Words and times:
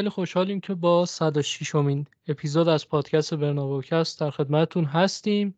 خیلی 0.00 0.10
خوشحالیم 0.10 0.60
که 0.60 0.74
با 0.74 1.06
106 1.06 1.74
امین 1.74 2.06
اپیزود 2.28 2.68
از 2.68 2.88
پادکست 2.88 3.34
برناوکست 3.34 4.20
در 4.20 4.30
خدمتتون 4.30 4.84
هستیم. 4.84 5.54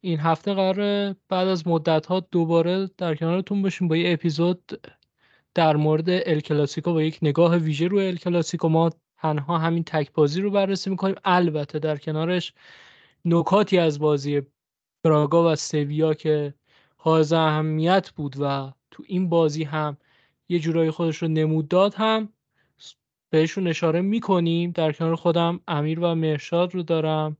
این 0.00 0.20
هفته 0.20 0.54
قرار 0.54 1.12
بعد 1.28 1.48
از 1.48 1.66
مدت 1.66 2.06
ها 2.06 2.20
دوباره 2.20 2.90
در 2.98 3.14
کنارتون 3.14 3.62
باشیم 3.62 3.88
با 3.88 3.96
یه 3.96 4.12
اپیزود 4.12 4.80
در 5.54 5.76
مورد 5.76 6.10
ال 6.10 6.40
کلاسیکو 6.40 6.92
با 6.92 7.02
یک 7.02 7.18
نگاه 7.22 7.56
ویژه 7.56 7.88
روی 7.88 8.06
ال 8.06 8.16
کلاسیکو. 8.16 8.68
ما 8.68 8.90
تنها 9.16 9.58
همین 9.58 9.84
تک 9.84 10.12
بازی 10.12 10.40
رو 10.40 10.50
بررسی 10.50 10.90
می‌کنیم. 10.90 11.16
البته 11.24 11.78
در 11.78 11.96
کنارش 11.96 12.52
نکاتی 13.24 13.78
از 13.78 13.98
بازی 13.98 14.42
براگا 15.04 15.52
و 15.52 15.56
سویا 15.56 16.14
که 16.14 16.54
حائز 16.96 17.32
اهمیت 17.32 18.10
بود 18.10 18.36
و 18.40 18.72
تو 18.90 19.02
این 19.06 19.28
بازی 19.28 19.64
هم 19.64 19.96
یه 20.48 20.58
جورایی 20.58 20.90
خودش 20.90 21.16
رو 21.16 21.28
نمود 21.28 21.68
داد 21.68 21.94
هم 21.94 22.28
بهشون 23.32 23.66
اشاره 23.66 24.00
می‌کنیم. 24.00 24.70
در 24.70 24.92
کنار 24.92 25.16
خودم 25.16 25.60
امیر 25.68 26.00
و 26.00 26.14
مرشاد 26.14 26.74
رو 26.74 26.82
دارم. 26.82 27.36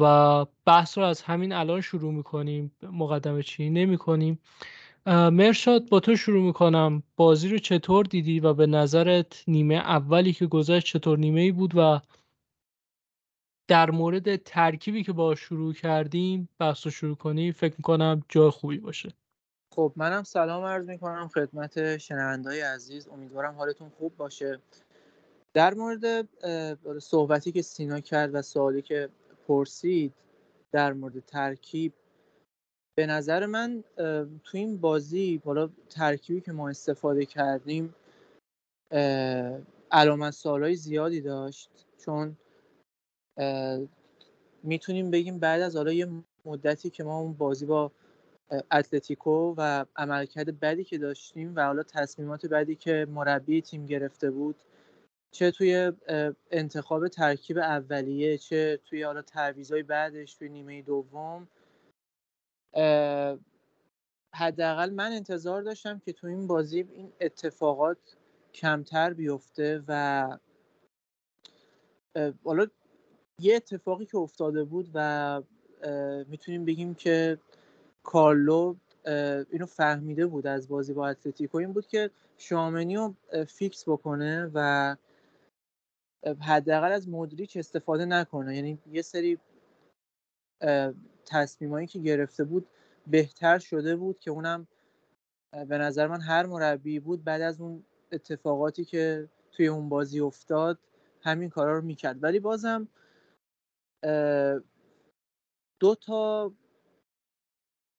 و 0.00 0.46
بحث 0.64 0.98
رو 0.98 1.04
از 1.04 1.22
همین 1.22 1.52
الان 1.52 1.80
شروع 1.80 2.12
می‌کنیم. 2.12 2.72
مقدمه 2.82 3.42
چی 3.42 3.70
نمی 3.70 3.98
کنیم 3.98 4.38
مرشاد 5.06 5.88
با 5.88 6.00
تو 6.00 6.16
شروع 6.16 6.42
می‌کنم. 6.42 7.02
بازی 7.16 7.48
رو 7.48 7.58
چطور 7.58 8.04
دیدی 8.04 8.40
و 8.40 8.54
به 8.54 8.66
نظرت 8.66 9.44
نیمه 9.48 9.74
اولی 9.74 10.32
که 10.32 10.46
گذشت 10.46 10.86
چطور 10.86 11.18
نیمه 11.18 11.40
ای 11.40 11.52
بود 11.52 11.72
و 11.76 12.00
در 13.68 13.90
مورد 13.90 14.36
ترکیبی 14.36 15.02
که 15.02 15.12
با 15.12 15.34
شروع 15.34 15.74
کردیم 15.74 16.48
بحث 16.58 16.86
رو 16.86 16.90
شروع 16.90 17.16
کنیم 17.16 17.52
فکر 17.52 17.74
می‌کنم 17.78 18.22
جای 18.28 18.50
خوبی 18.50 18.78
باشه. 18.78 19.12
خب 19.74 19.92
منم 19.96 20.22
سلام 20.22 20.64
عرض 20.64 20.88
می‌کنم 20.88 21.28
خدمت 21.28 21.96
شنوندای 21.96 22.60
عزیز. 22.60 23.08
امیدوارم 23.08 23.54
حالتون 23.54 23.88
خوب 23.88 24.16
باشه. 24.16 24.58
در 25.54 25.74
مورد 25.74 26.28
صحبتی 26.98 27.52
که 27.52 27.62
سینا 27.62 28.00
کرد 28.00 28.34
و 28.34 28.42
سوالی 28.42 28.82
که 28.82 29.08
پرسید 29.48 30.14
در 30.72 30.92
مورد 30.92 31.20
ترکیب 31.20 31.92
به 32.98 33.06
نظر 33.06 33.46
من 33.46 33.84
تو 34.44 34.58
این 34.58 34.76
بازی 34.80 35.38
بالا 35.38 35.70
ترکیبی 35.90 36.40
که 36.40 36.52
ما 36.52 36.68
استفاده 36.68 37.26
کردیم 37.26 37.94
علامت 39.90 40.30
سوالای 40.30 40.74
زیادی 40.74 41.20
داشت. 41.20 41.70
چون 41.98 42.36
می‌تونیم 44.62 45.10
بگیم 45.10 45.38
بعد 45.38 45.60
از 45.60 45.76
حالا 45.76 45.92
یه 45.92 46.08
مدتی 46.44 46.90
که 46.90 47.04
ما 47.04 47.18
اون 47.18 47.32
بازی 47.32 47.66
با 47.66 47.92
اتلتیکو 48.70 49.54
و 49.58 49.84
عملکرد 49.96 50.60
بدی 50.60 50.84
که 50.84 50.98
داشتیم 50.98 51.52
و 51.56 51.66
حالا 51.66 51.82
تصمیمات 51.82 52.46
بدی 52.46 52.76
که 52.76 53.06
مربی 53.10 53.62
تیم 53.62 53.86
گرفته 53.86 54.30
بود 54.30 54.56
چه 55.34 55.50
توی 55.50 55.92
انتخاب 56.50 57.08
ترکیب 57.08 57.58
اولیه 57.58 58.38
چه 58.38 58.80
توی 58.84 59.02
حالا 59.02 59.22
تعویضای 59.22 59.82
بعدش 59.82 60.34
توی 60.34 60.48
نیمه 60.48 60.82
دوم. 60.82 61.48
حداقل 64.34 64.90
من 64.90 65.12
انتظار 65.12 65.62
داشتم 65.62 65.98
که 65.98 66.12
تو 66.12 66.26
این 66.26 66.46
بازی 66.46 66.80
این 66.80 67.12
اتفاقات 67.20 67.98
کمتر 68.54 69.12
بیفته 69.12 69.82
و 69.88 70.28
حالا 72.44 72.66
یه 73.40 73.56
اتفاقی 73.56 74.06
که 74.06 74.18
افتاده 74.18 74.64
بود 74.64 74.90
و 74.94 75.42
می‌تونیم 76.28 76.64
بگیم 76.64 76.94
که 76.94 77.38
کارلو 78.04 78.76
اینو 79.50 79.66
فهمیده 79.66 80.26
بود 80.26 80.46
از 80.46 80.68
بازی 80.68 80.92
با 80.92 81.08
اتلتیکو. 81.08 81.58
این 81.58 81.72
بود 81.72 81.86
که 81.86 82.10
شامنی 82.38 82.96
رو 82.96 83.14
فیکس 83.48 83.88
بکنه 83.88 84.50
و 84.54 84.96
حداقل 86.40 86.92
از 86.92 87.08
مدریچ 87.08 87.56
استفاده 87.56 88.04
نکنه. 88.04 88.56
یعنی 88.56 88.78
یه 88.92 89.02
سری 89.02 89.38
تصمیمایی 91.26 91.86
که 91.86 91.98
گرفته 91.98 92.44
بود 92.44 92.66
بهتر 93.06 93.58
شده 93.58 93.96
بود 93.96 94.18
که 94.18 94.30
اونم 94.30 94.66
به 95.52 95.78
نظر 95.78 96.06
من 96.06 96.20
هر 96.20 96.46
مربی 96.46 97.00
بود. 97.00 97.24
بعد 97.24 97.42
از 97.42 97.60
اون 97.60 97.84
اتفاقاتی 98.12 98.84
که 98.84 99.28
توی 99.52 99.66
اون 99.66 99.88
بازی 99.88 100.20
افتاد 100.20 100.78
همین 101.20 101.50
کارا 101.50 101.78
رو 101.78 101.84
می‌کرد. 101.84 102.22
ولی 102.22 102.40
بازم 102.40 102.88
دو 105.80 105.94
تا 105.94 106.52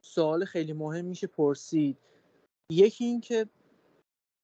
سوال 0.05 0.45
خیلی 0.45 0.73
مهم 0.73 1.05
میشه 1.05 1.27
پرسید. 1.27 1.97
یکی 2.71 3.05
این 3.05 3.21
که 3.21 3.47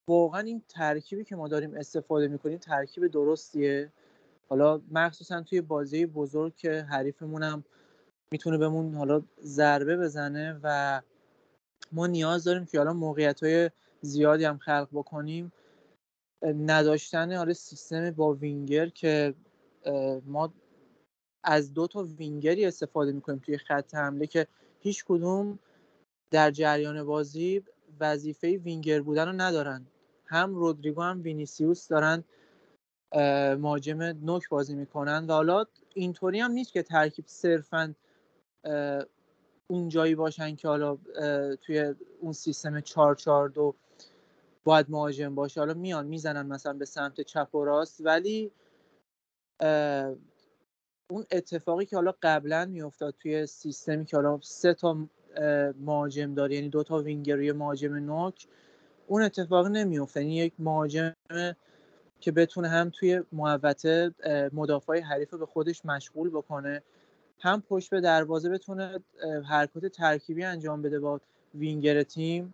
واقعا 0.09 0.41
این 0.41 0.61
ترکیبی 0.67 1.23
که 1.23 1.35
ما 1.35 1.47
داریم 1.47 1.73
استفاده 1.73 2.27
می‌کنیم 2.27 2.57
ترکیب 2.57 3.07
درستیه؟ 3.07 3.91
حالا 4.49 4.81
مخصوصا 4.91 5.41
توی 5.41 5.61
بازی 5.61 6.05
بزرگ 6.05 6.55
که 6.55 6.81
حریفمون 6.81 7.43
هم 7.43 7.63
می‌تونه 8.31 8.57
بهمون 8.57 8.93
حالا 8.93 9.23
ضربه 9.41 9.97
بزنه 9.97 10.59
و 10.63 11.01
ما 11.91 12.07
نیاز 12.07 12.43
داریم 12.43 12.65
که 12.65 12.77
حالا 12.77 12.93
موقعیت 12.93 13.43
های 13.43 13.71
زیادی 14.01 14.43
هم 14.43 14.57
خلق 14.57 14.87
بکنیم. 14.93 15.51
نداشتن 16.43 17.33
حالا 17.33 17.53
سیستم 17.53 18.11
با 18.11 18.33
وینگر 18.33 18.89
که 18.89 19.33
ما 20.25 20.53
از 21.43 21.73
دو 21.73 21.87
تا 21.87 22.03
وینگری 22.03 22.65
استفاده 22.65 23.11
می‌کنیم 23.11 23.39
توی 23.39 23.57
خط 23.57 23.95
حمله 23.95 24.27
که 24.27 24.47
هیچ 24.81 25.05
کدوم 25.05 25.59
در 26.31 26.51
جریان 26.51 27.03
بازی 27.03 27.63
وظیفه 27.99 28.57
وینگر 28.57 29.01
بودن 29.01 29.25
رو 29.27 29.33
ندارن. 29.33 29.85
هم 30.25 30.55
رودریگو 30.55 31.01
هم 31.01 31.21
وینیسیوس 31.23 31.87
دارن 31.87 32.23
مهاجم 33.59 34.01
نوک 34.01 34.49
بازی 34.49 34.75
می‌کنن 34.75 35.25
و 35.27 35.31
حالا 35.33 35.65
اینطوری 35.93 36.39
هم 36.39 36.51
نیست 36.51 36.73
که 36.73 36.83
ترکیب 36.83 37.25
صرفا 37.27 37.95
اون 39.67 39.89
جایی 39.89 40.15
باشن 40.15 40.55
که 40.55 40.67
حالا 40.67 40.97
توی 41.61 41.95
اون 42.19 42.33
سیستم 42.33 42.79
442 42.79 43.75
باید 44.63 44.85
مهاجم 44.89 45.35
باشه. 45.35 45.59
حالا 45.59 45.73
میان 45.73 46.07
می‌زنن 46.07 46.45
مثلا 46.45 46.73
به 46.73 46.85
سمت 46.85 47.21
چپ 47.21 47.55
و 47.55 47.65
راست 47.65 48.01
ولی 48.05 48.51
اون 51.11 51.25
اتفاقی 51.31 51.85
که 51.85 51.95
حالا 51.95 52.13
قبلا 52.23 52.65
میافتاد 52.65 53.15
توی 53.19 53.45
سیستمی 53.45 54.05
که 54.05 54.17
حالا 54.17 54.39
سه 54.41 54.73
تا 54.73 54.97
مهاجم 55.79 56.33
داره 56.33 56.55
یعنی 56.55 56.69
دو 56.69 56.83
تا 56.83 56.97
وینگر 56.97 57.51
و 57.53 57.57
مهاجم 57.57 57.95
نوک 57.95 58.47
اون 59.07 59.21
اتفاق 59.21 59.67
نمیفته 59.67 60.21
یعنی 60.21 60.35
یک 60.35 60.53
مهاجم 60.59 61.15
که 62.19 62.31
بتونه 62.31 62.67
هم 62.67 62.89
توی 62.89 63.21
محوطه 63.31 64.11
مدافع 64.53 64.99
حریف 64.99 65.29
رو 65.31 65.37
به 65.39 65.45
خودش 65.45 65.85
مشغول 65.85 66.29
بکنه 66.29 66.83
هم 67.39 67.61
پشت 67.61 67.89
به 67.89 68.01
دروازه 68.01 68.49
بتونه 68.49 68.99
حرکات 69.49 69.85
ترکیبی 69.85 70.43
انجام 70.43 70.81
بده 70.81 70.99
با 70.99 71.21
وینگر 71.55 72.03
تیم. 72.03 72.53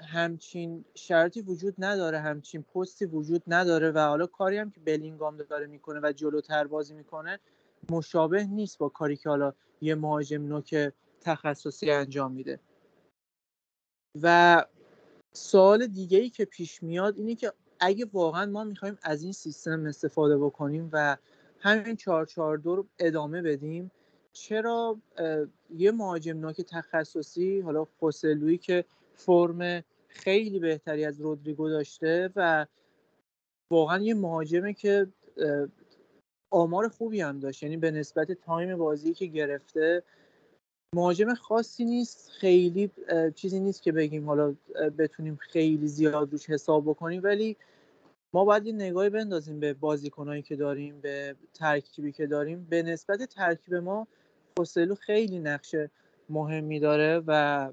همچین 0.00 0.84
شرطی 0.94 1.40
وجود 1.40 1.74
نداره 1.78 2.18
همچین 2.18 2.62
پستی 2.62 3.04
وجود 3.04 3.42
نداره 3.46 3.90
و 3.90 3.98
حالا 3.98 4.26
کاری 4.26 4.58
هم 4.58 4.70
که 4.70 4.80
بلینگام 4.80 5.36
داره 5.36 5.66
می‌کنه 5.66 6.00
و 6.02 6.12
جلوتر 6.12 6.66
بازی 6.66 6.94
می‌کنه 6.94 7.38
مشابه 7.90 8.44
نیست 8.44 8.78
با 8.78 8.88
کاری 8.88 9.16
که 9.16 9.28
حالا 9.28 9.52
یه 9.80 9.94
مهاجم 9.94 10.42
نوک 10.42 10.92
تخصصی 11.20 11.90
انجام 11.90 12.32
میده. 12.32 12.60
و 14.22 14.64
سوال 15.32 15.86
دیگه 15.86 16.18
ای 16.18 16.30
که 16.30 16.44
پیش 16.44 16.82
میاد 16.82 17.18
اینه 17.18 17.34
که 17.34 17.52
اگه 17.80 18.06
واقعا 18.12 18.46
ما 18.46 18.64
می‌خوایم 18.64 18.98
از 19.02 19.22
این 19.22 19.32
سیستم 19.32 19.86
استفاده 19.86 20.38
بکنیم 20.38 20.88
و 20.92 21.16
همین 21.58 21.96
442 21.96 22.76
رو 22.76 22.86
ادامه 22.98 23.42
بدیم 23.42 23.90
چرا 24.32 24.98
یه 25.76 25.90
مهاجم 25.90 26.38
نوک 26.38 26.60
تخصصی 26.60 27.60
حالا 27.60 27.84
خوسلوی 27.84 28.58
که 28.58 28.84
فرم 29.18 29.84
خیلی 30.08 30.58
بهتری 30.58 31.04
از 31.04 31.20
رودریگو 31.20 31.68
داشته 31.68 32.30
و 32.36 32.66
واقعا 33.72 33.98
یه 33.98 34.14
مهاجمه 34.14 34.72
که 34.72 35.06
آمار 36.50 36.88
خوبی 36.88 37.20
هم 37.20 37.40
داشت. 37.40 37.62
یعنی 37.62 37.76
به 37.76 37.90
نسبت 37.90 38.32
تایم 38.32 38.76
بازی 38.76 39.14
که 39.14 39.26
گرفته 39.26 40.02
مهاجم 40.94 41.34
خاصی 41.34 41.84
نیست. 41.84 42.30
خیلی 42.30 42.90
چیزی 43.34 43.60
نیست 43.60 43.82
که 43.82 43.92
بگیم 43.92 44.26
حالا 44.26 44.54
بتونیم 44.98 45.36
خیلی 45.36 45.88
زیاد 45.88 46.32
روش 46.32 46.50
حساب 46.50 46.84
بکنیم. 46.84 47.20
ولی 47.24 47.56
ما 48.34 48.44
باید 48.44 48.66
یه 48.66 48.72
نگاهی 48.72 49.10
بندازیم 49.10 49.60
به 49.60 49.74
بازیکنهایی 49.74 50.42
که 50.42 50.56
داریم 50.56 51.00
به 51.00 51.36
ترکیبی 51.54 52.12
که 52.12 52.26
داریم. 52.26 52.66
به 52.70 52.82
نسبت 52.82 53.22
ترکیب 53.22 53.74
ما 53.74 54.06
خوسلو 54.56 54.94
خیلی 54.94 55.38
نقش 55.38 55.74
مهمی 56.28 56.80
داره 56.80 57.22
و 57.26 57.72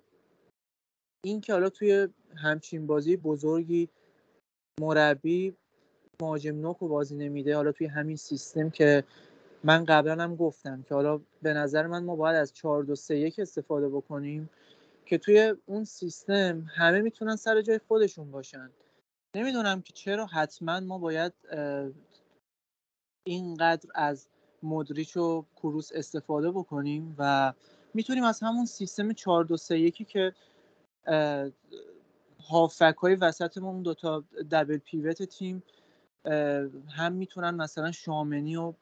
این 1.26 1.42
که 1.42 1.54
حالا 1.54 1.70
توی 1.70 2.08
همچین 2.36 2.88
بازی 2.88 3.18
بزرگی 3.18 3.90
مربی 4.82 5.56
مهاجم 6.22 6.56
نوک 6.56 6.84
و 6.84 6.88
بازی 6.88 7.16
نمیده 7.16 7.56
حالا 7.56 7.72
توی 7.72 7.88
همین 7.88 8.16
سیستم 8.16 8.70
که 8.70 9.04
من 9.64 9.86
قبلا 9.86 10.24
هم 10.24 10.36
گفتم 10.36 10.82
که 10.82 10.96
حالا 10.96 11.22
به 11.42 11.54
نظر 11.54 11.88
من 11.88 12.04
ما 12.04 12.16
باید 12.16 12.36
از 12.36 12.54
4 12.54 12.84
2 12.84 12.96
3 12.96 13.18
1 13.18 13.40
استفاده 13.40 13.90
بکنیم 13.90 14.50
که 15.06 15.18
توی 15.18 15.54
اون 15.66 15.84
سیستم 15.84 16.62
همه 16.76 17.02
می‌تونن 17.02 17.36
سر 17.36 17.62
جای 17.62 17.80
خودشون 17.88 18.32
باشن. 18.32 18.70
نمی‌دونم 19.36 19.82
که 19.82 19.94
چرا 19.94 20.26
حتما 20.26 20.80
ما 20.80 20.98
باید 20.98 21.34
اینقدر 23.28 23.90
از 23.96 24.28
مدریچ 24.64 25.18
و 25.18 25.46
کروس 25.56 25.92
استفاده 25.94 26.52
بکنیم 26.52 27.16
و 27.18 27.54
می‌تونیم 27.94 28.24
از 28.24 28.40
همون 28.40 28.66
سیستم 28.66 29.14
4 29.14 29.44
2 29.44 29.58
3 29.58 29.80
1 29.80 30.08
که 30.08 30.34
هافک 32.50 32.96
های 33.02 33.16
وسط 33.16 33.58
ما 33.58 33.82
دوتا 33.82 34.24
دبل 34.52 34.78
پیوت 34.78 35.24
تیم 35.24 35.64
هم 36.90 37.14
می‌تونن 37.14 37.56
مثلا 37.56 37.92
شامنی 37.92 38.56
و 38.56 38.74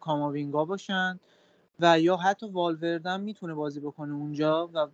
کاماوینگا 0.00 0.64
باشن 0.64 1.20
و 1.80 2.00
یا 2.00 2.16
حتی 2.16 2.48
والوردن 2.48 3.20
می‌تونه 3.20 3.54
بازی 3.54 3.80
بکنه 3.80 4.14
اونجا 4.14 4.70
و 4.74 4.88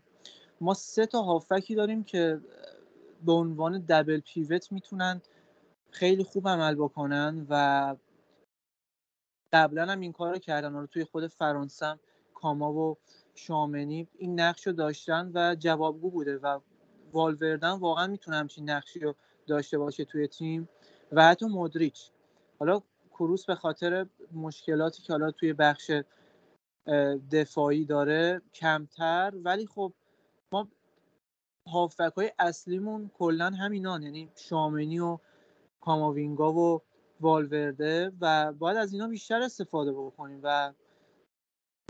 ما 0.61 0.75
سه 0.75 1.06
تا 1.06 1.23
هافکی 1.23 1.75
داریم 1.75 2.05
که 2.05 2.41
به 3.26 3.32
عنوان 3.32 3.79
دبل 3.88 4.20
پیوت 4.20 4.73
می‌تونن 4.73 5.20
خیلی 5.91 6.25
خوب 6.25 6.49
عمل 6.49 6.75
بکنن 6.75 7.47
و 7.50 7.97
قبلا 9.52 9.87
هم 9.87 10.00
این 10.00 10.12
کار 10.12 10.32
رو 10.32 10.38
کردن. 10.38 10.73
رو 10.73 10.87
توی 10.87 11.05
خود 11.05 11.26
فرانسه 11.26 11.99
کاما 12.35 12.73
و 12.73 12.97
شامنی 13.37 14.09
این 14.19 14.41
نقش 14.41 14.67
رو 14.67 14.73
داشتن 14.73 15.31
و 15.35 15.56
جوابگو 15.59 16.11
بوده 16.11 16.38
و 16.38 16.61
والوردن 17.12 17.71
واقعا 17.71 18.06
می‌تونه 18.06 18.37
همچین 18.37 18.71
نقشی 18.71 19.00
رو 19.00 19.15
داشته 19.47 19.79
باشه 19.79 20.05
توی 20.05 20.27
تیم 20.27 20.69
و 21.12 21.25
حتی 21.25 21.47
مدریچ 21.47 22.11
حالا 22.59 22.83
کروس 23.11 23.47
به 23.47 23.55
خاطر 23.55 24.06
مشکلاتی 24.33 25.03
که 25.03 25.12
حالا 25.12 25.31
توی 25.31 25.53
بخش 25.53 25.91
دفاعی 27.33 27.85
داره 27.85 28.43
کمتر 28.55 29.33
ولی 29.35 29.67
خب 29.67 29.93
ما 30.53 30.69
هافبک 31.67 32.12
های 32.12 32.33
اصلیمون 32.38 33.11
کلا 33.19 33.50
همینان 33.50 34.03
یعنی 34.03 34.31
شامنی 34.37 34.99
و 34.99 35.19
کاماوینگا 35.81 36.53
و 36.53 36.83
والورده 37.21 38.12
و 38.21 38.53
باید 38.53 38.77
از 38.77 38.93
اینا 38.93 39.09
بیشتر 39.09 39.43
استفاده 39.43 39.93
بکنیم 39.93 40.41
و 40.43 40.73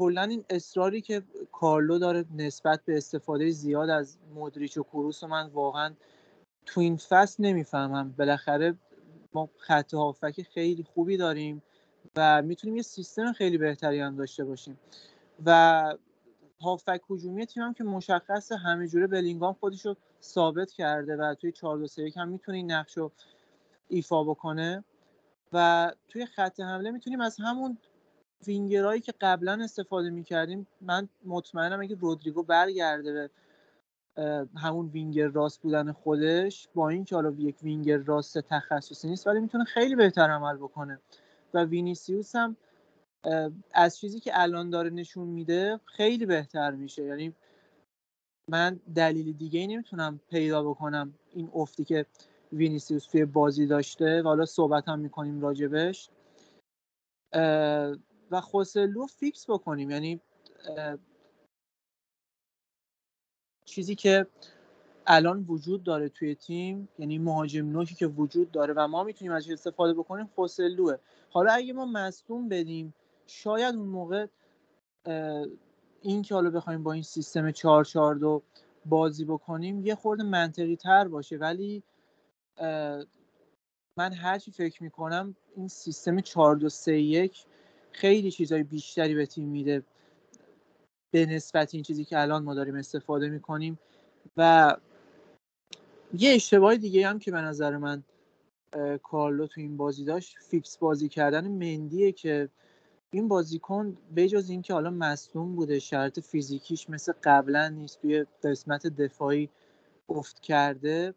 کلا 0.00 0.22
این 0.22 0.44
اصراری 0.50 1.00
که 1.00 1.22
کارلو 1.52 1.98
داره 1.98 2.24
نسبت 2.36 2.84
به 2.84 2.96
استفاده 2.96 3.50
زیاد 3.50 3.90
از 3.90 4.18
مدریچ 4.34 4.78
و 4.78 4.82
کروس 4.82 5.22
و 5.22 5.26
من 5.26 5.46
واقعا 5.46 5.94
تو 6.66 6.80
این 6.80 6.96
فصل 6.96 7.42
نمی‌فهمم. 7.42 8.14
بالاخره 8.18 8.74
ما 9.32 9.48
خط 9.58 9.94
هافک 9.94 10.42
خیلی 10.42 10.82
خوبی 10.82 11.16
داریم 11.16 11.62
و 12.16 12.42
می‌تونیم 12.42 12.76
یه 12.76 12.82
سیستم 12.82 13.32
خیلی 13.32 13.58
بهتری 13.58 14.00
هم 14.00 14.16
داشته 14.16 14.44
باشیم. 14.44 14.78
و 15.46 15.94
هافک 16.60 17.00
هجومی 17.10 17.46
تیم 17.46 17.62
هم 17.62 17.74
که 17.74 17.84
مشخص 17.84 18.52
همه 18.52 18.88
جوره 18.88 19.06
بلینگام 19.06 19.52
خودش 19.52 19.86
رو 19.86 19.96
ثابت 20.22 20.70
کرده 20.70 21.16
و 21.16 21.34
توی 21.34 21.52
4 21.52 21.78
2 21.78 21.86
3 21.86 22.12
هم 22.16 22.28
می‌تونه 22.28 22.56
این 22.56 22.72
نقش 22.72 22.96
رو 22.98 23.12
ایفا 23.88 24.24
بکنه. 24.24 24.84
و 25.52 25.92
توی 26.08 26.26
خط 26.26 26.60
حمله 26.60 26.90
می‌تونیم 26.90 27.20
از 27.20 27.36
همون 27.40 27.78
وینگرهایی 28.46 29.00
که 29.00 29.14
قبلا 29.20 29.58
استفاده 29.62 30.10
می‌کردیم 30.10 30.66
من 30.80 31.08
مطمئنم 31.24 31.80
اگه 31.80 31.96
رودریگو 31.96 32.42
برگرده 32.42 33.12
به 33.12 33.30
همون 34.56 34.86
وینگر 34.86 35.26
راست 35.26 35.62
بودن 35.62 35.92
خودش 35.92 36.68
با 36.74 36.88
اینکه 36.88 37.14
حالا 37.14 37.30
یک 37.38 37.56
وینگر 37.62 37.96
راست 37.96 38.38
تخصصی 38.38 39.08
نیست 39.08 39.26
ولی 39.26 39.40
می‌تونه 39.40 39.64
خیلی 39.64 39.94
بهتر 39.94 40.30
عمل 40.30 40.56
بکنه. 40.56 41.00
و 41.54 41.64
وینیسیوس 41.64 42.36
هم 42.36 42.56
از 43.74 43.98
چیزی 43.98 44.20
که 44.20 44.30
الان 44.34 44.70
داره 44.70 44.90
نشون 44.90 45.28
میده 45.28 45.80
خیلی 45.84 46.26
بهتر 46.26 46.70
میشه. 46.70 47.04
یعنی 47.04 47.34
من 48.50 48.80
دلیل 48.94 49.32
دیگه 49.32 49.60
ای 49.60 49.66
نمی‌تونم 49.66 50.20
پیدا 50.30 50.62
بکنم 50.62 51.14
این 51.32 51.50
افتی 51.54 51.84
که 51.84 52.06
وینیسیوس 52.52 53.06
توی 53.06 53.24
بازی 53.24 53.66
داشته. 53.66 54.22
و 54.22 54.24
حالا 54.24 54.44
صحبت 54.44 54.88
هم 54.88 54.98
می‌کنیم 54.98 55.40
راجبش 55.40 56.10
و 58.30 58.40
خوسلو 58.40 59.06
فیکس 59.06 59.50
بکنیم. 59.50 59.90
یعنی 59.90 60.20
چیزی 63.64 63.94
که 63.94 64.26
الان 65.06 65.44
وجود 65.48 65.82
داره 65.82 66.08
توی 66.08 66.34
تیم 66.34 66.88
یعنی 66.98 67.18
مهاجم 67.18 67.66
نوکی 67.70 67.94
که 67.94 68.06
وجود 68.06 68.50
داره 68.50 68.74
و 68.76 68.88
ما 68.88 69.04
می‌تونیم 69.04 69.32
ازش 69.32 69.50
استفاده 69.50 69.94
بکنیم 69.94 70.30
خوسلوه 70.34 70.96
حالا 71.30 71.52
اگه 71.52 71.72
ما 71.72 71.86
مصدوم 71.86 72.48
بدیم 72.48 72.94
شاید 73.26 73.74
اون 73.74 73.88
موقع 73.88 74.26
این 76.02 76.22
که 76.22 76.34
حالا 76.34 76.50
بخوایم 76.50 76.82
با 76.82 76.92
این 76.92 77.02
سیستم 77.02 77.50
442 77.50 78.42
بازی 78.86 79.24
بکنیم 79.24 79.86
یه 79.86 79.94
خورده 79.94 80.22
منطقی 80.22 80.76
تر 80.76 81.08
باشه. 81.08 81.36
ولی 81.36 81.82
من 83.98 84.12
هرچی 84.12 84.50
فکر 84.50 84.82
می‌کنم 84.82 85.36
این 85.56 85.68
سیستم 85.68 86.20
4231 86.20 87.46
خیلی 87.96 88.30
چیزهای 88.30 88.62
بیشتری 88.62 89.14
به 89.14 89.26
تیم 89.26 89.48
میده. 89.48 89.82
به 91.10 91.26
نسبت 91.26 91.74
این 91.74 91.82
چیزی 91.82 92.04
که 92.04 92.20
الان 92.20 92.44
ما 92.44 92.54
داریم 92.54 92.74
استفاده 92.74 93.28
می‌کنیم. 93.28 93.78
و 94.36 94.76
یه 96.14 96.34
اشتباه 96.34 96.76
دیگه 96.76 97.08
هم 97.08 97.18
که 97.18 97.30
به 97.30 97.40
نظر 97.40 97.76
من 97.76 98.02
کارلو 99.02 99.46
تو 99.46 99.60
این 99.60 99.76
بازی 99.76 100.04
داشت 100.04 100.36
فیکس 100.38 100.78
بازی 100.78 101.08
کردن 101.08 101.48
مندیه 101.48 102.12
که 102.12 102.48
این 103.10 103.28
بازیکن 103.28 103.96
بجز 104.16 104.50
اینکه 104.50 104.74
حالا 104.74 104.90
مصدوم 104.90 105.56
بوده 105.56 105.78
شرایط 105.78 106.20
فیزیکیش 106.20 106.90
مثل 106.90 107.12
قبلا 107.24 107.68
نیست 107.68 108.00
توی 108.00 108.26
قسمت 108.42 108.86
دفاعی 108.86 109.48
افت 110.08 110.40
کرده 110.40 111.14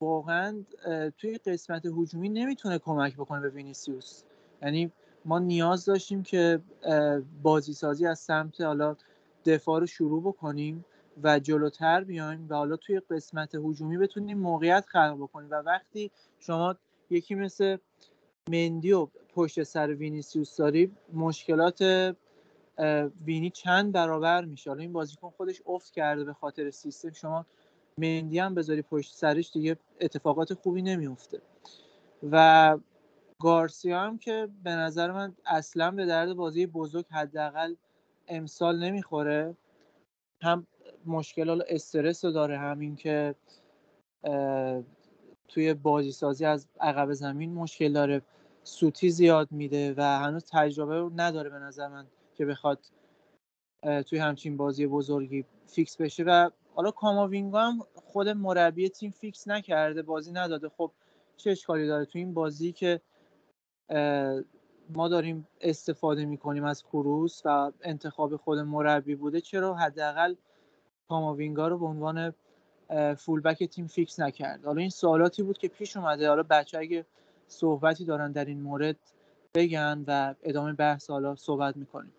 واقعا 0.00 0.64
توی 1.18 1.38
قسمت 1.38 1.86
هجومی 1.86 2.28
نمی‌تونه 2.28 2.78
کمک 2.78 3.14
بکنه 3.14 3.40
به 3.40 3.48
وینیسیوس. 3.48 4.22
یعنی 4.62 4.92
ما 5.24 5.38
نیاز 5.38 5.84
داشتیم 5.84 6.22
که 6.22 6.60
بازی 7.42 7.72
سازی 7.72 8.06
از 8.06 8.18
سمت 8.18 8.60
حالا 8.60 8.96
دفاع 9.44 9.80
رو 9.80 9.86
شروع 9.86 10.22
بکنیم 10.22 10.84
و 11.22 11.38
جلوتر 11.38 12.04
بیایم 12.04 12.46
و 12.48 12.54
حالا 12.54 12.76
توی 12.76 13.00
قسمت 13.10 13.54
هجومی 13.54 13.98
بتونیم 13.98 14.38
موقعیت 14.38 14.84
خلق 14.88 15.16
بکنیم. 15.20 15.50
و 15.50 15.54
وقتی 15.54 16.10
شما 16.38 16.74
یکی 17.10 17.34
مثل 17.34 17.76
مندی 18.50 18.92
و 18.92 19.08
پشت 19.34 19.62
سر 19.62 19.94
وینیسیوس 19.94 20.56
داری 20.56 20.92
مشکلات 21.12 21.82
وینی 23.24 23.50
چند 23.50 23.92
برابر 23.92 24.44
میشه. 24.44 24.70
حالا 24.70 24.82
این 24.82 24.92
بازیکن 24.92 25.30
خودش 25.30 25.62
افت 25.66 25.92
کرده 25.92 26.24
به 26.24 26.32
خاطر 26.32 26.70
سیستم. 26.70 27.12
شما 27.12 27.46
مندی 27.98 28.38
هم 28.38 28.54
بذاری 28.54 28.82
پشت 28.82 29.14
سرش 29.14 29.52
دیگه 29.52 29.76
اتفاقات 30.00 30.54
خوبی 30.54 30.82
نمیفته 30.82 31.40
و 32.30 32.78
گارسیا 33.38 34.00
هم 34.00 34.18
که 34.18 34.48
به 34.62 34.70
نظر 34.70 35.12
من 35.12 35.34
اصلا 35.46 35.90
به 35.90 36.06
درد 36.06 36.32
بازی 36.32 36.66
بزرگ 36.66 37.06
حداقل 37.10 37.74
امسال 38.28 38.78
نمی‌خوره. 38.78 39.56
هم 40.42 40.66
مشکل 41.06 41.62
استرس 41.68 42.24
رو 42.24 42.30
داره 42.30 42.58
همین 42.58 42.96
که 42.96 43.34
توی 45.48 45.74
بازی 45.74 46.12
سازی 46.12 46.44
از 46.44 46.68
عقب 46.80 47.12
زمین 47.12 47.54
مشکل 47.54 47.92
داره. 47.92 48.22
سوتی 48.64 49.10
زیاد 49.10 49.52
میده 49.52 49.94
و 49.96 50.02
هنوز 50.02 50.44
تجربه 50.52 50.98
رو 50.98 51.12
نداره 51.16 51.50
به 51.50 51.58
نظر 51.58 51.88
من 51.88 52.06
که 52.34 52.46
بخواد 52.46 52.78
توی 54.06 54.18
همچین 54.18 54.56
بازی 54.56 54.86
بزرگی 54.86 55.44
فیکس 55.66 55.96
بشه. 55.96 56.24
و 56.24 56.50
حالا 56.74 56.90
کاماوینگا 56.90 57.60
هم 57.60 57.78
خود 57.94 58.28
مربی 58.28 58.88
تیم 58.88 59.10
فیکس 59.10 59.48
نکرده 59.48 60.02
بازی 60.02 60.32
نداده. 60.32 60.68
خب 60.68 60.92
چه 61.36 61.50
اشکالی 61.50 61.86
داره؟ 61.86 62.04
تو 62.04 62.18
این 62.18 62.34
بازی 62.34 62.72
که 62.72 63.00
ما 64.94 65.08
داریم 65.08 65.48
استفاده 65.60 66.24
می‌کنیم 66.24 66.64
از 66.64 66.82
کروس 66.82 67.42
و 67.44 67.72
انتخاب 67.82 68.36
خود 68.36 68.58
مربی 68.58 69.14
بوده 69.14 69.40
چرا 69.40 69.74
حداقل 69.74 70.34
کاماوینگا 71.08 71.68
رو 71.68 71.78
به 71.78 71.86
عنوان 71.86 72.34
فولبک 73.18 73.64
تیم 73.64 73.86
فیکس 73.86 74.20
نکرد. 74.20 74.64
حالا 74.64 74.80
این 74.80 74.90
سوالاتی 74.90 75.42
بود 75.42 75.58
که 75.58 75.68
پیش 75.68 75.96
اومده. 75.96 76.28
حالا 76.28 76.42
بچه 76.42 76.78
اگه 76.78 77.06
صحبتی 77.48 78.04
دارن 78.04 78.32
در 78.32 78.44
این 78.44 78.60
مورد 78.60 78.96
بگن 79.54 80.04
و 80.06 80.34
ادامه 80.42 80.72
بحث 80.72 81.10
حالا 81.10 81.36
صحبت 81.36 81.76
می‌کنیم. 81.76 82.12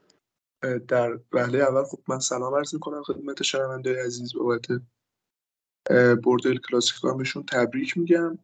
در 0.88 1.20
وهله 1.34 1.60
اول 1.60 1.84
خب 1.84 2.00
من 2.08 2.20
سلام 2.20 2.56
عرض 2.56 2.74
می‌کنم 2.74 3.04
خدمت 3.04 3.44
شنونده 3.44 4.06
عزیز 4.06 4.34
بابت 4.36 4.66
برد 6.24 6.42
کلاسیکو 6.70 7.18
بهشون 7.18 7.44
تبریک 7.44 7.98
میگم. 7.98 8.38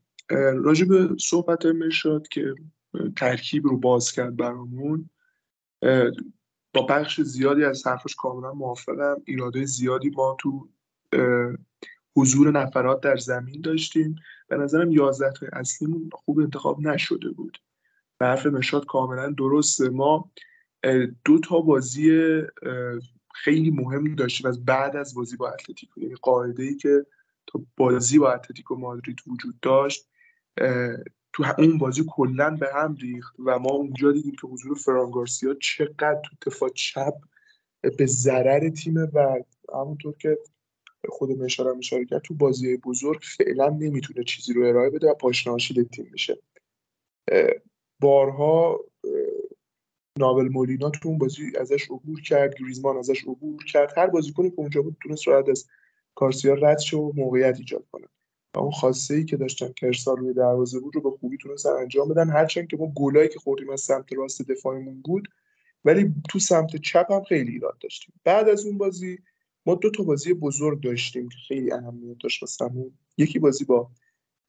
راجع 0.55 0.85
به 0.85 1.09
صحبت 1.19 1.65
مرشاد 1.65 2.27
که 2.27 2.55
ترکیب 3.17 3.67
رو 3.67 3.77
باز 3.77 4.12
کرد 4.12 4.38
برامون. 4.38 5.09
با 6.73 6.81
بخش 6.89 7.21
زیادی 7.21 7.63
از 7.63 7.88
حرفش 7.88 8.15
کاملا 8.15 8.53
موافقم. 8.53 9.21
ایراده 9.25 9.65
زیادی 9.65 10.09
ما 10.09 10.38
تو 10.39 10.69
حضور 12.15 12.51
نفرات 12.51 13.01
در 13.01 13.17
زمین 13.17 13.62
داشتیم. 13.62 14.15
به 14.47 14.57
نظرم 14.57 14.91
یازده 14.91 15.50
اصلیمون 15.53 16.09
خوب 16.13 16.39
انتخاب 16.39 16.79
نشده 16.79 17.29
بود. 17.31 17.57
به 18.17 18.25
حرف 18.25 18.45
مشاد 18.45 18.85
کاملا 18.85 19.29
درسته. 19.38 19.89
ما 19.89 20.31
دو 21.25 21.39
تا 21.39 21.62
بازی 21.62 22.41
خیلی 23.33 23.71
مهم 23.71 24.15
داشتیم 24.15 24.47
از 24.47 24.65
بعد 24.65 24.95
از 24.95 25.13
بازی 25.13 25.38
با 25.38 25.50
اتلتیکو. 25.50 26.01
یعنی 26.01 26.15
قاعده 26.15 26.63
ای 26.63 26.75
که 26.75 27.05
تا 27.47 27.62
بازی 27.77 28.19
با 28.19 28.31
اتلتیکو 28.31 28.75
مادرید 28.75 29.19
وجود 29.27 29.59
داشت 29.59 30.09
تو 31.33 31.43
اون 31.57 31.77
بازی 31.77 32.03
کلا 32.07 32.49
به 32.49 32.69
هم 32.73 32.95
ریخت 32.95 33.35
و 33.39 33.59
ما 33.59 33.69
اونجا 33.69 34.11
دیدیم 34.11 34.35
که 34.41 34.47
حضور 34.47 34.77
فرانگارسیا 34.77 35.53
چقدر 35.53 36.21
تو 36.23 36.49
دفاع 36.49 36.69
چپ 36.69 37.13
به 37.97 38.05
ضرر 38.05 38.69
تیم 38.69 38.95
و 39.13 39.43
همونطور 39.73 40.15
که 40.17 40.37
خود 41.09 41.41
اشاره 41.41 41.77
اشاره 41.77 42.05
کرد 42.05 42.21
تو 42.21 42.33
بازی 42.33 42.77
بزرگ 42.77 43.19
فعلا 43.37 43.69
نمی‌تونه 43.69 44.23
چیزی 44.23 44.53
رو 44.53 44.63
ارائه 44.63 44.89
بده 44.89 45.09
و 45.09 45.13
پاشناشیل 45.13 45.83
تیم 45.83 46.09
میشه. 46.11 46.37
بارها 48.01 48.79
نابل 50.19 50.49
مولینا 50.49 50.89
تو 50.89 51.09
اون 51.09 51.17
بازی 51.17 51.51
ازش 51.59 51.91
عبور 51.91 52.21
کرد 52.21 52.55
گریزمان 52.59 52.97
ازش 52.97 53.23
عبور 53.23 53.63
کرد. 53.63 53.97
هر 53.97 54.07
بازیکنی 54.07 54.49
که 54.49 54.59
اونجا 54.59 54.81
بود 54.81 54.97
تونست 55.03 55.27
راحت 55.27 55.49
از 55.49 55.67
کارسیا 56.15 56.53
رد 56.53 56.79
شه 56.79 56.97
و 56.97 57.11
موقعیت 57.15 57.57
ایجاد 57.57 57.85
کنه. 57.91 58.07
و 58.55 58.60
اون 58.60 58.72
خواسته 58.72 59.13
ای 59.13 59.25
که 59.25 59.38
داشتن 59.38 59.74
که 59.75 59.86
ارسال 59.86 60.17
روی 60.17 60.33
دروازه 60.33 60.79
بود 60.79 60.95
رو 60.95 61.01
به 61.01 61.17
خوبی 61.17 61.38
تونستن 61.38 61.69
انجام 61.69 62.10
بدن. 62.10 62.29
هرچند 62.29 62.67
که 62.67 62.77
ما 62.77 62.91
گلایی 62.95 63.29
که 63.29 63.39
خوردیم 63.39 63.69
از 63.69 63.81
سمت 63.81 64.13
راست 64.13 64.41
دفاعمون 64.41 65.01
بود 65.01 65.27
ولی 65.86 66.13
تو 66.29 66.39
سمت 66.39 66.75
چپ 66.75 67.12
هم 67.12 67.24
خیلی 67.24 67.51
ایراد 67.51 67.77
داشتیم. 67.79 68.13
بعد 68.24 68.50
از 68.50 68.65
اون 68.65 68.77
بازی 68.77 69.17
ما 69.65 69.75
دو 69.75 69.91
تا 69.91 70.03
بازی 70.03 70.33
بزرگ 70.33 70.83
داشتیم 70.83 71.29
که 71.29 71.38
خیلی 71.48 71.72
اهمیت 71.72 72.17
داشت 72.24 72.43
واسمون 72.43 72.98
یکی 73.17 73.39
بازی 73.39 73.65
با 73.65 73.91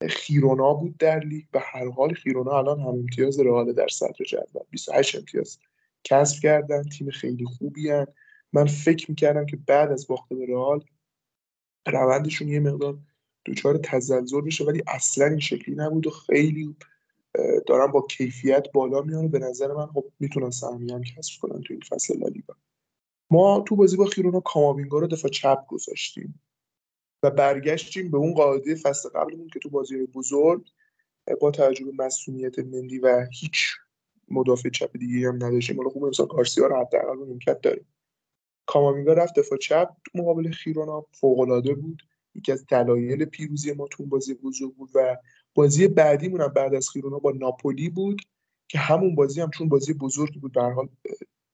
خیرونا 0.09 0.75
بود 0.75 0.97
در 0.97 1.21
لیگ 1.21 1.45
به 1.53 1.61
هر 1.61 1.89
حال 1.89 2.15
خیرونا 2.15 2.59
الان 2.59 2.81
هم 2.81 2.87
امتیاز 2.87 3.41
رئال 3.41 3.73
در 3.73 3.89
صدر 3.89 4.25
جدول 4.29 4.63
28 4.71 5.17
امتیاز 5.17 5.59
کسب 6.05 6.43
کردن 6.43 6.83
تیم 6.83 7.11
خیلی 7.11 7.45
خوبی 7.45 7.91
هن. 7.91 8.07
من 8.53 8.67
فکر 8.67 9.11
می‌کردم 9.11 9.47
که 9.47 9.57
بعد 9.57 9.93
از 9.93 10.07
باخت 10.07 10.29
به 10.29 10.47
رئال 10.47 10.85
روندشون 11.87 12.49
یه 12.49 12.61
مقدار 12.61 12.99
دچار 13.47 13.79
تزلزل 13.79 14.41
بشه 14.41 14.65
ولی 14.65 14.83
اصلا 14.87 15.27
این 15.27 15.41
شکلی 15.41 15.75
نبود 15.75 16.07
و 16.07 16.11
خیلی 16.11 16.77
دارن 17.67 17.87
با 17.87 18.07
کیفیت 18.11 18.73
بالا 18.73 19.03
میان 19.03 19.29
به 19.29 19.39
نظر 19.39 19.73
من 19.73 19.87
خب 19.87 20.05
می‌تونن 20.21 20.51
سهمیه 20.51 20.95
هم 20.95 21.03
کسب 21.03 21.41
کنن 21.41 21.61
تو 21.63 21.75
این 21.75 21.81
فصل 21.81 22.19
لالیگا. 22.19 22.57
ما 23.31 23.65
تو 23.69 23.77
بازی 23.77 23.97
با 23.97 24.05
خیرونا 24.05 24.41
کاماوینگا 24.41 24.99
رو 24.99 25.07
دفاع 25.07 25.31
چپ 25.31 25.67
گذاشتیم 25.67 26.41
و 27.23 27.31
برگشتیم 27.31 28.11
به 28.11 28.17
اون 28.17 28.35
قاعده 28.35 28.75
فصل 28.75 29.09
قبلمون 29.09 29.49
که 29.49 29.59
تو 29.59 29.69
بازی 29.71 30.07
بزرگ 30.07 30.71
با 31.41 31.51
توجه 31.51 31.85
به 31.85 32.05
مسئولیت 32.05 32.59
مندی 32.59 32.99
و 32.99 33.27
هیچ 33.33 33.67
مدافع 34.29 34.69
چپ 34.69 34.99
دیگه 34.99 35.29
هم 35.29 35.35
نداشتیم. 35.35 35.77
حالا 35.77 35.89
خوب 35.89 36.05
مثلا 36.05 36.27
گارسیا 36.27 36.67
رو 36.67 36.77
حداقل 36.77 37.27
نیمکت 37.27 37.61
داریم. 37.61 37.87
کاماوینگا 38.67 39.13
رفت 39.13 39.39
دفاع 39.39 39.59
چپ 39.59 39.89
مقابل 40.15 40.51
خیرونا 40.51 41.07
فوق‌العاده 41.13 41.75
بود. 41.75 42.03
یکی 42.35 42.53
از 42.53 42.67
دلایل 42.67 43.25
پیروزی 43.25 43.73
ما 43.73 43.87
تو 43.91 44.07
بازی 44.07 44.35
بزرگ 44.35 44.75
بود 44.75 44.91
و 44.95 45.17
بازی 45.55 45.89
بعدیمون 45.89 46.41
هم 46.41 46.49
بعد 46.49 46.75
از 46.75 46.89
خیرونا 46.89 47.19
با 47.19 47.31
ناپولی 47.31 47.89
بود 47.89 48.23
که 48.69 48.79
همون 48.79 49.15
بازی 49.15 49.41
هم 49.41 49.51
چون 49.51 49.69
بازی 49.69 49.93
بزرگی 49.93 50.39
بود 50.39 50.53
به 50.53 50.63
حال 50.63 50.89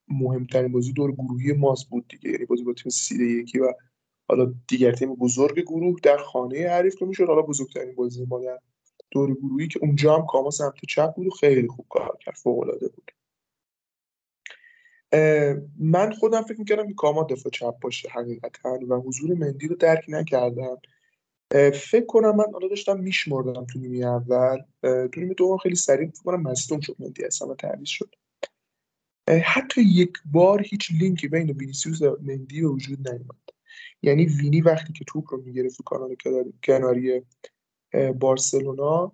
مهمترین 0.08 0.72
بازی 0.72 0.92
دور 0.92 1.12
گروهی 1.12 1.52
ماست 1.52 1.88
بود 1.88 2.08
دیگه. 2.08 2.30
یعنی 2.30 2.44
بازی 2.44 2.64
با 2.64 2.72
تیم 2.72 2.90
سیده 2.90 3.24
یکی 3.24 3.58
و 3.58 3.74
حالا 4.28 4.54
دیگر 4.68 4.92
تیم 4.92 5.14
بزرگ 5.14 5.60
گروه 5.60 5.96
در 6.02 6.16
خانه 6.16 6.68
حریف 6.68 6.96
که 6.96 7.04
می‌شد. 7.04 7.26
حالا 7.26 7.42
بزرگترین 7.42 7.94
بازی 7.94 8.24
ما 8.24 8.40
در 8.40 8.58
دور 9.10 9.34
گروهی 9.34 9.68
که 9.68 9.80
اونجا 9.82 10.16
هم 10.16 10.26
کاما 10.26 10.50
سمت 10.50 10.74
چپ 10.88 11.14
بود 11.14 11.26
و 11.26 11.30
خیلی 11.30 11.68
خوب 11.68 11.86
کار 11.88 12.16
کرد 12.20 12.34
فوق 12.34 12.58
العاده 12.58 12.88
بود. 12.88 13.10
من 15.78 16.12
خودم 16.12 16.42
فکر 16.42 16.58
می‌کردم 16.58 16.88
که 16.88 16.94
کاما 16.94 17.22
دفاع 17.22 17.52
چپ 17.52 17.80
باشه 17.80 18.08
حقیقتا 18.08 18.78
و 18.88 18.94
حضور 18.94 19.34
مندی 19.34 19.68
رو 19.68 19.76
درک 19.76 20.04
نکردم. 20.08 20.78
فکر 21.74 22.06
کنم 22.06 22.36
من 22.36 22.44
حالا 22.52 22.68
داشتم 22.68 23.00
میشمردم 23.00 23.64
تو 23.64 23.78
نیمه 23.78 24.06
اول. 24.06 24.58
تو 24.82 25.20
نیمه 25.20 25.34
دوم 25.34 25.56
خیلی 25.56 25.74
سریع 25.74 26.10
فکر 26.10 26.22
کنم 26.22 26.42
مصدوم 26.42 26.80
شد 26.80 26.96
مندی 26.98 27.24
اصلا 27.24 27.54
تعویض 27.54 27.88
شد. 27.88 28.14
حتی 29.44 29.82
یک 29.82 30.12
بار 30.24 30.62
هیچ 30.62 30.90
لینکی 31.00 31.28
بین 31.28 31.50
وینیسیوس 31.50 32.02
و 32.02 32.16
مندی 32.22 32.60
به 32.60 32.68
وجود 32.68 33.08
نیومد. 33.08 33.48
یعنی 34.02 34.26
وینی 34.26 34.60
وقتی 34.60 34.92
که 34.92 35.04
توپ 35.04 35.34
رو 35.34 35.42
می‌گرفت 35.42 35.76
تو 35.76 35.82
کانال 35.82 36.16
کناری 36.64 37.22
بارسلونا 38.18 39.12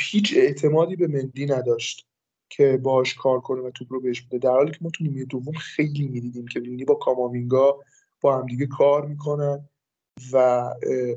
هیچ 0.00 0.34
اعتمادی 0.36 0.96
به 0.96 1.06
مندی 1.06 1.46
نداشت. 1.46 2.07
که 2.50 2.76
باش 2.76 3.14
کار 3.14 3.40
کنه 3.40 3.60
و 3.60 3.70
توپ 3.70 3.92
رو 3.92 4.00
بهش 4.00 4.20
بده. 4.20 4.38
در 4.38 4.50
حالی 4.50 4.70
که 4.70 4.78
ما 4.80 4.90
تو 4.90 5.04
نیمه 5.04 5.24
دوم 5.24 5.52
خیلی 5.52 6.08
می‌دیدیم 6.08 6.46
که 6.46 6.60
وینی 6.60 6.84
با 6.84 6.94
کاماوینگا 6.94 7.80
با 8.20 8.38
همدیگه 8.38 8.66
کار 8.66 9.06
می‌کنن 9.06 9.68
و 10.32 10.36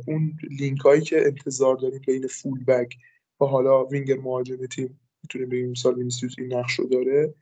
اون 0.07 0.37
لینک 0.59 0.79
هایی 0.79 1.01
که 1.01 1.25
انتظار 1.25 1.75
داریم 1.75 2.01
بین 2.07 2.27
فول 2.27 2.63
بک 2.63 2.95
و 3.41 3.45
حالا 3.45 3.85
وینگر 3.85 4.17
مهاجم 4.17 4.65
تیم 4.65 4.99
می‌تونیم 5.23 5.49
بگیم 5.49 5.71
مثال 5.71 5.95
وینیسیوس 5.95 6.35
این 6.37 6.53
نقش 6.53 6.73
رو 6.73 6.87
داره. 6.87 7.33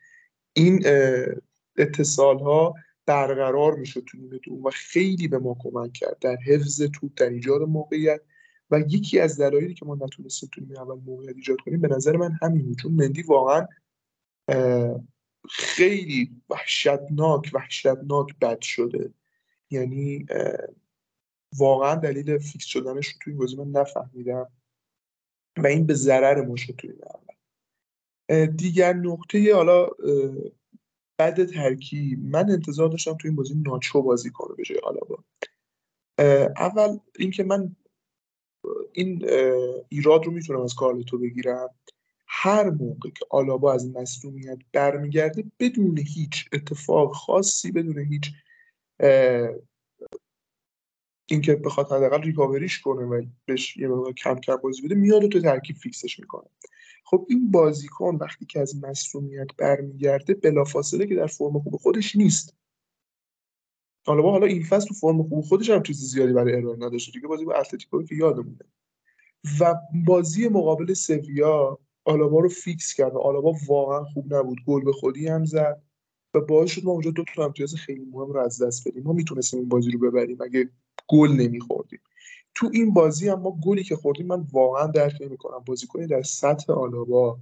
این 0.53 0.83
اتصال 1.77 2.39
ها 2.39 2.73
برقرار 3.05 3.75
می‌شد 3.75 4.03
تو 4.07 4.17
نیمه 4.17 4.37
دوم 4.37 4.65
و 4.65 4.69
خیلی 4.69 5.27
به 5.27 5.39
ما 5.39 5.57
کمک 5.59 5.93
کرد. 5.93 6.17
در 6.21 6.37
حفظ 6.45 6.81
توپ 6.81 7.11
در 7.15 7.29
ایجاد 7.29 7.61
موقعیت 7.61 8.21
و 8.71 8.79
یکی 8.79 9.19
از 9.19 9.39
دلایلی 9.39 9.73
که 9.73 9.85
ما 9.85 9.95
نتونستیم 9.95 10.49
تو 10.53 10.81
اول 10.81 10.99
موقعیت 11.05 11.35
ایجاد 11.35 11.57
کنیم 11.59 11.81
به 11.81 11.87
نظر 11.87 12.17
من 12.17 12.39
همین 12.41 12.75
چون 12.75 12.91
مندی 12.91 13.21
واقعا 13.21 13.67
خیلی 15.49 16.41
وحشتناک 16.49 17.51
وحشتناک 17.53 18.39
بد 18.41 18.61
شده. 18.61 19.13
یعنی 19.69 20.25
واقعا 21.57 21.95
دلیل 21.95 22.37
فیکس 22.37 22.65
شدنش 22.65 23.07
رو 23.07 23.13
توی 23.21 23.33
بازی 23.33 23.55
من 23.55 23.67
نفهمیدم 23.67 24.51
و 25.57 25.67
این 25.67 25.85
به 25.85 25.93
ضرر 25.93 26.41
ما 26.45 26.55
شد 26.55 26.73
توی 26.73 26.89
اول. 26.91 28.45
دیگر 28.45 28.93
نقطه 28.93 29.55
حالا 29.55 29.87
بعد 31.17 31.45
ترکیب. 31.45 32.19
من 32.23 32.49
انتظار 32.49 32.89
داشتم 32.89 33.13
تو 33.13 33.27
این 33.27 33.35
بازی 33.35 33.55
ناچو 33.55 34.01
بازی 34.01 34.29
کنه 34.29 34.55
به 34.55 34.63
جای 34.63 34.79
آلابا. 34.83 35.23
اول 36.57 36.99
اینکه 37.19 37.43
من 37.43 37.75
این 38.93 39.29
ایراد 39.89 40.25
رو 40.25 40.31
می‌تونم 40.31 40.61
از 40.61 40.75
کارلتو 40.75 41.17
بگیرم. 41.17 41.69
هر 42.27 42.69
موقع 42.69 43.09
که 43.09 43.25
آلابا 43.29 43.73
از 43.73 43.89
مصدومیت 43.89 44.57
برمیگرده 44.73 45.43
بدون 45.59 45.97
هیچ 45.97 46.45
اتفاق 46.53 47.13
خاصی 47.13 47.71
بدون 47.71 47.99
هیچ 47.99 48.31
اینکه 51.25 51.55
بخواد 51.55 51.85
حداقل 51.85 52.21
ریکاوریش 52.21 52.79
کنه 52.79 53.05
و 53.05 53.25
بهش 53.45 53.77
یه 53.77 53.87
مقدار 53.87 54.13
کم 54.13 54.35
کم 54.35 54.55
بازی 54.55 54.81
بده 54.81 54.95
میاد 54.95 55.23
و 55.23 55.27
تو 55.27 55.41
ترکیب 55.41 55.75
فیکسش 55.75 56.19
می‌کنه. 56.19 56.49
خب 57.03 57.25
این 57.29 57.51
بازیکن 57.51 58.15
وقتی 58.15 58.45
که 58.45 58.59
از 58.59 58.83
مصومیت 58.83 59.47
برمیگرده 59.57 60.33
بلافاصله 60.33 61.07
که 61.07 61.15
در 61.15 61.27
فرم 61.27 61.59
خوب 61.59 61.75
خودش 61.75 62.15
نیست. 62.15 62.55
حالا 64.05 64.21
حالا 64.21 64.45
این 64.45 64.63
فصل 64.63 64.87
تو 64.87 64.93
فرم 64.93 65.23
خوب 65.23 65.41
خودش 65.41 65.69
هم 65.69 65.83
چیزی 65.83 66.05
زیادی 66.05 66.33
برای 66.33 66.55
ارائه 66.55 66.77
نداشته 66.77 67.11
دیگه 67.11 67.27
بازی 67.27 67.45
با 67.45 67.53
اتلتیکو 67.53 68.03
که 68.03 68.15
یادمونه. 68.15 68.65
و 69.59 69.75
بازی 70.05 70.47
مقابل 70.47 70.93
سویا 70.93 71.79
آلابا 72.05 72.39
رو 72.39 72.49
فیکس 72.49 72.93
کرد 72.93 73.15
و 73.15 73.19
آلابا 73.19 73.55
واقعا 73.67 74.03
خوب 74.03 74.33
نبود. 74.33 74.57
گل 74.67 74.83
به 74.83 74.91
خودی 74.91 75.27
هم 75.27 75.45
زد 75.45 75.81
و 76.33 76.41
باعث 76.41 76.71
شد 76.71 76.85
ما 76.85 76.91
اونجا 76.91 77.11
دو 77.11 77.23
تا 77.35 77.45
امتیاز 77.45 77.75
خیلی 77.75 78.05
مهم 78.05 78.31
رو 78.31 78.39
از 78.39 78.63
دست 78.63 78.87
بدیم. 78.87 79.03
ما 79.03 79.13
می‌تونستیم 79.13 79.59
این 79.59 79.69
بازی 79.69 79.91
رو 79.91 79.99
ببریم 79.99 80.41
اگه 80.41 80.69
گل 81.07 81.31
نمیخوردیم. 81.31 81.99
تو 82.55 82.69
این 82.73 82.93
بازی 82.93 83.29
هم 83.29 83.39
ما 83.39 83.59
گلی 83.63 83.83
که 83.83 83.95
خوردیم 83.95 84.27
من 84.27 84.45
واقعا 84.51 84.87
درک 84.87 85.17
نمی‌کنم. 85.21 85.59
بازیکنی 85.59 86.07
در 86.07 86.21
سطح 86.21 86.73
آلابا 86.73 87.39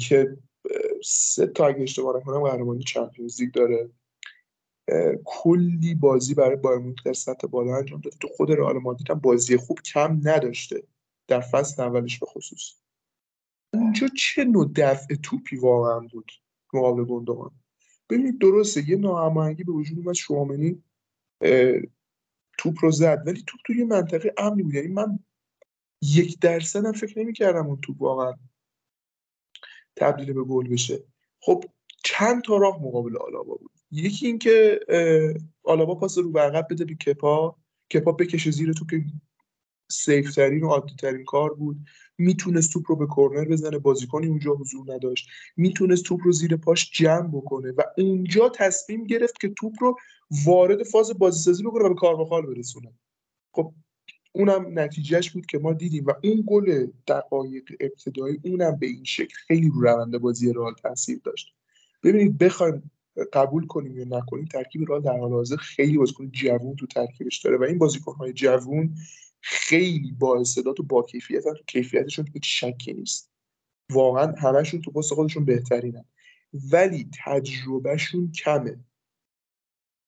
که 0.00 0.36
سه 1.04 1.46
تا 1.46 1.66
اگه 1.66 1.82
اشتباه 1.82 2.16
نکنم 2.16 2.40
قهرمانی 2.40 2.82
چمپیونز 2.82 3.40
لیگ 3.40 3.52
داره. 3.52 3.90
کلی 5.24 5.94
بازی 5.94 6.34
برای 6.34 6.56
بایر 6.56 6.94
در 7.04 7.12
سطح 7.12 7.46
بالا 7.46 7.76
انجام 7.76 8.00
داده. 8.00 8.16
تو 8.16 8.28
خود 8.28 8.52
رئال 8.52 8.78
مادرید 8.78 9.10
هم 9.10 9.18
بازی 9.18 9.56
خوب 9.56 9.80
کم 9.80 10.20
نداشته 10.22 10.82
در 11.28 11.40
فصل 11.40 11.82
اولش 11.82 12.18
به 12.18 12.26
خصوص. 12.26 12.74
اونجا 13.72 14.08
چه 14.08 14.44
نوع 14.44 14.70
دفع 14.76 15.14
توپی 15.14 15.56
واقعا 15.56 16.00
بود 16.00 16.32
مقابل 16.74 17.04
گندوان 17.04 17.50
ببینید 18.10 18.38
درسته 18.38 18.90
یه 18.90 18.96
ناهماهنگی 18.96 19.64
به 19.64 19.72
وجود 19.72 19.98
اومد 19.98 20.14
شوامنی 20.14 20.82
توپ 22.58 22.74
رو 22.82 22.90
زد 22.90 23.22
ولی 23.26 23.44
توپ 23.46 23.60
توی 23.66 23.78
یه 23.78 23.84
منطقه 23.84 24.34
امنی 24.38 24.62
بود. 24.62 24.74
یعنی 24.74 24.88
من 24.88 25.18
یک 26.02 26.38
درصد 26.40 26.86
هم 26.86 26.92
فکر 26.92 27.18
نمی‌کردم 27.18 27.66
اون 27.66 27.80
توپ 27.80 28.02
واقعا 28.02 28.34
تبدیل 29.96 30.32
به 30.32 30.44
گل 30.44 30.68
بشه. 30.68 31.04
خب 31.40 31.64
چند 32.04 32.42
تا 32.42 32.56
راه 32.56 32.82
مقابل 32.82 33.16
آلابا 33.16 33.54
بود. 33.54 33.73
یکی 33.94 34.26
اینکه 34.26 34.80
آلابا 35.62 35.94
پاس 35.94 36.18
رو 36.18 36.30
برقب 36.30 36.66
بده 36.70 36.84
به 36.84 36.94
کپا. 36.94 37.56
کپا 37.94 38.12
بکشه 38.12 38.50
زیر 38.50 38.72
توپ 38.72 38.90
که 38.90 39.04
سیف 39.90 40.34
ترین 40.34 40.62
و 40.62 40.68
عادی 40.68 40.94
ترین 40.98 41.24
کار 41.24 41.54
بود. 41.54 41.76
می‌تونست 42.18 42.72
توپ 42.72 42.84
رو 42.88 42.96
به 42.96 43.06
کرنر 43.16 43.44
بزنه. 43.44 43.78
بازیکنی 43.78 44.26
اونجا 44.26 44.54
حضور 44.54 44.94
نداشت. 44.94 45.28
می‌تونست 45.56 46.04
توپ 46.04 46.20
رو 46.24 46.32
زیر 46.32 46.56
پاش 46.56 46.90
جمع 46.90 47.28
بکنه 47.28 47.72
و 47.72 47.82
اونجا 47.98 48.48
تصمیم 48.48 49.04
گرفت 49.04 49.40
که 49.40 49.48
توپ 49.48 49.72
رو 49.80 49.96
وارد 50.44 50.82
فاز 50.82 51.18
بازیسازی 51.18 51.62
بکنه 51.62 51.84
و 51.84 51.88
به 51.88 51.94
کارواخال 51.94 52.46
برسونه. 52.46 52.92
خب 53.52 53.74
اونم 54.32 54.78
نتیجهش 54.78 55.30
بود 55.30 55.46
که 55.46 55.58
ما 55.58 55.72
دیدیم 55.72 56.04
و 56.04 56.12
اون 56.24 56.44
گل 56.46 56.86
دقایق 57.08 57.64
ابتدایی 57.80 58.40
اونم 58.44 58.76
به 58.76 58.86
این 58.86 59.04
شکل 59.04 59.34
خیلی 59.46 59.70
رو 59.74 59.80
روند 59.80 60.18
بازی 60.18 60.52
رئال 60.52 60.74
تاثیر 60.74 61.20
داشت. 61.24 61.54
ببینید 62.02 62.38
بخوایم 62.38 62.90
قبول 63.32 63.66
کنیم 63.66 63.98
یا 63.98 64.04
نکنیم 64.18 64.44
ترکیب 64.44 64.88
رئال 64.88 65.02
در 65.02 65.18
حال 65.18 65.32
حاضر 65.32 65.56
خیلی 65.56 65.98
بازیکن 65.98 66.30
جوون 66.30 66.76
تو 66.76 66.86
ترکیبش 66.86 67.38
داره 67.38 67.56
و 67.56 67.62
این 67.62 67.78
بازیکن‌های 67.78 68.32
جوون 68.32 68.94
خیلی 69.40 70.12
با 70.12 70.40
استعداد 70.40 70.80
و 70.80 70.82
با 70.82 71.02
کیفیت 71.02 71.42
تو 71.42 71.64
کیفیتشون 71.66 72.28
هیچ 72.32 72.64
شکی 72.64 72.92
نیست. 72.92 73.30
واقعا 73.92 74.32
همشون 74.32 74.80
تو 74.80 74.90
پست 74.90 75.14
خودشون 75.14 75.44
بهترینن. 75.44 76.04
ولی 76.72 77.08
تجربهشون 77.24 78.32
کمه. 78.32 78.84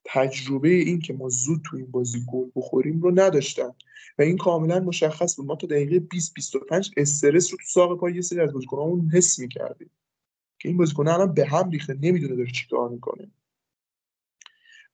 تجربه 0.05 0.69
این 0.69 1.01
که 1.01 1.13
ما 1.13 1.29
زود 1.29 1.61
تو 1.65 1.77
این 1.77 1.91
بازی 1.91 2.25
گل 2.33 2.51
بخوریم 2.57 3.01
رو 3.01 3.11
نداشتن 3.21 3.71
و 4.19 4.23
این 4.23 4.37
کاملا 4.37 4.81
مشخص 4.81 5.37
بود. 5.37 5.47
ما 5.47 5.57
تا 5.57 5.67
دقیقه 5.67 5.99
20 5.99 6.35
25 6.35 6.91
استرس 6.97 7.53
رو 7.53 7.59
تو 7.59 7.65
ساق 7.67 8.01
پای 8.01 8.15
یه 8.15 8.21
سری 8.21 8.41
از 8.41 8.53
بازیکنامون 8.53 9.11
حس 9.11 9.39
می‌کردیم. 9.39 9.91
که 10.67 10.71
این 10.71 10.77
بازیکن 10.77 11.09
الان 11.09 11.35
به 11.35 11.47
هم 11.47 11.71
ریخته 11.71 11.95
نمی‌دونه 12.03 12.37
داره 12.37 12.51
چیکار 12.51 12.89
می‌کنه. 12.89 13.31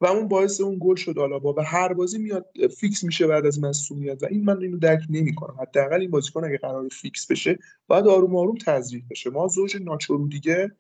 و 0.01 0.07
اون 0.07 0.29
باعث 0.29 0.61
اون 0.61 0.79
گل 0.81 0.95
شد 0.95 1.19
آلابا 1.19 1.53
و 1.53 1.61
هر 1.61 1.93
بازی 1.93 2.19
میاد 2.19 2.47
فیکس 2.79 3.05
میشه 3.05 3.27
بعد 3.27 3.47
از 3.47 3.61
مصدومیت 3.61 4.23
و 4.23 4.27
این 4.27 4.45
من 4.45 4.63
اینو 4.63 4.79
درک 4.79 5.03
نمی‌کنم. 5.11 5.57
حداقل 5.61 6.01
این 6.01 6.11
بازیکن 6.11 6.45
اگه 6.45 6.59
قرار 6.59 6.89
فیکس 6.89 7.27
بشه 7.27 7.59
باید 7.87 8.07
آروم 8.07 8.37
آروم 8.37 8.57
تزریق 8.57 9.05
بشه. 9.11 9.31
ما 9.31 9.49
زوج 9.49 9.77
ناچورو 9.77 10.29
دیگه 10.29 10.73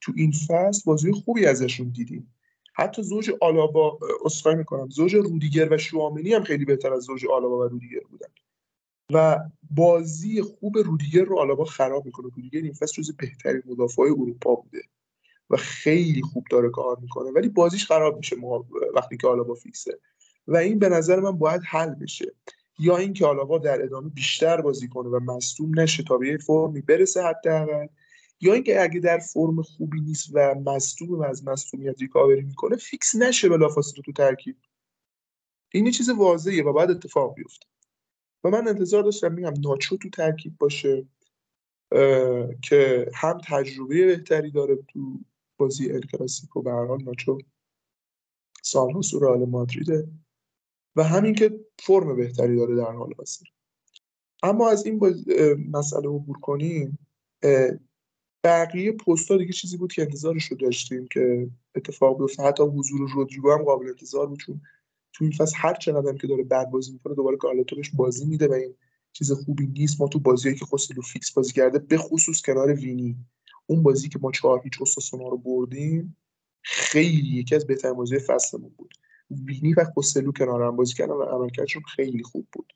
تو 0.00 0.12
این 0.16 0.32
فصل 0.32 0.82
بازی 0.86 1.12
خوبی 1.12 1.46
ازشون 1.46 1.88
دیدیم. 1.88 2.34
حتی 2.74 3.02
زوج 3.02 3.30
آلابا 3.40 3.98
اسخای 4.24 4.54
می‌کنم. 4.54 4.88
زوج 4.88 5.14
رودیگر 5.14 5.72
و 5.72 5.78
شوامنی 5.78 6.32
هم 6.32 6.44
خیلی 6.44 6.64
بهتر 6.64 6.92
از 6.92 7.02
زوج 7.02 7.26
آلابا 7.26 7.58
و 7.58 7.62
رودیگر 7.62 8.00
بودن. 8.10 8.28
و 9.12 9.38
بازی 9.70 10.42
خوب 10.42 10.78
رودیگر 10.78 11.24
رو 11.24 11.38
آلابا 11.38 11.64
خراب 11.64 12.06
می‌کنه. 12.06 12.26
رودیگر 12.34 12.60
این 12.60 12.72
فصل 12.72 13.02
جز 13.02 13.16
بهترین 13.16 13.62
مدافع 13.66 14.02
اروپا 14.02 14.54
بوده 14.54 14.82
و 15.50 15.56
خیلی 15.56 16.22
خوب 16.22 16.44
داره 16.50 16.70
کار 16.70 16.98
می‌کنه. 16.98 17.30
ولی 17.30 17.48
بازیش 17.48 17.86
خراب 17.86 18.16
میشه 18.16 18.36
وقتی 18.94 19.16
که 19.16 19.28
آلابا 19.28 19.54
فیکسه. 19.54 19.98
و 20.48 20.56
این 20.56 20.78
به 20.78 20.88
نظر 20.88 21.20
من 21.20 21.38
باید 21.38 21.60
حل 21.64 21.94
بشه. 21.94 22.32
یا 22.78 22.96
اینکه 22.96 23.26
آلابا 23.26 23.58
در 23.58 23.82
ادامه 23.82 24.08
بیشتر 24.08 24.60
بازی 24.60 24.88
کنه 24.88 25.08
و 25.08 25.20
مصدوم 25.20 25.80
نشه 25.80 26.02
تا 26.02 26.18
به 26.18 26.38
فرمی 26.38 26.80
برسه 26.80 27.22
حداقل. 27.22 27.86
یا 28.40 28.54
اینکه 28.54 28.82
اگه 28.82 29.00
در 29.00 29.18
فرم 29.18 29.62
خوبی 29.62 30.00
نیست 30.00 30.30
و 30.32 30.54
مصدوم 30.54 31.18
و 31.18 31.22
از 31.22 31.46
مصدومیت 31.46 32.00
ریکاوری 32.00 32.42
می‌کنه 32.42 32.76
فیکس 32.76 33.14
نشه 33.14 33.48
بلافاصله 33.48 34.02
تو 34.02 34.12
ترکیب. 34.12 34.56
این 35.72 35.90
چیز 35.90 36.08
واضحه 36.08 36.62
و 36.62 36.72
بعد 36.72 36.90
اتفاق 36.90 37.34
بیفته. 37.34 37.66
و 38.44 38.50
من 38.50 38.68
انتظار 38.68 39.02
داشتم 39.02 39.32
میگم 39.32 39.54
ناچو 39.60 39.96
تو 39.96 40.10
ترکیب 40.10 40.58
باشه 40.58 41.06
که 42.62 43.10
هم 43.14 43.40
تجربه 43.44 44.06
بهتری 44.06 44.50
داره 44.50 44.76
تو 44.76 45.20
بازی 45.56 45.92
ال 45.92 46.00
کلاسیکو 46.00 46.62
به 46.62 46.70
هر 46.70 46.86
حال 46.86 47.02
ناچو 47.02 47.38
سالها 48.62 49.02
سو 49.02 49.46
مادریده 49.46 50.08
و 50.96 51.02
همین 51.02 51.34
که 51.34 51.60
فرم 51.78 52.16
بهتری 52.16 52.56
داره 52.56 52.76
در 52.76 52.92
حال 52.92 53.14
حاضر. 53.18 53.44
اما 54.42 54.70
از 54.70 54.86
این 54.86 55.00
مسئله 55.70 56.08
عبور 56.08 56.38
کنیم 56.38 56.98
بقیه 58.44 58.92
پستا 58.92 59.36
دیگه 59.36 59.52
چیزی 59.52 59.76
بود 59.76 59.92
که 59.92 60.02
انتظارش 60.02 60.44
رو 60.44 60.56
داشتیم 60.56 61.06
که 61.06 61.50
اتفاق 61.74 62.18
بیفته. 62.18 62.42
حتی 62.42 62.62
حضور 62.62 63.10
رودریگو 63.10 63.52
هم 63.52 63.64
قابل 63.64 63.88
انتظار 63.88 64.26
بود 64.26 64.38
چون 64.38 64.60
تو 65.16 65.24
این 65.24 65.32
فصل 65.32 65.56
هر 65.56 65.74
چقدر 65.74 66.12
که 66.12 66.26
داره 66.26 66.42
بد 66.42 66.70
بازی 66.70 66.92
می‌کنه 66.92 67.14
دوباره 67.14 67.36
کارلتو 67.36 67.76
بهش 67.76 67.90
بازی 67.90 68.24
میده 68.26 68.48
و 68.48 68.52
این 68.52 68.74
چیز 69.12 69.32
خوبی 69.32 69.66
نیست. 69.66 70.00
ما 70.00 70.08
تو 70.08 70.18
بازیایی 70.18 70.58
که 70.58 70.64
خوسلو 70.64 71.02
فیکس 71.02 71.32
بازی 71.32 71.52
کرده 71.52 71.78
به 71.78 71.98
خصوص 71.98 72.42
کنار 72.42 72.74
وینی 72.74 73.16
اون 73.66 73.82
بازی 73.82 74.08
که 74.08 74.18
ما 74.22 74.32
چهار 74.32 74.60
هیچ 74.64 74.72
اوساسونا 74.80 75.28
رو 75.28 75.38
بردیم 75.38 76.16
خیلی 76.62 77.38
یکی 77.38 77.54
از 77.54 77.66
بهترین 77.66 77.94
بازی 77.94 78.18
فصلمون 78.18 78.70
بود. 78.76 78.94
وینی 79.30 79.74
و 79.74 79.84
خوسلو 79.84 80.32
کنار 80.32 80.62
هم 80.62 80.76
بازی 80.76 80.94
کردن 80.94 81.12
و 81.12 81.22
عملکردشون 81.22 81.82
خیلی 81.82 82.22
خوب 82.22 82.46
بود. 82.52 82.72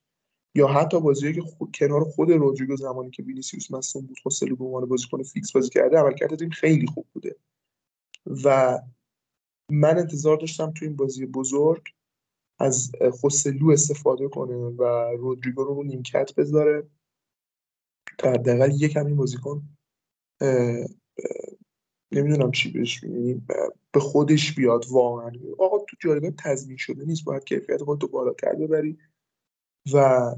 یا 0.54 0.66
حتی 0.66 1.00
بازی 1.00 1.32
که 1.32 1.40
خود 1.40 1.70
کنار 1.74 2.04
خود 2.04 2.30
رودریگو 2.30 2.76
زمانی 2.76 3.10
که 3.10 3.22
وینیسیوس 3.22 3.70
مصدوم 3.70 4.06
بود 4.06 4.18
خوسلو 4.22 4.56
به 4.56 4.64
عنوان 4.64 4.86
بازیکن 4.86 5.22
فیکس 5.22 5.52
بازی 5.52 5.70
کرده 5.70 5.98
عملکرد 5.98 6.38
تیم 6.38 6.50
خیلی 6.50 6.86
خوب 6.86 7.06
بوده. 7.12 7.36
و 8.44 8.78
من 9.70 9.98
انتظار 9.98 10.36
داشتم 10.36 10.70
تو 10.70 10.84
این 10.84 10.96
بازی 10.96 11.26
بزرگ 11.26 11.82
از 12.60 12.92
خوسلو 13.20 13.70
استفاده 13.70 14.28
کنه 14.28 14.54
و 14.54 14.82
رودریگو 15.16 15.64
رو 15.64 15.82
نیمکت 15.82 16.34
بذاره. 16.34 16.86
تا 18.18 18.30
حداقل 18.30 18.82
یک 18.82 18.96
همین 18.96 19.16
بازیکن 19.16 19.62
نمی‌دونم 22.12 22.50
چی 22.50 22.72
بهش 22.72 23.04
میگیم 23.04 23.46
به 23.92 24.00
خودش 24.00 24.54
بیاد 24.54 24.84
واقعا. 24.90 25.32
آقا 25.58 25.78
تو 25.78 25.96
جایگاه 26.00 26.30
تضمین 26.30 26.76
شده 26.76 27.04
نیست 27.04 27.24
باید 27.24 27.44
کیفیت 27.44 27.82
خود 27.82 28.02
رو 28.02 28.08
بالاتر 28.08 28.54
ببری 28.54 28.98
و 29.92 30.30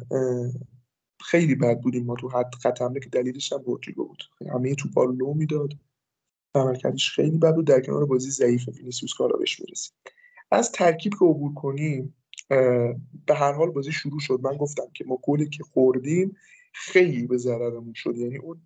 خیلی 1.21 1.55
بد 1.55 1.81
بودیم 1.81 2.05
ما 2.05 2.15
تو 2.17 2.29
حد 2.29 2.55
خط 2.55 2.79
که 3.03 3.09
دلیلش 3.09 3.53
هم 3.53 3.63
رودریگو 3.63 4.09
بود. 4.09 4.23
همه 4.53 4.75
تو 4.75 4.89
رو 4.95 5.13
لو 5.13 5.35
می‌داد. 5.35 5.73
عملکردش 6.55 7.11
خیلی 7.11 7.39
بد 7.39 7.55
بود. 7.55 7.67
در 7.67 7.81
کنار 7.81 8.07
بازی 8.07 8.31
ضعیف 8.31 8.69
وینیسیوس 8.69 9.15
کارا 9.15 9.37
بهش 9.37 9.61
می‌رسید. 9.61 9.95
از 10.53 10.73
ترکیب 10.73 11.13
که 11.13 11.25
عبور 11.25 11.55
کنیم 11.55 12.15
به 13.27 13.35
هر 13.35 13.53
حال 13.53 13.71
بازی 13.71 13.93
شروع 13.93 14.21
شد. 14.21 14.41
من 14.43 14.57
گفتم 14.57 14.87
که 14.95 15.05
ما 15.05 15.19
گلی 15.23 15.49
که 15.49 15.65
خوردیم 15.65 16.37
خیلی 16.73 17.27
به 17.27 17.37
ضررمون 17.37 17.93
شد. 17.93 18.17
یعنی 18.17 18.37
اون 18.37 18.61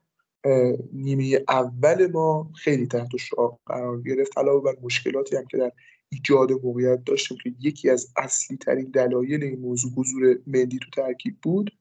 نیمه 0.92 1.44
اول 1.48 2.06
ما 2.06 2.50
خیلی 2.54 2.86
تحت 2.86 3.16
شعار 3.16 3.58
قرار 3.66 4.02
گرفت. 4.02 4.38
علاوه 4.38 4.64
بر 4.64 4.80
مشکلاتی 4.82 5.36
هم 5.36 5.46
که 5.46 5.56
در 5.56 5.72
ایجاد 6.08 6.52
موقعیت 6.52 7.04
داشتیم 7.04 7.38
که 7.42 7.52
یکی 7.60 7.90
از 7.90 8.12
اصلی 8.16 8.56
ترین 8.56 8.90
دلایل 8.90 9.44
این 9.44 9.60
موضوع 9.60 9.92
حضور 9.92 10.38
مندی 10.46 10.78
تو 10.78 10.90
ترکیب 10.90 11.36
بود. 11.42 11.78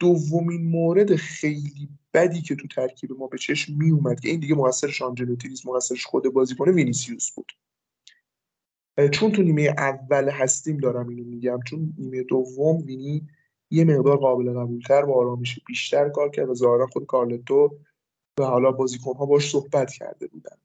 دومین 0.00 0.64
مورد 0.64 1.16
خیلی 1.16 1.88
بدی 2.14 2.42
که 2.42 2.54
تو 2.54 2.68
ترکیب 2.68 3.12
ما 3.12 3.26
به 3.26 3.38
چشم 3.38 3.76
می 3.78 3.90
اومد 3.90 4.20
که 4.20 4.28
این 4.28 4.40
دیگه 4.40 4.54
مقصرش 4.54 5.02
آنجلوتی 5.02 5.48
نیست 5.48 5.66
مقصرش 5.66 6.04
خود 6.04 6.24
بازیکن 6.24 6.68
وینیسیوس 6.68 7.30
بود. 7.30 7.52
چون 9.12 9.32
تو 9.32 9.42
نیمه 9.42 9.62
اول 9.62 10.28
هستیم 10.28 10.76
دارم 10.76 11.08
اینو 11.08 11.24
میگم 11.24 11.60
چون 11.66 11.94
نیمه 11.98 12.22
دوم 12.22 12.76
وینی 12.76 13.28
یه 13.70 13.84
مقدار 13.84 14.16
قابل 14.16 14.52
قبولتر 14.52 15.02
با 15.02 15.14
آرامش 15.14 15.58
بیشتر 15.66 16.08
کار 16.08 16.30
کرد 16.30 16.48
و 16.48 16.54
ظاهرا 16.54 16.86
خود 16.86 17.06
کارلتو 17.06 17.78
و 18.40 18.44
حالا 18.44 18.72
بازیکنها 18.72 19.26
باش 19.26 19.50
صحبت 19.50 19.92
کرده 19.92 20.26
بودن. 20.26 20.56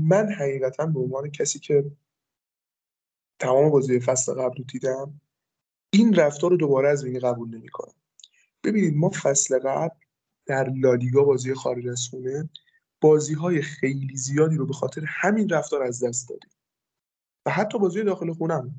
من 0.00 0.28
حقیقتا 0.32 0.86
به 0.86 1.00
عنوان 1.00 1.30
کسی 1.30 1.58
که 1.58 1.84
تمام 3.38 3.70
بازی 3.70 4.00
فصل 4.00 4.32
قبل 4.32 4.56
رو 4.58 4.64
دیدم 4.64 5.20
این 5.92 6.14
رفتار 6.14 6.50
رو 6.50 6.56
دوباره 6.56 6.88
از 6.88 7.04
وینی 7.04 7.18
قبول 7.18 7.48
نمی‌کنم. 7.48 7.94
ببینید 8.64 8.96
ما 8.96 9.10
فصل 9.10 9.58
قبل 9.58 9.96
در 10.46 10.70
لالیگا 10.70 11.24
بازی 11.24 11.54
خارج 11.54 11.88
از 11.88 12.08
خونه 12.10 12.50
بازی 13.00 13.34
های 13.34 13.62
خیلی 13.62 14.16
زیادی 14.16 14.56
رو 14.56 14.66
به 14.66 14.72
خاطر 14.72 15.04
همین 15.06 15.48
رفتار 15.48 15.82
از 15.82 16.04
دست 16.04 16.28
دادیم. 16.28 16.50
و 17.46 17.50
حتی 17.50 17.78
بازی 17.78 18.02
داخل 18.02 18.32
خونم 18.32 18.74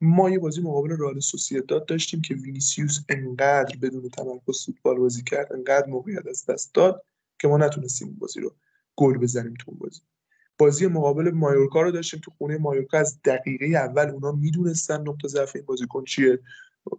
ما 0.00 0.30
یه 0.30 0.38
بازی 0.38 0.62
مقابل 0.62 0.90
رئال 0.90 1.20
سوسییداد 1.20 1.86
داشتیم 1.86 2.22
که 2.22 2.34
وینیسیوس 2.34 2.98
انقدر 3.08 3.76
بدون 3.82 4.08
تمرکز 4.08 4.66
فوتبال 4.66 4.98
بازی 4.98 5.22
کرد 5.22 5.52
انقدر 5.52 5.86
موقعیت 5.86 6.26
از 6.26 6.46
دست 6.46 6.74
داد 6.74 7.04
که 7.38 7.48
ما 7.48 7.56
نتونستیم 7.56 8.16
بازی 8.18 8.40
رو 8.40 8.54
گل 8.96 9.18
بزنیم 9.18 9.54
تو 9.60 9.72
بازی. 9.72 10.00
بازی 10.58 10.86
مقابل 10.86 11.30
مایورکا 11.30 11.82
رو 11.82 11.90
داشتیم 11.90 12.20
تو 12.24 12.30
خونه 12.30 12.58
مایورکا 12.58 12.98
از 12.98 13.20
دقیقه 13.24 13.66
اول 13.66 14.10
اونا 14.10 14.32
می‌دونستن 14.32 15.00
نقطه 15.00 15.28
ضعف 15.28 15.56
این 15.56 15.64
بازیکن 15.64 16.04
چیه. 16.04 16.38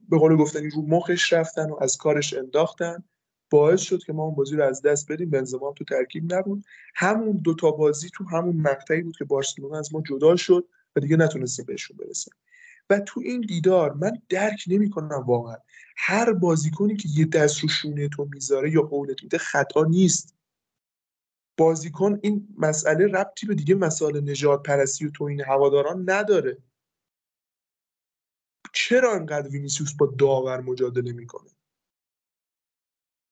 به 0.10 0.18
قول 0.18 0.36
گفتنی 0.36 0.70
رو 0.70 0.82
مخش 0.82 1.34
رفتن 1.34 1.70
و 1.70 1.78
از 1.82 1.98
کارش 1.98 2.34
انداختن. 2.34 3.04
باعث 3.50 3.82
شد 3.82 4.04
که 4.04 4.14
ما 4.14 4.24
اون 4.24 4.36
بازی 4.36 4.56
رو 4.56 4.64
از 4.64 4.82
دست 4.82 5.12
بدیم. 5.12 5.30
بنزما 5.30 5.74
تو 5.78 5.84
ترکیب 5.84 6.34
نبود. 6.34 6.64
همون 6.96 7.38
دوتا 7.38 7.72
بازی 7.72 8.10
تو 8.14 8.24
همون 8.24 8.56
مقطعی 8.56 9.02
بود 9.02 9.18
که 9.18 9.26
بارسلونا 9.26 9.80
از 9.80 9.94
ما 9.94 10.04
جدا 10.10 10.36
شد. 10.36 10.68
و 10.96 11.00
دیگه 11.00 11.18
نتونستیم 11.18 11.66
بهشون 11.66 11.98
برسیم 11.98 12.34
و 12.90 13.00
تو 13.00 13.20
این 13.20 13.42
دیدار 13.42 13.94
من 13.94 14.22
درک 14.30 14.64
نمی‌کنم 14.68 15.24
واقعا. 15.28 15.58
هر 15.98 16.34
بازیکنی 16.34 16.96
که 16.96 17.10
یه 17.16 17.26
دست 17.26 17.60
رو 17.60 17.70
شونه 17.70 18.10
تو 18.10 18.30
می‌ذاره 18.32 18.72
یا 18.72 18.82
قولت 18.82 19.24
میده 19.24 19.38
خطا 19.38 19.84
نیست. 19.84 20.36
بازیکن 21.58 22.20
این 22.24 22.56
مسئله 22.58 23.08
ربطی 23.08 23.48
به 23.48 23.56
دیگه 23.56 23.76
مسائل 23.76 24.30
نجات 24.30 24.64
پرستی 24.64 25.06
و 25.06 25.12
تو 25.12 25.24
این 25.24 25.42
هواداران 25.42 26.10
نداره. 26.10 26.58
چرا 28.74 29.16
انقدر 29.16 29.50
وینیسیوس 29.50 29.94
با 29.94 30.14
داور 30.20 30.62
مجادله 30.62 31.12
می‌کنه؟ 31.12 31.50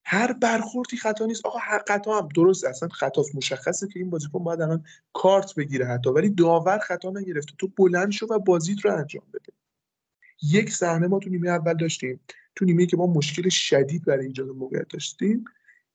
هر 0.05 0.33
برخوردی 0.33 0.97
خطا 0.97 1.25
نیست. 1.25 1.45
آقا 1.45 1.59
هر 1.59 1.83
خطا 1.87 2.21
هم 2.21 2.29
درست 2.35 2.65
اصلا 2.65 2.89
خطا 2.89 3.23
مشخصه 3.33 3.87
که 3.87 3.99
این 3.99 4.09
بازیکن 4.09 4.43
باید 4.43 4.61
الان 4.61 4.85
کارت 5.13 5.55
بگیره 5.55 5.87
حتی. 5.87 6.09
ولی 6.09 6.29
داور 6.29 6.79
خطا 6.79 7.09
نگرفته. 7.09 7.53
تو 7.57 7.67
بلند 7.67 8.11
شو 8.11 8.27
و 8.29 8.39
بازیت 8.39 8.85
رو 8.85 8.95
انجام 8.95 9.23
بده. 9.33 9.53
یک 10.41 10.69
صحنه 10.69 11.07
ما 11.07 11.19
تو 11.19 11.29
نیمه 11.29 11.49
اول 11.49 11.73
داشتیم. 11.73 12.19
تو 12.55 12.65
نیمه 12.65 12.85
که 12.85 12.97
ما 12.97 13.07
مشکل 13.07 13.49
شدید 13.49 14.05
برای 14.05 14.25
ایجاد 14.25 14.47
موقعیت 14.47 14.87
داشتیم. 14.87 15.45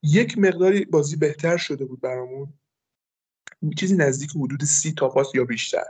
یک 0.02 0.38
مقداری 0.38 0.84
بازی 0.84 1.16
بهتر 1.16 1.56
شده 1.56 1.84
بود 1.84 2.00
برامون. 2.00 2.52
چیزی 3.76 3.96
نزدیک 3.96 4.30
حدود 4.30 4.64
سی 4.64 4.92
تا 4.92 5.08
پاس 5.08 5.34
یا 5.34 5.44
بیشتر. 5.44 5.84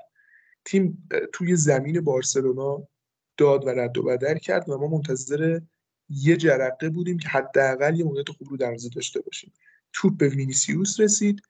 تیم 0.64 1.09
توی 1.33 1.57
زمین 1.57 2.00
بارسلونا 2.00 2.88
داد 3.37 3.66
و 3.66 3.68
رد 3.68 3.98
و 3.98 4.02
بدل 4.02 4.38
کرد 4.38 4.68
و 4.68 4.78
ما 4.78 4.87
منتظر 4.87 5.61
یه 6.09 6.37
جرقه 6.37 6.90
بودیم 6.90 7.18
که 7.18 7.29
حداقل 7.29 7.97
یه 7.99 8.05
موقعیت 8.05 8.31
خوب 8.31 8.49
رو 8.51 8.57
دروازه 8.57 8.88
داشته 8.88 9.21
باشیم. 9.21 9.53
توپ 9.92 10.16
به 10.16 10.29
وینیسیوس 10.29 11.01
رسید. 11.01 11.42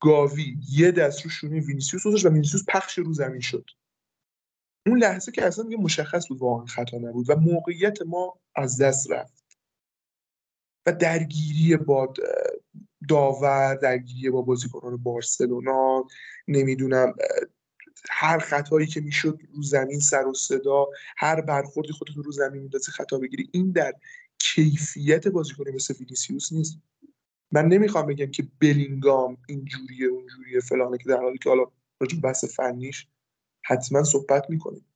گاوی 0.00 0.56
یه 0.70 0.90
دست 0.90 1.22
رو 1.22 1.30
شونه 1.30 1.60
وینیسیوس 1.60 2.06
گذاشت 2.06 2.26
و 2.26 2.28
وینیسیوس 2.28 2.64
پخش 2.68 2.98
رو 2.98 3.12
زمین 3.12 3.40
شد. 3.40 3.70
اون 4.86 4.98
لحظه 4.98 5.32
که 5.32 5.44
اصلا 5.44 5.64
دیگه 5.64 5.76
مشخص 5.76 6.28
بود 6.28 6.38
واقعا 6.38 6.66
خطا 6.66 6.96
نبود 6.96 7.30
و 7.30 7.36
موقعیت 7.36 8.02
ما 8.02 8.40
از 8.56 8.80
دست 8.80 9.10
رفت. 9.10 9.58
و 10.86 10.92
درگیری 10.92 11.76
با 11.76 12.14
داور 13.08 13.74
درگیری 13.74 14.30
با 14.30 14.42
بازیکنان 14.42 14.96
بارسلونا 14.96 16.04
نمی‌دونم 16.48 17.14
هر 18.10 18.38
خطایی 18.38 18.86
که 18.86 19.00
می‌شد 19.00 19.40
رو 19.54 19.62
زمین 19.62 20.00
سر 20.00 20.26
و 20.26 20.34
صدا 20.34 20.86
هر 21.16 21.40
برخوردی 21.40 21.92
خودت 21.92 22.16
رو 22.16 22.32
زمین 22.32 22.62
میندازی 22.62 22.92
خطا 22.92 23.18
بگیری. 23.18 23.48
این 23.52 23.70
در 23.72 23.94
کیفیت 24.38 25.28
بازیکن 25.28 25.70
مثل 25.74 25.94
وینیسیوس 26.00 26.52
نیست. 26.52 26.78
من 27.52 27.66
نمی‌خوام 27.66 28.06
بگم 28.06 28.30
که 28.30 28.48
بلینگام 28.60 29.36
اینجوریه 29.48 30.06
اونجوریه 30.06 30.60
فلانه 30.60 30.98
که 30.98 31.04
در 31.08 31.16
حالی 31.16 31.38
که 31.38 31.48
حالا 31.48 31.64
راجع 32.00 32.20
بحث 32.20 32.44
فنیش 32.44 33.06
حتما 33.64 34.04
صحبت 34.04 34.50
می‌کنیم. 34.50 34.86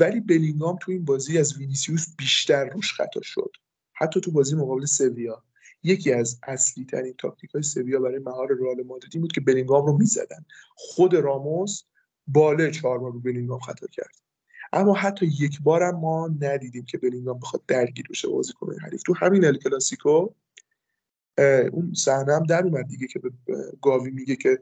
ولی 0.00 0.20
بلینگام 0.20 0.78
تو 0.80 0.92
این 0.92 1.04
بازی 1.04 1.38
از 1.38 1.58
وینیسیوس 1.58 2.06
بیشتر 2.18 2.68
روش 2.68 2.92
خطا 2.92 3.20
شد. 3.22 3.52
حتی 3.92 4.20
تو 4.20 4.30
بازی 4.30 4.56
مقابل 4.56 4.84
سویا. 4.84 5.44
یکی 5.82 6.12
از 6.12 6.40
اصلی 6.42 6.84
ترین 6.84 7.14
تاکتیک 7.18 7.50
های 7.50 7.62
سویا 7.62 8.00
برای 8.00 8.18
مهار 8.18 8.48
رئال 8.60 8.82
مادرید 8.82 9.20
بود 9.20 9.32
که 9.32 9.40
بلینگام 9.40 9.86
رو 9.86 9.98
می‌زدن. 9.98 10.44
خود 10.74 11.14
راموس 11.14 11.82
باله 12.32 12.70
چهار 12.70 12.98
بار 12.98 13.12
رو 13.12 13.20
بلینگام 13.20 13.58
خطا 13.58 13.86
کرد. 13.86 14.14
اما 14.72 14.94
حتی 14.94 15.26
یک 15.26 15.62
بارم 15.62 16.00
ما 16.00 16.28
ندیدیم 16.40 16.84
که 16.84 16.98
بلینگام 16.98 17.38
بخواد 17.38 17.62
درگیر 17.66 18.06
بشه 18.10 18.28
بازیکن 18.28 18.80
حریف. 18.80 19.02
تو 19.02 19.14
همین 19.16 19.44
ال 19.44 19.58
کلاسیکو 19.58 20.28
اون 21.72 21.94
صحنه 21.94 22.34
هم 22.34 22.42
در 22.42 22.62
اومد 22.62 22.86
دیگه 22.86 23.06
که 23.06 23.18
به 23.18 23.30
گاوی 23.82 24.10
میگه 24.10 24.36
که 24.36 24.58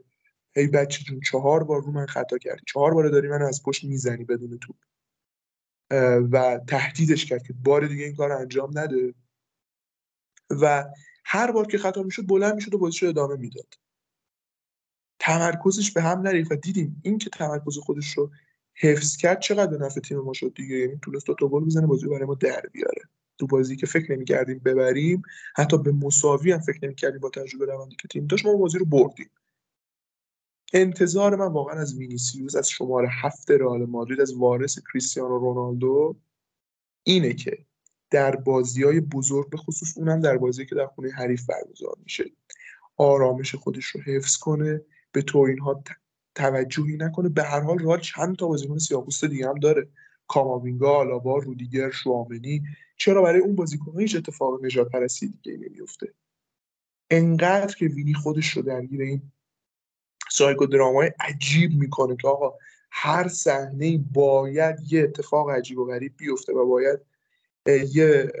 هی 0.55 0.67
بچه 0.67 1.03
جون 1.03 1.19
چهار 1.19 1.63
بار 1.63 1.81
رو 1.81 1.91
من 1.91 2.05
خطا 2.05 2.37
کردی 2.37 2.61
چهار 2.67 2.93
بار 2.93 3.09
داری 3.09 3.27
من 3.27 3.41
از 3.41 3.63
پشت 3.63 3.83
می‌زنی 3.83 4.23
بدون 4.23 4.59
توپ 4.59 4.75
و 6.31 6.59
تهدیدش 6.67 7.25
کرد 7.25 7.43
که 7.43 7.53
بار 7.53 7.87
دیگه 7.87 8.05
این 8.05 8.15
کار 8.15 8.31
انجام 8.31 8.79
نده. 8.79 9.13
و 10.49 10.85
هر 11.25 11.51
بار 11.51 11.67
که 11.67 11.77
خطا 11.77 12.03
می‌شد 12.03 12.27
بلند 12.27 12.55
می‌شد 12.55 12.73
و 12.73 12.77
بازیشو 12.77 13.07
ادامه 13.07 13.35
می‌داد. 13.35 13.73
تمرکزش 15.19 15.91
به 15.91 16.01
هم 16.01 16.21
نریخت 16.21 16.51
و 16.51 16.55
دیدیم 16.55 17.01
این 17.03 17.17
که 17.17 17.29
تمرکز 17.29 17.77
خودش 17.77 18.17
رو 18.17 18.31
حفظ 18.73 19.17
کرد 19.17 19.39
چقدر 19.39 19.77
به 19.77 19.85
نفع 19.85 19.99
تیم 19.99 20.19
ما 20.19 20.33
شد 20.33 20.53
دیگه. 20.55 20.75
یعنی 20.75 20.99
تونست 21.01 21.25
دو 21.25 21.33
تا 21.33 21.47
گل 21.47 21.65
بزنه 21.65 21.87
بازی 21.87 22.07
برای 22.07 22.25
ما 22.25 22.35
در 22.35 22.61
بیاره. 22.71 23.01
تو 23.37 23.47
بازی 23.47 23.75
که 23.75 23.85
فکر 23.85 24.11
نمی‌کردیم 24.11 24.59
ببریم 24.59 25.21
حتی 25.55 25.77
به 25.77 25.91
مساوی 25.91 26.51
هم 26.51 26.59
فکر 26.59 26.79
نمی‌کردیم 26.83 27.19
با 27.19 27.29
تجربه 27.29 27.65
روندی 27.65 27.95
که 27.95 28.07
تیم 28.07 28.27
داشت 28.27 28.45
ما 28.45 28.53
بازی 28.53 28.77
رو 28.77 28.85
بردیم. 28.85 29.29
انتظار 30.73 31.35
من 31.35 31.47
واقعا 31.47 31.79
از 31.79 31.97
وینیسیوس 31.97 32.55
از 32.55 32.69
شماره 32.69 33.09
هفت 33.11 33.51
رئال 33.51 33.85
مادرید 33.85 34.21
از 34.21 34.33
وارث 34.33 34.79
کریستیانو 34.79 35.37
رونالدو 35.37 36.15
اینه 37.03 37.33
که 37.33 37.65
در 38.09 38.35
بازی 38.35 38.83
های 38.83 38.99
بزرگ 38.99 39.49
به 39.49 39.57
خصوص 39.57 39.97
اونم 39.97 40.19
در 40.19 40.37
بازی 40.37 40.65
که 40.65 40.75
در 40.75 40.87
خونه 40.87 41.11
حریف 41.11 41.45
برگزار 41.45 41.95
میشه 42.03 42.25
آرامش 42.97 43.55
خودش 43.55 43.85
رو 43.85 44.01
حفظ 44.01 44.37
کنه 44.37 44.81
به 45.11 45.21
تو 45.21 45.39
اینها 45.39 45.83
توجهی 46.35 46.97
نکنه. 46.97 47.29
به 47.29 47.43
هر 47.43 47.59
حال 47.59 47.79
رئال 47.79 47.99
چند 47.99 48.35
تا 48.35 48.47
بازیکن 48.47 48.77
سیاه‌پوست 48.77 49.25
دیگه 49.25 49.47
هم 49.47 49.59
داره. 49.59 49.87
کاماوینگا 50.27 50.95
آلابا 50.95 51.37
رودیگر 51.37 51.91
شوامنی. 51.91 52.63
چرا 52.97 53.21
برای 53.21 53.39
اون 53.39 53.55
بازیکن 53.55 53.99
هیچ 53.99 54.15
اتفاق 54.15 54.65
نجات 54.65 54.89
پرستی 54.89 55.27
دیگه 55.27 55.57
نمیفته 55.57 56.13
انقدر 57.09 57.75
که 57.75 57.85
وینی 57.85 58.13
خودش 58.13 58.49
رو 58.49 58.61
درگیر 58.61 59.01
این 59.01 59.31
سایکو 60.31 60.65
درامای 60.65 61.11
عجیب 61.19 61.71
می‌کنه 61.73 62.15
که 62.15 62.27
آقا 62.27 62.53
هر 62.91 63.27
صحنه 63.27 63.97
باید 63.97 64.75
یه 64.91 65.03
اتفاق 65.03 65.49
عجیب 65.49 65.77
و 65.77 65.85
غریب 65.85 66.13
بیفته 66.17 66.53
و 66.53 66.65
باید 66.65 66.99
یه 67.93 68.31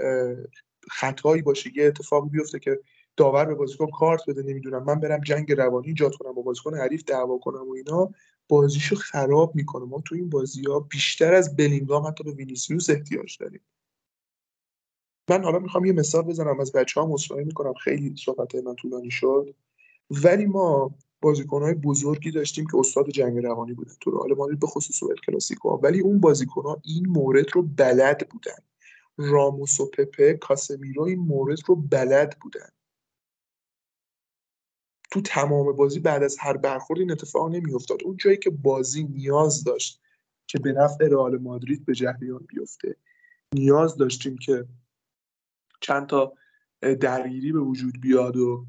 خطایی 0.91 1.41
باشه 1.41 1.77
یه 1.77 1.85
اتفاقی 1.85 2.29
بیفته 2.29 2.59
که 2.59 2.79
داور 3.19 3.45
به 3.45 3.55
بازیکن 3.55 3.91
کارت 3.91 4.21
بده 4.27 4.43
نمی‌دونم. 4.43 4.83
من 4.83 4.99
برم 4.99 5.21
جنگ 5.21 5.51
روانی 5.51 5.87
ایجاد 5.87 6.15
کنم 6.15 6.33
با 6.33 6.41
بازیکن 6.41 6.77
حریف 6.77 7.03
دعوا 7.03 7.37
کنم 7.37 7.69
و 7.69 7.73
اینا. 7.73 8.11
بازیشو 8.47 8.95
خراب 8.95 9.55
می‌کنه. 9.55 9.85
ما 9.85 10.01
تو 10.05 10.15
این 10.15 10.29
بازی 10.29 10.63
ها 10.63 10.79
بیشتر 10.79 11.33
از 11.33 11.55
بلینگام 11.55 12.07
حتی 12.07 12.23
به 12.23 12.31
وینیسیوس 12.31 12.89
احتیاج 12.89 13.37
داریم. 13.39 13.61
من 15.29 15.43
حالا 15.43 15.59
می‌خوام 15.59 15.85
یه 15.85 15.93
مثال 15.93 16.21
بزنم 16.21 16.59
از 16.59 16.71
بچه 16.71 17.01
ها 17.01 17.07
مصاحبه 17.07 17.43
می‌کنم. 17.43 17.73
خیلی 17.73 18.15
صحبت 18.25 18.55
من 18.55 18.75
طولانی 18.75 19.11
شد. 19.11 19.55
ولی 20.11 20.45
ما 20.45 20.95
های 21.51 21.73
بزرگی 21.73 22.31
داشتیم 22.31 22.67
که 22.67 22.77
استاد 22.77 23.09
جنگ 23.09 23.45
روانی 23.45 23.73
بودن 23.73 23.93
تو 24.01 24.11
رئال 24.11 24.33
مادرید 24.33 24.59
به 24.59 24.67
خصوص 24.67 25.03
ال 25.03 25.15
کلاسیکو. 25.27 25.69
ولی 25.69 25.99
اون 25.99 26.21
ها 26.63 26.81
این 26.83 27.07
مورد 27.07 27.45
رو 27.53 27.61
بلد 27.61 28.27
بودن. 28.29 28.57
راموس 29.17 29.79
و 29.79 29.85
پپه 29.85 30.33
کاسمیرو 30.33 31.03
این 31.03 31.19
مورد 31.19 31.57
رو 31.67 31.75
بلد 31.75 32.37
بودن. 32.41 32.69
تو 35.11 35.21
تمام 35.21 35.75
بازی 35.75 35.99
بعد 35.99 36.23
از 36.23 36.37
هر 36.39 36.57
برخورد 36.57 36.99
این 36.99 37.11
اتفاق 37.11 37.49
نمیافتاد. 37.49 38.03
اون 38.03 38.17
جایی 38.17 38.37
که 38.37 38.49
بازی 38.49 39.03
نیاز 39.03 39.63
داشت 39.63 40.01
که 40.47 40.59
به 40.59 40.71
نفع 40.71 41.07
رئال 41.07 41.37
مادرید 41.37 41.85
به 41.85 41.93
جریان 41.93 42.45
بیفته 42.49 42.95
نیاز 43.53 43.97
داشتیم 43.97 44.37
که 44.37 44.65
چند 45.81 46.07
تا 46.07 46.33
درگیری 46.99 47.51
به 47.51 47.59
وجود 47.59 48.01
بیاد 48.01 48.37
و 48.37 48.65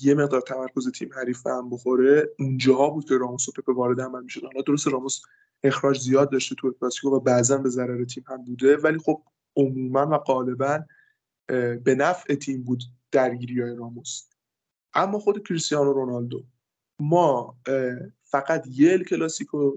یه 0.00 0.14
مقدار 0.14 0.40
تمرکز 0.40 0.92
تیم 0.92 1.10
حریف 1.12 1.46
هم 1.46 1.70
بخوره 1.70 2.28
اونجاها 2.38 2.90
بود 2.90 3.08
که 3.08 3.18
راموس 3.18 3.48
و 3.48 3.52
پپ 3.52 3.68
وارد 3.68 4.00
عمل 4.00 4.22
می‌شد 4.22 4.44
حالا 4.44 4.62
درست 4.62 4.88
راموس 4.88 5.20
اخراج 5.62 6.00
زیاد 6.00 6.30
داشته 6.30 6.54
تو 6.54 6.72
کلاسیکو 6.72 7.08
و 7.08 7.20
بعضا 7.20 7.58
به 7.58 7.68
ضرر 7.68 8.04
تیم 8.04 8.24
هم 8.26 8.44
بوده 8.44 8.76
ولی 8.76 8.98
خب 8.98 9.22
عموما 9.56 10.06
و 10.06 10.18
غالبا 10.18 10.84
به 11.84 11.94
نفع 11.98 12.34
تیم 12.34 12.62
بود 12.62 12.82
درگیری 13.12 13.60
های 13.60 13.76
راموس. 13.76 14.28
اما 14.94 15.18
خود 15.18 15.48
کریستیانو 15.48 15.92
رونالدو 15.92 16.44
ما 17.00 17.56
فقط 18.22 18.66
یه 18.70 18.98
کلاسیکو 18.98 19.76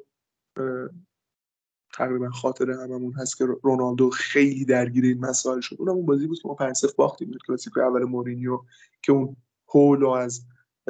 تقریبا 1.93 2.29
خاطر 2.29 2.71
هممون 2.71 3.13
هست 3.13 3.37
که 3.37 3.45
رونالدو 3.45 4.09
خیلی 4.09 4.65
درگیر 4.65 5.03
این 5.03 5.19
مسائل 5.19 5.59
شد. 5.59 5.75
اونم 5.79 5.91
اون 5.91 6.05
بازی 6.05 6.27
بود 6.27 6.39
که 6.41 6.47
ما 6.47 6.53
پنج 6.53 6.85
باختیم. 6.97 7.31
کلاسیکو 7.47 7.79
اول 7.79 8.03
مورینیو 8.03 8.59
که 9.01 9.11
اون 9.11 9.35
هولو 9.67 10.09
از 10.09 10.45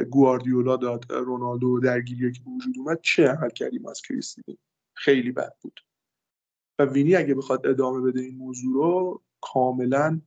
گواردیولا 0.10 0.78
داد. 0.78 1.12
رونالدو 1.12 1.80
درگیری 1.80 2.32
که 2.32 2.42
وجود 2.56 2.76
اومد 2.78 3.00
چه 3.02 3.28
عمل 3.28 3.50
کردیم 3.50 3.86
از 3.86 4.02
کریستیانو؟ 4.02 4.58
خیلی 4.94 5.32
بد 5.32 5.56
بود. 5.62 5.80
و 6.80 6.86
وینی 6.86 7.16
اگه 7.16 7.36
بخواد 7.36 7.68
ادامه 7.68 8.02
بده 8.02 8.22
این 8.22 8.38
موضوع 8.38 8.74
رو 8.74 9.22
کاملا 9.42 10.22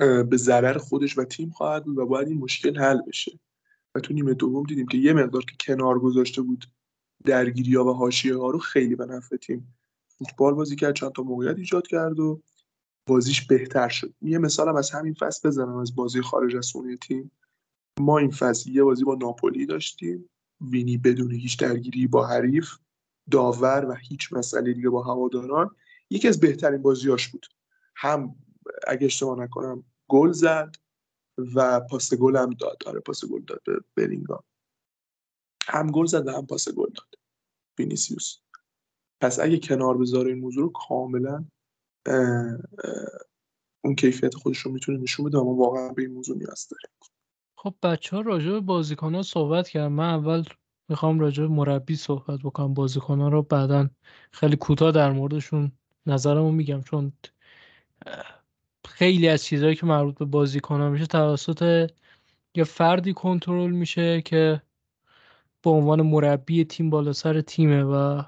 به 0.00 0.36
ضرر 0.36 0.78
خودش 0.78 1.18
و 1.18 1.24
تیم 1.24 1.50
خواهد 1.50 1.84
بود 1.84 1.98
و 1.98 2.06
باید 2.06 2.28
این 2.28 2.38
مشکل 2.38 2.78
حل 2.78 3.00
بشه. 3.08 3.40
و 3.94 4.00
تو 4.00 4.14
نیمه 4.14 4.34
دوم 4.34 4.62
دیدیم 4.62 4.86
که 4.86 4.98
یه 4.98 5.12
مقدار 5.12 5.44
که 5.44 5.56
کنار 5.60 5.98
گذاشته 5.98 6.42
بود 6.42 6.64
درگیری 7.24 7.74
ها 7.74 7.84
و 7.84 7.92
حاشیه 7.92 8.36
ها 8.36 8.50
رو 8.50 8.58
خیلی 8.58 8.96
به 8.96 9.06
نفع 9.06 9.36
تیم 9.36 9.74
فوتبال 10.08 10.54
بازی 10.54 10.76
کرد 10.76 10.94
چند 10.94 11.12
تا 11.12 11.22
موقعیت 11.22 11.56
ایجاد 11.56 11.86
کرد 11.86 12.20
و 12.20 12.42
بازیش 13.06 13.46
بهتر 13.46 13.88
شد. 13.88 14.14
یه 14.22 14.38
مثالم 14.38 14.76
از 14.76 14.90
همین 14.90 15.14
فصل 15.14 15.48
بزنم 15.48 15.76
از 15.76 15.94
بازی 15.94 16.22
خارج 16.22 16.56
از 16.56 16.70
خونه 16.72 16.96
تیم. 16.96 17.30
ما 18.00 18.18
این 18.18 18.30
فصل 18.30 18.70
یه 18.70 18.82
بازی 18.82 19.04
با 19.04 19.14
ناپولی 19.14 19.66
داشتیم. 19.66 20.30
وینی 20.60 20.98
بدون 20.98 21.32
هیچ 21.32 21.58
درگیری 21.58 22.06
با 22.06 22.26
حریف 22.26 22.70
داور 23.30 23.86
و 23.88 23.94
هیچ 23.94 24.32
مسئله 24.32 24.72
دیگه 24.72 24.88
با 24.88 25.02
هواداران. 25.02 25.70
یکی 26.10 26.28
از 26.28 26.40
بهترین 26.40 26.82
بازیاش 26.82 27.28
بود. 27.28 27.46
هم 27.96 28.34
اگه 28.86 29.06
اشتباه 29.06 29.38
نکنم 29.38 29.84
گل 30.10 30.32
زد 30.32 30.76
و 31.54 31.80
پاس 31.80 32.14
گل 32.14 32.36
هم 32.36 32.50
داد. 32.50 32.82
آره 32.86 33.00
پاس 33.00 33.24
گل 33.24 33.40
داد 33.40 33.62
به 33.66 33.80
برینگام 33.96 34.42
هم 35.68 35.90
گل 35.90 36.06
زد 36.06 36.26
و 36.26 36.30
هم 36.30 36.46
پاس 36.46 36.68
گل 36.68 36.90
داد. 36.90 37.14
وینیسیوس. 37.78 38.38
پس 39.22 39.40
اگه 39.40 39.58
کنار 39.58 39.98
بذاره 39.98 40.30
این 40.30 40.40
موضوع 40.40 40.62
رو 40.62 40.72
کاملا 40.72 41.44
اون 43.84 43.94
کیفیت 43.94 44.34
خودش 44.34 44.58
رو 44.58 44.72
می‌تونه 44.72 44.98
نشون 44.98 45.26
بده 45.26 45.38
ما 45.38 45.54
واقعا 45.54 45.88
به 45.88 46.02
این 46.02 46.12
موضوع 46.12 46.36
نیاز 46.36 46.68
داریم. 46.70 46.96
خب 47.56 47.74
بچه 47.82 48.16
ها 48.16 48.22
راجع 48.22 48.50
به 48.50 48.60
بازیکن 48.60 49.14
ها 49.14 49.22
صحبت 49.22 49.68
کردم. 49.68 49.92
من 49.92 50.14
اول 50.14 50.44
می‌خوام 50.88 51.20
راجع 51.20 51.42
به 51.42 51.48
مربی 51.48 51.96
صحبت 51.96 52.40
بکنم. 52.40 52.74
بازیکن 52.74 53.20
ها 53.20 53.28
رو 53.28 53.42
بعدا 53.42 53.90
خیلی 54.32 54.56
کوتاه 54.56 54.92
در 54.92 55.12
موردشون 55.12 55.72
نظرمو 56.06 56.52
میگم 56.52 56.82
چون 56.82 57.12
خیلی 59.00 59.28
از 59.28 59.44
چیزهایی 59.44 59.74
که 59.74 59.86
مربوط 59.86 60.18
به 60.18 60.24
بازیکن‌ها 60.24 60.90
میشه 60.90 61.06
توسط 61.06 61.90
یه 62.54 62.64
فردی 62.64 63.12
کنترل 63.12 63.70
میشه 63.70 64.22
که 64.22 64.62
به 65.62 65.70
عنوان 65.70 66.02
مربی 66.02 66.64
تیم 66.64 66.90
بالا 66.90 67.12
سر 67.12 67.40
تیمه 67.40 67.82
و 67.82 68.22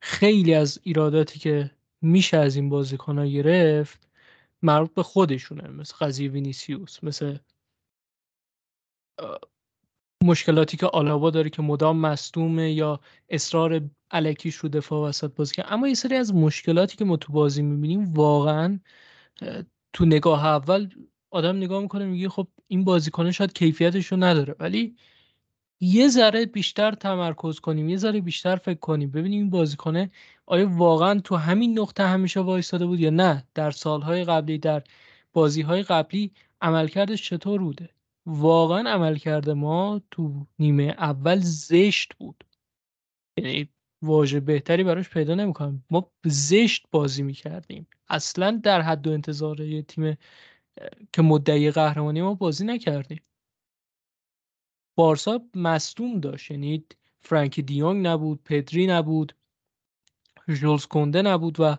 خیلی 0.00 0.54
از 0.54 0.80
ایراداتی 0.82 1.38
که 1.38 1.70
میشه 2.02 2.36
از 2.36 2.56
این 2.56 2.68
بازیکن‌ها 2.68 3.26
گرفت 3.26 4.08
مربوط 4.62 4.94
به 4.94 5.02
خودشونه 5.02 5.68
مثل 5.68 5.94
قضیه 6.00 6.30
وینیسیوس 6.30 7.04
مثل 7.04 7.38
مشکلاتی 10.24 10.76
که 10.76 10.86
آلابا 10.86 11.30
داره 11.30 11.50
که 11.50 11.62
مدام 11.62 11.98
مصدومه 11.98 12.72
یا 12.72 13.00
اصرار 13.28 13.82
علکیش 14.10 14.56
رو 14.56 14.68
دفاع 14.68 15.08
وسط 15.08 15.34
بازی 15.34 15.54
کنه 15.54 15.72
اما 15.72 15.88
یه 15.88 15.94
سری 15.94 16.14
از 16.14 16.34
مشکلاتی 16.34 16.96
که 16.96 17.04
ما 17.04 17.16
تو 17.16 17.32
بازی 17.32 17.62
می‌بینیم 17.62 18.14
واقعا 18.14 18.78
تو 19.96 20.04
نگاه 20.04 20.46
اول 20.46 20.88
آدم 21.30 21.56
نگاه 21.56 21.82
می‌کنه 21.82 22.04
میگه 22.04 22.28
خب 22.28 22.48
این 22.68 22.84
بازیکنه 22.84 23.32
شاید 23.32 23.52
کیفیتش 23.52 24.06
رو 24.06 24.16
نداره 24.16 24.56
ولی 24.60 24.96
یه 25.80 26.08
ذره 26.08 26.46
بیشتر 26.46 26.92
تمرکز 26.92 27.60
کنیم 27.60 27.88
یه 27.88 27.96
ذره 27.96 28.20
بیشتر 28.20 28.56
فکر 28.56 28.78
کنیم 28.78 29.10
ببینیم 29.10 29.40
این 29.40 29.50
بازیکنه 29.50 30.10
آیا 30.46 30.68
واقعا 30.72 31.20
تو 31.20 31.36
همین 31.36 31.78
نقطه 31.78 32.04
همیشه 32.06 32.40
وایستاده 32.40 32.86
بود 32.86 33.00
یا 33.00 33.10
نه. 33.10 33.44
در 33.54 33.70
سالهای 33.70 34.24
قبلی 34.24 34.58
در 34.58 34.82
بازیهای 35.32 35.82
قبلی 35.82 36.32
عملکردش 36.60 37.22
چطور 37.22 37.60
بوده؟ 37.60 37.90
واقعا 38.26 38.90
عملکرد 38.90 39.50
ما 39.50 40.00
تو 40.10 40.46
نیمه 40.58 40.94
اول 40.98 41.38
زشت 41.40 42.14
بود. 42.14 42.44
یعنی 43.36 43.68
واژه 44.02 44.40
بهتری 44.40 44.84
براش 44.84 45.08
پیدا 45.10 45.34
نمی‌کنم. 45.34 45.84
ما 45.90 46.10
زشت 46.24 46.86
بازی 46.90 47.22
می‌کردیم. 47.22 47.86
اصلا 48.08 48.60
در 48.62 48.80
حد 48.82 49.06
و 49.06 49.12
انتظار 49.12 49.60
یه 49.60 49.82
تیم 49.82 50.16
که 51.12 51.22
مدعی 51.22 51.70
قهرمانی 51.70 52.22
ما 52.22 52.34
بازی 52.34 52.64
نکردیم. 52.64 53.20
بارسا 54.94 55.40
مصدوم 55.54 56.20
داشت 56.20 56.50
یعنی 56.50 56.84
فرانکی 57.20 57.62
دیونگ 57.62 58.06
نبود 58.06 58.42
پدری 58.44 58.86
نبود 58.86 59.36
ژولز 60.50 60.86
کنده 60.86 61.22
نبود 61.22 61.60
و 61.60 61.76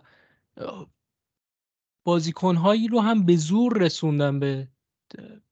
بازیکنهایی 2.04 2.88
رو 2.88 3.00
هم 3.00 3.26
به 3.26 3.36
زور 3.36 3.78
رسوندن 3.78 4.40
به 4.40 4.68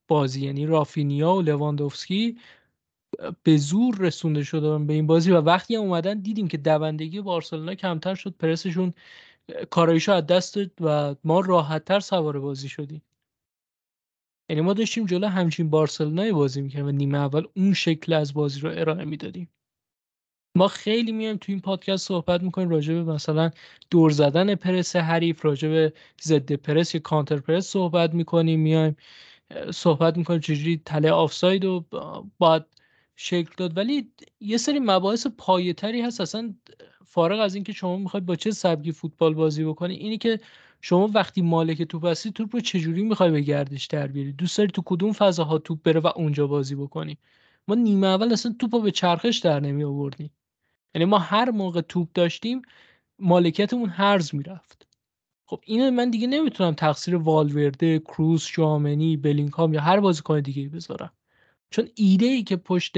بازی. 0.09 0.47
یعنی 0.47 0.67
رافینیا 0.67 1.35
و 1.35 1.43
لواندوفسکی 1.43 2.39
به 3.43 3.57
زور 3.57 3.97
رسونده 3.99 4.43
شدن 4.45 4.87
به 4.87 4.93
این 4.95 5.07
بازی 5.07 5.31
و 5.31 5.41
وقتی 5.41 5.75
هم 5.75 5.83
اومدن 5.83 6.21
دیدیم 6.21 6.49
که 6.49 6.57
دوندگی 6.57 7.21
بارسلونا 7.21 7.75
کمتر 7.75 8.15
شد 8.15 8.35
پرسشون 8.39 8.95
کارایشو 9.71 10.13
از 10.13 10.27
دست 10.27 10.55
داد 10.55 10.71
و 10.81 11.17
ما 11.25 11.41
راحتتر 11.41 12.01
سوار 12.01 12.41
بازی 12.41 12.69
شدیم. 12.69 13.03
یعنی 14.51 14.63
ما 14.63 14.73
داشتیم 14.73 15.07
جلو 15.07 15.27
همچین 15.27 15.71
بارسلونای 15.71 16.33
بازی 16.33 16.61
می‌کردیم 16.61 16.87
و 16.87 16.91
نیمه 16.91 17.19
اول 17.19 17.47
اون 17.57 17.73
شکل 17.75 18.13
از 18.13 18.35
بازی 18.35 18.61
رو 18.61 18.71
ارائه 18.75 19.05
می‌دادیم. 19.05 19.51
ما 20.57 20.69
خیلی 20.69 21.13
میایم 21.13 21.37
تو 21.37 21.53
این 21.53 21.61
پادکست 21.61 22.09
صحبت 22.09 22.43
می‌کنیم 22.43 22.69
راجع 22.69 22.95
به 22.95 23.05
مثلا 23.05 23.51
دور 23.91 24.11
زدن 24.11 24.55
پرس 24.55 24.97
حریف 24.97 25.45
راجع 25.45 25.69
به 25.69 25.93
ضد 26.23 26.53
پرس 26.53 26.95
یا 26.95 27.01
کانتر 27.01 27.37
پرس 27.37 27.67
صحبت 27.67 28.15
می‌کنیم 28.15 28.61
میایم 28.61 28.97
صحبت 29.75 30.17
می‌کنیم 30.17 30.41
چجوری 30.41 30.83
تله 30.85 31.11
آفساید 31.11 31.65
رو 31.65 31.85
باید 32.39 32.65
شکل 33.17 33.53
داد. 33.57 33.77
ولی 33.77 34.11
یه 34.41 34.57
سری 34.57 34.79
مباحث 34.79 35.27
پایه‌تری 35.27 36.01
هست. 36.01 36.21
اصلا 36.21 36.55
فارغ 37.05 37.41
از 37.41 37.55
اینکه 37.55 37.73
شما 37.73 37.97
می‌خواید 37.97 38.27
با 38.27 38.37
چه 38.37 38.51
سبکی 38.51 38.93
فوتبال 38.93 39.35
بازی 39.35 39.65
بکنی 39.65 39.95
اینی 39.95 40.19
که 40.19 40.41
شما 40.81 41.11
وقتی 41.15 41.43
مالک 41.43 41.83
توپ 41.83 42.07
هستی 42.07 42.33
توپ 42.33 42.55
رو 42.55 42.61
چجوری 42.61 43.03
می‌خوای 43.03 43.31
به 43.31 43.41
گردش 43.41 43.87
در 43.87 44.07
بیاری؟ 44.07 44.33
دوست 44.33 44.59
داری 44.59 44.71
تو 44.71 44.83
کدوم 44.85 45.13
فضاها 45.13 45.59
توپ 45.59 45.83
بره 45.83 46.01
و 46.01 46.07
اونجا 46.17 46.47
بازی 46.47 46.75
بکنی؟ 46.75 47.19
ما 47.69 47.75
نیمه 47.75 48.07
اول 48.07 48.33
اصلا 48.33 48.55
توپ 48.59 48.75
رو 48.75 48.81
به 48.81 48.91
چرخش 48.91 49.39
در 49.39 49.61
نمی 49.61 49.85
آوردیم. 49.85 50.31
یعنی 50.95 51.05
ما 51.05 51.19
هر 51.19 51.51
موقع 51.51 51.81
توپ 51.81 52.09
داشتیم 52.15 52.63
مالکیتمون 53.19 53.89
هرز 53.89 54.35
می‌رفت. 54.35 54.87
خب 55.47 55.61
اینو 55.65 55.91
من 55.91 56.11
دیگه 56.11 56.27
نمی‌تونم 56.27 56.75
تقصیر 56.75 57.17
والورده 57.17 57.99
کروز 57.99 58.43
شامنی 58.43 59.17
بلینکام 59.17 59.75
یا 59.75 59.81
هر 59.81 60.01
بازیکن 60.01 60.41
دیگه 60.41 60.69
بذارم. 60.69 61.13
چون 61.71 61.89
ایده 61.95 62.27
ای 62.27 62.43
که 62.43 62.57
پشت 62.57 62.95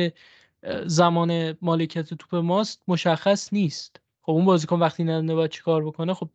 زمان 0.87 1.57
مالکیت 1.62 2.14
توپ 2.14 2.35
ماست 2.35 2.83
مشخص 2.88 3.52
نیست. 3.52 4.00
خب 4.22 4.33
اون 4.33 4.44
بازیکن 4.44 4.78
وقتی 4.78 5.04
ندونه 5.04 5.35
باید 5.35 5.50
چیکار 5.50 5.85
بکنه؟ 5.85 6.14
خب 6.14 6.28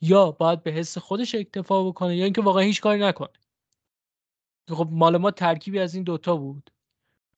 یا 0.00 0.30
باید 0.30 0.62
به 0.62 0.70
حس 0.70 0.98
خودش 0.98 1.34
اکتفا 1.34 1.84
بکنه 1.84 2.16
یا 2.16 2.24
اینکه 2.24 2.40
واقعا 2.42 2.62
هیچ 2.62 2.80
کاری 2.80 3.00
نکنه. 3.00 3.28
خب 4.68 4.88
مال 4.90 5.16
ما 5.16 5.30
ترکیبی 5.30 5.78
از 5.78 5.94
این 5.94 6.04
دوتا 6.04 6.36
بود. 6.36 6.70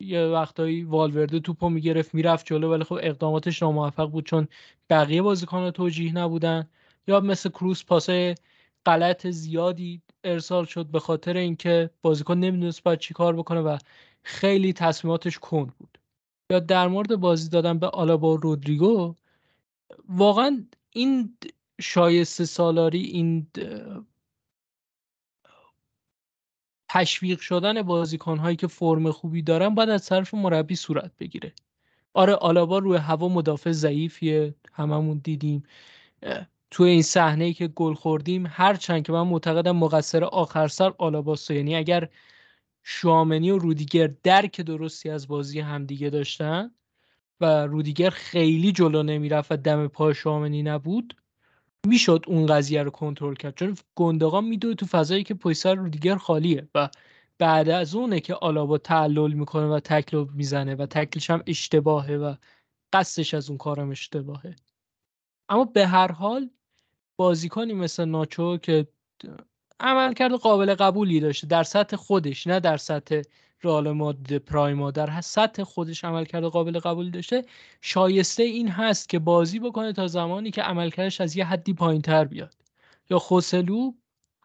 یه 0.00 0.24
وقتایی 0.24 0.84
والورده 0.84 1.40
توپو 1.40 1.68
می‌گرفت 1.68 2.14
می‌رفت 2.14 2.46
جلو 2.46 2.72
ولی 2.72 2.84
خب 2.84 2.98
اقداماتش 3.02 3.62
ناموفق 3.62 4.06
بود 4.10 4.26
چون 4.26 4.48
بقیه 4.90 5.22
بازیکن 5.22 5.70
توجیه 5.70 6.12
نبودن. 6.12 6.68
یا 7.06 7.20
مثل 7.20 7.48
کروس 7.48 7.84
پاسه 7.84 8.34
غلط 8.86 9.26
زیادی 9.26 10.02
ارسال 10.24 10.64
شد 10.64 10.86
به 10.86 11.00
خاطر 11.00 11.36
اینکه 11.36 11.90
بازیکن 12.02 12.38
نمی‌دونست 12.38 12.82
باید 12.82 12.98
چی 12.98 13.14
کار 13.14 13.36
بکنه 13.36 13.60
و 13.60 13.78
خیلی 14.22 14.72
تصمیماتش 14.72 15.38
کند 15.38 15.74
بود. 15.78 15.98
یا 16.50 16.60
در 16.60 16.88
مورد 16.88 17.16
بازی 17.16 17.48
دادن 17.48 17.78
به 17.78 17.86
آلابا 17.86 18.34
رودریگو 18.34 19.14
واقعا 20.08 20.64
این 20.90 21.36
شایسته 21.80 22.44
سالاری 22.44 23.02
این 23.02 23.46
تشویق 26.88 27.40
شدن 27.40 27.82
بازیکن 27.82 28.38
هایی 28.38 28.56
که 28.56 28.66
فرم 28.66 29.10
خوبی 29.10 29.42
دارن 29.42 29.74
باید 29.74 29.88
از 29.88 30.06
طرف 30.06 30.34
مربی 30.34 30.76
صورت 30.76 31.10
بگیره. 31.20 31.52
آره 32.14 32.34
آلابا 32.34 32.78
روی 32.78 32.96
هوا 32.96 33.28
مدافع 33.28 33.70
ضعیفیه 33.72 34.54
هممون 34.72 35.18
دیدیم. 35.18 35.62
تو 36.70 36.82
این 36.82 37.02
صحنه 37.02 37.52
که 37.52 37.68
گل 37.68 37.94
خوردیم 37.94 38.46
هرچند 38.50 39.02
که 39.02 39.12
من 39.12 39.22
معتقدم 39.22 39.76
مقصر 39.76 40.24
آخر 40.24 40.68
سر 40.68 40.94
آلاباسو 40.98 41.54
یعنی 41.54 41.76
اگر 41.76 42.08
شامنی 42.92 43.50
و 43.50 43.58
رودیگر 43.58 44.10
درک 44.22 44.60
درستی 44.60 45.10
از 45.10 45.28
بازی 45.28 45.60
همدیگه 45.60 46.10
داشتن 46.10 46.70
و 47.40 47.66
رودیگر 47.66 48.10
خیلی 48.10 48.72
جلو 48.72 49.02
نمی‌رفت 49.02 49.52
و 49.52 49.56
دم 49.56 49.88
پای 49.88 50.14
شامنی 50.14 50.62
نبود 50.62 51.16
می‌شد 51.86 52.24
اون 52.26 52.46
قضیه 52.46 52.82
رو 52.82 52.90
کنترل 52.90 53.34
کرد. 53.34 53.54
چون 53.54 53.76
گندگان 53.96 54.44
میدوه 54.44 54.74
تو 54.74 54.86
فضایی 54.86 55.24
که 55.24 55.34
پشت 55.34 55.58
سر 55.58 55.74
رودیگر 55.74 56.16
خالیه 56.16 56.68
و 56.74 56.88
بعد 57.38 57.68
از 57.68 57.94
اونه 57.94 58.20
که 58.20 58.34
آلابا 58.34 58.78
تعلل 58.78 59.32
می‌کنه 59.32 59.66
و 59.66 59.80
تکل 59.80 60.26
می‌زنه 60.34 60.74
و 60.74 60.86
تکلش 60.86 61.30
هم 61.30 61.42
اشتباهه 61.46 62.16
و 62.16 62.34
قصدش 62.92 63.34
از 63.34 63.48
اون 63.48 63.58
کارم 63.58 63.90
اشتباهه. 63.90 64.56
اما 65.48 65.64
به 65.64 65.86
هر 65.86 66.12
حال 66.12 66.50
بازیکنی 67.16 67.72
مثل 67.72 68.04
ناچو 68.04 68.56
که 68.56 68.86
عملکرد 69.80 70.32
قابل 70.32 70.74
قبولی 70.74 71.20
داشته. 71.20 71.46
در 71.46 71.62
سطح 71.62 71.96
خودش 71.96 72.46
نه 72.46 72.60
در 72.60 72.76
سطح 72.76 73.22
رئال 73.62 73.90
مادرید 73.90 74.44
prime 74.44 74.83
ها 74.83 74.90
در 74.90 75.20
سطح 75.20 75.62
خودش 75.62 76.04
عملکرد 76.04 76.44
قابل 76.44 76.78
قبولی 76.78 77.10
داشته. 77.10 77.44
شایسته 77.80 78.42
این 78.42 78.68
هست 78.68 79.08
که 79.08 79.18
بازی 79.18 79.58
بکنه 79.58 79.92
تا 79.92 80.06
زمانی 80.06 80.50
که 80.50 80.62
عملکردش 80.62 81.20
از 81.20 81.36
یه 81.36 81.44
حدی 81.44 81.74
پایین 81.74 82.02
تر 82.02 82.24
بیاد. 82.24 82.54
یا 83.10 83.18
خوسلو 83.18 83.92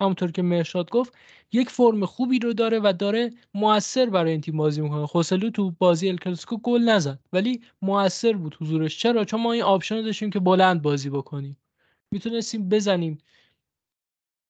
همونطور 0.02 0.32
که 0.32 0.42
مهرشاد 0.42 0.90
گفت 0.90 1.14
یک 1.52 1.70
فرم 1.70 2.06
خوبی 2.06 2.40
رو 2.40 2.54
داره 2.54 2.80
و 2.80 2.94
داره 3.00 3.32
موثر 3.54 4.06
برای 4.06 4.32
این 4.32 4.42
تیم 4.42 4.58
بازی 4.58 4.82
می‌کنه. 4.82 5.06
خوسلو 5.06 5.50
تو 5.50 5.72
بازی 5.72 6.10
الکلاسیکو 6.10 6.58
گل 6.58 6.82
نزد 6.82 7.20
ولی 7.34 7.62
موثر 7.82 8.34
بود 8.34 8.58
حضورش. 8.62 9.00
چرا؟ 9.00 9.26
چون 9.26 9.42
ما 9.42 9.52
این 9.52 9.64
option 9.64 10.02
داشتیم 10.02 10.30
که 10.30 10.40
بلند 10.40 10.82
بازی 10.82 11.10
بکنیم. 11.10 11.58
می‌تونستیم 12.12 12.70
بزنیم 12.70 13.18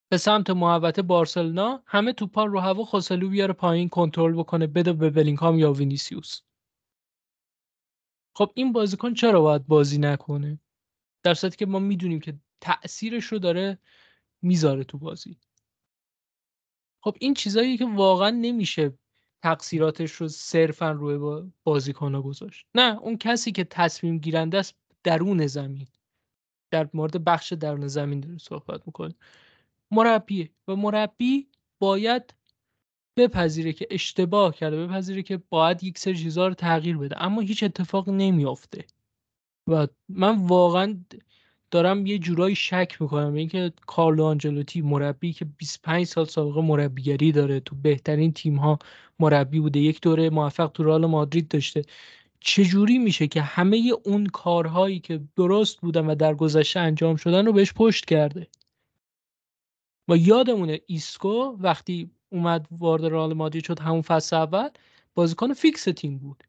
به 0.10 0.18
سمت 0.18 0.50
محوطه 0.50 1.02
بارسلونا 1.02 1.84
همه 1.86 2.14
توپا 2.14 2.46
رو 2.46 2.60
هوا 2.60 2.86
خوسلو 2.86 3.30
بیاره 3.30 3.54
پایین 3.54 3.90
کنترل 3.90 4.34
بکنه 4.34 4.68
بده 4.68 4.94
به 4.94 5.10
بلینکام 5.10 5.60
یا 5.60 5.74
وینیسیوس. 5.74 6.42
خب 8.36 8.52
این 8.56 8.72
بازیکن 8.72 9.14
چرا 9.14 9.42
باید 9.42 9.68
بازی 9.68 9.98
نکنه؟ 9.98 10.60
در 11.24 11.34
صورتی 11.34 11.58
که 11.58 11.66
ما 11.66 11.80
می‌دونیم 11.80 12.20
که 12.20 12.40
تاثیرش 12.62 13.26
رو 13.26 13.40
داره 13.40 13.78
می‌ذاره 14.42 14.84
تو 14.84 14.98
بازی. 14.98 15.38
خب 17.02 17.18
این 17.20 17.34
چیزایی 17.34 17.78
که 17.78 17.86
واقعا 17.86 18.30
نمیشه 18.30 18.98
تقصیراتش 19.44 20.12
رو 20.12 20.28
صرفا 20.28 20.92
روی 20.92 21.52
بازیکن 21.64 22.22
گذاشت. 22.22 22.66
نه 22.76 22.98
اون 23.00 23.18
کسی 23.18 23.52
که 23.52 23.64
تصمیم 23.64 24.18
گیرنده 24.18 24.58
است 24.58 24.76
درون 25.04 25.48
زمین. 25.48 25.88
در 26.72 26.90
مورد 26.94 27.24
بخش 27.24 27.54
درون 27.54 27.88
زمین 27.88 28.20
داره 28.20 28.38
صحبت 28.38 28.88
می‌کنه. 28.88 29.16
مربیه 29.92 30.50
و 30.68 30.76
مربی 30.76 31.48
باید 31.80 32.34
بپذیره 33.18 33.74
که 33.74 33.88
اشتباه 33.92 34.56
کرده 34.56 34.88
بپذیره 34.88 35.24
که 35.24 35.38
باید 35.50 35.84
یک 35.84 35.98
سری 35.98 36.18
چیزها 36.18 36.48
رو 36.48 36.54
تغییر 36.54 36.98
بده. 36.98 37.24
اما 37.24 37.42
هیچ 37.42 37.64
اتفاق 37.64 38.10
نمیافته. 38.10 38.86
و 39.68 39.88
من 40.10 40.48
واقعا 40.48 40.98
دارم 41.72 42.06
یه 42.06 42.18
جورایی 42.20 42.56
شک 42.56 42.98
می‌کنم. 43.02 43.34
اینکه 43.34 43.74
کارلو 43.88 44.24
آنجلوتی 44.24 44.82
مربی 44.82 45.34
که 45.34 45.46
25 45.46 46.06
سال 46.06 46.26
سابقه 46.26 46.62
مربیگری 46.62 47.32
داره 47.32 47.60
تو 47.60 47.76
بهترین 47.76 48.34
تیم 48.34 48.56
ها 48.56 48.80
مربی 49.20 49.60
بوده 49.60 49.80
یک 49.80 50.02
دوره 50.02 50.30
موفق 50.30 50.68
تو 50.68 50.84
رئال 50.84 51.06
مادرید 51.06 51.48
داشته. 51.48 51.82
چجوری 52.40 52.98
میشه 52.98 53.28
که 53.28 53.42
همه 53.42 53.92
اون 54.06 54.26
کارهایی 54.26 55.00
که 55.00 55.22
درست 55.36 55.82
بودن 55.82 56.06
و 56.06 56.16
در 56.16 56.36
گذشته 56.36 56.80
انجام 56.80 57.16
شدن 57.16 57.46
رو 57.46 57.54
بهش 57.54 57.74
پشت 57.74 58.06
کرده؟ 58.06 58.48
و 60.10 60.18
یادمونه 60.18 60.82
ایسکو 60.88 61.58
وقتی 61.60 62.12
اومد 62.30 62.68
وارد 62.72 63.06
رئال 63.06 63.34
مادرید 63.34 63.64
شد 63.66 63.80
همون 63.80 64.02
فصل 64.02 64.36
اول 64.36 64.70
بازیکن 65.16 65.54
فیکس 65.54 65.84
تیم 65.84 66.18
بود. 66.18 66.44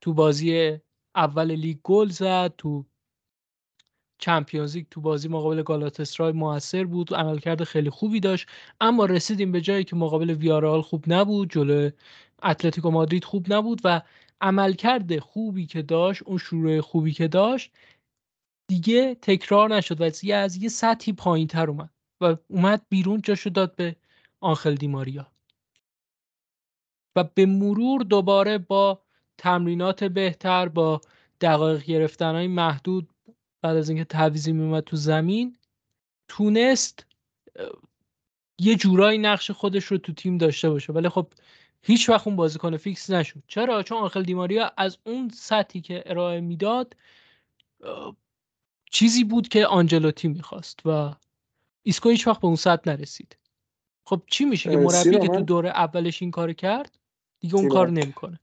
تو 0.00 0.14
بازی 0.14 0.78
اول 1.14 1.52
لیگ 1.52 1.78
گل 1.82 2.08
زد 2.08 2.54
تو 2.58 2.84
چمپیونز 4.18 4.76
لیگ 4.76 4.86
تو 4.90 5.00
بازی 5.00 5.28
مقابل 5.28 5.62
گالاتاسرای 5.62 6.32
موثر 6.32 6.84
بود 6.84 7.14
عملکرد 7.14 7.64
خیلی 7.64 7.90
خوبی 7.90 8.20
داشت. 8.20 8.48
اما 8.80 9.04
رسیدیم 9.04 9.52
به 9.52 9.60
جایی 9.60 9.84
که 9.84 9.96
مقابل 9.96 10.30
ویارئال 10.30 10.82
خوب 10.82 11.04
نبود 11.06 11.50
جلو 11.50 11.90
اتلتیکو 12.42 12.90
مادرید 12.90 13.24
خوب 13.24 13.52
نبود 13.52 13.80
و 13.84 14.02
عملکرد 14.40 15.18
خوبی 15.18 15.66
که 15.66 15.82
داشت 15.82 16.22
اون 16.22 16.38
شروع 16.38 16.80
خوبی 16.80 17.12
که 17.12 17.28
داشت 17.28 17.72
دیگه 18.68 19.14
تکرار 19.14 19.76
نشد 19.76 20.00
و 20.00 20.04
از 20.36 20.56
یه 20.56 20.68
سطحی 20.68 21.12
پایین 21.12 21.46
تر 21.48 21.70
اومد. 21.70 21.93
و 22.24 22.36
اومد 22.48 22.86
بیرون 22.88 23.20
جاشو 23.22 23.50
داد 23.50 23.76
به 23.76 23.96
آنخل 24.40 24.74
دیماریا. 24.74 25.26
و 27.16 27.24
به 27.24 27.46
مرور 27.46 28.02
دوباره 28.02 28.58
با 28.58 29.02
تمرینات 29.38 30.04
بهتر 30.04 30.68
با 30.68 31.00
دقایق 31.40 31.84
گرفتن 31.84 32.34
های 32.34 32.46
محدود 32.46 33.08
بعد 33.62 33.76
از 33.76 33.88
اینکه 33.88 34.04
تعویزی 34.04 34.52
میومد 34.52 34.84
تو 34.84 34.96
زمین 34.96 35.56
تونست 36.28 37.06
یه 38.58 38.76
جورایی 38.76 39.18
نقش 39.18 39.50
خودش 39.50 39.84
رو 39.84 39.98
تو 39.98 40.12
تیم 40.12 40.38
داشته 40.38 40.70
باشه. 40.70 40.92
ولی 40.92 41.08
خب 41.08 41.26
هیچ 41.82 42.08
وقت 42.08 42.26
اون 42.26 42.36
بازیکن 42.36 42.76
فیکس 42.76 43.10
نشد. 43.10 43.42
چرا؟ 43.46 43.82
چون 43.82 43.98
آنخل 43.98 44.22
دیماریا 44.22 44.72
از 44.76 44.98
اون 45.06 45.28
سطحی 45.28 45.80
که 45.80 46.02
ارائه 46.06 46.40
می‌داد 46.40 46.96
چیزی 48.90 49.24
بود 49.24 49.48
که 49.48 49.66
آنجلوتی 49.66 50.28
می‌خواست 50.28 50.86
و 50.86 51.14
ایسکو 51.86 52.08
هیچ 52.08 52.26
وقت 52.26 52.40
به 52.40 52.46
اون 52.46 52.56
سطح 52.56 52.90
نرسید. 52.90 53.36
خب 54.06 54.22
چی 54.26 54.44
میشه؟ 54.44 54.70
که 54.70 54.76
مربی 54.76 55.18
که 55.18 55.28
تو 55.28 55.40
دوره 55.40 55.68
اولش 55.68 56.22
این 56.22 56.30
کار 56.30 56.52
کرد 56.52 56.98
دیگه 57.40 57.54
اون 57.54 57.68
کار 57.68 57.90
نمی‌کنه. 57.90 58.40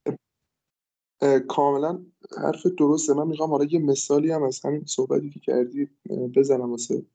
کاملا 1.48 2.00
حرف 2.38 2.66
درسته 2.78 3.14
من 3.14 3.28
می‌خوام 3.28 3.50
حالا 3.50 3.66
یه 3.66 3.80
مثالی 3.80 4.32
هم 4.32 4.44
از 4.44 4.66
همین 4.66 4.86
صحبتی 4.86 5.30
که 5.30 5.40
کردی 5.40 5.90
بزنم 6.36 6.72
واسه 6.72 7.06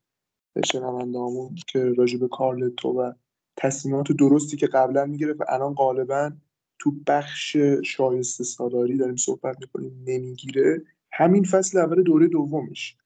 شنوندهامون 0.73 1.55
که 1.69 1.79
راجع 1.79 2.19
به 2.19 2.29
کارلتو 2.29 2.89
و 2.89 3.13
تصمیمات 3.57 4.13
درستی 4.13 4.57
که 4.57 4.67
قبلا 4.67 5.07
می‌گرفت 5.07 5.41
و 5.41 5.45
الان 5.49 5.75
غالبا 5.75 6.33
تو 6.79 6.95
بخش 7.07 7.57
شایسته 7.85 8.45
سالاری 8.45 8.97
داریم 8.97 9.17
صحبت 9.17 9.57
می‌کنیم 9.61 10.03
نمی‌گیره. 10.07 10.83
همین 11.13 11.45
فصل 11.45 11.79
اول 11.79 12.03
دوره 12.03 12.29
دومش. 12.29 12.97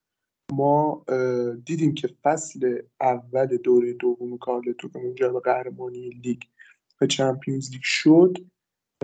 ما 0.52 1.04
دیدیم 1.64 1.94
که 1.94 2.08
فصل 2.22 2.78
اول 3.00 3.56
دوره 3.56 3.92
دوم 3.92 4.38
کارلتو 4.38 4.88
که 4.88 4.98
منجر 4.98 5.28
به 5.28 5.40
قهرمانی 5.40 6.10
لیگ 6.10 6.42
و 7.00 7.06
چمپیونز 7.06 7.70
لیگ 7.70 7.82
شد. 7.82 8.38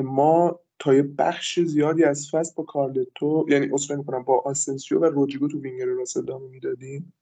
ما 0.02 0.60
تا 0.78 0.94
یه 0.94 1.02
بخش 1.02 1.60
زیادی 1.60 2.04
از 2.04 2.30
فصل 2.30 2.52
با 2.56 2.62
کارلتو 2.64 3.46
یعنی 3.48 3.72
اصلاح 3.72 3.96
می‌کنم 3.96 4.22
با 4.22 4.42
آسنسیو 4.44 4.98
و 4.98 5.04
رودریگو 5.04 5.48
تو 5.48 5.60
وینگر 5.60 5.84
راست 5.84 6.16
ادامه 6.16 6.48
می‌دادیم. 6.48 7.12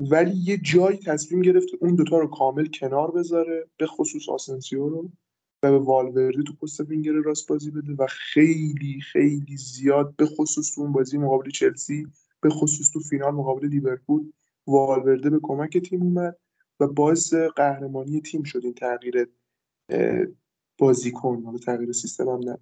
ولی 0.00 0.36
یه 0.36 0.56
جایی 0.56 0.98
تصمیم 0.98 1.42
گرفت 1.42 1.68
اون 1.80 1.94
دوتا 1.94 2.18
رو 2.18 2.26
کامل 2.26 2.66
کنار 2.66 3.10
بذاره 3.10 3.66
به 3.78 3.86
خصوص 3.86 4.28
آسنسیو 4.28 4.88
رو 4.88 5.10
و 5.62 5.70
به 5.70 5.78
والورده 5.78 6.42
تو 6.42 6.52
پست 6.52 6.80
وینگر 6.80 7.12
راست 7.12 7.48
بازی 7.48 7.70
بده 7.70 7.92
و 7.92 8.06
خیلی 8.10 9.00
خیلی 9.12 9.56
زیاد 9.56 10.16
به 10.16 10.26
خصوص 10.26 10.78
اون 10.78 10.92
بازی 10.92 11.18
مقابل 11.18 11.50
چلسی 11.50 12.06
به 12.46 12.54
خصوص 12.54 12.90
تو 12.90 13.00
فینال 13.00 13.34
مقابل 13.34 13.66
لیورپول 13.66 14.32
والورده 14.66 15.30
به 15.30 15.40
کمک 15.42 15.78
تیم 15.78 16.02
اومد 16.02 16.36
و 16.80 16.86
باعث 16.86 17.34
قهرمانی 17.34 18.20
تیم 18.20 18.42
شد 18.42 18.60
این 18.64 18.74
تغییر 18.74 19.28
بازیکن. 20.78 21.42
و 21.42 21.58
تغییر 21.58 21.92
سیستم 21.92 22.28
هم 22.28 22.38
نه. 22.38 22.58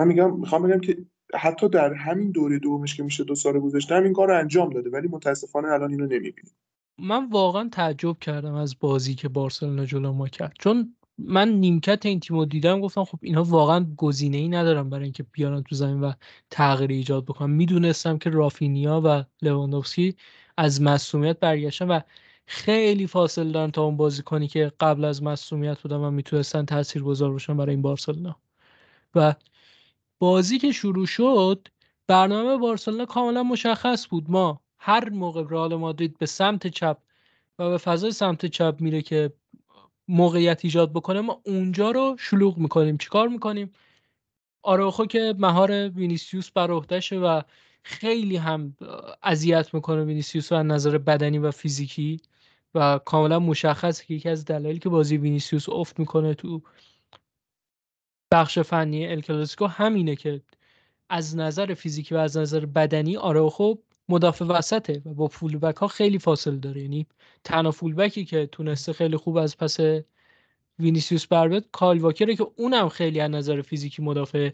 من 0.00 0.08
میگم 0.08 0.40
می‌خوام 0.40 0.62
بگم 0.62 0.80
که 0.80 1.04
حتی 1.34 1.68
در 1.68 1.94
همین 1.94 2.30
دوره 2.30 2.58
دومش 2.58 2.96
که 2.96 3.02
میشه 3.02 3.24
دو 3.24 3.34
سال 3.34 3.60
گذشته 3.60 3.94
همین 3.94 4.12
کار 4.12 4.28
رو 4.28 4.38
انجام 4.38 4.70
داده 4.70 4.90
ولی 4.90 5.08
متاسفانه 5.08 5.68
الان 5.68 5.90
اینو 5.90 6.04
نمی‌بینیم. 6.04 6.52
من 6.98 7.28
واقعا 7.28 7.68
تعجب 7.68 8.18
کردم 8.18 8.54
از 8.54 8.78
بازی 8.78 9.14
که 9.14 9.28
بارسلونا 9.28 9.84
جلو 9.84 10.12
ما 10.12 10.28
کرد. 10.28 10.52
چون 10.58 10.96
من 11.18 11.48
نیمکت 11.48 12.06
این 12.06 12.20
تیم 12.20 12.36
رو 12.36 12.44
دیدم 12.44 12.80
گفتم 12.80 13.04
خب 13.04 13.18
اینها 13.22 13.44
واقعا 13.44 13.86
گزینه 13.96 14.36
ای 14.36 14.48
ندارن 14.48 14.90
برای 14.90 15.04
اینکه 15.04 15.22
بیارن 15.22 15.62
تو 15.62 15.74
زمین 15.74 16.00
و 16.00 16.12
تغییر 16.50 16.90
ایجاد 16.90 17.24
بکنن. 17.24 17.50
می‌دونستم 17.50 18.18
که 18.18 18.30
رافینیا 18.30 19.02
و 19.04 19.24
لواندوفسکی 19.42 20.16
از 20.56 20.82
مسئولیت 20.82 21.40
برگشتن 21.40 21.88
و 21.88 22.00
خیلی 22.46 23.06
فاصله 23.06 23.52
دارن 23.52 23.70
تا 23.70 23.82
اون 23.84 23.96
بازی 23.96 24.22
کنی 24.22 24.48
که 24.48 24.72
قبل 24.80 25.04
از 25.04 25.22
مسئولیت 25.22 25.80
بودن 25.80 25.96
و 25.96 26.10
می‌تونستن 26.10 26.64
تاثیرگذار 26.64 27.32
باشن 27.32 27.56
برای 27.56 27.74
این 27.74 27.82
بارسلونا. 27.82 28.36
و 29.14 29.34
بازی 30.18 30.58
که 30.58 30.72
شروع 30.72 31.06
شد 31.06 31.68
برنامه 32.06 32.56
بارسلونا 32.56 33.04
کاملا 33.06 33.42
مشخص 33.42 34.08
بود. 34.08 34.30
ما 34.30 34.60
هر 34.78 35.08
موقع 35.08 35.44
رئال 35.50 35.74
مادرید 35.74 36.18
به 36.18 36.26
سمت 36.26 36.66
چپ 36.66 36.98
و 37.58 37.70
به 37.70 37.78
فضای 37.78 38.12
سمت 38.12 38.46
چپ 38.46 38.76
میره 38.80 39.02
که 39.02 39.32
موقعیت 40.12 40.64
ایجاد 40.64 40.92
بکنه 40.92 41.20
ما 41.20 41.40
اونجا 41.46 41.90
رو 41.90 42.16
شلوغ 42.18 42.58
می‌کنیم. 42.58 42.96
چیکار 42.96 43.28
می‌کنیم؟ 43.28 43.72
آراخو 44.62 45.06
که 45.06 45.34
مهار 45.38 45.88
وینیسیوس 45.88 46.50
بر 46.50 46.70
عهدهشه 46.70 47.16
و 47.16 47.42
خیلی 47.82 48.36
هم 48.36 48.76
اذیت 49.22 49.74
می‌کنه 49.74 50.04
وینیسیوس 50.04 50.52
از 50.52 50.66
نظر 50.66 50.98
بدنی 50.98 51.38
و 51.38 51.50
فیزیکی 51.50 52.20
و 52.74 53.00
کاملا 53.04 53.38
مشخص 53.38 54.02
که 54.02 54.14
یکی 54.14 54.28
از 54.28 54.44
دلایلی 54.44 54.78
که 54.78 54.88
بازی 54.88 55.16
وینیسیوس 55.16 55.68
افت 55.68 55.98
می‌کنه 55.98 56.34
تو 56.34 56.62
بخش 58.32 58.58
فنی 58.58 59.06
الکلاسیکو 59.06 59.66
همینه 59.66 60.16
که 60.16 60.42
از 61.10 61.36
نظر 61.36 61.74
فیزیکی 61.74 62.14
و 62.14 62.18
از 62.18 62.36
نظر 62.36 62.66
بدنی 62.66 63.16
آراخو 63.16 63.74
مدافع 64.12 64.44
وسطه 64.44 65.02
و 65.06 65.14
با 65.14 65.26
فولبک 65.26 65.76
ها 65.76 65.86
خیلی 65.86 66.18
فاصله 66.18 66.56
داره. 66.56 66.82
یعنی 66.82 67.06
تنها 67.44 67.70
فولبکی 67.70 68.24
که 68.24 68.46
تونسته 68.46 68.92
خیلی 68.92 69.16
خوب 69.16 69.36
از 69.36 69.56
پس 69.56 69.76
وینیسیوس 70.78 71.26
بر 71.26 71.48
بیاد 71.48 71.64
کالواکره 71.72 72.36
که 72.36 72.46
اونم 72.56 72.88
خیلی 72.88 73.20
از 73.20 73.30
نظر 73.30 73.62
فیزیکی 73.62 74.02
مدافع 74.02 74.50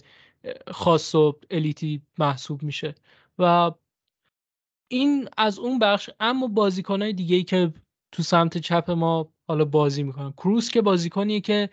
خاص 0.69 1.15
و 1.15 1.39
الیتی 1.51 2.03
محسوب 2.19 2.63
میشه. 2.63 2.95
و 3.39 3.71
این 4.89 5.29
از 5.37 5.59
اون 5.59 5.79
بخش 5.79 6.11
اما 6.21 6.47
بازیکنهای 6.47 7.13
دیگه 7.13 7.37
ای 7.37 7.43
که 7.43 7.73
تو 8.13 8.23
سمت 8.23 8.59
چپ 8.59 8.91
ما 8.91 9.33
حالا 9.49 9.65
بازی 9.65 10.03
می‌کنن. 10.03 10.33
کروس 10.33 10.71
که 10.71 10.83
بازیکنیه 10.83 11.41
که 11.41 11.71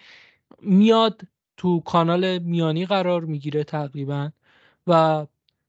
میاد 0.61 1.21
تو 1.57 1.79
کانال 1.79 2.39
میانی 2.39 2.85
قرار 2.85 3.25
می‌گیره 3.25 3.63
تقریبا 3.63 4.31
و 4.87 5.25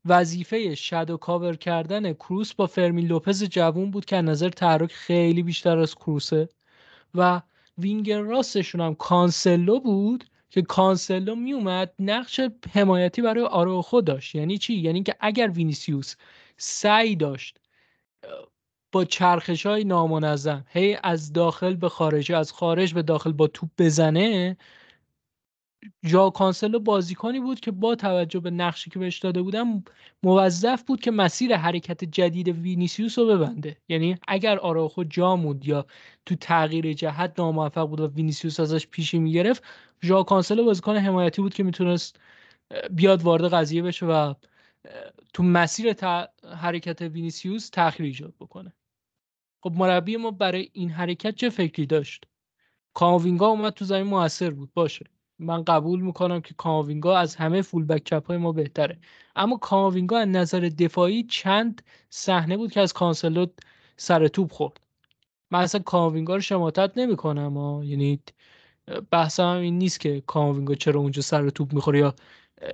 وظیفه 0.06 0.74
shadow 0.74 1.16
cover 1.16 1.56
کردن 1.56 2.12
کروس 2.12 2.54
با 2.54 2.66
فرمین 2.66 3.06
لوپز 3.06 3.44
جوون 3.44 3.90
بود 3.90 4.04
که 4.04 4.16
نظر 4.16 4.48
تحرک 4.48 4.92
خیلی 4.92 5.42
بیشتر 5.42 5.78
از 5.78 5.94
کروسه. 5.94 6.48
و 7.14 7.42
وینگر 7.78 8.20
راستشون 8.20 8.80
هم 8.80 8.94
کانسلو 8.94 9.80
بود 9.80 10.24
که 10.50 10.62
کانسلو 10.62 11.34
میومد 11.34 11.92
نقش 11.98 12.40
حمایتی 12.72 13.22
برای 13.22 13.44
آراخو 13.44 14.00
داشت. 14.00 14.34
یعنی 14.34 14.58
چی؟ 14.58 14.74
یعنی 14.74 15.02
که 15.02 15.14
اگر 15.20 15.50
وینیسیوس 15.50 16.14
سعی 16.56 17.16
داشت 17.16 17.58
با 18.92 19.04
چرخش 19.04 19.66
های 19.66 19.84
نامنظم 19.84 20.64
هی 20.68 20.98
از 21.02 21.32
داخل 21.32 21.76
به 21.76 21.88
خارج 21.88 22.32
از 22.32 22.52
خارج 22.52 22.94
به 22.94 23.02
داخل 23.02 23.32
با 23.32 23.46
توپ 23.46 23.70
بزنه 23.78 24.56
ژائو 26.04 26.30
کانسلو 26.30 26.78
بازیکنی 26.78 27.40
بود 27.40 27.60
که 27.60 27.70
با 27.70 27.94
توجه 27.94 28.40
به 28.40 28.50
نقشی 28.50 28.90
که 28.90 28.98
بهش 28.98 29.18
داده 29.18 29.42
بودن 29.42 29.84
موظف 30.22 30.82
بود 30.82 31.00
که 31.00 31.10
مسیر 31.10 31.56
حرکت 31.56 32.04
جدید 32.04 32.48
وینیسیوس 32.48 33.18
رو 33.18 33.26
ببنده. 33.26 33.76
یعنی 33.88 34.16
اگر 34.28 34.58
آراخو 34.58 35.04
جا 35.04 35.36
موند 35.36 35.66
یا 35.66 35.86
تو 36.26 36.34
تغییر 36.34 36.92
جهت 36.92 37.34
ناموفق 37.38 37.88
بود 37.88 38.00
و 38.00 38.06
وینیسیوس 38.06 38.60
ازش 38.60 38.86
پیشی 38.86 39.18
می‌گرفت 39.18 39.62
ژائو 40.00 40.22
کانسلو 40.22 40.64
بازیکن 40.64 40.96
حمایتی 40.96 41.42
بود 41.42 41.54
که 41.54 41.62
می‌تونست 41.62 42.20
بیاد 42.90 43.22
وارد 43.22 43.54
قضیه 43.54 43.82
بشه 43.82 44.06
و 44.06 44.34
تو 45.34 45.42
مسیر 45.42 45.94
حرکت 46.56 47.02
وینیسیوس 47.02 47.68
تأخیر 47.68 48.06
ایجاد 48.06 48.34
بکنه. 48.40 48.72
خب 49.60 49.72
مربی 49.76 50.16
ما 50.16 50.30
برای 50.30 50.70
این 50.72 50.90
حرکت 50.90 51.34
چه 51.34 51.50
فکری 51.50 51.86
داشت؟ 51.86 52.24
کاماوینگا 52.94 53.46
اومد 53.46 53.72
تو 53.72 53.84
زمین 53.84 54.06
موثر 54.06 54.50
بود 54.50 54.70
باشه. 54.74 55.06
من 55.38 55.64
قبول 55.64 56.00
می‌کنم 56.00 56.40
که 56.40 56.54
کاماوینگا 56.54 57.18
از 57.18 57.36
همه 57.36 57.62
فولبک 57.62 58.04
چپ 58.04 58.26
های 58.26 58.36
ما 58.36 58.52
بهتره. 58.52 58.98
اما 59.36 59.56
کاماوینگا 59.56 60.18
از 60.18 60.28
نظر 60.28 60.60
دفاعی 60.60 61.22
چند 61.22 61.82
صحنه 62.10 62.56
بود 62.56 62.72
که 62.72 62.80
از 62.80 62.92
کانسلو 62.92 63.46
سر 63.96 64.28
توپ 64.28 64.52
خورد. 64.52 64.80
من 65.50 65.60
اصلا 65.60 65.80
کاماوینگا 65.82 66.34
رو 66.34 66.40
شماتت 66.40 66.92
نمی‌کنم 66.96 67.82
یعنی 67.84 68.20
بحثم 69.10 69.46
این 69.46 69.78
نیست 69.78 70.00
که 70.00 70.22
کاماوینگا 70.26 70.74
چرا 70.74 71.00
اونجا 71.00 71.22
سر 71.22 71.50
توپ 71.50 71.72
می‌خوره 71.74 71.98
یا 71.98 72.14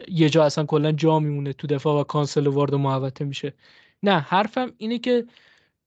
یه 0.08 0.28
جا 0.28 0.44
اصلا 0.44 0.64
کلا 0.64 0.92
جا 0.92 1.18
میمونه 1.18 1.52
تو 1.52 1.66
دفاع 1.66 2.00
و 2.00 2.04
کانسلو 2.04 2.46
وارد 2.46 2.74
محوطه 2.74 3.24
میشه. 3.24 3.54
نه 4.02 4.18
حرفم 4.20 4.72
اینه 4.78 4.98
که 4.98 5.26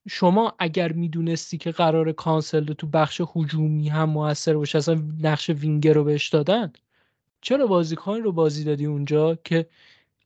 شما 0.10 0.56
اگر 0.60 0.92
می‌دونستی 0.92 1.58
که 1.58 1.72
قرار 1.72 2.12
کانسلو 2.12 2.74
تو 2.74 2.88
بخش 2.88 3.22
هجومی 3.36 3.90
هم 3.90 4.10
موثر 4.10 4.54
باشه 4.54 4.78
اصلا 4.78 5.04
نقش 5.22 5.50
وینگر 5.50 5.94
رو 5.94 6.04
بهش 6.04 6.30
دادن 6.30 6.74
چرا 7.42 7.68
بازیکن 7.68 8.18
رو 8.18 8.32
بازی 8.32 8.64
دادی 8.64 8.86
اونجا 8.86 9.36
که 9.36 9.70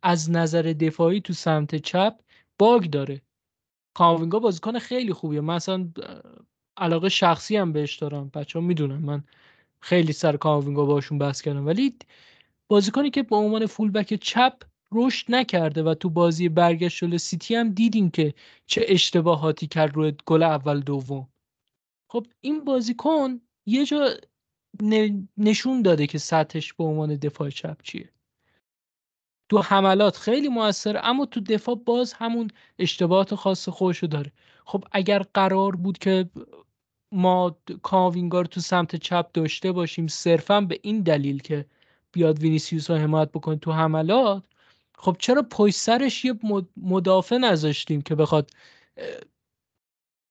از 0.03 0.31
نظر 0.31 0.61
دفاعی 0.61 1.21
تو 1.21 1.33
سمت 1.33 1.75
چپ 1.75 2.19
bug 2.57 2.83
داره؟ 2.83 3.21
کاماوینگا 3.93 4.39
بازیکن 4.39 4.79
خیلی 4.79 5.13
خوبیه. 5.13 5.41
من 5.41 5.55
اصلا 5.55 5.89
علاقه 6.77 7.09
شخصی 7.09 7.57
هم 7.57 7.73
بهش 7.73 7.97
دارم. 7.97 8.29
بچه 8.33 8.59
ها 8.59 8.65
من 8.65 9.23
خیلی 9.79 10.13
سر 10.13 10.37
کاماوینگا 10.37 10.85
باشون 10.85 11.17
بحث 11.17 11.41
کردم. 11.41 11.65
ولی 11.65 11.95
بازیکنی 12.67 13.09
که 13.09 13.23
به 13.23 13.35
عنوان 13.35 13.65
فولبک 13.65 14.13
چپ 14.13 14.63
رشد 14.91 15.25
نکرده 15.29 15.83
و 15.83 15.93
تو 15.93 16.09
بازی 16.09 16.49
برگشت 16.49 16.99
جلو 16.99 17.17
سیتی 17.17 17.55
هم 17.55 17.69
دیدیم 17.69 18.09
که 18.09 18.33
چه 18.65 18.85
اشتباهاتی 18.87 19.67
کرد 19.67 19.95
روی 19.95 20.13
گل 20.25 20.43
اول 20.43 20.79
دوم. 20.79 21.27
خب 22.11 22.27
این 22.41 22.63
بازیکن 22.63 23.41
یه 23.65 23.85
جا 23.85 24.09
نشون 25.37 25.81
داده 25.81 26.07
که 26.07 26.17
سطحش 26.17 26.73
به 26.73 26.83
عنوان 26.83 27.15
دفاع 27.15 27.49
چپ 27.49 27.81
چیه. 27.83 28.09
تو 29.49 29.61
حملات 29.61 30.17
خیلی 30.17 30.47
موثر 30.47 30.99
اما 31.03 31.25
تو 31.25 31.39
دفاع 31.39 31.75
باز 31.75 32.13
همون 32.13 32.49
اشتباهات 32.79 33.35
خاص 33.35 33.69
خودشو 33.69 34.07
داره. 34.07 34.31
خب 34.65 34.83
اگر 34.91 35.23
قرار 35.33 35.75
بود 35.75 35.97
که 35.97 36.29
ما 37.11 37.57
کاوینگار 37.81 38.45
تو 38.45 38.61
سمت 38.61 38.95
چپ 38.95 39.31
داشته 39.31 39.71
باشیم 39.71 40.07
صرفا 40.07 40.61
به 40.61 40.79
این 40.83 41.01
دلیل 41.01 41.41
که 41.41 41.65
بیاد 42.11 42.39
وینیسیوس 42.39 42.89
رو 42.89 42.97
حمایت 42.97 43.31
بکنه 43.31 43.55
تو 43.55 43.71
حملات 43.71 44.43
خب 45.01 45.15
چرا 45.19 45.41
پشت 45.41 45.75
سرش 45.75 46.25
یه 46.25 46.39
مدافع 46.77 47.37
نذاشتیم 47.37 48.01
که 48.01 48.15
بخواد 48.15 48.51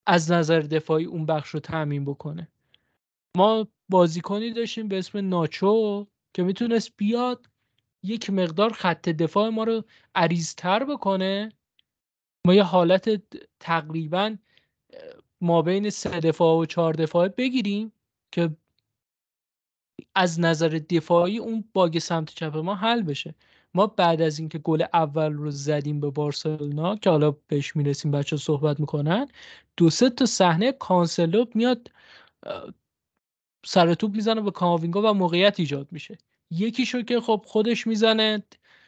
از 0.07 0.31
نظر 0.31 0.61
دفاعی 0.61 1.05
اون 1.05 1.27
بخش 1.27 1.49
رو 1.49 1.61
تعمین 1.61 2.05
بکنه؟ 2.05 2.49
ما 3.37 3.69
بازیکنی 3.89 4.53
داشتیم 4.53 4.89
به 4.89 4.99
اسم 4.99 5.29
ناچو 5.29 6.07
که 6.35 6.43
می‌تونست 6.43 6.93
بیاد 6.97 7.47
یک 8.03 8.31
مقدار 8.31 8.73
خط 8.73 9.09
دفاع 9.09 9.49
ما 9.49 9.65
رو 9.65 9.85
عریضتر 10.15 10.85
بکنه. 10.85 11.53
ما 12.47 12.55
یه 12.55 12.63
حالت 12.63 13.23
تقریبا 13.61 14.37
ما 15.41 15.63
بین 15.63 15.91
سه 15.91 16.21
دفاع 16.21 16.59
و 16.59 16.67
چهار 16.67 16.93
دفاع 16.93 17.29
بگیریم 17.29 17.93
که 18.33 18.51
از 20.15 20.41
نظر 20.41 20.69
دفاعی 20.69 21.39
اون 21.39 21.65
باگ 21.73 21.99
سمت 21.99 22.35
چپ 22.35 22.57
ما 22.57 22.75
حل 22.75 23.03
بشه. 23.03 23.35
ما 23.75 23.87
بعد 23.87 24.23
از 24.23 24.39
اینکه 24.39 24.59
گل 24.59 24.85
اول 24.93 25.33
رو 25.33 25.51
زدیم 25.51 26.01
به 26.01 26.11
بارسلونا 26.11 26.97
که 26.97 27.11
حالا 27.11 27.31
بهش 27.49 27.77
می‌رسیم 27.77 28.11
بچه 28.11 28.37
صحبت 28.37 28.81
می‌کنن 28.81 29.29
دو 29.77 29.91
سه 29.91 30.11
تا 30.11 30.27
صحنه 30.27 30.73
کانسلو 30.73 31.45
میاد 31.55 31.91
سر 33.67 33.95
توپ 33.95 34.15
می‌زنه 34.15 34.41
به 34.41 34.51
کاماوینگا 34.51 35.11
و 35.11 35.15
موقعیت 35.15 35.61
ایجاد 35.61 35.89
میشه. 35.91 36.19
یکیشو 36.51 37.03
که 37.03 37.21
خب 37.21 37.45
خودش 37.47 37.87
می‌زنه 37.87 38.43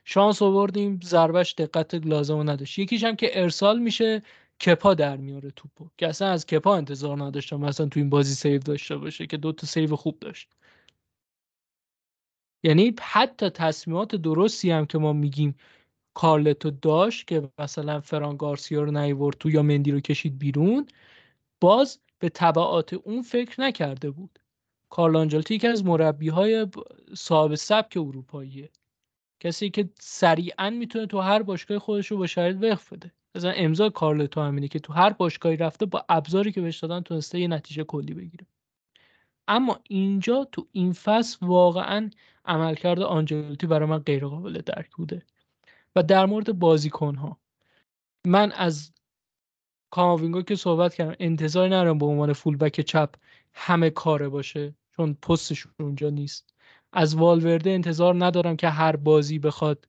شانس 0.05 0.43
آوردیم 0.43 1.01
ضربش 1.05 1.55
دقت 1.55 1.95
لازم 1.95 2.51
نداشت. 2.51 2.79
یکیش 2.79 3.05
هم 3.05 3.17
که 3.17 3.43
ارسال 3.43 3.79
میشه 3.79 4.23
کپا 4.67 4.95
در 4.95 5.17
میاره 5.17 5.51
توپو 5.51 5.89
که 5.99 6.09
اصلا 6.09 6.29
از 6.29 6.47
کپا 6.47 6.77
انتظار 6.77 7.25
نداشتم 7.25 7.57
مثلا 7.61 7.87
تو 7.87 8.01
این 8.01 8.11
بازی 8.11 8.35
save 8.35 8.59
داشته 8.59 8.97
باشه 8.97 9.27
که 9.27 9.37
دو 9.37 9.53
تا 9.53 9.67
save 9.67 9.97
خوب 9.97 10.19
داشت. 10.21 10.49
یعنی 12.63 12.95
حتی 13.01 13.51
تصمیمات 13.51 14.17
درستی 14.17 14.71
هم 14.71 14.87
که 14.87 14.99
ما 14.99 15.13
میگیم 15.13 15.55
کارلتو 16.15 16.71
داشت 16.71 17.27
که 17.27 17.51
مثلا 17.59 18.01
فران 18.01 18.37
گارسیا 18.37 18.83
رو 18.83 18.91
نیورد 18.91 19.37
تو 19.39 19.51
یا 19.51 19.63
مندی 19.63 19.91
رو 19.93 20.01
کشید 20.01 20.39
بیرون 20.39 20.87
باز 21.61 22.01
به 22.19 22.29
طبعات 22.29 22.95
اون 22.95 23.23
فکر 23.23 23.61
نکرده 23.61 24.11
بود. 24.11 24.39
کارل 24.91 25.17
آنچلوتی 25.17 25.55
یکی 25.55 25.67
از 25.67 25.85
مربی 25.85 26.29
های 26.29 26.67
صاحب 27.15 27.55
سبک 27.55 27.97
اروپاییه. 27.97 28.71
کسی 29.41 29.71
که 29.71 29.91
سریعا 30.01 30.71
می‌تونه 30.71 31.07
تو 31.07 31.21
هر 31.21 31.43
باشگاه 31.43 31.79
خودش 31.79 32.07
رو 32.07 32.17
با 32.19 32.27
شرایط 32.27 32.57
وفق 32.63 32.93
بده. 32.93 33.13
مثلا 33.35 33.51
امضا 33.51 33.91
کارلتو 33.91 34.41
همینه 34.41 34.69
که 34.69 34.79
تو 34.79 34.93
هر 34.93 35.11
باشگاهی 35.13 35.57
رفته 35.57 35.87
با 35.87 36.05
ابزاری 36.09 36.53
که 36.53 36.61
بهش 36.61 36.79
دادن 36.79 37.01
تونسته 37.01 37.41
یه 37.41 37.49
نتیجه 37.49 37.85
کلی 37.85 38.15
بگیره. 38.15 38.47
اما 39.51 39.81
اینجا 39.89 40.49
تو 40.53 40.67
این 40.73 40.93
فصل 40.93 41.47
واقعا 41.47 42.11
عملکرد 42.45 43.01
آنجلوتی 43.01 43.67
برای 43.67 43.89
من 43.89 43.99
غیر 43.99 44.27
قابل 44.27 44.61
درک 44.67 44.91
بوده 44.97 45.23
و 45.97 46.03
در 46.03 46.27
مورد 46.27 46.59
بازیکن 46.59 47.15
ها 47.15 47.39
من 48.27 48.53
از 48.53 48.93
کاماوینگو 49.91 50.43
که 50.43 50.57
صحبت 50.57 50.95
کردم 50.95 51.17
انتظار 51.21 51.69
نرم 51.69 51.99
به 51.99 52.07
عنوان 52.07 52.33
فولبک 52.33 52.81
چپ 52.81 53.15
همه 53.55 53.91
کاره 53.91 54.29
باشه 54.29 54.75
چون 54.97 55.15
پستش 55.15 55.67
اونجا 55.81 56.11
نیست. 56.11 56.55
از 56.93 57.15
والورده 57.15 57.71
انتظار 57.71 58.25
ندارم 58.25 58.57
که 58.57 58.69
هر 58.69 58.97
بازی 58.97 59.39
بخواد 59.39 59.89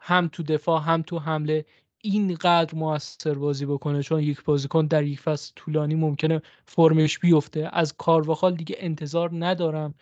هم 0.00 0.28
تو 0.28 0.42
دفاع 0.42 0.82
هم 0.82 1.02
تو 1.02 1.18
حمله 1.18 1.64
اینقدر 2.02 2.74
موثر 2.74 3.34
بازی 3.34 3.66
بکنه 3.66 4.02
چون 4.02 4.20
یک 4.22 4.44
بازیکن 4.44 4.86
در 4.86 5.04
یک 5.04 5.20
فصل 5.20 5.52
طولانی 5.56 5.94
ممکنه 5.94 6.42
فرمش 6.66 7.18
بیفته. 7.18 7.68
از 7.72 7.94
کارواخال 7.98 8.54
دیگه 8.54 8.76
انتظار 8.78 9.30
ندارم 9.46 9.94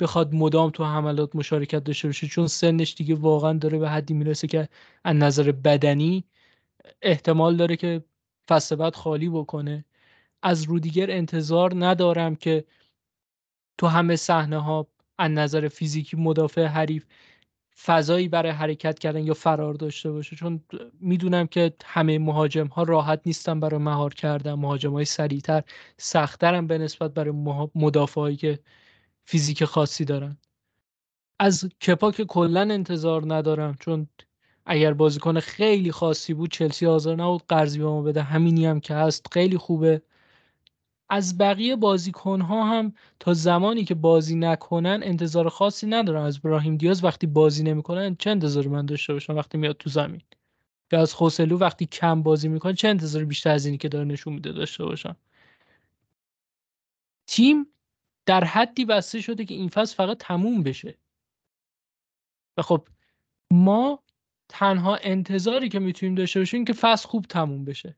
بخواد 0.00 0.34
مدام 0.34 0.70
تو 0.70 0.84
حملات 0.84 1.36
مشارکت 1.36 1.84
داشته 1.84 2.08
باشه 2.08 2.26
چون 2.26 2.46
سنش 2.46 2.94
دیگه 2.94 3.14
واقعا 3.14 3.52
داره 3.52 3.78
به 3.78 3.90
حدی 3.90 4.14
می‌رسه 4.14 4.46
که 4.48 4.68
از 5.04 5.16
نظر 5.16 5.52
بدنی 5.52 6.24
احتمال 7.02 7.56
داره 7.56 7.76
که 7.76 8.04
فصل 8.48 8.76
بعد 8.76 8.94
خالی 8.96 9.28
بکنه. 9.28 9.84
از 10.42 10.62
رودیگر 10.62 11.10
انتظار 11.10 11.86
ندارم 11.86 12.36
که 12.36 12.64
تو 13.78 13.86
همه 13.86 14.16
صحنه 14.16 14.58
ها 14.58 14.88
از 15.18 15.30
نظر 15.30 15.68
فیزیکی 15.68 16.16
مدافع 16.16 16.64
حریف 16.66 17.06
فضایی 17.84 18.28
برای 18.28 18.52
حرکت 18.52 18.98
کردن 18.98 19.24
یا 19.24 19.34
فرار 19.34 19.74
داشته 19.74 20.10
باشه. 20.10 20.36
چون 20.36 20.60
می‌دونم 21.00 21.46
که 21.46 21.72
همه 21.84 22.18
مهاجم 22.18 22.66
ها 22.66 22.82
راحت 22.82 23.20
نیستن 23.26 23.60
برای 23.60 23.80
مهار 23.80 24.14
کردن. 24.14 24.54
مهاجم 24.54 24.92
های 24.92 25.04
سریعتر 25.04 25.62
سختترم 25.96 26.66
به 26.66 26.78
نسبت 26.78 27.14
برای 27.14 27.32
مدافعایی 27.74 28.36
که 28.36 28.58
فیزیک 29.24 29.64
خاصی 29.64 30.04
دارن. 30.04 30.36
از 31.40 31.68
کپا 31.86 32.12
که 32.12 32.24
کلا 32.24 32.60
انتظار 32.60 33.34
ندارم. 33.34 33.76
چون 33.80 34.08
اگر 34.66 34.94
بازیکن 34.94 35.40
خیلی 35.40 35.92
خاصی 35.92 36.34
بود 36.34 36.50
چلسی 36.50 36.86
حاضر 36.86 37.16
نبود 37.16 37.42
قرضی 37.48 37.78
به 37.78 37.84
ما 37.84 38.02
بده. 38.02 38.22
همینی 38.22 38.66
هم 38.66 38.80
که 38.80 38.94
هست 38.94 39.26
خیلی 39.32 39.58
خوبه. 39.58 40.02
از 41.10 41.38
بقیه 41.38 41.76
بازیکن 41.76 42.40
ها 42.40 42.64
هم 42.64 42.92
تا 43.20 43.34
زمانی 43.34 43.84
که 43.84 43.94
بازی 43.94 44.36
نکنن 44.36 45.00
انتظار 45.04 45.48
خاصی 45.48 45.86
ندارم 45.86 46.22
از 46.22 46.40
براهیم 46.40 46.76
دیاز 46.76 47.04
وقتی 47.04 47.26
بازی 47.26 47.62
نمی‌کنن 47.62 48.16
چه 48.16 48.30
انتظاری 48.30 48.68
من 48.68 48.86
داشته 48.86 49.12
باشم 49.12 49.36
وقتی 49.36 49.58
میاد 49.58 49.76
تو 49.76 49.90
زمین؟ 49.90 50.22
یا 50.92 51.00
از 51.00 51.14
خوسلو 51.14 51.58
وقتی 51.58 51.86
کم 51.86 52.22
بازی 52.22 52.48
می‌کنه 52.48 52.74
چه 52.74 52.88
انتظاری 52.88 53.24
بیشتر 53.24 53.50
از 53.50 53.66
اینی 53.66 53.78
که 53.78 53.88
داره 53.88 54.04
نشون 54.04 54.32
میده 54.32 54.52
داشته 54.52 54.84
باشم؟ 54.84 55.16
تیم 57.26 57.66
در 58.26 58.44
حدی 58.44 58.84
بسته 58.84 59.20
شده 59.20 59.44
که 59.44 59.54
این 59.54 59.68
فصل 59.68 59.96
فقط 59.96 60.18
تموم 60.18 60.62
بشه. 60.62 60.98
و 62.56 62.62
خب 62.62 62.88
ما 63.52 64.02
تنها 64.48 64.96
انتظاری 64.96 65.68
که 65.68 65.78
می‌تونیم 65.78 66.14
داشته 66.14 66.40
باشیم 66.40 66.64
که 66.64 66.72
فصل 66.72 67.08
خوب 67.08 67.26
تموم 67.26 67.64
بشه. 67.64 67.96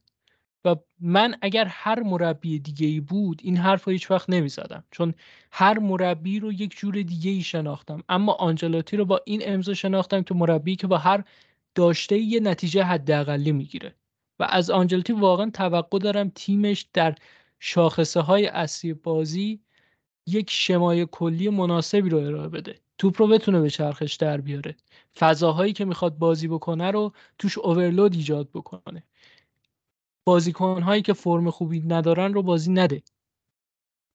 و 0.64 0.76
من 1.00 1.34
اگر 1.42 1.64
هر 1.64 2.00
مربی 2.00 2.58
دیگه 2.58 2.86
ای 2.86 3.00
بود 3.00 3.40
این 3.44 3.56
حرف 3.56 3.84
رو 3.84 3.92
هیچ 3.92 4.10
وقت 4.10 4.30
نمی‌زدم. 4.30 4.84
چون 4.90 5.14
هر 5.52 5.78
مربی 5.78 6.40
رو 6.40 6.52
یک 6.52 6.76
جور 6.76 6.94
دیگه 7.02 7.30
ای 7.30 7.42
شناختم. 7.42 8.02
اما 8.08 8.32
آنجلاتی 8.32 8.96
رو 8.96 9.04
با 9.04 9.20
این 9.26 9.42
امضا 9.44 9.74
شناختم 9.74 10.22
که 10.22 10.34
مربی 10.34 10.76
که 10.76 10.86
با 10.86 10.98
هر 10.98 11.24
داشته 11.74 12.18
یه 12.18 12.40
نتیجه 12.40 12.82
حداقلی 12.82 13.52
می‌گیره. 13.52 13.94
و 14.38 14.44
از 14.50 14.70
آنجلاتی 14.70 15.12
واقعا 15.12 15.50
توقع 15.50 15.98
دارم 15.98 16.32
تیمش 16.34 16.86
در 16.92 17.14
شاخصه 17.60 18.20
های 18.20 18.46
اصلی 18.46 18.94
بازی 18.94 19.60
یک 20.26 20.50
شمای 20.50 21.06
کلی 21.10 21.48
مناسبی 21.48 22.08
رو 22.10 22.18
ارائه 22.18 22.48
بده. 22.48 22.80
توپ 22.98 23.22
رو 23.22 23.28
بتونه 23.28 23.60
به 23.60 23.70
چرخش 23.70 24.14
در 24.14 24.40
بیاره. 24.40 24.76
فضاهایی 25.18 25.72
که 25.72 25.84
می‌خواد 25.84 26.18
بازی 26.18 26.48
بکنه 26.48 26.90
رو 26.90 27.12
توش 27.38 27.58
اوورلود 27.58 28.14
ایجاد 28.14 28.48
بکنه. 28.54 29.02
بازیکن 30.30 30.82
هایی 30.82 31.02
که 31.02 31.12
فرم 31.12 31.50
خوبی 31.50 31.80
ندارن 31.80 32.34
رو 32.34 32.42
بازی 32.42 32.72
نده. 32.72 33.02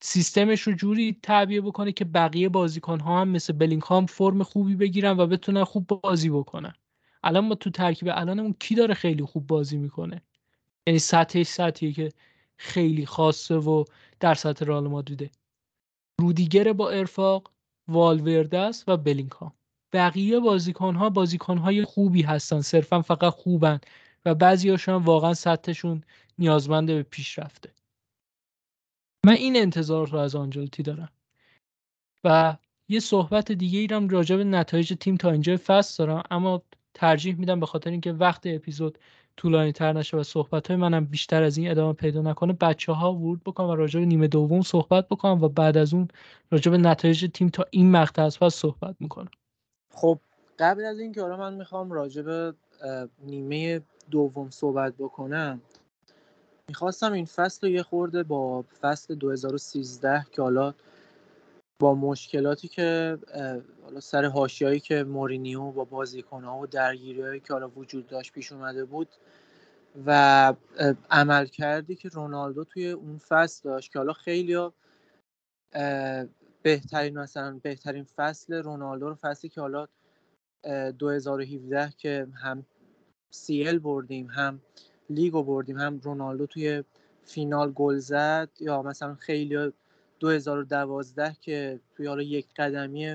سیستمش 0.02 0.62
رو 0.62 0.74
جوری 0.74 1.20
تعبیه 1.24 1.62
بکنه 1.62 1.92
که 1.92 2.06
بقیه 2.06 2.50
بازیکن 2.50 3.00
ها 3.00 3.22
هم 3.22 3.30
مثل 3.30 3.54
بلینگهام 3.54 4.06
فرم 4.06 4.44
خوبی 4.44 4.76
بگیرن 4.76 5.18
و 5.18 5.28
بتونن 5.28 5.64
خوب 5.64 5.88
بازی 5.88 6.30
بکنن. 6.30 6.74
الان 7.24 7.48
ما 7.48 7.56
تو 7.56 7.70
ترکیب 7.70 8.10
الانمون 8.12 8.56
کی 8.60 8.76
داره 8.76 8.94
خیلی 8.94 9.24
خوب 9.24 9.48
بازی 9.48 9.78
می‌کنه؟ 9.78 10.22
یعنی 10.88 11.00
سطحش 11.00 11.48
سطحیه 11.48 11.94
که 11.94 12.12
خیلی 12.58 13.06
خاصه 13.06 13.56
و 13.56 13.84
در 14.20 14.34
سطح 14.34 14.66
رئال 14.66 14.88
مادریده 14.88 15.32
رودیگر 16.20 16.74
با 16.74 16.90
ارفاق 16.90 17.52
والورده 17.88 18.60
است 18.60 18.90
و 18.90 18.98
بلینگهام. 18.98 19.54
بقیه 19.94 20.40
بازیکن 20.40 20.96
ها 20.96 21.10
بازیکن 21.10 21.58
های 21.58 21.84
خوبی 21.84 22.22
هستن. 22.22 22.62
صرفا 22.62 23.02
فقط 23.02 23.34
خوبن. 23.34 23.80
و 24.26 24.36
بعضی 24.36 24.70
هاشون 24.70 25.04
واقعا 25.04 25.34
سطحشون 25.34 26.04
نیازمند 26.38 26.88
به 26.88 27.04
پیشرفته. 27.04 27.72
من 29.26 29.34
این 29.34 29.56
انتظار 29.56 30.08
رو 30.08 30.20
از 30.20 30.36
آنجلتی 30.36 30.84
دارم. 30.84 31.10
و 32.24 32.58
یه 32.90 33.00
صحبت 33.00 33.52
دیگه 33.52 33.80
ایرم 33.80 34.10
راجع 34.10 34.36
به 34.36 34.44
نتایج 34.44 34.94
تیم 35.00 35.18
تا 35.18 35.32
اینجا 35.32 35.58
فصل 35.66 36.06
دارم 36.06 36.24
اما 36.32 36.62
ترجیح 36.94 37.36
میدم 37.36 37.60
به 37.60 37.66
خاطر 37.66 37.90
اینکه 37.90 38.12
وقت 38.12 38.42
اپیزود 38.46 38.98
طولانی 39.38 39.72
تر 39.72 39.94
نشه 39.94 40.18
و 40.18 40.24
صحبت 40.24 40.68
های 40.68 40.78
منم 40.78 41.06
بیشتر 41.06 41.44
از 41.44 41.58
این 41.58 41.72
ادامه 41.72 41.94
پیدا 41.94 42.22
نکنه 42.22 42.54
بچه 42.54 42.92
ها 42.92 43.14
ورود 43.14 43.44
بکنم 43.44 43.68
و 43.68 43.76
راجع 43.76 44.00
به 44.00 44.06
نیمه 44.06 44.28
دوم 44.28 44.62
صحبت 44.62 45.08
بکنم 45.08 45.44
و 45.44 45.50
بعد 45.50 45.78
از 45.78 45.94
اون 45.94 46.08
راجع 46.52 46.72
به 46.72 46.78
نتایج 46.78 47.32
تیم 47.34 47.50
تا 47.50 47.66
این 47.72 47.92
مقطع 47.92 48.22
از 48.22 48.40
پس 48.40 48.56
صحبت 48.56 48.96
می‌کنم. 49.00 49.32
خب 49.90 50.20
قبل 50.60 50.86
از 50.86 51.00
اینکه 51.00 51.22
حالا 51.22 51.38
من 51.38 51.54
می‌خوام 51.54 51.92
راجع 51.92 52.22
به 52.22 52.54
نیمه 53.24 53.82
دوم 54.12 54.50
صحبت 54.50 54.94
بکنم. 54.94 55.62
می‌خواستم 56.70 57.14
این 57.14 57.26
فصل 57.26 57.68
رو 57.68 57.74
یه 57.74 57.84
خورده 57.84 58.24
با 58.24 58.62
فصل 58.82 59.16
2013 59.16 60.26
که 60.32 60.42
حالا 60.42 60.74
با 61.80 61.96
مشکلاتی 61.96 62.68
که 62.68 63.18
حالا 63.84 64.00
سر 64.00 64.26
هاشیایی 64.26 64.80
که 64.80 65.04
مورینیو 65.04 65.72
با 65.72 65.86
بازیکنها 65.86 66.60
و 66.60 66.68
درگیریهایی 66.68 67.40
که 67.40 67.54
حالا 67.54 67.70
وجود 67.70 68.08
داشت 68.08 68.34
پیش 68.34 68.52
اومده 68.52 68.86
بود 68.86 69.08
و 70.06 70.54
عمل 71.12 71.46
کردی 71.46 71.96
که 71.96 72.10
رونالدو 72.10 72.64
توی 72.64 72.92
اون 72.92 73.18
فصل 73.18 73.70
داشت 73.70 73.92
که 73.92 74.00
حالا 74.00 74.14
خیلی 74.14 74.58
بهترین 76.62 77.20
مثلا 77.20 77.60
بهترین 77.64 78.04
فصل 78.04 78.54
رونالدو 78.54 79.10
رو 79.10 79.16
فصلی 79.16 79.50
که 79.50 79.62
حالا 79.62 79.88
2017 80.92 81.94
که 81.98 82.28
هم 82.34 82.66
ال 83.50 83.80
بردیم 83.80 84.28
هم 84.28 84.62
لیگو 85.10 85.44
بردیم 85.44 85.78
هم 85.78 86.00
رونالدو 86.04 86.46
توی 86.46 86.84
فینال 87.24 87.72
گل 87.72 87.98
زد. 87.98 88.50
یا 88.60 88.82
مثلا 88.82 89.16
خیلی 89.16 89.72
2012 90.20 91.36
که 91.42 91.80
توی 91.96 92.08
حالا 92.08 92.22
یک 92.22 92.54
قدمی 92.56 93.08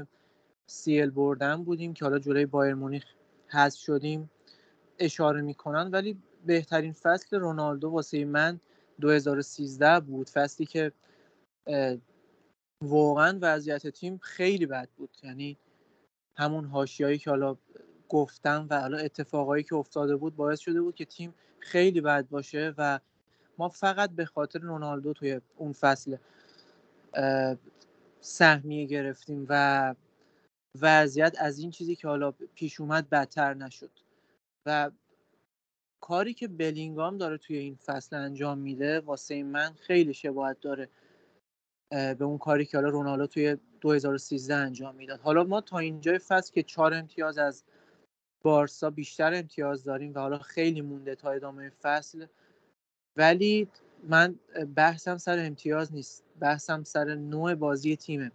ال 0.87 1.11
بردن 1.11 1.65
بودیم 1.65 1.95
که 1.95 2.05
حالا 2.05 2.19
جلوی 2.19 2.47
بایر 2.47 2.75
مونیخ 2.75 3.05
حذف 3.49 3.79
شدیم 3.79 4.31
اشاره 4.99 5.41
می‌کنن. 5.41 5.91
ولی 5.91 6.23
بهترین 6.47 6.93
فصل 6.93 7.37
رونالدو 7.39 7.89
واسه 7.89 8.25
من 8.25 8.61
2013 9.01 10.01
بود. 10.01 10.31
فصلی 10.31 10.67
که 10.67 10.93
واقعا 12.85 13.39
وضعیت 13.43 13.87
تیم 13.87 14.19
خیلی 14.19 14.67
بد 14.67 14.89
بود. 14.97 15.17
یعنی 15.23 15.59
همون 16.37 16.65
هاشیایی 16.65 17.19
که 17.19 17.31
حالا 17.31 17.57
گفتم 18.11 18.67
و 18.71 18.81
حالا 18.81 18.99
اتفاقایی 18.99 19.65
که 19.65 19.75
افتاده 19.75 20.17
بود 20.17 20.37
باعث 20.37 20.61
شده 20.61 20.83
بود 20.83 20.95
که 20.95 21.05
تیم 21.05 21.35
خیلی 21.59 22.01
بد 22.01 22.29
باشه 22.29 22.75
و 22.79 23.01
ما 23.59 23.69
فقط 23.69 24.11
به 24.11 24.25
خاطر 24.25 24.59
رونالدو 24.59 25.13
توی 25.13 25.41
اون 25.57 25.73
فصل 25.73 26.17
سهمیه 28.21 28.85
گرفتیم 28.85 29.47
و 29.49 29.95
وضعیت 30.81 31.37
از 31.39 31.59
این 31.59 31.71
چیزی 31.71 31.97
که 31.97 32.09
حالا 32.09 32.31
پیش 32.31 32.81
اومد 32.81 33.11
بدتر 33.11 33.55
نشد. 33.55 33.91
و 34.67 34.91
کاری 36.01 36.35
که 36.35 36.49
بلینگام 36.49 37.19
داره 37.19 37.39
توی 37.39 37.57
این 37.57 37.75
فصل 37.75 38.17
انجام 38.17 38.59
میده 38.59 39.01
واسه 39.01 39.43
من 39.43 39.73
خیلی 39.73 40.15
شباهت 40.15 40.61
داره 40.61 40.89
به 41.91 42.25
اون 42.25 42.39
کاری 42.39 42.65
که 42.65 42.77
حالا 42.77 42.89
رونالدو 42.89 43.27
توی 43.27 43.57
2013 43.81 44.55
انجام 44.55 44.95
می‌داد. 44.95 45.21
حالا 45.21 45.45
ما 45.45 45.61
تا 45.61 45.79
اینجای 45.79 46.19
فصل 46.19 46.53
که 46.53 46.63
چهار 46.63 46.95
امتیاز 46.95 47.39
از 47.39 47.65
بارسا 48.43 48.91
بیشتر 48.91 49.35
امتیاز 49.35 49.85
داریم 49.85 50.15
و 50.15 50.19
حالا 50.19 50.39
خیلی 50.39 50.81
مونده 50.81 51.15
تا 51.15 51.31
ادامه 51.31 51.71
فصل. 51.83 52.27
ولی 53.17 53.69
من 54.09 54.35
بحثم 54.75 55.19
سر 55.19 55.39
امتیاز 55.39 55.93
نیست 55.93 56.25
بحثم 56.41 56.83
سر 56.85 57.15
نوع 57.15 57.55
بازی 57.55 57.97
تیمه. 57.97 58.33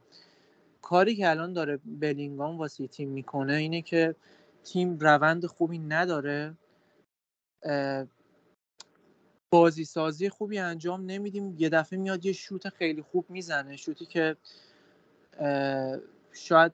کاری 0.82 1.16
که 1.16 1.30
الان 1.30 1.54
داره 1.54 1.80
بلینگام 1.86 2.58
واسه 2.58 2.88
تیم 2.88 3.10
می‌کنه 3.10 3.54
اینه 3.54 3.82
که 3.82 4.16
تیم 4.64 5.00
روند 5.00 5.46
خوبی 5.46 5.80
نداره. 5.80 6.54
بازی 9.50 9.86
سازی 9.86 10.30
خوبی 10.30 10.60
انجام 10.60 11.06
نمیدیم. 11.06 11.56
یه 11.58 11.70
دفعه 11.70 12.00
میاد 12.00 12.26
یه 12.26 12.34
شوت 12.34 12.70
خیلی 12.70 13.02
خوب 13.02 13.30
می‌زنه. 13.30 13.76
شوتی 13.78 14.06
که 14.06 14.38
شاید 16.34 16.74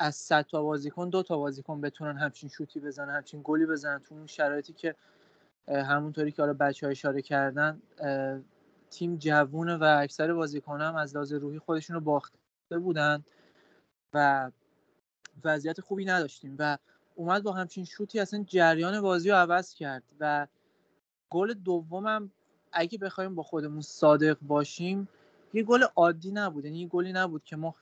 از 0.00 0.14
صد 0.14 0.42
تا 0.42 0.62
بازیکن 0.62 1.08
دو 1.08 1.22
تا 1.22 1.38
بازیکن 1.38 1.80
بتونن 1.80 2.18
همچین 2.18 2.48
شوتی 2.48 2.80
بزنن 2.80 3.14
همچین 3.14 3.40
گلی 3.44 3.66
بزنن 3.66 3.98
تو 3.98 4.14
اون 4.14 4.26
شرایطی 4.26 4.72
که 4.72 4.94
همونطوری 5.68 6.32
که 6.32 6.42
حالا 6.42 6.54
بچه 6.54 6.86
ها 6.86 6.90
اشاره 6.90 7.22
کردن 7.22 7.82
تیم 8.90 9.16
جوونه 9.16 9.76
و 9.76 9.84
اکثر 10.00 10.32
بازیکن 10.32 10.80
هم 10.80 10.96
از 10.96 11.14
لحاظ 11.14 11.32
روحی 11.32 11.58
خودشون 11.58 11.94
رو 11.94 12.00
باخته 12.00 12.78
بودن 12.82 13.24
و 14.14 14.50
وضعیت 15.44 15.80
خوبی 15.80 16.04
نداشتیم 16.04 16.56
و 16.58 16.78
اومد 17.14 17.42
با 17.42 17.52
همچین 17.52 17.84
شوتی 17.84 18.20
اصلا 18.20 18.44
جریان 18.46 19.00
بازی 19.00 19.30
رو 19.30 19.36
عوض 19.36 19.74
کرد 19.74 20.02
و 20.20 20.46
گل 21.30 21.54
دومم 21.54 22.30
اگه 22.72 22.98
بخوایم 22.98 23.34
با 23.34 23.42
خودمون 23.42 23.80
صادق 23.80 24.38
باشیم 24.42 25.08
یه 25.52 25.62
گل 25.62 25.82
عادی 25.96 26.32
نبود 26.32 26.64
یعنی 26.64 26.88
گلی 26.88 27.12
نبود 27.12 27.44
که 27.44 27.56
ما 27.56 27.74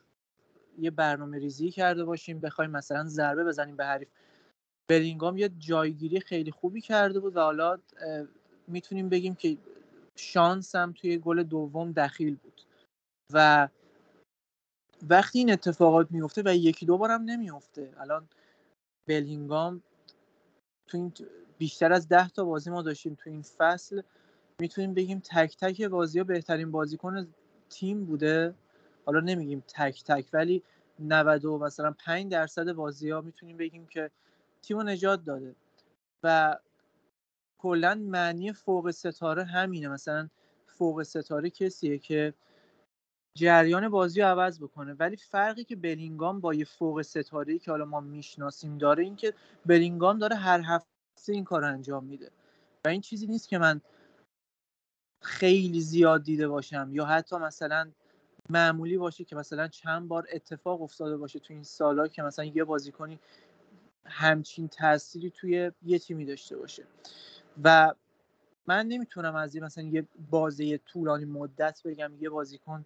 یه 0.79 0.91
برنامه 0.91 1.39
ریزی 1.39 1.70
کرده 1.70 2.05
باشیم 2.05 2.41
بخوایم 2.41 2.70
مثلا 2.70 3.05
ضربه 3.05 3.45
بزنیم 3.45 3.76
به 3.76 3.87
حریف. 3.87 4.09
بلینگام 4.91 5.37
یه 5.39 5.49
جایگیری 5.59 6.20
خیلی 6.20 6.51
خوبی 6.51 6.81
کرده 6.81 7.20
بود 7.20 7.37
و 7.37 7.41
حالا 7.41 7.79
می‌تونیم 8.68 9.09
بگیم 9.09 9.35
که 9.35 9.59
شانس 10.18 10.74
هم 10.74 10.93
توی 10.93 11.18
گل 11.18 11.43
دوم 11.43 11.93
دخیل 11.93 12.37
بود. 12.37 12.62
و 13.33 13.68
وقتی 15.09 15.39
این 15.39 15.53
اتفاقات 15.53 16.11
میفته 16.11 16.43
و 16.45 16.55
یکی 16.55 16.87
دو 16.87 16.99
بارم 16.99 17.22
نمیفته 17.22 17.93
الان 17.99 18.29
بلینگام 19.09 19.83
تو 20.89 20.97
این 20.99 21.12
بیشتر 21.59 21.93
از 21.93 22.09
ده 22.09 22.29
تا 22.29 22.45
بازی 22.45 22.70
ما 22.70 22.83
داشتیم 22.83 23.14
تو 23.14 23.31
این 23.31 23.43
فصل 23.43 24.03
می‌تونیم 24.61 24.95
بگیم 24.95 25.20
تک 25.20 25.57
تک 25.57 25.83
بازی 25.83 26.18
ها 26.18 26.24
بهترین 26.24 26.70
بازیکن 26.70 27.35
تیم 27.70 28.05
بوده. 28.05 28.55
حالا 29.09 29.20
نمیگیم 29.20 29.64
تک 29.68 30.04
تک 30.04 30.26
ولی 30.32 30.62
90 30.98 31.44
و 31.44 31.59
مثلا 31.59 31.94
5 31.98 32.32
درصد 32.32 32.72
بازی 32.72 33.11
ها 33.11 33.20
می‌تونیم 33.20 33.56
بگیم 33.56 33.86
که 33.86 34.11
تیم 34.62 34.80
نجات 34.88 35.24
داده. 35.24 35.54
و 36.22 36.56
کلا 37.59 37.94
معنی 37.94 38.52
فوق 38.52 38.90
ستاره 38.90 39.44
همینه. 39.44 39.88
مثلا 39.88 40.28
فوق 40.66 41.02
ستاره 41.02 41.50
کسیه 41.50 41.98
که 41.98 42.34
جریان 43.34 43.88
بازی 43.88 44.20
رو 44.20 44.26
عوض 44.26 44.61
بکنه. 44.61 44.92
ولی 44.94 45.16
فرقی 45.16 45.64
که 45.64 45.76
بلینگام 45.76 46.40
با 46.40 46.54
یه 46.54 46.64
فوق 46.64 47.02
ستاره 47.02 47.59
که 47.59 47.70
حالا 47.70 47.84
ما 47.84 48.00
می‌شناسیم 48.00 48.78
داره 48.78 49.04
این 49.04 49.16
که 49.16 49.34
بلینگام 49.66 50.18
داره 50.18 50.36
هر 50.36 50.61
هفته 50.66 51.32
این 51.32 51.44
کار 51.44 51.64
انجام 51.64 52.04
میده. 52.04 52.30
و 52.84 52.88
این 52.88 53.00
چیزی 53.00 53.26
نیست 53.26 53.48
که 53.48 53.59
من 53.59 53.80
خیلی 55.22 55.80
زیاد 55.80 56.22
دیده 56.22 56.48
باشم 56.48 56.88
یا 56.92 57.04
حتی 57.04 57.36
مثلا 57.36 57.90
معمولی 58.51 58.99
باشه 58.99 59.24
که 59.24 59.36
مثلا 59.36 59.68
چند 59.68 60.09
بار 60.09 60.26
اتفاق 60.32 60.82
افتاده 60.82 61.16
باشه 61.16 61.38
تو 61.38 61.55
این 61.55 61.62
سالا 61.62 62.09
که 62.09 62.22
مثلا 62.22 62.44
یه 62.44 62.64
بازیکنی 62.64 63.18
همچین 64.07 64.68
تأثیری 64.68 65.30
توی 65.30 65.72
یه 65.82 65.99
تیمی 65.99 66.24
داشته 66.24 66.57
باشه. 66.57 66.84
و 67.64 67.94
من 68.66 68.86
نمی‌تونم 68.86 69.34
از 69.34 69.55
یه 69.55 69.62
مثلا 69.62 69.84
یه 69.84 70.07
بازی 70.30 70.78
طولانی 70.78 71.24
مدت 71.24 71.82
بگم 71.84 72.12
یه 72.20 72.30
بازیکن 72.30 72.84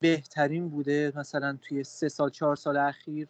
بهترین 0.00 0.68
بوده 0.68 1.12
مثلا 1.16 1.58
توی 1.62 1.84
سه 1.84 2.08
سال 2.08 2.30
چهار 2.30 2.56
سال 2.56 2.76
اخیر 2.76 3.28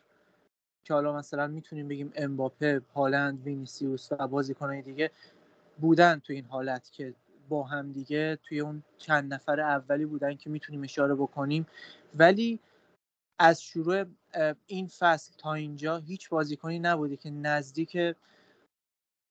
که 0.85 0.95
حالا 0.95 1.17
مثلا 1.17 1.47
می‌تونیم 1.47 1.89
بگیم 1.89 2.13
امباپه، 2.15 2.83
هالند، 2.95 3.43
وینیسیوس 3.45 4.09
و 4.13 4.29
بازیکنهای 4.29 4.83
دیگه 4.83 5.11
بودن 5.81 6.19
تو 6.19 6.33
این 6.33 6.45
حالت 6.45 6.91
که 6.93 7.15
با 7.51 7.63
هم 7.65 7.93
دیگه 7.93 8.39
توی 8.43 8.61
اون 8.61 8.83
چند 8.99 9.35
نفر 9.35 9.61
اولی 9.61 10.07
بودن 10.07 10.35
که 10.35 10.51
می‌تونیم 10.51 10.83
اشاره 10.83 11.15
بکنیم. 11.15 11.67
ولی 12.15 12.61
از 13.39 13.63
شروع 13.63 14.05
این 14.67 14.87
فصل 14.87 15.33
تا 15.39 15.55
اینجا 15.55 15.97
هیچ 15.97 16.29
بازیکنی 16.29 16.79
نبوده 16.79 17.17
که 17.17 17.31
نزدیک 17.31 17.99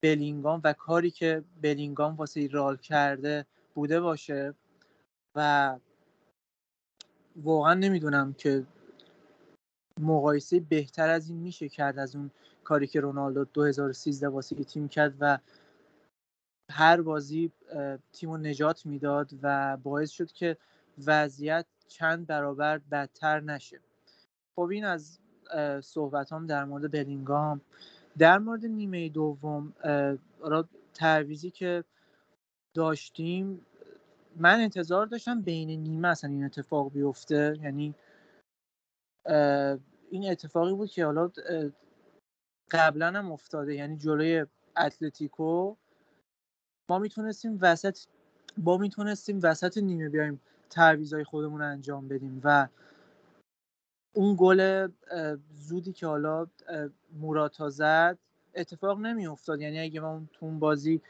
بلینگام 0.04 0.62
و 0.64 0.74
کاری 0.74 1.12
که 1.12 1.44
بلینگام 1.62 2.16
واسه 2.16 2.48
رال 2.48 2.78
کرده 2.78 3.46
بوده 3.74 4.00
باشه. 4.00 4.54
و 5.36 5.80
واقعا 7.36 7.74
نمی‌دونم 7.74 8.34
که 8.34 8.66
مقایسه 10.00 10.60
بهتر 10.60 11.10
از 11.10 11.30
این 11.30 11.38
میشه 11.38 11.70
کرد 11.70 12.00
از 12.00 12.16
اون 12.16 12.32
کاری 12.64 12.88
که 12.88 13.02
رونالدو 13.02 13.46
2013 13.46 14.28
واسه 14.28 14.56
تیم 14.56 14.88
کرد 14.88 15.16
و 15.20 15.40
هر 16.72 17.02
بازی 17.02 17.52
تیم 18.14 18.36
نجات 18.36 18.86
می‌داد 18.86 19.32
و 19.44 19.78
باعث 19.78 20.10
شد 20.10 20.32
که 20.32 20.58
وضعیت 21.06 21.66
چند 21.88 22.28
برابر 22.28 22.78
بدتر 22.78 23.40
نشه. 23.40 23.80
خب 24.56 24.62
این 24.62 24.86
از 24.86 25.20
صحبت 25.82 26.34
هم 26.34 26.48
در 26.48 26.66
مورد 26.66 26.92
بلینگام. 26.92 27.62
در 28.18 28.38
مورد 28.38 28.66
نیمه 28.66 29.10
دوم 29.10 29.74
تعویزی 30.94 31.52
که 31.52 31.84
داشتیم 32.74 33.66
من 34.36 34.60
انتظار 34.60 35.06
داشتم 35.06 35.42
بین 35.42 35.70
نیمه 35.70 36.08
اصلا 36.08 36.30
این 36.30 36.46
اتفاق 36.46 36.92
بیفته. 36.92 37.58
یعنی 37.62 37.96
این 40.10 40.32
اتفاقی 40.32 40.74
بود 40.74 40.90
که 40.90 41.06
حالا 41.06 41.32
قبلا 42.72 43.08
هم 43.08 43.32
افتاده. 43.32 43.76
یعنی 43.76 43.98
جلوی 43.98 44.46
اتلتیکو 44.78 45.76
ما 46.90 47.00
می‌تونستیم 47.00 47.58
وسط 47.62 48.00
با 48.58 48.78
می‌تونستیم 48.78 49.40
وسط 49.44 49.78
نیمه 49.78 50.10
بیایم 50.10 50.42
تعویضای 50.70 51.24
خودمون 51.24 51.62
انجام 51.62 52.08
بدیم 52.08 52.42
و 52.44 52.68
اون 54.14 54.36
گل 54.40 54.90
زودی 55.54 55.94
که 55.94 56.08
حالا 56.08 56.48
موراتا 57.20 57.70
زد 57.70 58.18
اتفاق 58.56 59.00
نمی 59.00 59.28
افتاد 59.28 59.62
یعنی 59.62 59.80
اگه 59.80 60.00
ما 60.00 60.22
تو 60.34 60.46
اون 60.46 60.60
بازی 60.60 61.02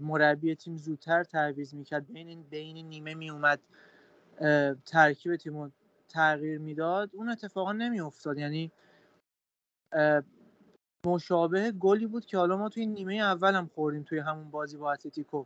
مربی 0.00 0.54
تیم 0.54 0.76
زودتر 0.76 1.24
تعویض 1.24 1.74
می‌کرد 1.74 2.06
بین 2.12 2.42
بین 2.42 2.86
نیمه 2.86 3.14
میومد 3.14 3.60
ترکیب 4.86 5.36
تیم 5.36 5.56
رو 5.58 5.70
تغییر 6.08 6.58
می‌داد 6.58 7.10
اون 7.14 7.28
اتفاقا 7.28 7.72
نمی 7.72 8.00
افتاد 8.00 8.38
یعنی 8.38 8.72
مشابه 11.06 11.72
گلی 11.72 12.06
بود 12.06 12.26
که 12.26 12.38
حالا 12.38 12.56
ما 12.56 12.68
توی 12.68 12.86
نیمه 12.86 13.14
اول 13.14 13.54
هم 13.54 13.70
خوردیم 13.74 14.02
توی 14.02 14.18
همون 14.18 14.50
بازی 14.50 14.76
با 14.76 14.92
اتلتیکو. 14.92 15.44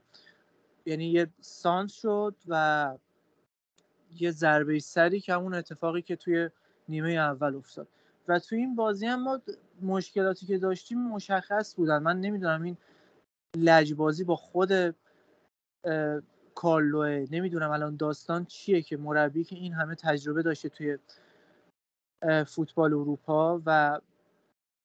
یعنی 0.87 1.05
یه 1.05 1.27
سانس 1.41 1.93
شد 1.93 2.35
و 2.49 2.95
یه 4.21 4.31
ضربه 4.31 4.79
سری 4.79 5.21
که 5.21 5.35
همون 5.35 5.55
اتفاقی 5.55 6.03
که 6.03 6.17
توی 6.17 6.51
نیمه 6.89 7.11
اول 7.11 7.55
افتاد. 7.55 7.89
و 8.29 8.39
توی 8.39 8.59
این 8.59 8.77
بازی 8.77 9.07
هم 9.07 9.23
ما 9.23 9.41
مشکلاتی 9.83 10.47
که 10.47 10.59
داشتیم 10.59 10.99
مشخص 11.09 11.75
بودن. 11.75 11.99
من 11.99 12.21
نمی‌دونم 12.21 12.63
این 12.63 12.77
لجبازی 13.57 14.25
با 14.25 14.37
خود 14.37 14.97
کارلوه 16.55 17.27
نمی‌دونم 17.31 17.71
الان 17.71 17.97
داستان 17.97 18.45
چیه 18.45 18.83
که 18.83 18.97
مربی 18.97 19.45
که 19.45 19.57
این 19.57 19.73
همه 19.73 19.95
تجربه 19.95 20.43
داشته 20.43 20.69
توی 20.69 20.99
فوتبال 22.47 22.95
اروپا 22.95 23.63
و 23.67 24.01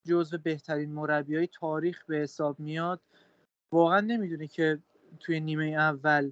جزو 0.06 0.38
بهترین 0.38 0.94
مربی 0.94 1.36
های 1.36 1.48
تاریخ 1.48 2.06
به 2.06 2.18
حساب 2.18 2.60
میاد. 2.60 3.02
واقعا 3.72 4.00
نمی‌دونه 4.02 4.48
که 4.48 4.80
توی 5.20 5.40
نیمه 5.40 5.66
اول 5.66 6.32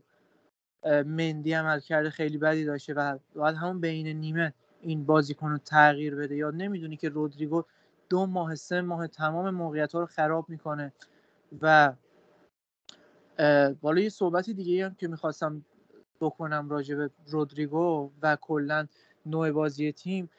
مندی 0.85 1.53
عمل 1.53 1.79
کرده 1.79 2.09
خیلی 2.09 2.37
بدی 2.37 2.65
داشته 2.65 2.93
و 2.93 3.17
باید 3.35 3.55
همون 3.55 3.81
بین 3.81 4.07
نیمه 4.07 4.53
این 4.81 5.05
بازیکن 5.05 5.49
رو 5.51 5.57
تغییر 5.57 6.15
بده. 6.15 6.35
یا 6.35 6.51
نمی‌دونی 6.51 6.97
که 6.97 7.09
رودریگو 7.09 7.63
دو 8.09 8.25
ماه 8.25 8.55
سه 8.55 8.81
ماه 8.81 9.07
تمام 9.07 9.49
موقعیت 9.49 9.93
ها 9.93 9.99
رو 9.99 10.05
خراب 10.05 10.49
می‌کنه 10.49 10.93
و 11.61 11.93
بالا 13.81 14.01
یه 14.01 14.09
صحبتی 14.09 14.53
دیگه 14.53 14.85
هم 14.85 14.95
که 14.95 15.07
می‌خواستم 15.07 15.65
بکنم 16.21 16.69
راجع 16.69 16.95
به 16.95 17.09
رودریگو 17.27 18.11
و 18.21 18.37
کلا 18.41 18.87
نوع 19.25 19.51
بازی 19.51 19.91
تیم 19.91 20.29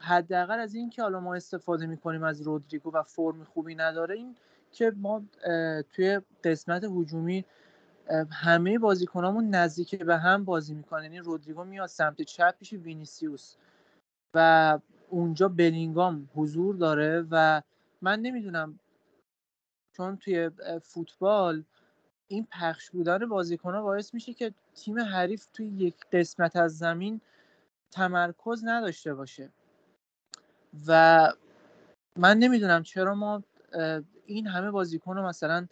حداقل 0.00 0.58
از 0.58 0.74
این 0.74 0.90
که 0.90 1.02
حالا 1.02 1.20
ما 1.20 1.34
استفاده 1.34 1.86
می‌کنیم 1.86 2.22
از 2.22 2.42
رودریگو 2.42 2.92
و 2.92 3.02
فرم 3.02 3.44
خوبی 3.44 3.74
نداره 3.74 4.14
این 4.14 4.36
که 4.72 4.92
ما 4.96 5.22
توی 5.90 6.20
قسمت 6.44 6.84
هجومی 6.84 7.44
همه 8.30 8.78
بازیکنامون 8.78 9.48
نزدیک 9.48 9.94
به 9.94 10.18
هم 10.18 10.44
بازی 10.44 10.74
می‌کنن. 10.74 11.02
یعنی 11.02 11.18
رودریگو 11.18 11.64
میاد 11.64 11.86
سمت 11.88 12.22
چپ 12.22 12.58
پیش 12.58 12.72
وینیسیوس 12.72 13.56
و 14.34 14.78
اونجا 15.10 15.48
بلینگام 15.48 16.28
حضور 16.34 16.74
داره 16.76 17.26
و 17.30 17.62
من 18.02 18.20
نمی‌دونم 18.20 18.80
چون 19.92 20.16
توی 20.16 20.50
فوتبال 20.82 21.64
این 22.28 22.46
پخش 22.52 22.90
بودن 22.90 23.26
بازیکن 23.26 23.82
باعث 23.82 24.14
میشه 24.14 24.32
که 24.34 24.54
تیم 24.74 25.00
حریف 25.00 25.46
توی 25.52 25.66
یک 25.66 25.94
قسمت 26.12 26.56
از 26.56 26.78
زمین 26.78 27.20
تمرکز 27.90 28.64
نداشته 28.64 29.14
باشه. 29.14 29.50
و 30.86 31.32
من 32.16 32.38
نمی‌دونم 32.38 32.82
چرا 32.82 33.14
ما 33.14 33.42
این 34.26 34.46
همه 34.46 34.70
بازیکن 34.70 35.16
رو 35.16 35.22
مثلا 35.22 35.66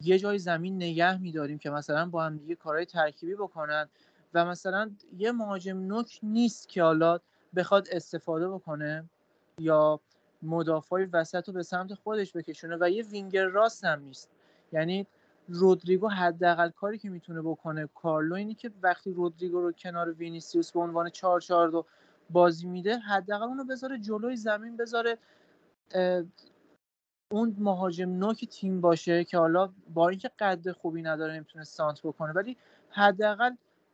یه 0.00 0.18
جای 0.18 0.38
زمین 0.38 0.76
نگه 0.76 1.18
میداریم 1.18 1.58
که 1.58 1.70
مثلا 1.70 2.06
با 2.06 2.24
هم 2.24 2.36
دیگه 2.36 2.54
کارهای 2.54 2.86
ترکیبی 2.86 3.34
بکنن 3.34 3.88
و 4.34 4.44
مثلا 4.44 4.90
یه 5.16 5.32
مهاجم 5.32 5.78
نوک 5.78 6.18
نیست 6.22 6.68
که 6.68 6.82
حالا 6.82 7.18
بخواد 7.56 7.88
استفاده 7.92 8.48
بکنه 8.48 9.04
یا 9.58 10.00
مدافعی 10.42 11.04
وسط 11.04 11.48
رو 11.48 11.54
به 11.54 11.62
سمت 11.62 11.94
خودش 11.94 12.36
بکشونه 12.36 12.76
و 12.80 12.90
یه 12.90 13.02
وینگر 13.02 13.44
راست 13.44 13.84
هم 13.84 14.00
نیست. 14.00 14.28
یعنی 14.72 15.06
رودریگو 15.48 16.08
حداقل 16.08 16.70
کاری 16.70 16.98
که 16.98 17.10
می‌تونه 17.10 17.42
بکنه 17.42 17.88
کارلو 17.94 18.34
اینی 18.34 18.54
که 18.54 18.70
وقتی 18.82 19.12
رودریگو 19.12 19.60
رو 19.60 19.72
کنار 19.72 20.12
وینیسیوس 20.12 20.72
به 20.72 20.80
عنوان 20.80 21.10
4 21.10 21.40
4 21.40 21.84
بازی 22.30 22.66
میده 22.66 22.98
حداقل 22.98 23.44
اونو 23.44 23.64
بذاره 23.64 23.98
جلوی 23.98 24.36
زمین 24.36 24.76
بذاره 24.76 25.18
اون 27.32 27.56
مهاجم 27.58 28.10
نوک 28.10 28.44
تیم 28.44 28.80
باشه 28.80 29.24
که 29.24 29.38
حالا 29.38 29.72
با 29.94 30.08
اینکه 30.08 30.30
قد 30.38 30.70
خوبی 30.72 31.02
نداره 31.02 31.34
نمی‌تونه 31.34 31.64
سانت 31.64 32.00
بکنه 32.02 32.32
ولی 32.32 32.56
حداقل 32.90 33.50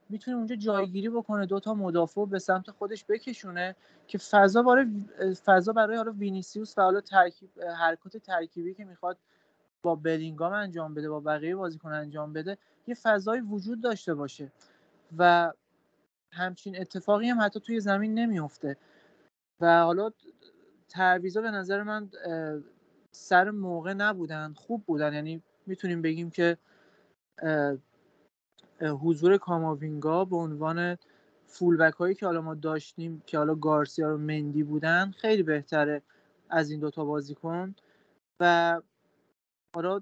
می‌تونه 0.08 0.36
اونجا 0.36 0.56
جایگیری 0.56 1.08
بکنه 1.08 1.46
دوتا 1.46 1.74
مدافع 1.74 2.26
به 2.26 2.38
سمت 2.38 2.70
خودش 2.70 3.04
بکشونه 3.08 3.76
که 4.06 4.18
فضا 4.18 4.62
برای 4.62 4.86
فضا 5.44 5.72
برای 5.72 5.96
حالا 5.96 6.12
وینیسیوس 6.12 6.78
و 6.78 6.82
حالا 6.82 7.00
ترکیب 7.00 7.50
حرکات 7.78 8.16
ترکیبی 8.16 8.74
که 8.74 8.84
می‌خواد 8.84 9.18
با 9.82 9.94
بلینگام 9.94 10.52
انجام 10.52 10.94
بده 10.94 11.10
با 11.10 11.20
بقیه 11.20 11.56
بازیکن 11.56 11.92
انجام 11.92 12.32
بده 12.32 12.58
یه 12.86 12.94
فضای 12.94 13.40
وجود 13.40 13.80
داشته 13.80 14.14
باشه. 14.14 14.52
و 15.18 15.52
همچین 16.32 16.80
اتفاقی 16.80 17.28
هم 17.28 17.40
حتی 17.40 17.60
توی 17.60 17.80
زمین 17.80 18.14
نمیفته 18.14 18.76
و 19.60 19.82
حالا 19.82 20.10
تعویضا 20.88 21.40
به 21.40 21.50
نظر 21.50 21.82
من 21.82 22.10
سر 23.12 23.50
موقع 23.50 23.92
نبودن 23.92 24.52
خوب 24.52 24.84
بودن. 24.86 25.14
یعنی 25.14 25.42
می‌تونیم 25.66 26.02
بگیم 26.02 26.30
که 26.30 26.58
حضور 28.80 29.36
کاماوینگا 29.38 30.24
به 30.24 30.36
عنوان 30.36 30.98
فولبک 31.46 31.94
هایی 31.94 32.14
که 32.14 32.26
حالا 32.26 32.40
ما 32.40 32.54
داشتیم 32.54 33.22
که 33.26 33.38
حالا 33.38 33.54
گارسیا 33.54 34.14
و 34.14 34.18
مندی 34.18 34.62
بودن 34.62 35.10
خیلی 35.10 35.42
بهتره 35.42 36.02
از 36.50 36.70
این 36.70 36.80
دوتا 36.80 37.04
بازیکن 37.04 37.74
و 38.40 38.80
حالا 39.76 40.00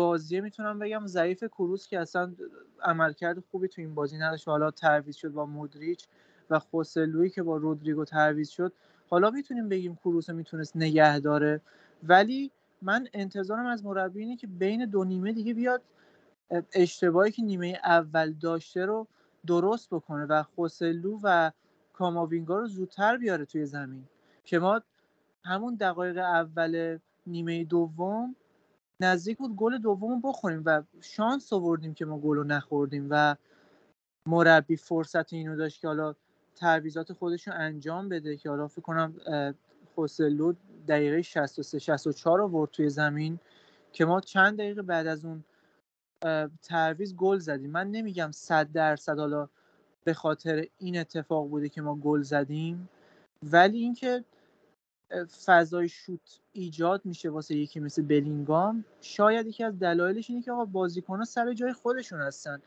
بازی 0.00 0.40
می‌تونم 0.40 0.78
بگم 0.78 1.06
ضعیف 1.06 1.44
کروس 1.44 1.88
که 1.88 1.98
اصلا 1.98 2.34
عملکرد 2.82 3.40
خوبی 3.50 3.68
تو 3.68 3.80
این 3.82 3.94
بازی 3.94 4.18
نداشت. 4.18 4.48
حالا 4.48 4.70
تعویض 4.70 5.16
شد 5.16 5.28
با 5.28 5.46
مودریچ 5.46 6.06
و 6.50 6.58
خوسلوی 6.58 7.30
که 7.30 7.42
با 7.42 7.56
رودریگو 7.56 8.04
تعویض 8.04 8.48
شد. 8.48 8.72
حالا 9.10 9.30
می‌تونیم 9.30 9.68
بگیم 9.68 9.96
کروس 9.96 10.30
می‌تونست 10.30 10.76
نگه 10.76 11.18
داره. 11.18 11.60
ولی 12.02 12.50
من 12.82 13.08
انتظارم 13.14 13.66
از 13.66 13.84
مربی 13.84 14.20
اینه 14.20 14.36
که 14.36 14.46
بین 14.46 14.84
دو 14.84 15.04
نیمه 15.04 15.32
دیگه 15.32 15.54
بیاد 15.54 15.82
اشتباهی 16.72 17.30
که 17.30 17.42
نیمه 17.42 17.80
اول 17.84 18.32
داشته 18.32 18.86
رو 18.86 19.06
درست 19.46 19.90
بکنه 19.90 20.24
و 20.24 20.42
خوسلو 20.42 21.20
و 21.22 21.50
کاماوینگا 21.92 22.58
رو 22.58 22.66
زودتر 22.66 23.16
بیاره 23.16 23.44
توی 23.44 23.66
زمین. 23.66 24.04
که 24.44 24.58
ما 24.58 24.80
همون 25.44 25.74
دقایق 25.74 26.18
اول 26.18 26.98
نیمه 27.26 27.64
دوم 27.64 28.36
نزدیک 29.00 29.38
بود 29.38 29.56
گل 29.56 29.78
دوم 29.78 30.20
بخوریم 30.20 30.62
و 30.66 30.82
شانس 31.00 31.52
آوردیم 31.52 31.94
که 31.94 32.04
ما 32.04 32.18
گل 32.18 32.36
رو 32.36 32.44
نخوردیم 32.44 33.06
و 33.10 33.36
مربی 34.28 34.76
فرصت 34.76 35.32
اینو 35.32 35.56
داشت 35.56 35.80
که 35.80 35.88
حالا 35.88 36.14
تعویضات 36.54 37.12
خودش 37.12 37.48
رو 37.48 37.54
انجام 37.56 38.08
بده 38.08 38.36
که 38.36 38.50
حالا 38.50 38.68
فکر 38.68 38.82
کنم 38.82 39.14
خوسلو 39.94 40.52
دقیقه 40.88 41.22
63 41.22 41.78
64 41.78 42.42
آورد 42.42 42.70
توی 42.70 42.90
زمین 42.90 43.38
که 43.92 44.04
ما 44.04 44.20
چند 44.20 44.58
دقیقه 44.58 44.82
بعد 44.82 45.06
از 45.06 45.24
اون 45.24 45.44
تعویض 46.62 47.14
گل 47.14 47.38
زدیم. 47.38 47.70
من 47.70 47.90
نمیگم 47.90 48.30
100 48.30 48.72
درصد 48.72 49.18
حالا 49.18 49.48
به 50.04 50.14
خاطر 50.14 50.66
این 50.78 50.98
اتفاق 50.98 51.48
بوده 51.48 51.68
که 51.68 51.82
ما 51.82 51.96
گل 51.96 52.22
زدیم 52.22 52.88
ولی 53.42 53.78
اینکه 53.78 54.24
فضای 55.44 55.88
شوت 55.88 56.40
ایجاد 56.52 57.00
میشه 57.04 57.30
واسه 57.30 57.54
یکی 57.56 57.80
مثل 57.80 58.02
بلینگام 58.02 58.84
شاید 59.00 59.46
یکی 59.46 59.64
از 59.64 59.78
دلایلش 59.78 60.30
اینه 60.30 60.42
که 60.42 60.52
آقا 60.52 60.64
بازیکن‌ها 60.64 61.24
سر 61.24 61.52
جای 61.52 61.72
خودشون 61.72 62.20
هستن. 62.20 62.62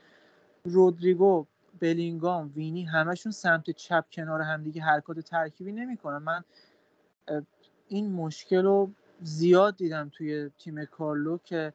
رودریگو 0.63 1.45
بلینگام 1.79 2.51
وینی 2.55 2.83
همشون 2.83 3.31
سمت 3.31 3.69
چپ 3.69 4.05
کنار 4.11 4.41
همدیگه 4.41 4.81
حرکات 4.81 5.19
ترکیبی 5.19 5.71
نمی‌کنن. 5.71 6.17
من 6.17 6.43
این 7.87 8.11
مشکل 8.11 8.63
رو 8.63 8.91
زیاد 9.21 9.75
دیدم 9.75 10.09
توی 10.13 10.49
تیم 10.59 10.85
کارلو 10.85 11.37
که 11.37 11.73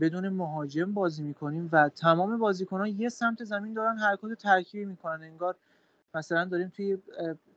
بدون 0.00 0.28
مهاجم 0.28 0.94
بازی 0.94 1.22
می‌کنیم 1.22 1.68
و 1.72 1.88
تمام 1.88 2.38
بازیکنان 2.38 2.86
یه 2.86 3.08
سمت 3.08 3.44
زمین 3.44 3.72
دارن 3.74 3.98
حرکات 3.98 4.32
ترکیبی 4.32 4.84
می‌کنن. 4.84 5.22
انگار 5.22 5.56
مثلا 6.14 6.44
داریم 6.44 6.68
توی 6.68 6.98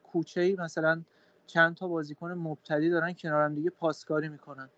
کوچه 0.04 0.56
مثلا 0.60 1.02
چند 1.50 1.76
تا 1.76 1.88
بازیکن 1.88 2.32
مبتدی 2.32 2.90
دارن 2.90 3.14
کنار 3.14 3.44
هم 3.46 3.56
دیگه 3.56 3.70
پاسکاری 3.70 4.30
می‌کنن. 4.30 4.70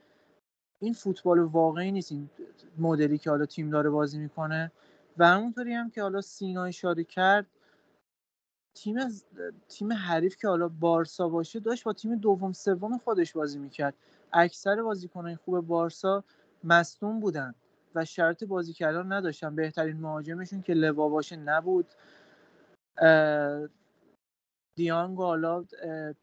این 0.79 0.93
فوتبال 0.93 1.39
واقعی 1.39 1.91
نیست 1.91 2.11
این 2.11 2.29
مدلی 2.77 3.17
که 3.17 3.29
حالا 3.29 3.45
تیم 3.45 3.69
داره 3.69 3.89
بازی 3.89 4.19
می‌کنه. 4.19 4.71
و 5.17 5.27
همونطوری 5.27 5.73
هم 5.73 5.89
که 5.89 6.01
حالا 6.01 6.21
سینا 6.21 6.63
اشاره 6.63 7.03
کرد 7.03 7.45
تیم 8.75 8.97
تیم 9.69 9.93
حریف 9.93 10.35
که 10.37 10.47
حالا 10.47 10.67
بارسا 10.67 11.29
باشه 11.29 11.59
داشت 11.59 11.83
با 11.83 11.93
تیم 11.93 12.15
دوم 12.15 12.53
سوم 12.53 12.97
خودش 12.97 13.33
بازی 13.33 13.59
می‌کرد. 13.59 13.93
اکثر 14.33 14.83
بازیکنان 14.83 15.35
خوب 15.35 15.59
بارسا 15.59 16.23
مصدوم 16.63 17.19
بودن 17.19 17.55
و 17.95 18.05
شرط 18.05 18.43
بازی 18.43 18.73
کردن 18.73 19.11
نداشتن. 19.11 19.55
بهترین 19.55 19.97
مهاجمشون 19.97 20.61
که 20.61 20.73
لوا 20.73 21.09
باشه 21.09 21.35
نبود. 21.35 21.87
دیانگ 24.75 25.19
و 25.19 25.23
حالا 25.23 25.65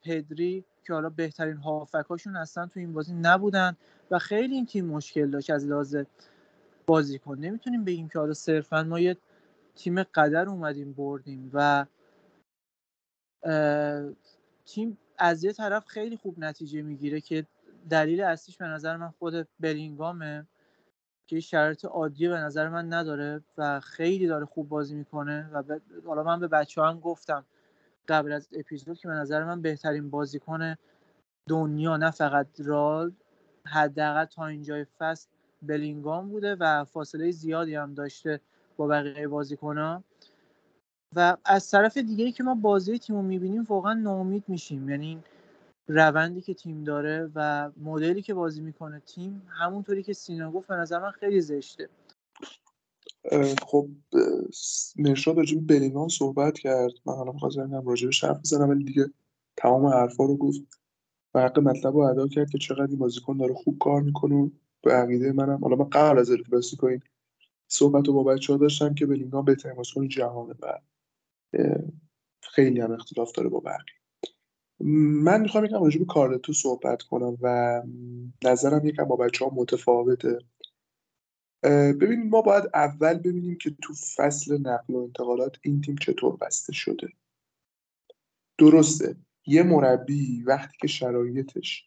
پدری 0.02 0.64
که 0.86 0.92
حالا 0.92 1.08
بهترین 1.10 1.56
هافکاشون 1.56 2.36
اصلا 2.36 2.66
تو 2.66 2.80
این 2.80 2.92
بازی 2.92 3.14
نبودن 3.14 3.76
و 4.10 4.18
خیلی 4.18 4.54
این 4.54 4.66
تیم 4.66 4.84
مشکل 4.86 5.30
داشت 5.30 5.50
از 5.50 5.66
لحاظ 5.66 5.96
بازیکن. 6.86 7.38
نمی‌تونیم 7.38 7.84
بگیم 7.84 8.08
که 8.08 8.18
حالا 8.18 8.34
صرفا 8.34 8.82
ما 8.82 9.00
یه 9.00 9.16
تیم 9.74 10.02
قدر 10.02 10.48
اومدیم 10.48 10.92
بردیم 10.92 11.50
و 11.54 11.86
تیم 14.66 14.98
از 15.18 15.44
یه 15.44 15.52
طرف 15.52 15.86
خیلی 15.86 16.16
خوب 16.16 16.38
نتیجه 16.38 16.82
می‌گیره 16.82 17.20
که 17.20 17.46
دلیل 17.90 18.20
اصلیش 18.20 18.56
به 18.56 18.66
نظر 18.66 18.96
من 18.96 19.10
خود 19.10 19.48
بلینگامه 19.60 20.46
که 21.26 21.40
شرایط 21.40 21.84
عادی 21.84 22.28
به 22.28 22.36
نظر 22.36 22.68
من 22.68 22.92
نداره 22.92 23.40
و 23.58 23.80
خیلی 23.80 24.26
داره 24.26 24.44
خوب 24.46 24.68
بازی 24.68 24.94
می‌کنه 24.94 25.48
و 25.52 25.78
حالا 26.06 26.22
من 26.22 26.40
به 26.40 26.48
بچه 26.48 26.82
هم 26.82 27.00
گفتم 27.00 27.44
قبل 28.08 28.32
از 28.32 28.48
اپیزود 28.52 28.98
که 28.98 29.08
به 29.08 29.14
نظر 29.14 29.44
من 29.44 29.62
بهترین 29.62 30.10
بازیکن 30.10 30.74
دنیا 31.48 31.96
نه 31.96 32.10
فقط 32.10 32.46
رال 32.58 33.12
حداقل 33.66 34.24
تا 34.24 34.46
اینجای 34.46 34.86
فصل 34.98 35.28
بلینگام 35.62 36.28
بوده 36.28 36.54
و 36.54 36.84
فاصله 36.84 37.30
زیادی 37.30 37.74
هم 37.74 37.94
داشته 37.94 38.40
با 38.76 38.86
بقیه 38.86 39.28
بازیکنها. 39.28 40.04
و 41.16 41.36
از 41.44 41.70
طرف 41.70 41.96
دیگه 41.96 42.32
که 42.32 42.42
ما 42.42 42.54
بازی 42.54 42.98
تیم 42.98 43.16
رو 43.16 43.22
می‌بینیم 43.22 43.62
واقعا 43.62 43.94
ناامید 43.94 44.44
میشیم. 44.48 44.88
یعنی 44.90 45.22
روندی 45.88 46.40
که 46.40 46.54
تیم 46.54 46.84
داره 46.84 47.30
و 47.34 47.70
مدلی 47.76 48.22
که 48.22 48.34
بازی 48.34 48.60
می‌کنه 48.60 49.00
تیم 49.00 49.42
همونطوری 49.48 50.02
که 50.02 50.12
سینا 50.12 50.52
گفت 50.52 50.68
به 50.68 50.74
نظر 50.74 50.98
من 50.98 51.10
خیلی 51.10 51.40
زشته. 51.40 51.88
خب 53.62 53.88
مرشاد 54.96 55.34
به 55.34 55.44
بلینگام 55.68 56.08
صحبت 56.08 56.58
کرد. 56.58 56.92
من 57.06 57.14
حالا 57.14 57.32
می‌خواستم 57.32 57.82
راجع 57.86 58.08
به 58.08 58.14
حرف 58.22 58.40
بزنم 58.40 58.68
ولی 58.68 58.84
دیگه 58.84 59.10
تمام 59.56 59.86
حرفا 59.86 60.24
رو 60.24 60.36
گفت. 60.36 60.60
و 61.34 61.42
حق 61.42 61.58
مطلب 61.58 61.94
رو 61.96 62.00
ادا 62.00 62.28
کرد 62.28 62.50
که 62.50 62.58
چقدر 62.58 62.86
این 62.86 62.98
بازیکن 62.98 63.36
داره 63.36 63.54
خوب 63.54 63.78
کار 63.78 64.02
می‌کنه 64.02 64.50
به 64.82 64.92
عقیده 64.92 65.32
منم. 65.32 65.58
حالا 65.62 65.76
من 65.76 65.88
قبل 65.88 66.18
از 66.18 66.30
الکلاسیکو 66.30 66.86
این 66.86 67.00
صحبت 67.68 68.08
رو 68.08 68.12
با 68.12 68.22
بچه 68.22 68.52
ها 68.52 68.58
داشتم 68.58 68.94
که 68.94 69.06
بلینگام 69.06 69.44
بهترین 69.44 69.76
بازیکن 69.76 70.08
جهانه 70.08 70.54
و 70.62 70.78
خیلی 72.42 72.80
هم 72.80 72.92
اختلاف 72.92 73.32
داره 73.32 73.48
با 73.48 73.60
بقیه. 73.60 73.94
من 75.24 75.40
می‌خوام 75.40 75.64
یکم 75.64 75.82
راجع 75.82 75.98
به 75.98 76.04
کارلتو 76.04 76.52
صحبت 76.52 77.02
کنم 77.02 77.38
و 77.42 77.82
نظرم 78.44 78.86
یکم 78.86 79.04
با 79.04 79.16
بچه 79.16 79.44
ها 79.44 79.50
متفاوته. 79.54 80.38
ببینید 82.00 82.30
ما 82.30 82.42
باید 82.42 82.64
اول 82.74 83.14
ببینیم 83.14 83.58
که 83.58 83.76
تو 83.82 83.94
فصل 83.94 84.58
نقل 84.58 84.94
و 84.94 84.96
انتقالات 84.96 85.56
این 85.62 85.80
تیم 85.80 85.96
چطور 85.96 86.36
بسته 86.36 86.72
شده. 86.72 87.08
درسته 88.58 89.16
یه 89.46 89.62
مربی 89.62 90.42
وقتی 90.42 90.76
که 90.80 90.86
شرایطش 90.86 91.84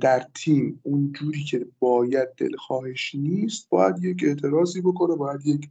در 0.00 0.26
تیم 0.34 0.80
اون 0.82 1.12
جوری 1.12 1.44
که 1.44 1.66
باید 1.78 2.28
دلخواهش 2.34 3.14
نیست 3.14 3.68
باید 3.68 4.04
یک 4.04 4.24
اعتراضی 4.24 4.80
بکنه 4.80 5.16
باید 5.16 5.46
یک 5.46 5.70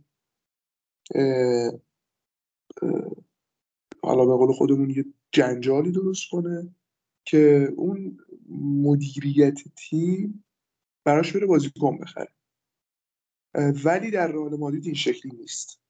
حالا 4.04 4.26
به 4.26 4.36
قول 4.36 4.52
خودمون 4.52 4.90
یه 4.90 5.06
جنجالی 5.32 5.92
درست 5.92 6.30
کنه 6.32 6.76
که 7.26 7.74
اون 7.76 8.18
مدیریت 8.60 9.60
تیم 9.76 10.44
براش 11.04 11.36
بره 11.36 11.46
بازیکن 11.46 11.98
بخره. 11.98 12.35
ولی 13.86 14.12
در 14.12 14.28
رئال 14.28 14.56
مادرید 14.56 14.86
این 14.86 14.94
شکلی 14.94 15.32
نیست. 15.38 15.82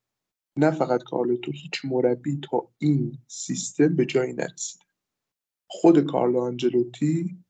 نه 0.58 0.72
فقط 0.72 1.04
کارلوتو 1.04 1.52
هیچ 1.52 1.86
مربی 1.86 2.40
تا 2.52 2.72
این 2.78 3.18
سیستم 3.28 3.96
به 3.96 4.06
جایی 4.06 4.34
نرسیده 4.34 4.86
خود 5.68 6.00
کارلو 6.00 6.40
آنجلوتی 6.40 7.44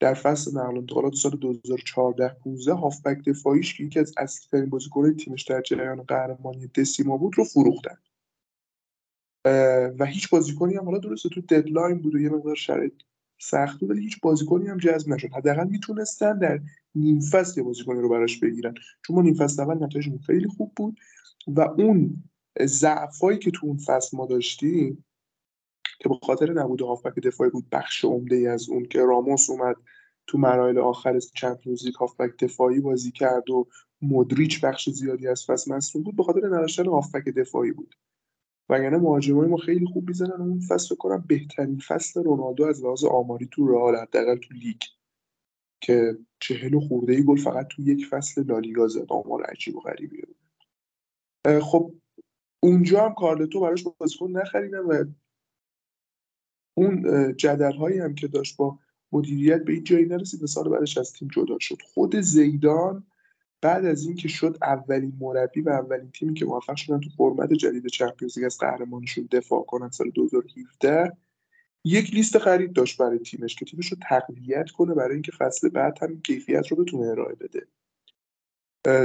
در 0.00 0.14
فصل 0.14 0.58
نقل 0.58 0.78
انتقالات 0.78 1.14
سال 1.14 1.32
2014 1.32 2.28
15 2.28 2.72
هافبک 2.72 3.24
دفاعیش 3.24 3.74
که 3.74 3.84
یکی 3.84 4.00
از 4.00 4.14
اصلی 4.18 4.48
ترین 4.50 4.70
بازیکن‌های 4.70 5.14
تیمش 5.14 5.42
در 5.42 5.62
جریان 5.62 6.02
قهرمانی 6.02 6.66
دسیما 6.66 7.16
بود 7.16 7.38
رو 7.38 7.44
فروختن. 7.44 7.98
و 9.98 10.04
هیچ 10.06 10.30
بازیکنی 10.30 10.76
هم 10.76 10.84
حالا 10.84 10.98
درسته 10.98 11.28
تو 11.28 11.40
ددلاین 11.40 11.98
بود 11.98 12.14
و 12.14 12.20
یه 12.20 12.28
مقدار 12.28 12.54
شرایط 12.54 12.92
سخت 13.38 13.80
بود 13.80 13.90
ولی 13.90 14.00
هیچ 14.00 14.20
بازیکنی 14.20 14.68
هم 14.68 14.78
جذب 14.78 15.08
نشد. 15.08 15.32
حداقل 15.32 15.68
می‌تونستن 15.68 16.38
در 16.38 16.60
نیم 16.94 17.20
فصل 17.20 17.60
یه 17.60 17.64
بازیکنی 17.64 18.00
رو 18.00 18.08
براش 18.08 18.38
بگیرن. 18.38 18.74
چون 19.06 19.16
ما 19.16 19.22
نیم 19.22 19.34
فصل 19.34 19.62
اول 19.62 19.84
نتایجمون 19.84 20.18
خیلی 20.18 20.48
خوب 20.48 20.72
بود 20.76 21.00
و 21.46 21.60
اون 21.60 22.24
ضعفایی 22.62 23.38
که 23.38 23.50
تو 23.50 23.66
اون 23.66 23.76
فصل 23.76 24.16
ما 24.16 24.26
داشتیم 24.26 25.04
که 25.98 26.08
به 26.08 26.14
خاطر 26.22 26.52
نبود 26.52 26.80
هافبک 26.80 27.14
دفاعی 27.14 27.50
بود 27.50 27.66
بخش 27.72 28.04
عمده 28.04 28.36
ای 28.36 28.46
از 28.46 28.68
اون 28.68 28.84
که 28.84 29.00
راموس 29.00 29.50
اومد 29.50 29.76
تو 30.26 30.38
مراحل 30.38 30.78
آخر 30.78 31.18
چمپیونز 31.18 31.84
لیگ 31.84 31.94
هافبک 31.94 32.44
دفاعی 32.44 32.80
بازی 32.80 33.10
کرد 33.10 33.50
و 33.50 33.68
مدریچ 34.02 34.64
بخش 34.64 34.90
زیادی 34.90 35.28
از 35.28 35.44
فصل 35.46 35.74
مصدوم 35.74 36.02
بود 36.02 36.16
به 36.16 36.22
خاطر 36.22 36.46
نداشتن 36.46 36.86
هافبک 36.86 37.28
دفاعی 37.28 37.72
بود. 37.72 37.94
وگرنه 38.68 38.98
مهاجمای 38.98 39.48
ما 39.48 39.56
خیلی 39.56 39.86
خوب 39.86 40.08
می‌زنن 40.08 40.40
اون 40.40 40.60
فصل 40.60 40.94
کنم 40.94 41.24
بهترین 41.28 41.78
فصل 41.78 42.24
رونالدو 42.24 42.64
از 42.64 42.84
لحاظ 42.84 43.04
آماری 43.04 43.48
تو 43.52 43.68
رئال 43.68 43.96
حداقل 43.96 44.36
تو 44.36 44.54
لیگ. 44.54 44.80
که 45.80 46.18
چهل 46.40 46.74
و 46.74 46.80
خورده 46.80 47.12
ای 47.12 47.24
گل 47.24 47.36
فقط 47.36 47.66
تو 47.66 47.82
یک 47.82 48.06
فصل 48.06 48.44
لالیگا 48.44 48.88
زد 48.88 49.06
آمار 49.08 49.42
عجیب 49.42 49.76
و 49.76 49.80
غریبیه 49.80 50.24
خب 51.62 51.94
اونجا 52.62 53.04
هم 53.04 53.14
کارلتو 53.14 53.60
براش 53.60 53.84
بازیکن 53.98 54.30
نخریدن 54.30 54.78
و 54.78 55.04
اون 56.76 57.02
جدل 57.36 57.72
هایی 57.72 57.98
هم 57.98 58.14
که 58.14 58.28
داشت 58.28 58.56
با 58.56 58.78
مدیریت 59.12 59.64
به 59.64 59.72
این 59.72 59.84
جایی 59.84 60.06
نرسید 60.06 60.42
و 60.42 60.46
سال 60.46 60.68
بعدش 60.68 60.98
از 60.98 61.12
تیم 61.12 61.28
جدا 61.28 61.58
شد. 61.60 61.78
خود 61.94 62.20
زیدان 62.20 63.06
بعد 63.60 63.84
از 63.84 64.06
اینکه 64.06 64.28
شد 64.28 64.58
اولین 64.62 65.12
مربی 65.20 65.60
و 65.60 65.68
اولین 65.68 66.10
تیمی 66.10 66.34
که 66.34 66.44
موفق 66.44 66.76
شدن 66.76 67.00
تو 67.00 67.10
فرمت 67.16 67.52
جدید 67.52 67.86
چمپیونز 67.86 68.38
لیگ 68.38 68.46
از 68.46 68.58
قهرمانیشون 68.58 69.28
دفاع 69.32 69.64
کنن 69.64 69.90
سال 69.90 70.10
2017 70.10 71.16
یک 71.84 72.14
لیست 72.14 72.38
خرید 72.38 72.72
داشت 72.72 73.02
برای 73.02 73.18
تیمش 73.18 73.54
که 73.54 73.64
تیمش 73.64 73.92
رو 73.92 73.98
تقویت 74.02 74.70
کنه 74.70 74.94
برای 74.94 75.12
اینکه 75.12 75.32
فصل 75.32 75.68
بعد 75.68 75.98
هم 76.02 76.20
کیفیت 76.20 76.66
رو 76.66 76.76
بتونه 76.76 77.06
ارائه 77.06 77.34
بده. 77.34 77.66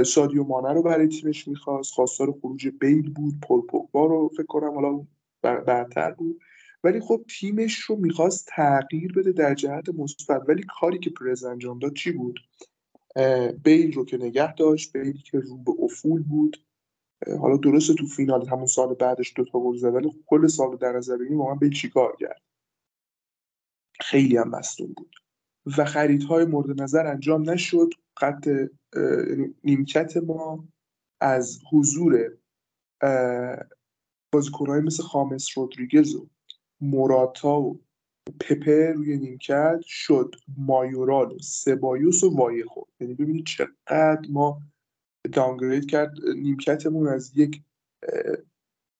سادیو 0.04 0.44
مانه 0.44 0.72
رو 0.72 0.82
برای 0.82 1.08
تیمش 1.08 1.48
می‌خواست 1.48 1.92
خواستار 1.92 2.32
خروج 2.32 2.68
بیل 2.68 3.10
بود 3.10 3.34
پل 3.42 3.60
پوگبا 3.60 4.06
رو 4.06 4.30
فکر 4.36 4.46
کنم 4.46 4.74
حالا 4.74 5.06
برتر 5.42 6.10
بود. 6.10 6.40
ولی 6.84 7.00
خب 7.00 7.24
تیمش 7.28 7.78
رو 7.78 7.96
می‌خواست 7.96 8.48
تغییر 8.48 9.12
بده 9.12 9.32
در 9.32 9.54
جهت 9.54 9.88
مثبت. 9.88 10.42
ولی 10.48 10.62
کاری 10.80 10.98
که 10.98 11.10
پرز 11.10 11.44
انجام 11.44 11.78
داد 11.78 11.94
چی 11.94 12.12
بود؟ 12.12 12.40
بیل 13.62 13.92
رو 13.92 14.04
که 14.04 14.16
نگه 14.16 14.54
داشت 14.54 14.92
بیل 14.92 15.22
که 15.22 15.38
رو 15.38 15.56
به 15.56 15.72
افول 15.78 16.22
بود. 16.22 16.64
حالا 17.40 17.56
درسته 17.56 17.94
تو 17.94 18.06
فینال 18.06 18.48
همون 18.48 18.66
سال 18.66 18.94
بعدش 18.94 19.32
دوتا 19.36 19.58
گل 19.60 19.76
زد 19.76 19.94
ولی 19.94 20.24
کل 20.26 20.46
سال 20.46 20.76
در 20.76 20.92
نظر 20.92 21.16
بگیریم 21.16 21.38
واقعا 21.38 21.54
بیل 21.54 21.72
چیکار 21.72 22.16
کرد؟ 22.20 22.42
خیلی 24.00 24.36
هم 24.36 24.48
مصدوم 24.48 24.92
بود. 24.96 25.14
و 25.78 25.84
خریدهای 25.84 26.44
مورد 26.44 26.82
نظر 26.82 27.06
انجام 27.06 27.50
نشد. 27.50 27.90
خط 28.16 28.48
نیمکت 29.64 30.16
ما 30.16 30.68
از 31.20 31.58
حضور 31.72 32.36
بازیکنهای 34.32 34.80
مثل 34.80 35.02
خامس 35.02 35.58
رودریگز 35.58 36.14
و 36.14 36.28
موراتا 36.80 37.60
و 37.60 37.80
پپه 38.40 38.92
روی 38.92 39.16
نیمکت 39.16 39.80
شد. 39.84 40.34
مایورال 40.56 41.32
و 41.32 41.38
سبایوس 41.38 42.24
و 42.24 42.36
وایخو 42.36 42.80
یعنی 43.00 43.14
ببینید 43.14 43.46
چقدر 43.46 44.22
ما 44.30 44.62
دانگرید 45.32 45.90
کرد. 45.90 46.14
نیمکتمون 46.36 47.08
از 47.08 47.32
یک 47.36 47.62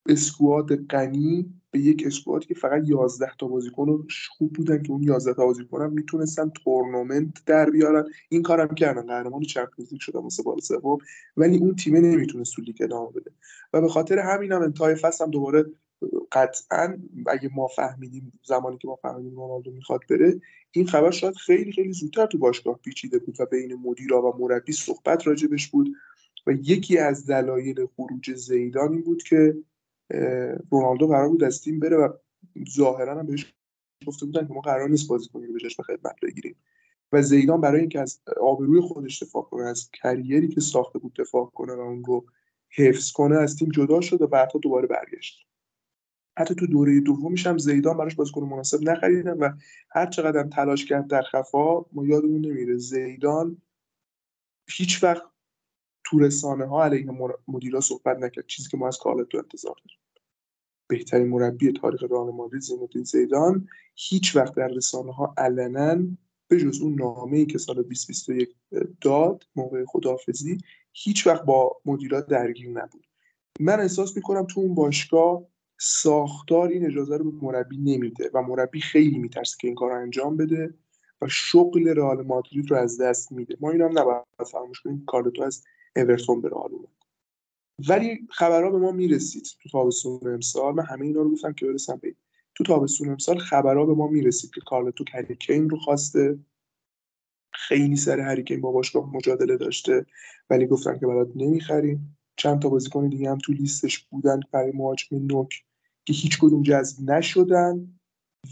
squad 0.09 0.75
غنی 0.75 1.53
به 1.71 1.79
یک 1.79 2.03
squad 2.05 2.38
ی 2.38 2.45
که 2.45 2.53
فقط 2.53 2.83
11 2.85 3.31
تا 3.39 3.47
بازیکن 3.47 4.07
خوب 4.29 4.53
بودن 4.53 4.83
که 4.83 4.91
اون 4.91 5.03
11 5.03 5.33
تا 5.33 5.45
بازیکن 5.45 5.81
هم 5.81 5.93
می‌تونستن 5.93 6.49
تورنمنت 6.49 7.45
در 7.45 7.69
بیارن. 7.69 8.05
این 8.29 8.43
کارم 8.43 8.75
کردن. 8.75 9.05
قهرمان 9.05 9.41
چمپیونز 9.41 9.91
لیگ 9.91 10.01
شدن 10.01 10.19
واسه 10.19 10.43
بار 10.43 10.59
سوم. 10.59 10.97
ولی 11.37 11.57
اون 11.57 11.75
تیم 11.75 11.95
نمی‌تونست 11.95 12.55
تو 12.55 12.61
لیگ 12.61 12.77
ادامه 12.81 13.11
بده. 13.11 13.31
و 13.73 13.81
به 13.81 13.87
خاطر 13.87 14.19
همین 14.19 14.51
هم 14.51 14.61
انتهای 14.61 14.95
فصل 14.95 15.23
هم 15.23 15.31
دوباره 15.31 15.65
قطعا 16.31 16.97
اگه 17.27 17.49
ما 17.55 17.67
فهمیدیم 17.67 18.31
زمانی 18.43 18.77
که 18.77 18.87
ما 18.87 18.95
فهمیدیم 18.95 19.35
رونالدو 19.35 19.71
می‌خواد 19.71 20.01
بره 20.09 20.41
این 20.71 20.87
خبر 20.87 21.11
شاید 21.11 21.35
خیلی 21.35 21.71
خیلی 21.71 21.93
زودتر 21.93 22.25
تو 22.25 22.37
باشگاه 22.37 22.79
پیچیده 22.83 23.19
بود 23.19 23.41
و 23.41 23.45
بین 23.45 23.73
مدیرا 23.73 24.21
و 24.21 24.37
مربی 24.39 24.71
صحبت 24.71 25.27
راجبش 25.27 25.67
بود 25.67 25.95
و 26.47 26.51
یکی 26.51 26.97
از 26.97 27.25
دلایل 27.25 27.85
خروج 27.95 28.33
زیدان 28.33 28.91
این 28.91 29.01
بود 29.01 29.23
که 29.23 29.57
رونالدو 30.71 31.07
قرار 31.07 31.29
بود 31.29 31.43
از 31.43 31.61
تیم 31.61 31.79
بره 31.79 31.97
و 31.97 32.13
ظاهرا 32.69 33.19
هم 33.19 33.25
بهش 33.25 33.53
گفته 34.07 34.25
بودن 34.25 34.47
که 34.47 34.53
ما 34.53 34.61
قرار 34.61 34.89
نیست 34.89 35.07
بازی 35.09 35.29
کنیم 35.29 35.53
به 35.53 35.59
به 35.77 35.83
خدمت 35.83 36.15
بگیریم. 36.21 36.55
و 37.11 37.21
زیدان 37.21 37.61
برای 37.61 37.79
اینکه 37.79 37.99
از 37.99 38.19
آبروی 38.41 38.81
خودش 38.81 39.23
دفاع 39.23 39.43
کنه 39.43 39.63
از 39.63 39.89
کریری 39.91 40.47
که 40.47 40.61
ساخته 40.61 40.99
بود 40.99 41.13
دفاع 41.13 41.45
کنه 41.45 41.73
و 41.73 41.79
اون 41.79 42.03
رو 42.03 42.25
حفظ 42.69 43.11
کنه 43.11 43.37
از 43.37 43.55
تیم 43.55 43.69
جدا 43.69 44.01
شد 44.01 44.21
و 44.21 44.27
بعدها 44.27 44.59
دوباره 44.59 44.87
برگشت. 44.87 45.47
حتی 46.37 46.55
تو 46.55 46.67
دوره 46.67 46.99
دومیش 46.99 47.47
هم 47.47 47.57
زیدان 47.57 47.97
براش 47.97 48.15
بازیکن 48.15 48.43
مناسب 48.43 48.81
نخریدن 48.81 49.37
و 49.37 49.49
هر 49.91 50.05
چقدر 50.05 50.43
تلاش 50.43 50.85
کرد 50.85 51.07
در 51.07 51.21
خفا 51.21 51.85
ما 51.93 52.05
یادمون 52.05 52.45
نمیره 52.45 52.77
زیدان 52.77 53.61
هیچ 54.69 55.03
وقت 55.03 55.23
تو 56.03 56.19
رسانه 56.19 56.65
ها 56.65 56.83
علیه 56.83 57.07
مدیرا 57.47 57.79
صحبت 57.79 58.17
نکرد 58.17 58.47
چیزی 58.47 58.69
که 58.69 58.77
ما 58.77 58.87
از 58.87 58.97
کارلتو 58.97 59.37
انتظار 59.37 59.75
داریم. 59.75 59.97
بهترین 60.87 61.27
مربی 61.27 61.71
تاریخ 61.71 62.03
رئال 62.03 62.31
مادرید 62.31 62.61
زینالدین 62.61 63.03
زیدان 63.03 63.67
هیچ 63.95 64.35
وقت 64.35 64.55
در 64.55 64.67
رسانه 64.67 65.13
ها 65.13 65.33
علنا 65.37 66.07
به 66.47 66.57
جز 66.57 66.81
اون 66.81 66.95
نامه 66.95 67.37
ای 67.37 67.45
که 67.45 67.57
سال 67.57 67.75
2021 67.75 68.55
داد 69.01 69.43
موقع 69.55 69.85
خداحافظی 69.87 70.57
هیچ 70.93 71.27
وقت 71.27 71.43
با 71.43 71.77
مدیرات 71.85 72.27
درگیر 72.27 72.69
نبود. 72.69 73.07
من 73.59 73.79
احساس 73.79 74.15
می‌کنم 74.15 74.45
تو 74.45 74.59
اون 74.59 74.75
باشگاه 74.75 75.43
ساختار 75.83 76.69
این 76.69 76.85
اجازه 76.85 77.17
رو 77.17 77.31
به 77.31 77.45
مربی 77.45 77.77
نمیده 77.77 78.29
و 78.33 78.41
مربی 78.41 78.81
خیلی 78.81 79.17
میترسه 79.17 79.57
که 79.59 79.67
این 79.67 79.75
کار 79.75 79.91
رو 79.91 80.01
انجام 80.01 80.37
بده 80.37 80.73
و 81.21 81.27
شغل 81.27 81.87
رئال 81.87 82.21
مادرید 82.21 82.71
رو 82.71 82.77
از 82.77 83.01
دست 83.01 83.31
میده. 83.31 83.57
ما 83.59 83.71
این 83.71 83.81
هم 83.81 83.99
نباید 83.99 84.23
فراموش 84.51 84.81
کنیم 84.81 85.03
کارلتو 85.07 85.43
از 85.43 85.63
اورتون 85.95 86.41
به 86.41 86.49
رئال 86.49 86.71
اومد. 86.71 86.87
ولی 87.89 88.27
خبرها 88.29 88.69
به 88.69 88.77
ما 88.77 88.91
می‌رسید 88.91 89.47
تو 89.63 89.69
تابستون 89.69 90.19
امسال. 90.25 90.75
من 90.75 90.83
همه 90.83 91.05
اینا 91.05 91.21
رو 91.21 91.31
گفتم 91.31 91.53
که 91.53 91.65
برسم 91.65 91.99
به 92.01 92.15
تو 92.55 92.63
تابستون 92.63 93.09
امسال. 93.09 93.37
خبرها 93.37 93.85
به 93.85 93.93
ما 93.93 94.07
می‌رسید 94.07 94.51
که 94.51 94.61
کارلتو 94.61 95.03
کین 95.39 95.69
رو 95.69 95.77
خواسته. 95.77 96.39
خیلی 97.53 97.95
سر 97.95 98.19
هریکین 98.19 98.61
با 98.61 98.71
باشگاه 98.71 99.15
مجادله 99.15 99.57
داشته 99.57 100.05
ولی 100.49 100.67
گفتن 100.67 100.99
که 100.99 101.07
برات 101.07 101.29
نمی‌خریم. 101.35 102.17
چند 102.35 102.61
تا 102.61 102.69
بازیکن 102.69 103.09
دیگه 103.09 103.29
هم 103.29 103.37
تو 103.37 103.53
لیستش 103.53 103.99
بودن 103.99 104.39
برای 104.51 104.71
مهاجم 104.71 105.17
نوک. 105.17 105.63
که 106.05 106.13
هیچ 106.13 106.39
کدوم 106.39 106.63
جذب 106.63 107.11
نشدن 107.11 107.99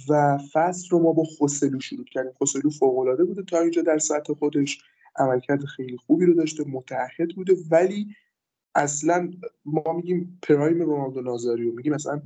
و 0.09 0.37
فصل 0.51 0.89
رو 0.89 0.99
ما 0.99 1.13
با 1.13 1.23
خوسلو 1.23 1.79
شروع 1.79 2.05
کردیم. 2.05 2.33
خوسلو 2.33 2.69
فوق 2.69 3.25
بوده 3.25 3.43
تا 3.43 3.59
اینجا 3.59 3.81
در 3.81 3.97
سطح 3.97 4.33
خودش. 4.33 4.83
عملکرد 5.15 5.65
خیلی 5.65 5.97
خوبی 5.97 6.25
رو 6.25 6.33
داشته 6.33 6.63
متحد 6.67 7.35
بوده. 7.35 7.55
ولی 7.71 8.15
اصلا 8.75 9.31
ما 9.65 9.93
میگیم 9.93 10.39
پرایم 10.41 10.81
رونالدو 10.81 11.21
نازاریو. 11.21 11.73
میگیم 11.73 11.93
مثلا 11.93 12.21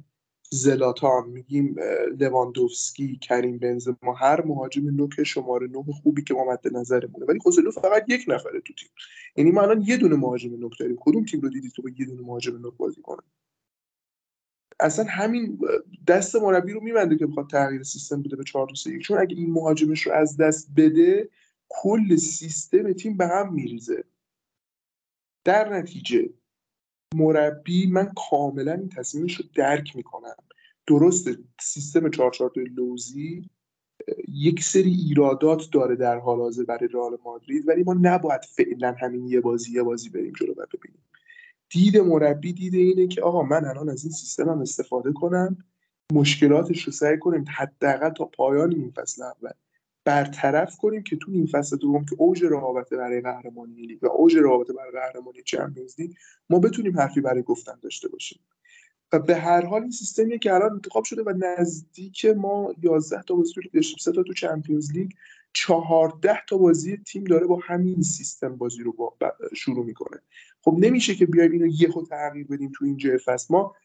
زلاتان 0.49 1.29
میگیم 1.29 1.75
لواندوفسکی 2.19 3.17
کریم 3.21 3.57
بنزما. 3.57 4.13
هر 4.17 4.45
مهاجم 4.45 4.89
نوک 4.89 5.23
شماره 5.23 5.67
نه 5.67 5.83
خوبی 6.03 6.23
که 6.23 6.33
ما 6.33 6.45
مد 6.51 6.77
نظرمونه 6.77 7.25
ولی 7.25 7.39
خوزلو 7.39 7.71
فقط 7.71 8.05
یک 8.07 8.25
نفره 8.27 8.61
تو 8.61 8.73
تیم. 8.73 8.89
یعنی 9.35 9.51
ما 9.51 9.61
الان 9.61 9.81
یه 9.81 9.97
دونه 9.97 10.15
مهاجم 10.15 10.55
نوک 10.55 10.79
داریم. 10.79 10.97
کدوم 10.99 11.25
تیم 11.25 11.41
رو 11.41 11.49
دیدید 11.49 11.71
تو 11.71 11.81
با 11.81 11.89
یه 11.99 12.05
دونه 12.05 12.21
مهاجم 12.21 12.57
نوک 12.57 12.77
بازی 12.77 13.01
کنه؟ 13.01 13.21
اصلا 14.79 15.05
همین 15.05 15.59
دست 16.07 16.35
مربی 16.35 16.73
رو 16.73 16.83
میبنده 16.83 17.17
که 17.17 17.27
بخواد 17.27 17.49
تغییر 17.49 17.83
سیستم 17.83 18.21
بده 18.21 18.35
به 18.35 18.43
4 18.43 18.67
2 18.67 18.99
چون 18.99 19.17
اگه 19.17 19.35
این 19.35 19.51
مهاجمش 19.51 20.07
رو 20.07 20.13
از 20.13 20.37
دست 20.37 20.69
بده 20.77 21.29
کل 21.69 22.15
سیستم 22.15 22.93
تیم 22.93 23.17
به 23.17 23.27
هم 23.27 23.53
میریزه. 23.53 24.03
در 25.43 25.73
نتیجه 25.73 26.29
مربی 27.15 27.87
من 27.87 28.11
کاملا 28.29 28.73
این 28.73 28.89
تصمیمش 28.89 29.35
رو 29.35 29.45
درک 29.55 29.95
می‌کنم. 29.95 30.35
درست 30.87 31.29
سیستم 31.61 32.09
442 32.09 32.81
لوزی 32.81 33.49
یک 34.27 34.63
سری 34.63 34.91
ایرادات 34.91 35.69
داره 35.71 35.95
در 35.95 36.19
حال 36.19 36.39
حاضر 36.39 36.63
برای 36.63 36.87
رئال 36.87 37.17
مادرید 37.25 37.67
ولی 37.67 37.83
ما 37.83 37.93
نباید 38.01 38.41
فعلا 38.41 38.95
همین 38.99 39.27
یه 39.27 39.41
بازی 39.41 39.71
یه 39.71 39.83
بازی 39.83 40.09
بریم 40.09 40.33
جلو 40.39 40.51
و 40.51 40.65
ببینیم. 40.73 41.01
دید 41.73 41.97
مربی 41.97 42.53
دیده 42.53 42.77
اینه 42.77 43.07
که 43.07 43.21
آقا 43.21 43.43
من 43.43 43.65
الان 43.65 43.89
از 43.89 44.03
این 44.03 44.11
سیستمم 44.13 44.61
استفاده 44.61 45.11
کنم 45.11 45.57
مشکلاتش 46.13 46.83
رو 46.83 46.91
سعی 46.91 47.17
کنیم 47.19 47.45
حداقل 47.57 48.09
تا 48.09 48.25
پایان 48.25 48.71
این 48.75 48.93
فصل 48.95 49.23
اول 49.23 49.51
برطرف 50.05 50.77
کنیم 50.77 51.03
که 51.03 51.15
تو 51.15 51.31
این 51.31 51.45
فصل 51.45 51.77
دوم 51.77 52.05
که 52.05 52.15
اوج 52.19 52.43
رقابت 52.43 52.89
برای 52.89 53.21
قهرمانی 53.21 53.81
لیگ 53.81 54.03
و 54.03 54.07
اوج 54.07 54.37
رقابت 54.37 54.67
برای 54.67 54.91
قهرمانی 54.91 55.41
چمپیونز 55.45 55.99
لیگ 55.99 56.11
ما 56.49 56.59
بتونیم 56.59 56.99
حرفی 56.99 57.21
برای 57.21 57.43
گفتن 57.43 57.79
داشته 57.81 58.07
باشیم. 58.09 58.39
و 59.13 59.19
به 59.19 59.35
هر 59.35 59.65
حال 59.65 59.81
این 59.81 59.91
سیستمی 59.91 60.39
که 60.39 60.53
الان 60.53 60.71
انتخاب 60.71 61.03
شده 61.03 61.23
و 61.23 61.33
نزدیک 61.37 62.25
ما 62.25 62.73
11 62.81 63.21
تا 63.21 63.35
بازی 63.35 63.53
داشتیم. 63.73 63.97
سه 63.99 64.11
تا 64.11 64.23
تو 64.23 64.33
چمپیونز 64.33 64.91
لیگ 64.91 65.11
14 65.53 66.39
تا 66.49 66.57
بازی 66.57 66.97
تیم 66.97 67.23
داره 67.23 67.47
با 67.47 67.59
همین 67.63 68.01
سیستم 68.01 68.55
بازی 68.55 68.83
رو 68.83 68.91
با 68.91 69.15
شروع 69.55 69.85
می‌کنه. 69.85 70.21
خب 70.63 70.75
نمیشه 70.79 71.15
که 71.15 71.25
بیایم 71.25 71.51
اینو 71.51 71.67
یهو 71.67 72.05
تغییر 72.05 72.47
بدیم 72.47 72.71
تو 72.75 72.85
این 72.85 72.97
جای 72.97 73.17
فصل. 73.17 73.53
ما 73.53 73.75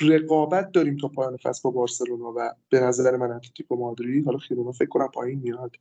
رقابت 0.00 0.72
داریم 0.72 0.96
تا 0.96 1.08
پایان 1.08 1.36
فصل 1.36 1.60
با 1.64 1.70
بارسلونا 1.70 2.32
و 2.36 2.54
به 2.68 2.80
نظر 2.80 3.16
من 3.16 3.32
اتلتیکو 3.32 3.76
مادرید. 3.76 4.24
حالا 4.24 4.38
خیلی 4.38 4.72
فکر 4.72 4.88
کنم 4.88 5.08
پایین 5.08 5.40
میاد. 5.40 5.76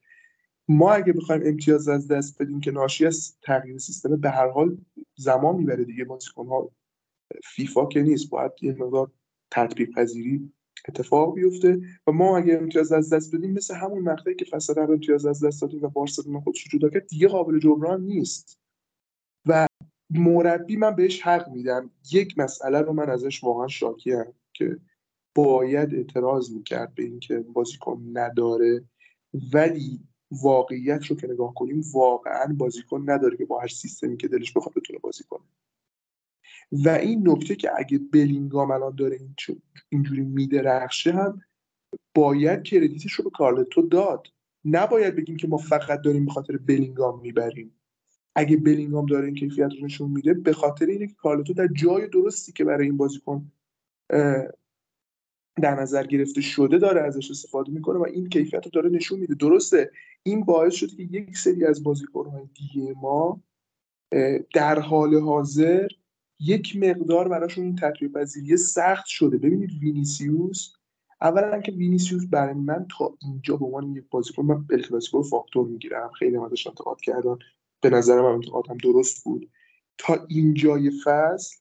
ما 0.68 0.92
اگه 0.92 1.14
بخوایم 1.14 1.42
امتیاز 1.46 1.88
از 1.88 2.08
دست 2.08 2.42
بدیم 2.42 2.60
که 2.60 2.72
ناشی 2.72 3.06
از 3.06 3.38
تغییر 3.42 3.78
سیستم 3.78 4.16
به 4.16 4.30
هر 4.30 4.50
حال 4.50 4.78
زمان 5.16 5.56
می‌بره 5.56 5.84
دیگه. 5.84 6.06
بازیکن 6.06 6.48
ها 6.48 6.72
فیفا 7.44 7.86
که 7.86 8.02
نیست 8.02 8.30
باید 8.30 8.52
یه 8.62 8.74
مقدار 8.74 9.12
تطبیق 9.52 9.90
پذیری 9.96 10.54
اتفاق 10.88 11.36
بیفته. 11.36 11.82
و 12.08 12.12
ما 12.12 12.38
اگه 12.38 12.54
امتیاز 12.54 12.92
از 12.92 13.14
دست 13.14 13.36
بدیم 13.36 13.52
مثل 13.52 13.76
همون 13.76 14.00
مقطعی 14.00 14.36
که 14.36 14.46
فصل 14.46 14.74
قبل 14.74 14.94
امتیاز 14.94 15.26
از 15.26 15.44
دست 15.46 15.62
دادیم 15.62 15.84
و 15.84 15.90
بارسلونا 15.90 16.40
خودش 16.40 16.68
جدا 16.68 16.90
کرد 16.90 17.08
دیگه 17.08 17.28
قابل 17.28 17.60
جبران 17.60 18.02
نیست. 18.02 18.59
مربی 20.10 20.78
من 20.78 20.96
بهش 20.96 21.22
حق 21.22 21.50
میدم. 21.50 21.92
یک 22.12 22.38
مسئله 22.38 22.82
رو 22.82 22.94
من 22.94 23.10
ازش 23.10 23.44
واقعا 23.44 23.68
شاکیم 23.68 24.24
که 24.54 24.78
باید 25.36 25.96
اعتراض 25.96 26.52
می‌کرد 26.52 26.96
به 26.96 27.04
اینکه 27.04 27.40
بازیکن 27.40 28.06
نداره. 28.14 28.86
ولی 29.54 30.00
واقعیت 30.32 31.06
رو 31.06 31.16
که 31.16 31.28
نگاه 31.28 31.54
کنیم 31.54 31.82
واقعا 31.94 32.56
بازیکن 32.58 33.10
نداره 33.10 33.38
که 33.38 33.46
با 33.46 33.60
هر 33.60 33.68
سیستمی 33.68 34.18
که 34.18 34.28
دلش 34.28 34.54
بخواد 34.54 34.76
بتونه 34.76 35.00
بازی 35.00 35.24
کنه. 35.24 35.44
و 36.72 36.90
این 36.90 37.30
نکته 37.30 37.56
که 37.56 37.72
اگه 37.78 37.98
بلینگام 37.98 38.72
الان 38.72 38.96
داره 38.96 39.20
اینجوری 39.90 40.22
میدرخشه 40.22 41.12
هم 41.12 41.42
باید 42.16 42.64
کردیتش 42.64 43.14
رو 43.14 43.24
به 43.24 43.30
کارلتو 43.30 43.82
داد. 43.82 44.28
نباید 44.66 45.16
بگیم 45.16 45.38
که 45.38 45.48
ما 45.48 45.58
فقط 45.58 46.02
داریم 46.02 46.26
به 46.26 46.32
خاطر 46.32 46.58
بلینگام 46.58 47.22
می‌بریم. 47.22 47.79
اگه 48.36 48.58
بلینگام 48.58 49.06
داره 49.06 49.26
این 49.26 49.36
کیفیت 49.36 49.72
رو 49.80 49.86
نشون 49.86 50.12
میده 50.12 50.34
به 50.34 50.54
خاطر 50.54 50.86
اینه 50.86 51.08
که 51.08 51.14
کارلتو 51.14 51.54
در 51.54 51.68
جای 51.68 52.08
درستی 52.08 52.52
که 52.52 52.64
برای 52.64 52.88
این 52.88 52.98
بازیکن 52.98 53.52
در 55.62 55.76
نظر 55.76 56.06
گرفته 56.08 56.42
شده 56.42 56.78
داره 56.78 57.02
ازش 57.02 57.32
استفاده 57.32 57.72
می‌کنه 57.72 58.00
و 58.00 58.04
این 58.04 58.30
کیفیت 58.30 58.66
رو 58.66 58.72
داره 58.74 58.90
نشون 58.90 59.20
میده. 59.20 59.36
درسته 59.36 59.92
این 60.24 60.46
باعث 60.46 60.74
شده 60.74 60.96
که 60.96 61.04
یک 61.04 61.38
سری 61.38 61.66
از 61.66 61.84
بازیکنهای 61.84 62.44
دیگه 62.54 62.94
ما 63.02 63.42
در 64.54 64.80
حال 64.80 65.16
حاضر 65.16 65.88
یک 66.40 66.76
مقدار 66.76 67.28
براشون 67.28 67.64
این 67.64 67.76
تطبیق 67.76 68.12
پذیری 68.12 68.58
سخت 68.58 69.06
شده. 69.06 69.38
ببینید 69.38 69.72
وینیسیوس 69.82 70.74
اولا 71.22 71.62
که 71.62 71.72
وینیسیوس 71.72 72.26
برای 72.26 72.54
من 72.54 72.86
تا 72.98 73.18
اینجا 73.22 73.58
به 73.58 73.66
عنوان 73.66 73.96
یک 73.96 74.04
بازیکن 74.10 74.46
من 74.46 74.66
ال 74.70 74.84
رو 75.12 75.24
فاکتور 75.24 75.68
می‌گیرم. 75.68 76.12
خیلی 76.20 76.38
ازش 76.38 76.68
انتقاد 76.68 77.02
کردن. 77.02 77.38
به 77.82 77.90
نظر 77.90 78.22
من 78.22 78.32
انتقادم 78.32 78.78
درست 78.78 79.24
بود. 79.24 79.50
تا 79.98 80.26
اینجای 80.30 80.92
فصل 81.04 81.58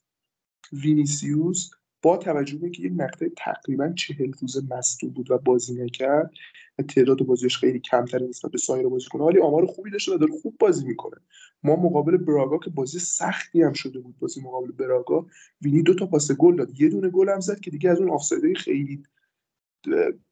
وینیسیوس 0.73 1.71
با 2.03 2.17
توجه 2.17 2.59
به 2.59 2.65
اینکه 2.65 2.83
یک 2.83 2.93
مقطع 2.93 3.29
تقریبا 3.37 3.93
چهل 3.93 4.33
روز 4.41 4.71
مصدوم 4.71 5.11
بود 5.11 5.31
و 5.31 5.39
بازی 5.39 5.75
نکرد 5.75 6.31
و 6.79 6.83
تعداد 6.83 7.19
بازیش 7.19 7.59
خیلی 7.59 7.81
کمتر 7.81 8.19
نسبت 8.19 8.53
به 8.53 8.59
سایر 8.59 8.89
بازیکن‌ها 8.89 9.27
ولی 9.27 9.41
آمار 9.41 9.67
خوبی 9.67 9.91
داشته 9.91 10.15
و 10.15 10.19
داره 10.19 10.33
خوب 10.43 10.57
بازی 10.59 10.87
می‌کنه. 10.87 11.17
ما 11.63 11.77
مقابل 11.77 12.17
براگا 12.17 12.59
که 12.59 12.71
بازی 12.71 12.99
سختی 12.99 13.63
هم 13.63 13.73
شده 13.73 14.01
بود 14.01 14.19
بازی 14.19 14.41
مقابل 14.41 14.73
براگا 14.73 15.27
وینی 15.63 15.83
دو 15.83 15.95
تا 15.95 16.07
پاس 16.07 16.33
گل 16.33 16.57
داد. 16.57 16.81
یه 16.81 16.89
دونه 16.89 17.09
گل 17.09 17.29
هم 17.29 17.41
زد 17.41 17.61
که 17.61 17.71
دیگه 17.71 17.91
از 17.91 17.99
اون 17.99 18.11
آفسایدهای 18.11 18.55
خیلی 18.55 19.03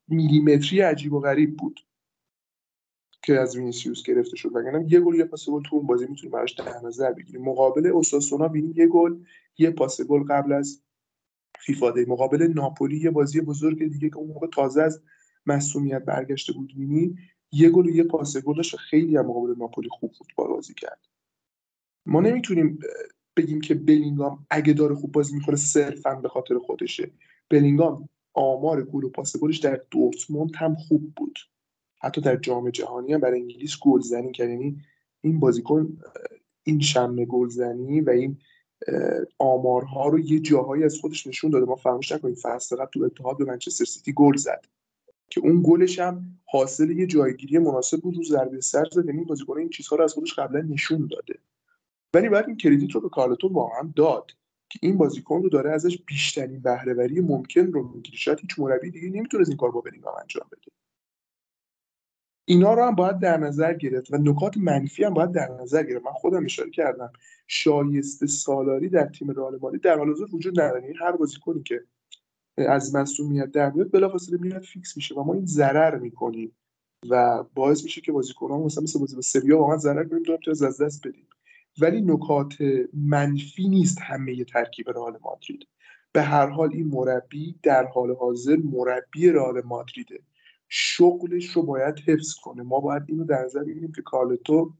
میلیمتری 0.09 0.81
عجیب 0.81 1.13
و 1.13 1.21
غریب 1.21 1.57
بود. 1.57 1.81
که 3.27 3.41
از 3.41 3.57
وینیسیوس 3.57 4.03
گرفته 4.03 4.37
شد. 4.37 4.57
وگرنه 4.57 4.93
یه 4.93 5.01
گل 5.01 5.15
یه 5.15 5.25
پاس 5.25 5.49
گل 5.49 5.63
تو 5.63 5.77
اون 5.77 5.87
بازی 5.87 6.07
می‌تونیم 6.07 6.31
براش 6.31 6.53
در 6.53 6.81
نظر 6.85 7.13
بگیریم 7.13 7.43
مقابل 7.43 7.87
اوساسونا 7.87 8.49
وینی 8.49 8.75
یه 8.77 8.87
گل 8.87 9.25
یه 9.59 9.71
پاس 9.71 10.01
گل 10.01 10.23
قبل 10.23 10.53
از 10.53 10.83
فیفا 11.59 11.91
day. 11.91 12.05
مقابل 12.05 12.53
ناپولی 12.55 12.99
یه 13.01 13.11
بازی 13.11 13.41
بزرگ 13.41 13.89
دیگه 13.89 14.09
که 14.09 14.17
اون 14.17 14.29
موقع 14.29 14.47
تازه 14.47 14.83
از 14.83 15.03
مصدومیت 15.47 16.05
برگشته 16.05 16.53
بود 16.53 16.73
وینی 16.77 17.17
یه 17.53 17.71
گل 17.71 17.87
و 17.87 17.91
یه 17.91 18.05
پاس 18.05 18.37
گل 18.37 18.57
داشت 18.57 18.77
خیلی 18.77 19.17
هم 19.17 19.27
مقابل 19.27 19.55
ناپولی 19.59 19.89
خوب 19.89 20.13
فوتبال 20.13 20.49
بازی 20.49 20.75
کرد. 20.75 21.01
ما 22.07 22.21
نمی‌تونیم 22.21 22.79
بگیم 23.37 23.61
که 23.61 23.75
بلینگام 23.75 24.47
اگه 24.51 24.73
داره 24.73 24.95
خوب 24.95 25.13
بازی 25.13 25.35
می‌کنه 25.35 25.57
صرفا 25.57 26.15
به 26.15 26.29
خاطر 26.29 26.59
خودشه. 26.59 27.11
بلینگام 27.51 28.09
آمار 28.35 28.83
گل 28.83 29.05
و 29.05 29.09
پاس 29.09 29.37
گلش 29.37 29.59
در 29.59 29.81
دورتموند 29.91 30.51
هم 30.57 30.75
خوب 30.75 31.13
بود. 31.17 31.39
حتی 31.99 32.21
در 32.21 32.37
جام 32.37 32.71
جهانی 32.71 33.13
هم 33.13 33.21
برای 33.21 33.41
انگلیس 33.41 33.77
گلزنی 33.83 34.33
کرد. 34.33 34.51
یعنی 34.51 34.81
این 35.21 35.41
بازیکن 35.41 35.99
این 36.63 36.81
شم 36.81 37.25
گلزنی 37.25 38.01
و 38.01 38.11
این 38.11 38.39
آمارها 39.39 40.09
رو 40.09 40.19
یه 40.19 40.41
جاهایی 40.41 40.85
از 40.85 40.99
خودش 41.01 41.27
نشون 41.27 41.51
داده. 41.51 41.67
ما 41.67 41.77
فراموش 41.77 42.13
نکنیم 42.13 42.35
فصل 42.35 42.77
قبل 42.77 42.91
تو 42.91 43.03
اتحاد 43.03 43.39
به 43.39 43.45
منچستر 43.45 43.85
سیتی 43.85 44.13
گل 44.13 44.37
زد. 44.37 44.65
که 45.31 45.41
اون 45.41 45.63
گلش 45.67 45.99
هم 45.99 46.39
حاصل 46.45 46.91
یه 46.91 47.07
جایگیری 47.07 47.59
مناسب 47.59 48.01
بود 48.01 48.17
رو 48.17 48.23
ضربه 48.25 48.61
سر 48.61 48.85
زد. 48.93 49.07
یعنی 49.07 49.25
بازیکن 49.25 49.59
این 49.59 49.69
چیزها 49.69 49.97
رو 49.97 50.05
از 50.05 50.13
خودش 50.13 50.35
قبلا 50.35 50.61
نشون 50.61 51.07
داده. 51.07 51.39
ولی 52.15 52.29
بعد 52.29 52.47
این 52.47 52.57
کردیت 52.57 52.95
رو 52.95 53.01
به 53.01 53.09
کارلتون 53.09 53.53
واقعا 53.53 53.93
داد 53.97 54.31
که 54.69 54.79
این 54.83 54.97
بازیکن 54.97 55.43
رو 55.43 55.49
داره 55.49 55.71
ازش 55.71 56.03
بیشترین 56.07 56.61
بهرهوری 56.61 57.21
ممکن 57.21 57.73
رو 57.73 57.93
می‌گیره. 57.95 58.17
شاید 58.17 58.41
هیچ 58.41 58.59
مربی 58.59 58.91
دیگه 58.91 59.09
نمی‌تونه 59.09 59.49
این 59.49 59.57
کار 59.57 59.71
با 59.71 59.81
بلینگام 59.81 60.15
انجام 60.21 60.47
بده. 60.53 60.73
اینا 62.49 62.75
رو 62.75 62.85
هم 62.85 62.95
باید 62.95 63.19
در 63.19 63.37
نظر 63.37 63.75
گرفت 63.75 64.13
و 64.13 64.17
نکات 64.17 64.57
منفی 64.57 65.05
هم 65.05 65.15
باید 65.15 65.33
در 65.33 65.49
نظر 65.61 65.83
گرفت. 65.83 66.07
من 66.07 66.13
خودم 66.13 66.45
اشاره 66.45 66.71
کردم. 66.71 67.13
شایسته 67.47 68.27
سالاری 68.27 68.89
در 68.89 69.07
تیم 69.07 69.31
رئال 69.31 69.59
مادرید 69.63 69.83
در 69.83 69.99
حال 69.99 70.09
حاضر 70.09 70.35
وجود 70.35 70.61
نداره. 70.61 70.83
یعنی 70.83 70.95
هر 71.01 71.13
بازیکنی 71.13 71.63
که 71.63 71.81
از 72.59 72.95
مسئولیت 72.95 73.51
در 73.51 73.71
میاد 73.71 73.91
بلافاصله 73.93 74.39
میاد 74.41 74.63
فیکس 74.63 74.97
میشه 74.97 75.15
و 75.15 75.23
ما 75.23 75.35
این 75.35 75.47
ضرر 75.47 75.99
می‌کنیم 75.99 76.57
و 77.11 77.45
باعث 77.55 77.85
میشه 77.85 78.01
که 78.01 78.13
بازیکنان 78.13 78.63
مثلا 78.63 78.83
مثل 78.83 78.99
بازی 78.99 79.17
با 79.17 79.23
سویا 79.23 79.59
واقعا 79.59 79.77
ضرر 79.77 80.05
کنیم 80.05 80.23
دو 80.23 80.39
از 80.51 80.83
دست 80.83 81.07
بدیم. 81.09 81.29
ولی 81.81 82.01
نکات 82.01 82.55
منفی 82.93 83.69
نیست 83.69 83.99
همه 84.01 84.45
ترکیب 84.45 84.91
رئال 84.91 85.19
مادرید. 85.25 85.69
به 86.13 86.23
هر 86.23 86.47
حال 86.47 86.71
این 86.73 86.87
مربی 86.87 87.59
در 87.63 87.85
حال 87.85 88.17
حاضر 88.17 88.57
مربی 88.57 89.31
رئال 89.31 89.63
مادریده. 89.65 90.21
شغلش 90.69 91.51
رو 91.51 91.63
باید 91.63 91.99
حفظ 92.07 92.35
کنه. 92.35 92.63
ما 92.63 92.81
باید 92.81 93.03
اینو 93.09 93.25
در 93.25 93.45
نظر 93.45 93.65
بگیریم 93.65 93.93
که 93.93 94.03
کارلتو 94.03 94.75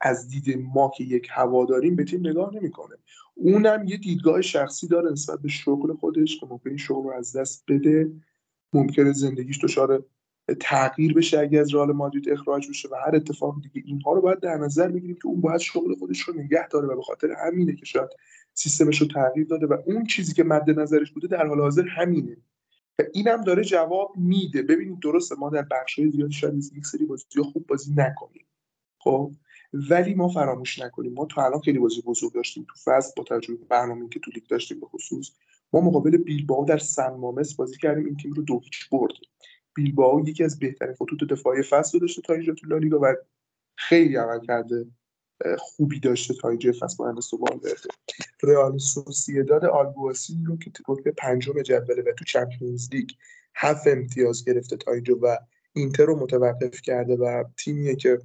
از 0.00 0.28
دید 0.28 0.58
ما 0.58 0.90
که 0.96 1.04
یک 1.04 1.28
هواداریم 1.30 1.96
به 1.96 2.04
تیم 2.04 2.26
نگاه 2.26 2.54
نمی‌کنه. 2.54 2.96
اونم 3.34 3.84
یه 3.86 3.96
دیدگاه 3.96 4.42
شخصی 4.42 4.88
داره 4.88 5.12
نسبت 5.12 5.40
به 5.40 5.48
شغل 5.48 5.94
خودش 5.94 6.40
که 6.40 6.46
ممکنه 6.46 6.70
این 6.70 6.78
شغل 6.78 7.04
رو 7.04 7.12
از 7.12 7.36
دست 7.36 7.64
بده. 7.68 8.12
ممکنه 8.72 9.12
زندگیش 9.12 9.64
دچار 9.64 10.04
تغییر 10.60 11.14
بشه 11.14 11.38
اگه 11.38 11.58
از 11.58 11.74
رئال 11.74 11.92
مادرید 11.92 12.30
اخراج 12.30 12.68
بشه 12.68 12.88
و 12.88 12.94
هر 13.06 13.16
اتفاق 13.16 13.62
دیگه. 13.62 13.82
اینها 13.86 14.12
رو 14.12 14.20
باید 14.20 14.40
در 14.40 14.56
نظر 14.56 14.88
بگیریم 14.88 15.16
که 15.16 15.26
اون 15.26 15.40
باید 15.40 15.60
شغل 15.60 15.94
خودش 15.94 16.20
رو 16.20 16.34
نگه 16.34 16.68
داره 16.68 16.88
و 16.88 16.96
به 16.96 17.02
خاطر 17.02 17.28
همینه 17.46 17.74
که 17.74 17.84
شاید 17.84 18.08
سیستمش 18.54 19.00
رو 19.00 19.06
تغییر 19.06 19.46
داده 19.46 19.66
و 19.66 19.76
اون 19.86 20.04
چیزی 20.04 20.34
که 20.34 20.44
مد 20.44 20.70
نظرش 20.70 21.12
بوده 21.12 21.26
در 21.26 21.46
حال 21.46 21.60
حاضر 21.60 21.88
همینه. 21.88 22.36
و 22.98 23.02
اینم 23.14 23.44
داره 23.44 23.64
جواب 23.64 24.12
میده. 24.16 24.62
ببینید 24.62 25.00
درسته 25.00 25.34
ما 25.34 25.50
در 25.50 25.62
بخش‌های 25.62 26.10
زیادی 26.10 26.32
شاید 26.32 26.54
یک 26.76 26.86
سری 26.86 27.06
بازی 27.06 27.24
خوب 27.52 27.66
بازی 27.66 27.94
نکنیم. 27.96 28.46
خب؟ 28.98 29.32
ولی 29.72 30.14
ما 30.14 30.28
فراموش 30.28 30.78
نکنیم. 30.78 31.12
ما 31.12 31.26
تا 31.26 31.44
الان 31.44 31.60
خیلی 31.60 31.78
بازی 31.78 32.02
بزرگ 32.02 32.32
داشتیم. 32.32 32.66
تو 32.68 32.74
فصل 32.84 33.12
با 33.16 33.24
تجربه 33.24 33.64
برنامه‌ای 33.64 34.08
که 34.08 34.20
تو 34.20 34.30
لیگ 34.34 34.46
داشتیم 34.46 34.80
به 34.80 34.86
خصوص 34.86 35.30
ما 35.72 35.80
مقابل 35.80 36.16
بیلبائو 36.16 36.64
در 36.64 36.78
سن 36.78 37.10
مامس 37.10 37.54
بازی 37.54 37.76
کردیم. 37.76 38.06
این 38.06 38.16
تیم 38.16 38.32
رو 38.32 38.42
دو 38.42 38.60
هیچ 38.60 38.90
بردیم 38.90 39.30
بیلبائو 39.74 40.28
یکی 40.28 40.44
از 40.44 40.58
بهترین 40.58 40.94
خطوط 40.94 41.24
دفاعی 41.30 41.62
فصل 41.62 41.98
داشته 41.98 42.22
تا 42.22 42.34
اینجا 42.34 42.54
تو 42.54 42.66
لالیگا 42.66 43.00
و 43.02 43.14
خیلی 43.76 44.16
عمل 44.16 44.40
کرده. 44.46 44.86
خوبی 45.58 46.00
داشته 46.00 46.34
تا 46.34 46.48
اینجا 46.48 46.72
فصل 46.80 47.02
استقبال 47.02 47.58
برده 47.58 47.88
رئال 48.42 48.78
سوسییداد 48.78 49.64
آلبواسین 49.64 50.46
رو 50.46 50.58
که 50.58 50.70
رتبه 50.88 51.10
پنجم 51.10 51.62
جدوله 51.62 52.02
و 52.02 52.12
تو 52.18 52.24
چمپیونز 52.24 52.88
لیگ 52.92 53.10
هفت 53.54 53.86
امتیاز 53.86 54.44
گرفته 54.44 54.76
تا 54.76 54.92
اینجا 54.92 55.18
و 55.22 55.38
اینتر 55.72 56.04
رو 56.04 56.20
متوقف 56.20 56.80
کرده 56.80 57.16
و 57.16 57.44
تیمیه 57.58 57.96
که 57.96 58.18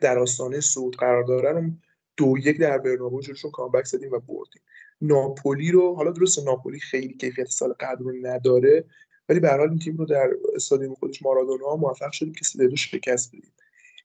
در 0.00 0.18
آستانه 0.18 0.60
صعود 0.60 0.96
قرار 0.96 1.24
دارن 1.24 1.80
دو 2.16 2.34
یک 2.38 2.58
در 2.60 2.78
برنابو 2.78 3.20
جلوشون 3.20 3.50
کامبک 3.50 3.84
زدیم 3.84 4.12
و 4.12 4.18
بردیم. 4.18 4.62
ناپولی 5.00 5.70
رو 5.70 5.94
حالا 5.94 6.10
درست 6.10 6.38
ناپولی 6.38 6.80
خیلی 6.80 7.14
کیفیت 7.14 7.46
سال 7.46 7.74
قبل 7.80 8.04
رو 8.04 8.12
نداره 8.22 8.84
ولی 9.28 9.40
به 9.40 9.60
این 9.60 9.78
تیم 9.78 9.96
رو 9.96 10.04
در 10.04 10.30
استادیوم 10.54 10.94
خودش 10.94 11.22
مارادونا 11.22 11.76
موفق 11.76 12.12
شدیم 12.12 12.32
که 12.32 12.44
سه 12.44 12.76
شکست 12.76 13.28
بدیم. 13.28 13.52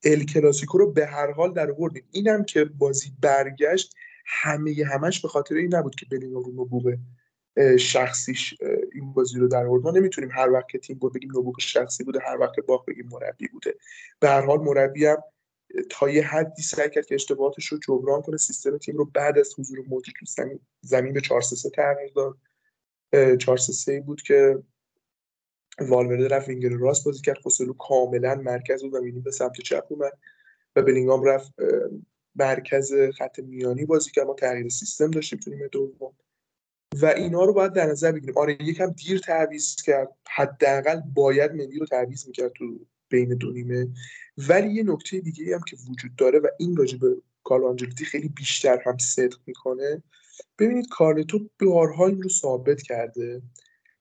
ال 0.04 0.24
کلاسیکو 0.24 0.78
رو 0.78 0.92
به 0.92 1.06
هر 1.06 1.32
حال 1.32 1.54
در 1.54 1.72
آوردیم. 1.72 2.04
اینم 2.12 2.44
که 2.44 2.66
بازی 2.66 3.12
برگشت 3.22 3.96
همه 4.26 4.86
همش 4.92 5.22
به 5.22 5.28
خاطر 5.28 5.56
این 5.56 5.76
نبود 5.76 5.96
که 5.96 6.06
بلینگام 6.12 6.44
رو 6.44 6.52
نبوغ 6.52 6.98
شخصیش 7.80 8.54
این 8.94 9.14
بازی 9.14 9.40
رو 9.40 9.48
در 9.48 9.66
آورد. 9.66 9.84
ما 9.84 9.92
نمی‌تونیم 9.92 10.32
هر 10.32 10.52
وقت 10.52 10.70
که 10.70 10.78
تیم 10.78 10.98
بود 10.98 11.14
بگیم 11.14 11.30
نبوغ 11.30 11.60
شخصی 11.60 12.04
بوده 12.04 12.20
هر 12.20 12.38
وقت 12.38 12.60
باخت 12.60 12.86
بگیم 12.86 13.10
مربی 13.12 13.48
بوده. 13.48 13.76
به 14.20 14.30
هر 14.30 14.42
حال 14.42 14.60
مربی 14.60 15.06
هم 15.06 15.18
تا 15.90 16.10
یه 16.10 16.28
حدی 16.28 16.62
سعی 16.62 16.90
کرد 16.90 17.06
که 17.06 17.16
اشتباهاتش 17.16 17.66
رو 17.66 17.78
جبران 17.88 18.22
کنه 18.22 18.38
سیستم 18.38 18.78
تیم 18.78 18.98
رو 18.98 19.06
بعد 19.06 19.38
از 19.38 19.54
حضور 19.60 19.80
مودریچ 19.88 20.16
زمین 20.82 21.14
به 21.14 21.22
4 21.22 21.42
3 21.42 21.70
تغییر 21.70 22.12
داد. 22.16 22.38
4 23.38 23.58
3 23.58 24.02
بود 24.02 24.22
که 24.22 24.64
والورده 25.80 26.28
رفت 26.28 26.48
وینگر 26.48 26.70
راست 26.70 27.06
بازی 27.06 27.22
کرد 27.22 27.38
خوسلو 27.38 27.74
کاملا 27.74 28.36
مرکز 28.36 28.84
بود 28.84 28.94
و 28.94 29.04
وینی 29.04 29.20
به 29.20 29.32
سمت 29.32 29.62
چپ 29.62 29.86
اومد 29.90 30.14
و 30.76 30.82
بلینگام 30.82 31.24
رفت 31.24 31.54
مرکز 32.36 32.94
خط 33.18 33.40
میانی 33.40 33.86
بازی 33.86 34.12
کرد. 34.12 34.28
ما 34.28 34.34
تغییر 34.34 34.70
سیستم 34.70 35.12
داشتیم 35.12 35.40
تو 35.40 35.52
نیمه 35.52 35.68
دوم. 35.68 36.14
و 37.02 37.06
اینا 37.06 37.44
رو 37.44 37.54
باید 37.54 37.74
در 37.74 37.86
نظر 37.86 38.12
بگیریم. 38.12 38.38
آره 38.38 38.58
یکم 38.62 38.90
دیر 38.90 39.20
تعویض 39.20 39.76
کرد. 39.76 40.10
حداقل 40.30 41.02
باید 41.16 41.52
ملی 41.52 41.80
رو 41.80 41.86
تعویض 41.86 42.28
می‌کرد 42.28 42.52
تو 42.52 42.80
بین 43.10 43.30
دو 43.30 43.52
نیمه. 43.52 43.88
ولی 44.38 44.74
یه 44.74 44.84
نکته 44.84 45.20
دیگه 45.20 45.56
هم 45.56 45.62
که 45.68 45.78
وجود 45.90 46.16
داره 46.16 46.40
و 46.40 46.48
این 46.60 46.76
راجع 46.76 46.98
به 46.98 47.16
کارلو 47.44 47.68
آنجلوتی 47.68 48.06
خیلی 48.06 48.30
بیشتر 48.30 48.82
هم 48.86 48.98
صدق 48.98 49.38
می‌کنه. 49.46 50.04
ببینید 50.60 50.88
کارلتو 50.90 51.50
بارها 51.62 52.08
این 52.08 52.22
رو 52.22 52.30
ثابت 52.30 52.82
کرده 52.82 53.42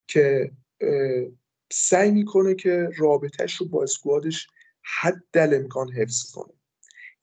که 0.07 0.51
سعی 1.73 2.11
می‌کنه 2.11 2.55
که 2.55 2.91
رابطهش 2.97 3.57
رو 3.57 3.69
با 3.69 3.83
اسکوادش 3.83 4.47
حد 4.83 5.55
امکان 5.55 5.93
حفظ 5.93 6.31
کنه. 6.31 6.53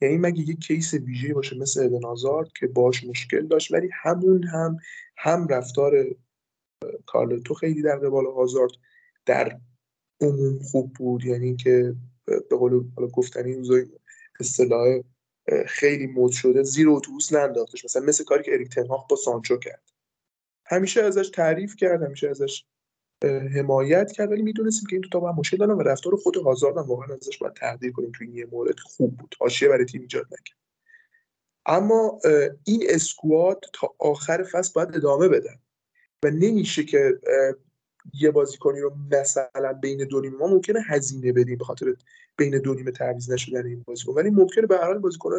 یعنی 0.01 0.17
مگه 0.17 0.49
یه 0.49 0.55
کیس 0.55 0.93
ویژه 0.93 1.33
باشه 1.33 1.57
مثل 1.57 1.83
ادن 1.83 2.05
آزارد 2.05 2.47
که 2.59 2.67
باش 2.67 3.03
مشکل 3.03 3.47
داشت 3.47 3.71
ولی 3.71 3.89
همون 4.03 4.43
هم 4.43 4.77
هم 5.17 5.47
رفتار 5.47 6.15
کارلتو 7.05 7.53
خیلی 7.53 7.81
در 7.81 7.95
قبال 7.95 8.27
آزارد 8.27 8.71
در 9.25 9.59
عموم 10.21 10.59
خوب 10.59 10.93
بود. 10.93 11.25
یعنی 11.25 11.45
اینکه 11.45 11.95
به 12.25 12.55
قول 12.57 12.91
گفتنی 13.13 13.53
روزای 13.53 13.85
اصطلاح 14.39 15.01
خیلی 15.67 16.07
مد 16.07 16.31
شده 16.31 16.63
زیر 16.63 16.89
اتوبوس 16.89 17.33
ننداختش. 17.33 17.85
مثلا 17.85 18.05
مثل 18.05 18.23
کاری 18.23 18.43
که 18.43 18.53
اریک 18.53 18.69
تنهاخ 18.69 19.07
با 19.07 19.15
سانچو 19.15 19.57
کرد. 19.57 19.83
همیشه 20.65 21.01
ازش 21.01 21.29
تعریف 21.29 21.75
کرد 21.75 22.03
همیشه 22.03 22.29
ازش 22.29 22.65
حمایت 23.27 24.11
کرد 24.11 24.31
ولی 24.31 24.41
می‌دونستیم 24.41 24.87
که 24.89 24.95
این 24.95 25.01
دو 25.01 25.09
تا 25.09 25.19
با 25.19 25.31
مشکل 25.31 25.57
دارن 25.57 25.71
و 25.71 25.81
رفتار 25.81 26.15
خود 26.15 26.37
هازارد 26.37 26.77
هم 26.77 26.83
واقعا 26.83 27.15
ازش 27.15 27.37
باید 27.37 27.53
تقدیر 27.53 27.91
کنیم 27.91 28.11
توی 28.17 28.27
این 28.27 28.47
مورد 28.51 28.79
خوب 28.79 29.17
بود. 29.17 29.35
حاشیه 29.39 29.69
برای 29.69 29.85
تیم 29.85 30.01
ایجاد 30.01 30.25
نکرد. 30.25 30.57
اما 31.65 32.19
این 32.63 32.83
اسکواد 32.89 33.65
تا 33.73 33.95
آخر 33.99 34.43
فصل 34.43 34.71
باید 34.75 34.95
ادامه 34.95 35.27
بدن 35.27 35.55
و 36.23 36.29
نمیشه 36.29 36.83
که 36.83 37.19
یه 38.13 38.31
بازیکنی 38.31 38.79
رو 38.79 38.95
مثلا 39.11 39.73
بین 39.73 40.07
دو 40.07 40.21
نیمه 40.21 40.37
ما 40.37 40.47
ممکنه 40.47 40.81
هزینه 40.81 41.31
بدیم 41.31 41.57
به 41.57 41.65
خاطر 41.65 41.95
بین 42.37 42.59
دو 42.59 42.73
نیمه 42.73 42.91
تعویض 42.91 43.31
نشدن 43.31 43.65
این 43.65 43.83
بازیکن 43.87 44.13
ولی 44.13 44.29
ممکنه 44.29 44.67
به 44.67 44.77
هر 44.77 44.85
حال 44.85 44.99
بازیکن 44.99 45.31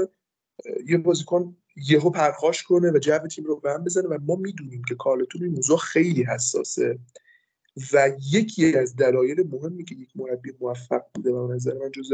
یه 0.87 0.99
بازیکن 0.99 1.57
یهو 1.77 2.11
پرخاش 2.11 2.63
کنه 2.63 2.91
و 2.91 2.99
جو 2.99 3.19
تیم 3.19 3.45
رو 3.45 3.61
به 3.61 3.73
هم 3.73 3.85
بزنه 3.85 4.09
و 4.09 4.19
ما 4.23 4.37
می‌دونیم 4.37 4.83
که 4.89 4.95
کارلتون 4.95 5.43
این 5.43 5.53
موضوع 5.55 5.79
خیلی 5.79 6.23
حساسه. 6.23 6.99
و 7.93 8.11
یکی 8.33 8.77
از 8.77 8.97
دلایل 8.97 9.47
مهمی 9.47 9.85
که 9.85 9.95
یک 9.95 10.11
مربی 10.15 10.53
موفق 10.61 11.03
بوده 11.15 11.31
و 11.33 11.53
نظر 11.55 11.75
من 11.75 11.91
جز 11.91 12.13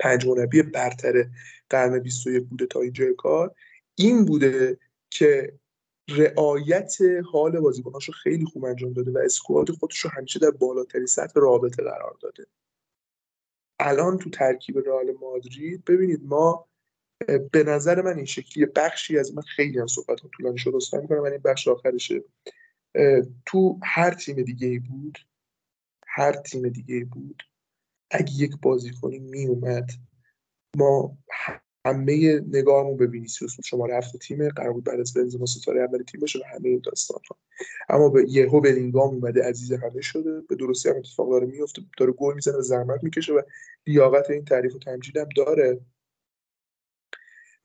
پنج 0.00 0.26
مربی 0.26 0.62
برتر 0.62 1.30
قرن 1.70 1.98
21 1.98 2.42
بوده 2.42 2.66
تا 2.66 2.80
اینجای 2.80 3.14
کار 3.14 3.54
این 3.94 4.24
بوده 4.24 4.78
که 5.10 5.58
رعایت 6.08 6.96
حال 7.32 7.60
بازیکناشو 7.60 8.12
خیلی 8.12 8.44
خوب 8.44 8.64
انجام 8.64 8.92
داده 8.92 9.10
و 9.10 9.18
اسکواد 9.18 9.70
خودش 9.70 9.98
رو 9.98 10.10
همیشه 10.10 10.38
در 10.38 10.50
بالاترین 10.50 11.06
سطح 11.06 11.40
رابطه 11.40 11.82
قرار 11.82 12.16
داده. 12.20 12.46
الان 13.78 14.18
تو 14.18 14.30
ترکیب 14.30 14.78
رئال 14.78 15.12
مادرید 15.20 15.84
ببینید 15.84 16.20
ما 16.24 16.68
به 17.52 17.64
نظر 17.64 18.02
من 18.02 18.16
این 18.16 18.24
شکلی 18.24 18.66
بخشی 18.66 19.18
از 19.18 19.34
من 19.34 19.42
خیلی 19.42 19.78
هم 19.78 19.86
صحبت 19.86 20.18
طولانی 20.36 20.58
شد 20.58 20.74
اصلا 20.74 21.00
می‌کنم 21.00 21.22
من 21.22 21.32
این 21.32 21.40
بخش 21.40 21.68
آخرشه. 21.68 22.24
تو 23.46 23.78
هر 23.82 24.14
تیم 24.14 24.42
دیگه 24.42 24.80
بود 24.88 25.18
هر 26.06 26.32
تیم 26.32 26.68
دیگه 26.68 27.04
بود 27.04 27.42
اگه 28.10 28.32
یک 28.38 28.52
بازیکنی 28.62 29.18
می 29.18 29.46
اومد 29.46 29.90
ما 30.76 31.18
همه 31.86 32.40
نگاهمون 32.40 32.96
به 32.96 33.06
وینیسیوس 33.06 33.56
شما 33.64 33.86
رفت 33.86 34.16
تیم 34.16 34.48
قرار 34.48 34.72
بود 34.72 34.84
بعد 34.84 35.00
از 35.00 35.14
بنزما 35.14 35.46
ستاره 35.46 35.82
اول 35.82 36.02
تیم 36.02 36.20
باشه 36.20 36.38
و 36.38 36.42
همه 36.54 36.68
این 36.68 36.82
داستان 36.84 37.20
ها. 37.30 37.36
اما 37.88 38.08
به 38.08 38.24
یهو 38.28 38.60
بلینگام 38.60 39.14
اومده 39.14 39.48
عزیز 39.48 39.72
همه 39.72 40.00
شده. 40.00 40.40
به 40.40 40.56
درستی 40.56 40.88
هم 40.88 40.96
اتفاق 40.96 41.30
داره 41.30 41.46
میفته 41.46 41.82
داره 41.98 42.12
گل 42.12 42.34
می‌زنه 42.34 42.56
و 42.56 42.62
زحمت 42.62 43.04
می‌کشه 43.04 43.32
و 43.32 43.42
لیاقت 43.86 44.30
این 44.30 44.44
تعریف 44.44 44.74
و 44.74 44.78
تمجید 44.78 45.16
هم 45.16 45.28
داره. 45.36 45.80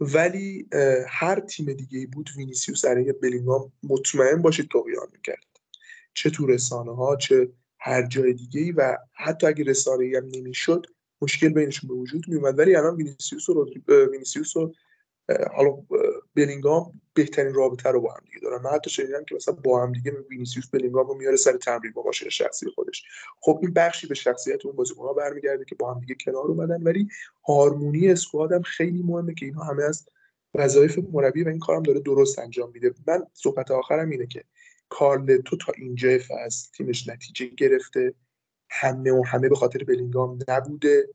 ولی 0.02 0.70
هر 1.08 1.39
تیم 1.39 1.74
دیگه 1.74 1.99
ای 1.99 2.06
بود 2.06 2.30
وینیسیوس 2.38 2.86
علیه 2.86 3.14
بلینگام 3.14 3.72
مطمئن 3.84 4.41
باشید 4.41 4.68
طغیان 4.68 5.08
می‌کرد. 5.14 5.45
چه 6.14 6.30
تو 6.30 6.47
رسانه 6.47 6.95
ها 6.95 7.16
چه 7.16 7.49
هر 7.80 8.08
جای 8.08 8.34
دیگه 8.34 8.62
ای 8.62 8.72
و 8.72 8.97
حتی 9.14 9.47
اگه 9.47 9.64
رسانه 9.64 10.14
هم 10.18 10.26
نمی‌شد 10.26 10.86
مشکل 11.22 11.49
بینشون 11.49 11.88
به 11.88 11.93
وجود 11.93 12.28
میومد 12.28 12.60
ولی 12.60 12.76
الان 12.76 12.95
وینیسیوس 12.95 13.49
و 13.49 13.66
وینیسیوس 14.12 14.58
و 14.58 14.74
بلینگام 16.36 17.01
بهترین 17.14 17.53
رابطه 17.53 17.89
رو 17.89 18.01
با 18.01 18.14
هم 18.14 18.22
دیگه 18.26 18.39
دارن. 18.39 18.62
من 18.62 18.70
حتی 18.70 18.89
شنیدم 18.89 19.24
که 19.24 19.36
مثلا 19.36 19.53
با 19.53 19.84
هم 19.84 19.91
دیگه 19.91 20.12
وینیسیوس 20.30 20.68
بلینگام 20.68 21.07
رو 21.07 21.14
میاره 21.14 21.36
سر 21.36 21.57
تمرین 21.57 21.91
با 21.91 22.03
ماشین 22.03 22.30
شخصی 22.30 22.70
خودش. 22.76 23.03
خب 23.39 23.59
این 23.62 23.74
بخشی 23.74 24.07
به 24.07 24.16
شخصیت 24.16 24.66
اون 24.66 24.76
بازیکن‌ها 24.76 25.14
برمیگرده 25.14 25.66
که 25.66 25.76
با 25.76 25.93
هم 25.93 25.99
دیگه 25.99 26.16
کنار 26.26 26.45
اومدن. 26.45 26.84
ولی 26.84 27.07
هارمونی 27.47 28.12
اسکواد 28.12 28.51
هم 28.51 28.62
خیلی 28.62 29.03
مهمه 29.03 29.34
که 29.34 29.45
اینها 29.45 29.64
همه 29.64 29.84
از 29.84 30.09
وظایف 30.53 30.99
مربی 31.14 31.43
و 31.43 31.47
این 31.47 31.59
کارم 31.59 31.84
داره 31.84 31.99
درست 31.99 32.39
انجام 32.39 32.72
میده. 32.72 32.93
من 33.07 33.26
صحبت 33.34 33.72
آخرم 33.72 34.09
اینه 34.09 34.28
که 34.28 34.43
کارلتو 34.89 35.57
تا 35.57 35.74
اینجای 35.78 36.20
فصل 36.20 36.70
تیمش 36.78 37.07
نتیجه 37.07 37.45
گرفته. 37.45 38.14
همه 38.70 39.12
و 39.12 39.24
همه 39.26 39.49
به 39.49 39.55
خاطر 39.55 39.84
بلینگام 39.84 40.39
نبوده. 40.47 41.09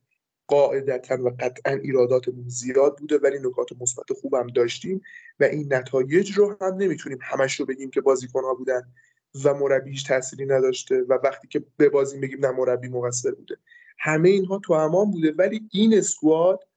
قاعدتا 0.49 1.25
و 1.25 1.31
قطعا 1.41 1.73
ایراداتمون 1.73 2.49
زیاد 2.49 2.99
بوده 2.99 3.19
ولی 3.19 3.39
نکات 3.39 3.69
مثبت 3.81 4.13
خوبم 4.21 4.47
داشتیم 4.47 5.03
و 5.41 5.45
این 5.45 5.75
نتایج 5.75 6.33
رو 6.33 6.57
هم 6.61 6.75
نمی‌تونیم 6.75 7.19
همش 7.23 7.61
رو 7.61 7.67
بگیم 7.67 7.91
که 7.91 8.03
ها 8.35 8.55
بودن 8.55 8.93
و 9.45 9.55
مربی 9.55 9.91
هیچ 9.91 10.09
تأثیری 10.09 10.47
نداشته 10.47 11.03
و 11.03 11.19
وقتی 11.25 11.49
که 11.49 11.65
به 11.77 11.89
بازی 11.89 12.19
بگیم 12.19 12.47
نه 12.47 12.51
مربی 12.51 12.89
مقصر 12.89 13.31
بوده. 13.31 13.57
همه 13.99 14.29
اینها 14.29 14.61
تو 14.65 14.73
امان 14.73 15.11
بوده 15.11 15.33
ولی 15.33 15.69
این 15.73 15.95
اسکواد 15.95 16.69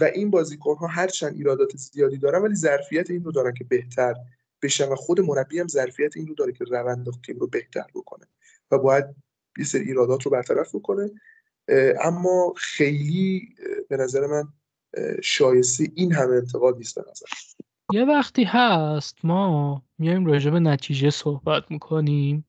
و 0.00 0.04
این 0.04 0.30
بازیکن 0.30 0.76
ها 0.76 0.86
هرچند 0.86 1.34
ایرادات 1.34 1.76
زیادی 1.76 2.18
دارن 2.18 2.42
ولی 2.42 2.54
ظرفیت 2.54 3.10
این 3.10 3.24
رو 3.24 3.32
دارن 3.32 3.54
که 3.54 3.64
بهتر 3.64 4.14
بشن 4.62 4.88
و 4.88 4.94
خود 4.94 5.20
مربی 5.20 5.58
هم 5.58 5.68
ظرفیت 5.68 6.16
این 6.16 6.26
رو 6.26 6.34
داره 6.34 6.52
که 6.52 6.64
روند 6.64 7.06
تیم 7.26 7.38
رو 7.38 7.46
بهتر 7.46 7.86
بکنه 7.94 8.26
و 8.70 8.78
باید 8.78 9.04
یه 9.58 9.64
سری 9.64 9.82
ایرادات 9.82 10.22
رو 10.22 10.30
برطرف 10.30 10.74
بکنه. 10.74 11.10
اما 12.00 12.54
خیلی 12.56 13.48
به 13.88 13.96
نظر 13.96 14.26
من 14.26 14.48
شایسته 15.22 15.88
این 15.94 16.12
همه 16.12 16.34
انتقاد 16.36 16.76
نیست 16.76 16.94
به 16.94 17.04
نظر 17.10 17.26
یه 17.92 18.04
وقتی 18.04 18.44
هست 18.44 19.18
ما 19.24 19.82
میایم 19.98 20.26
راجع 20.26 20.50
به 20.50 20.60
نتیجه 20.60 21.10
صحبت 21.10 21.70
می‌کنیم 21.70 22.44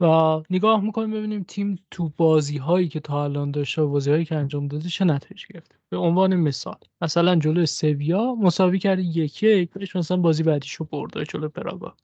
و 0.00 0.06
نگاه 0.50 0.84
می‌کنیم 0.84 1.10
ببینیم 1.10 1.42
تیم 1.48 1.78
تو 1.90 2.12
بازی 2.16 2.58
هایی 2.58 2.88
که 2.88 3.00
تا 3.00 3.24
الان 3.24 3.50
داشته 3.50 3.82
و 3.82 3.88
بازی 3.88 4.10
هایی 4.10 4.24
که 4.24 4.34
انجام 4.34 4.68
داده 4.68 4.88
چه 4.88 5.04
نتیجه 5.04 5.46
گرفته. 5.54 5.74
به 5.90 5.96
عنوان 5.96 6.36
مثال 6.36 6.78
مثلا 7.02 7.36
جلو 7.36 7.66
سویا 7.66 8.34
مساوی 8.34 8.78
کرده 8.78 9.02
یک 9.02 9.42
یک 9.42 9.96
مثلا 9.96 10.16
بازی 10.16 10.42
بعدیشو 10.42 10.84
برده 10.84 11.24
جلو 11.24 11.48
پراگا 11.48 11.96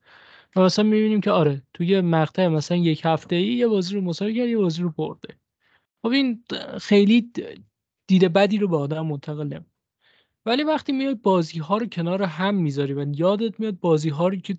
و 0.57 0.61
مثلا 0.61 0.85
می‌بینیم 0.85 1.21
که 1.21 1.31
آره 1.31 1.63
توی 1.75 2.01
مقطع 2.01 2.49
مثلا 2.49 2.77
یک 2.77 3.03
هفته 3.05 3.37
ای 3.37 3.47
یه 3.47 3.67
بازی 3.67 3.95
رو 3.95 4.01
مساوی 4.01 4.35
کرده 4.35 4.49
یه 4.49 4.59
بازی 4.59 4.83
رو 4.83 4.91
برده. 4.91 5.35
خب 6.07 6.13
این 6.13 6.45
خیلی 6.81 7.33
دیده 8.07 8.29
بدی 8.29 8.59
رو 8.59 8.69
به 8.69 8.77
آدم 8.77 9.07
منتقل 9.07 9.61
ولی 10.47 10.65
وقتی 10.65 10.93
میای 10.93 11.15
بازی 11.15 11.59
ها 11.59 11.77
رو 11.79 11.87
کنار 11.87 12.23
هم 12.23 12.55
می‌ذاری 12.55 12.93
و 12.93 13.07
یادت 13.15 13.61
میاد 13.61 13.81
بازی 13.81 14.09
ها 14.09 14.29
رو 14.29 14.37
که 14.37 14.59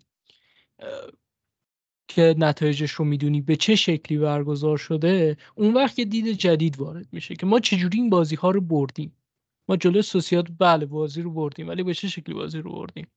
که 2.07 2.35
نتایجش 2.37 2.91
رو 2.91 3.05
می‌دونی 3.05 3.41
به 3.41 3.55
چه 3.55 3.75
شکلی 3.75 4.17
برگزار 4.17 4.77
شده 4.77 5.37
اون 5.55 5.73
وقت 5.73 5.99
یه 5.99 6.05
دید 6.05 6.27
جدید 6.31 6.79
وارد 6.79 7.07
میشه 7.11 7.35
که 7.35 7.45
ما 7.45 7.59
چجوری 7.59 7.97
این 7.99 8.09
بازی 8.09 8.35
ها 8.35 8.51
رو 8.51 8.61
بردیم. 8.61 9.17
ما 9.69 9.77
جلوی 9.77 10.01
سوسیات 10.01 10.47
بله 10.59 10.85
بازی 10.85 11.21
رو 11.21 11.31
بردیم 11.31 11.67
ولی 11.67 11.83
به 11.83 11.93
چه 11.93 12.07
شکلی 12.07 12.35
بازی 12.35 12.59
رو 12.59 12.71
بردیم؟ 12.71 13.07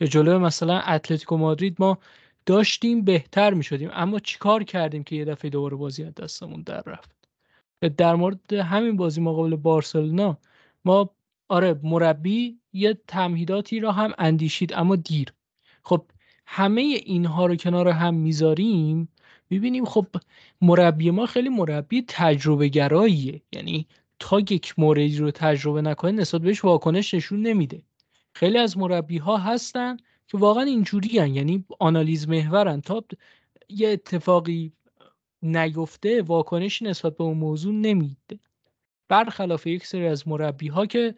یا 0.00 0.06
جلوی 0.06 0.38
مثلا 0.38 0.78
اتلتیکو 0.80 1.36
مادرید 1.36 1.76
ما 1.78 1.98
داشتیم 2.46 3.04
بهتر 3.04 3.54
می‌شدیم. 3.54 3.90
اما 3.92 4.18
چیکار 4.18 4.64
کردیم 4.64 5.04
که 5.04 5.16
یه 5.16 5.24
دفعه 5.24 5.50
دوباره 5.50 5.76
بازی 5.76 6.04
از 6.04 6.14
دستمون 6.14 6.62
در 6.62 6.82
رفت؟ 6.86 7.10
در 7.96 8.14
مورد 8.14 8.52
همین 8.52 8.96
بازی 8.96 9.20
مقابل 9.20 9.56
بارسلونا 9.56 10.38
ما 10.84 11.10
آره 11.48 11.80
مربی 11.82 12.58
یه 12.72 12.98
تمهیداتی 13.08 13.80
را 13.80 13.92
هم 13.92 14.12
اندیشید 14.18 14.72
اما 14.72 14.96
دیر. 14.96 15.32
خب 15.82 16.04
همه 16.46 16.82
اینها 16.82 17.46
رو 17.46 17.56
کنار 17.56 17.88
هم 17.88 18.14
می‌ذاریم 18.14 19.08
می‌بینیم 19.50 19.84
خب 19.84 20.06
مربی 20.60 21.10
ما 21.10 21.26
خیلی 21.26 21.48
مربی 21.48 22.04
تجربه 22.08 22.68
گراییه 22.68 23.42
یعنی 23.52 23.86
تا 24.18 24.40
یک 24.40 24.74
موردی 24.78 25.18
رو 25.18 25.30
تجربه 25.30 25.82
نکنه 25.82 26.12
نسبت 26.12 26.40
بهش 26.40 26.64
واکنش 26.64 27.14
نشون 27.14 27.42
نمیده. 27.42 27.82
خیلی 28.32 28.58
از 28.58 28.78
مربی 28.78 29.18
ها 29.18 29.36
هستن 29.36 29.96
که 30.28 30.38
واقعا 30.38 30.64
اینجوری 30.64 31.18
هن. 31.18 31.34
یعنی 31.34 31.64
آنالیز 31.78 32.28
محورن 32.28 32.80
تا 32.80 33.04
یه 33.68 33.88
اتفاقی 33.88 34.72
نیفته 35.42 36.22
واکنشی 36.22 36.84
نسبت 36.84 37.16
به 37.16 37.24
اون 37.24 37.38
موضوع 37.38 37.74
نمیده 37.74 38.38
برخلاف 39.08 39.66
یک 39.66 39.86
سری 39.86 40.06
از 40.06 40.28
مربی 40.28 40.68
ها 40.68 40.86
که 40.86 41.14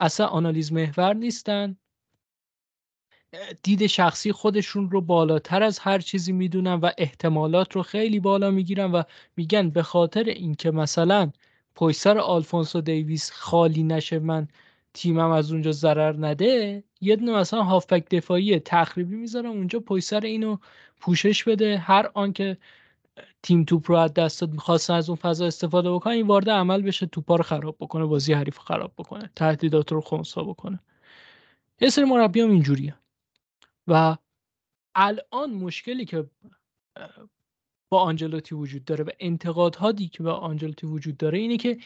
اصلا 0.00 0.26
آنالیز 0.26 0.72
محور 0.72 1.14
نیستن 1.14 1.76
دید 3.62 3.86
شخصی 3.86 4.32
خودشون 4.32 4.90
رو 4.90 5.00
بالاتر 5.00 5.62
از 5.62 5.78
هر 5.78 5.98
چیزی 5.98 6.32
می‌دونن 6.32 6.74
و 6.74 6.90
احتمالات 6.98 7.76
رو 7.76 7.82
خیلی 7.82 8.20
بالا 8.20 8.50
می‌گیرن 8.50 8.92
و 8.92 9.02
میگن 9.36 9.70
به 9.70 9.82
خاطر 9.82 10.24
اینکه 10.24 10.70
مثلا 10.70 11.32
پویسر 11.74 12.18
آلفونسو 12.18 12.80
دیویس 12.80 13.30
خالی 13.30 13.82
نشه 13.82 14.18
من 14.18 14.48
تیمم 14.94 15.30
از 15.30 15.52
اونجا 15.52 15.72
ضرر 15.72 16.26
نده 16.26 16.84
یه 17.00 17.16
دونه 17.16 17.32
مثلا 17.32 17.62
هافبک 17.62 18.08
دفاعی 18.10 18.58
تخریبی 18.58 19.16
می‌ذارم 19.16 19.50
اونجا 19.50 19.80
پشت 19.80 20.12
اینو 20.12 20.56
پوشش 21.00 21.44
بده. 21.44 21.78
هر 21.78 22.10
آنکه 22.14 22.58
تیم 23.42 23.64
توپ 23.64 23.90
رو 23.90 23.96
از 23.96 24.14
دست 24.14 24.40
داد 24.40 24.50
می‌خواستن 24.50 24.94
از 24.94 25.08
اون 25.08 25.16
فضا 25.16 25.46
استفاده 25.46 25.92
بکنه 25.92 26.14
این 26.14 26.26
وارد 26.26 26.50
عمل 26.50 26.82
بشه 26.82 27.06
توپا 27.06 27.36
رو 27.36 27.42
خراب 27.42 27.76
بکنه 27.80 28.04
بازی 28.04 28.32
حریف 28.32 28.58
خراب 28.58 28.92
بکنه 28.98 29.30
تهدیدات 29.36 29.92
رو 29.92 30.00
خونسا 30.00 30.42
بکنه. 30.44 30.80
یه 31.80 31.88
سری 31.88 32.04
مربی 32.04 32.40
هم 32.40 32.50
اینجوریه. 32.50 32.94
و 33.88 34.16
الان 34.94 35.50
مشکلی 35.50 36.04
که 36.04 36.30
با 37.88 38.00
آنجلوتی 38.00 38.54
وجود 38.54 38.84
داره 38.84 39.04
و 39.04 39.10
انتقادهایی 39.20 40.08
که 40.08 40.22
با 40.22 40.32
آنجلوتی 40.32 40.86
وجود 40.86 41.16
داره 41.16 41.38
اینه 41.38 41.56
که 41.56 41.78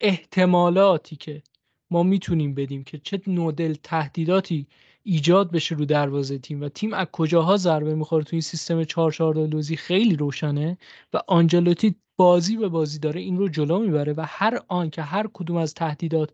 احتمالاتی 0.00 1.16
که 1.16 1.42
ما 1.90 2.02
می‌تونیم 2.02 2.54
بدیم 2.54 2.84
که 2.84 2.98
چه 2.98 3.20
نودل 3.26 3.74
تهدیداتی 3.82 4.66
ایجاد 5.02 5.50
بشه 5.52 5.74
رو 5.74 5.84
دروازه 5.84 6.38
تیم 6.38 6.60
و 6.62 6.68
تیم 6.68 6.94
از 6.94 7.06
کجاها 7.12 7.56
ضربه 7.56 7.94
می‌خوره 7.94 8.24
تو 8.24 8.30
این 8.32 8.40
سیستم 8.40 8.84
4 8.84 9.12
4 9.12 9.46
لوزی 9.46 9.76
خیلی 9.76 10.16
روشنه 10.16 10.78
و 11.12 11.20
آنجلوتی 11.28 11.94
بازی 12.16 12.56
به 12.56 12.68
بازی 12.68 12.98
داره 12.98 13.20
این 13.20 13.38
رو 13.38 13.48
جلو 13.48 13.78
می‌بره 13.78 14.12
و 14.12 14.24
هر 14.28 14.60
آن 14.68 14.90
که 14.90 15.02
هر 15.02 15.26
کدوم 15.34 15.56
از 15.56 15.74
تهدیدات 15.74 16.30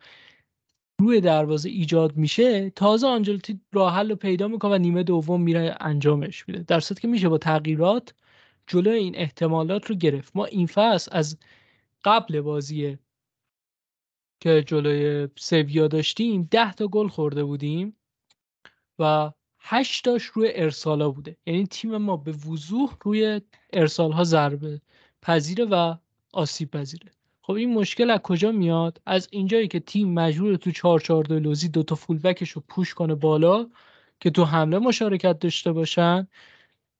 روی 1.00 1.20
دروازه 1.20 1.68
ایجاد 1.68 2.16
میشه 2.16 2.70
تازه 2.70 3.06
آنجلوتی 3.06 3.60
راه 3.72 3.94
حل 3.94 4.14
پیدا 4.14 4.48
می‌کنه 4.48 4.74
و 4.74 4.78
نیمه 4.78 5.02
دوم 5.02 5.42
میره 5.42 5.76
انجامش 5.80 6.48
میده. 6.48 6.62
در 6.62 6.80
که 6.80 7.08
میشه 7.08 7.28
با 7.28 7.38
تغییرات 7.38 8.14
جلو 8.66 8.90
این 8.90 9.16
احتمالات 9.16 9.86
رو 9.86 9.94
گرفت. 9.96 10.36
ما 10.36 10.44
این 10.44 10.66
فصل 10.66 11.10
از 11.12 11.38
قبل 12.04 12.40
بازی 12.40 12.98
که 14.40 14.62
جلوی 14.66 15.28
سویا 15.36 15.88
داشتیم 15.88 16.48
ده 16.50 16.72
تا 16.72 16.88
گل 16.88 17.08
خورده 17.08 17.44
بودیم 17.44 17.96
و 18.98 19.32
هشت 19.60 20.04
تاش 20.04 20.24
روی 20.24 20.50
ارسالا 20.54 21.10
بوده. 21.10 21.36
یعنی 21.46 21.66
تیم 21.66 21.96
ما 21.96 22.16
به 22.16 22.32
وضوح 22.32 22.96
روی 23.00 23.40
ارسال 23.72 24.12
ها 24.12 24.24
ضربه 24.24 24.80
پذیره 25.22 25.64
و 25.64 25.94
آسیب 26.32 26.70
پذیره. 26.70 27.12
خب 27.42 27.52
این 27.52 27.74
مشکل 27.74 28.10
از 28.10 28.20
کجا 28.20 28.52
میاد؟ 28.52 29.00
از 29.06 29.28
اینجایی 29.30 29.68
که 29.68 29.80
تیم 29.80 30.14
مجبور 30.14 30.56
تو 30.56 30.70
4 30.70 31.00
4 31.00 31.24
2 31.24 31.38
لوزی 31.38 31.68
دو 31.68 31.82
تا 31.82 31.98
رو 32.54 32.62
پوش 32.68 32.94
کنه 32.94 33.14
بالا 33.14 33.66
که 34.20 34.30
تو 34.30 34.44
حمله 34.44 34.78
مشارکت 34.78 35.38
داشته 35.38 35.72
باشن 35.72 36.28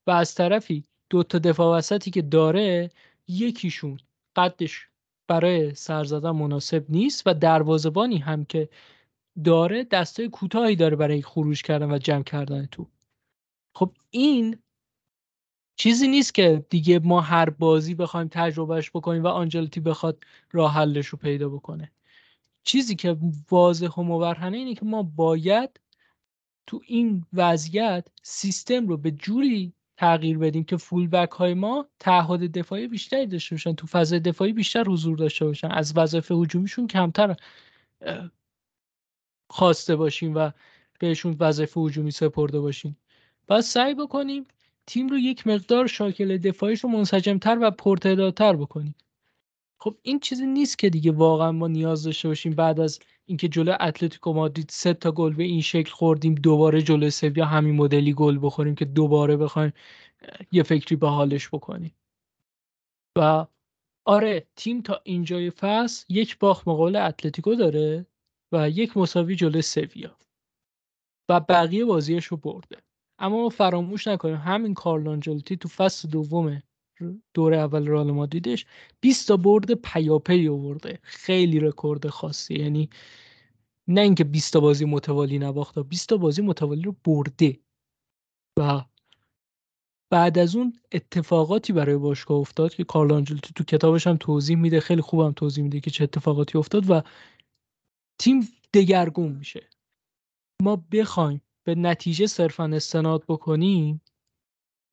و 0.07 0.11
از 0.11 0.35
طرفی 0.35 0.83
دو 1.09 1.23
تا 1.23 1.39
دفاع 1.39 1.77
وسطی 1.77 2.11
که 2.11 2.21
داره 2.21 2.91
یکیشون 3.27 3.99
قدش 4.35 4.90
برای 5.27 5.75
سر 5.75 6.03
زدن 6.03 6.31
مناسب 6.31 6.85
نیست 6.89 7.23
و 7.25 7.33
دروازبانی 7.33 8.17
هم 8.17 8.45
که 8.45 8.69
داره 9.43 9.83
دستای 9.83 10.29
کوتاهی 10.29 10.75
داره 10.75 10.95
برای 10.95 11.21
خروج 11.21 11.61
کردن 11.61 11.91
و 11.91 11.97
جمع 11.97 12.23
کردن 12.23 12.65
تو. 12.65 12.87
خب 13.75 13.93
این 14.09 14.57
چیزی 15.75 16.07
نیست 16.07 16.33
که 16.33 16.65
دیگه 16.69 16.99
ما 16.99 17.21
هر 17.21 17.49
بازی 17.49 17.95
بخوایم 17.95 18.27
تجربهش 18.31 18.89
بکنیم 18.89 19.23
و 19.23 19.27
آنجلتی 19.27 19.79
بخواد 19.79 20.23
راه 20.51 20.73
حلش 20.73 21.07
رو 21.07 21.17
پیدا 21.17 21.49
بکنه. 21.49 21.91
چیزی 22.63 22.95
که 22.95 23.17
واضح 23.51 23.89
و 23.89 24.03
مبرهنه 24.03 24.57
اینه 24.57 24.75
که 24.75 24.85
ما 24.85 25.03
باید 25.03 25.79
تو 26.67 26.81
این 26.87 27.25
وضعیت 27.33 28.07
سیستم 28.23 28.87
رو 28.87 28.97
به 28.97 29.11
جوری 29.11 29.73
تغییر 30.01 30.37
بدیم 30.37 30.63
که 30.63 30.77
فول 30.77 31.07
بک 31.07 31.31
های 31.31 31.53
ما 31.53 31.87
تعهد 31.99 32.51
دفاعی 32.51 32.87
بیشتری 32.87 33.27
داشته 33.27 33.55
باشن. 33.55 33.73
تو 33.73 33.87
فضای 33.87 34.19
دفاعی 34.19 34.53
بیشتر 34.53 34.83
حضور 34.83 35.17
داشته 35.17 35.45
باشن. 35.45 35.67
از 35.71 35.93
وظایف 35.97 36.31
هجومیشون 36.31 36.87
کمتر 36.87 37.35
خواسته 39.49 39.95
باشیم 39.95 40.35
و 40.35 40.51
بهشون 40.99 41.35
وظایف 41.39 41.77
هجومی 41.77 42.11
سپرده 42.11 42.59
باشیم. 42.59 42.97
باید 43.47 43.61
سعی 43.61 43.95
بکنیم 43.95 44.45
تیم 44.87 45.07
رو 45.07 45.17
یک 45.17 45.47
مقدار 45.47 45.87
شاکل 45.87 46.37
دفاعیش 46.37 46.79
رو 46.79 46.89
منسجمتر 46.89 47.57
و 47.61 47.71
پرتعدادتر 47.71 48.55
بکنیم. 48.55 48.95
خب 49.77 49.97
این 50.01 50.19
چیزی 50.19 50.45
نیست 50.45 50.79
که 50.79 50.89
دیگه 50.89 51.11
واقعا 51.11 51.51
ما 51.51 51.67
نیاز 51.67 52.03
داشته 52.03 52.27
باشیم 52.27 52.53
بعد 52.53 52.79
از 52.79 52.99
اینکه 53.25 53.47
جلو 53.47 53.75
اتلتیکو 53.79 54.33
مادرید 54.33 54.69
سه 54.69 54.93
تا 54.93 55.11
گل 55.11 55.33
به 55.33 55.43
این 55.43 55.61
شکل 55.61 55.91
خوردیم 55.91 56.35
دوباره 56.35 56.81
جلو 56.81 57.09
سویا 57.09 57.45
همین 57.45 57.75
مدلی 57.75 58.13
گل 58.13 58.39
بخوریم 58.41 58.75
که 58.75 58.85
دوباره 58.85 59.37
بخوایم 59.37 59.73
یه 60.51 60.63
فکری 60.63 60.95
به 60.95 61.07
حالش 61.07 61.49
بکنیم. 61.49 61.95
و 63.17 63.45
آره 64.05 64.47
تیم 64.55 64.81
تا 64.81 65.01
اینجای 65.03 65.49
فصل 65.49 66.05
یک 66.09 66.39
باخت 66.39 66.67
مقابل 66.67 66.95
اتلتیکو 66.95 67.55
داره 67.55 68.05
و 68.51 68.69
یک 68.69 68.97
مساوی 68.97 69.35
جلو 69.35 69.61
سویا 69.61 70.17
و 71.29 71.39
بقیه 71.39 71.85
بازیش 71.85 72.25
رو 72.25 72.37
برده. 72.37 72.77
اما 73.19 73.49
فراموش 73.49 74.07
نکنیم 74.07 74.35
همین 74.35 74.73
کارلانجلتی 74.73 75.57
تو 75.57 75.69
فصل 75.69 76.09
دوم 76.09 76.61
دوره 77.33 77.57
اول 77.57 77.87
رئال 77.87 78.11
مادریدش 78.11 78.65
20 79.01 79.27
تا 79.27 79.37
برد 79.37 79.73
پیاپی 79.73 80.47
آورده. 80.47 80.99
خیلی 81.03 81.59
رکورد 81.59 82.07
خاصی 82.07 82.53
یعنی 82.53 82.89
نه 83.87 84.01
اینکه 84.01 84.23
20 84.23 84.53
تا 84.53 84.59
بازی 84.59 84.85
متوالی 84.85 85.39
نباخته 85.39 85.83
20 85.83 86.09
تا 86.09 86.17
بازی 86.17 86.41
متوالی 86.41 86.81
رو 86.81 86.95
برده. 87.05 87.59
و 88.59 88.85
بعد 90.11 90.37
از 90.37 90.55
اون 90.55 90.73
اتفاقاتی 90.91 91.73
برای 91.73 91.97
باشگاه 91.97 92.37
افتاد 92.37 92.73
که 92.73 92.83
کارل 92.83 93.23
تو 93.23 93.63
کتابش 93.63 94.07
هم 94.07 94.17
توضیح 94.17 94.57
میده. 94.57 94.79
خیلی 94.79 95.01
خوبم 95.01 95.31
توضیح 95.31 95.63
میده 95.63 95.79
که 95.79 95.91
چه 95.91 96.03
اتفاقاتی 96.03 96.57
افتاد 96.57 96.89
و 96.89 97.01
تیم 98.19 98.47
دگرگون 98.73 99.31
میشه. 99.31 99.69
ما 100.61 100.83
بخوایم 100.91 101.41
به 101.63 101.75
نتیجه 101.75 102.27
صرفا 102.27 102.63
استناد 102.63 103.23
بکنیم 103.27 104.01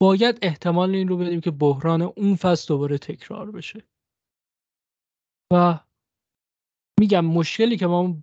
باید 0.01 0.39
احتمال 0.43 0.95
این 0.95 1.09
رو 1.09 1.17
بدیم 1.17 1.41
که 1.41 1.51
بحران 1.51 2.03
اون 2.03 2.37
فصل 2.37 2.69
دوباره 2.69 2.99
تکرار 2.99 3.51
بشه. 3.51 3.83
و 5.53 5.81
میگم 7.01 7.25
مشکلی 7.25 7.77
که 7.77 7.87
ما 7.87 8.17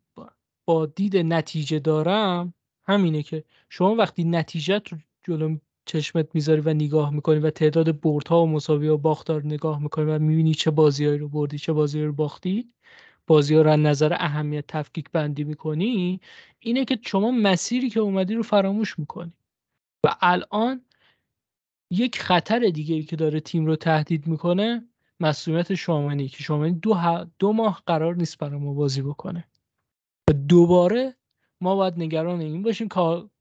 با 0.67 0.85
دید 0.85 1.17
نتیجه 1.17 1.79
دارم 1.79 2.53
همینه 2.87 3.23
که 3.23 3.43
شما 3.69 3.95
وقتی 3.95 4.23
نتیجه 4.23 4.81
رو 4.91 4.97
جلو 5.23 5.57
چشمت 5.85 6.35
می‌ذاری 6.35 6.61
و 6.61 6.73
نگاه 6.73 7.09
می‌کنی 7.13 7.39
و 7.39 7.49
تعداد 7.49 8.01
بردها 8.01 8.43
و 8.43 8.47
مساوی 8.47 8.87
و 8.87 8.97
باختار 8.97 9.45
نگاه 9.45 9.83
می‌کنی 9.83 10.05
و 10.05 10.19
می‌بینی 10.19 10.53
چه 10.53 10.71
بازیهایی 10.71 11.17
رو 11.17 11.29
بردی 11.29 11.59
چه 11.59 11.73
بازی 11.73 12.03
رو 12.03 12.13
باختی 12.13 12.73
بازی 13.27 13.55
رو 13.55 13.77
نظر 13.77 14.13
اهمیت 14.13 14.67
تفکیک 14.67 15.11
بندی 15.11 15.43
می‌کنی 15.43 16.21
اینه 16.59 16.85
که 16.85 16.99
شما 17.05 17.31
مسیری 17.31 17.89
که 17.89 17.99
اومدی 17.99 18.33
رو 18.33 18.43
فراموش 18.43 18.99
می‌کنی. 18.99 19.33
و 20.05 20.15
الان 20.21 20.84
یک 21.89 22.21
خطر 22.21 22.59
دیگه 22.59 23.03
که 23.03 23.15
داره 23.15 23.39
تیم 23.39 23.65
رو 23.65 23.75
تهدید 23.75 24.27
می‌کنه 24.27 24.87
مسئولیت 25.19 25.75
شامنی 25.75 26.27
که 26.27 26.43
شامنی 26.43 26.71
دو, 26.71 26.97
دو 27.39 27.53
ماه 27.53 27.83
قرار 27.85 28.15
نیست 28.15 28.37
برای 28.37 28.59
ما 28.59 28.73
بازی 28.73 29.01
بکنه. 29.01 29.47
و 30.29 30.33
دوباره 30.33 31.15
ما 31.61 31.75
باید 31.75 31.93
نگران 31.97 32.39
این 32.39 32.63
باشیم 32.63 32.87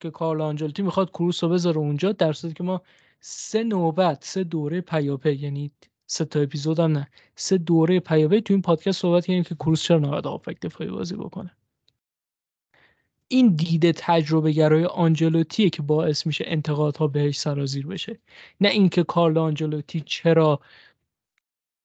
که 0.01 0.11
کارل 0.11 0.41
آنجلتی 0.41 0.83
می‌خواد 0.83 1.11
کروس 1.11 1.45
رو 1.45 1.51
بذاره 1.51 1.79
اونجا 1.79 2.13
در 2.13 2.33
صورتی 2.33 2.55
که 2.55 2.65
ما 2.65 2.83
سه 3.21 3.65
نوبت 3.65 4.25
سه 4.25 4.45
دوره 4.45 4.81
پیاپی 4.81 5.33
یعنی 5.33 5.71
سه 6.07 6.25
تا 6.25 6.41
اپیزود 6.41 6.81
هم 6.81 6.93
نه 6.93 7.09
سه 7.37 7.59
دوره 7.59 8.01
پیاپی 8.01 8.41
تو 8.41 8.55
این 8.55 8.63
پادکست 8.63 9.01
صحبت 9.01 9.27
کردیم 9.27 9.43
که 9.43 9.55
کروس 9.55 9.83
چرا 9.83 9.99
نباید 9.99 10.27
آفک 10.27 10.61
دفاعی 10.61 10.91
بازی 10.91 11.15
بکنه. 11.15 11.57
این 13.29 13.57
دیده 13.57 13.93
تجربه 13.97 14.53
گرای 14.53 14.85
آنجلوتیه 14.85 15.71
که 15.71 15.83
باعث 15.83 16.27
میشه 16.27 16.45
انتقادها 16.49 17.07
بهش 17.07 17.39
سرازیر 17.39 17.87
بشه. 17.87 18.19
نه 18.61 18.69
اینکه 18.69 19.05
کارل 19.05 19.39
آنجلوتی 19.39 20.01
چرا 20.07 20.61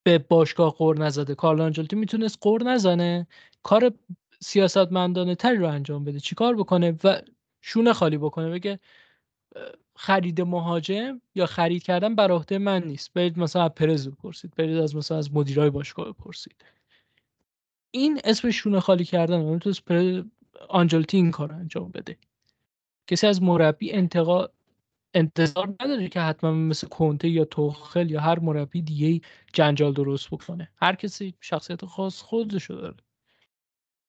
به 0.03 0.17
باشگاه 0.17 0.71
قور 0.73 0.97
نزده. 0.97 1.35
کارل 1.35 1.61
آنجلوتی 1.61 1.95
می‌تونست 1.95 2.37
قور 2.41 2.63
نزنه 2.63 3.27
کار 3.63 3.93
سیاستمندانه 4.39 5.35
تری 5.35 5.57
رو 5.57 5.67
انجام 5.67 6.03
بده. 6.03 6.19
چیکار 6.19 6.55
بکنه 6.55 6.97
و 7.03 7.21
شونه 7.61 7.93
خالی 7.93 8.17
بکنه. 8.17 8.49
بگه 8.49 8.79
خرید 9.95 10.41
مهاجم 10.41 11.21
یا 11.35 11.45
خرید 11.45 11.83
کردن 11.83 12.15
بر 12.15 12.31
عهده 12.31 12.57
من 12.57 12.83
نیست. 12.83 13.13
برید 13.13 13.39
مثلا 13.39 13.63
از 13.63 13.71
پرز 13.71 14.07
بپرسید. 14.07 14.55
برید 14.55 14.77
از 14.77 14.95
مثلا 14.95 15.17
از 15.17 15.33
مدیرای 15.33 15.69
باشگاه 15.69 16.09
بپرسید. 16.09 16.55
این 17.91 18.21
اسم 18.23 18.51
شونه 18.51 18.79
خالی 18.79 19.05
کردن 19.05 19.41
می‌تونست 19.41 19.85
آنجلتی 20.69 21.17
این 21.17 21.31
کار 21.31 21.53
انجام 21.53 21.91
بده. 21.91 22.17
کسی 23.07 23.27
از 23.27 23.43
مربی 23.43 23.91
انتقاد 23.91 24.53
انتظار 25.13 25.75
نداره 25.81 26.07
که 26.07 26.21
حتما 26.21 26.51
مثل 26.51 26.87
کنته 26.87 27.29
یا 27.29 27.45
توخل 27.45 28.11
یا 28.11 28.21
هر 28.21 28.39
مربی 28.39 28.81
دیگه 28.81 29.21
جنجال 29.53 29.93
درست 29.93 30.29
بکنه. 30.29 30.71
هر 30.75 30.95
کسی 30.95 31.33
شخصیت 31.41 31.85
خاص 31.85 32.21
خودشو 32.21 32.73
داره. 32.73 32.95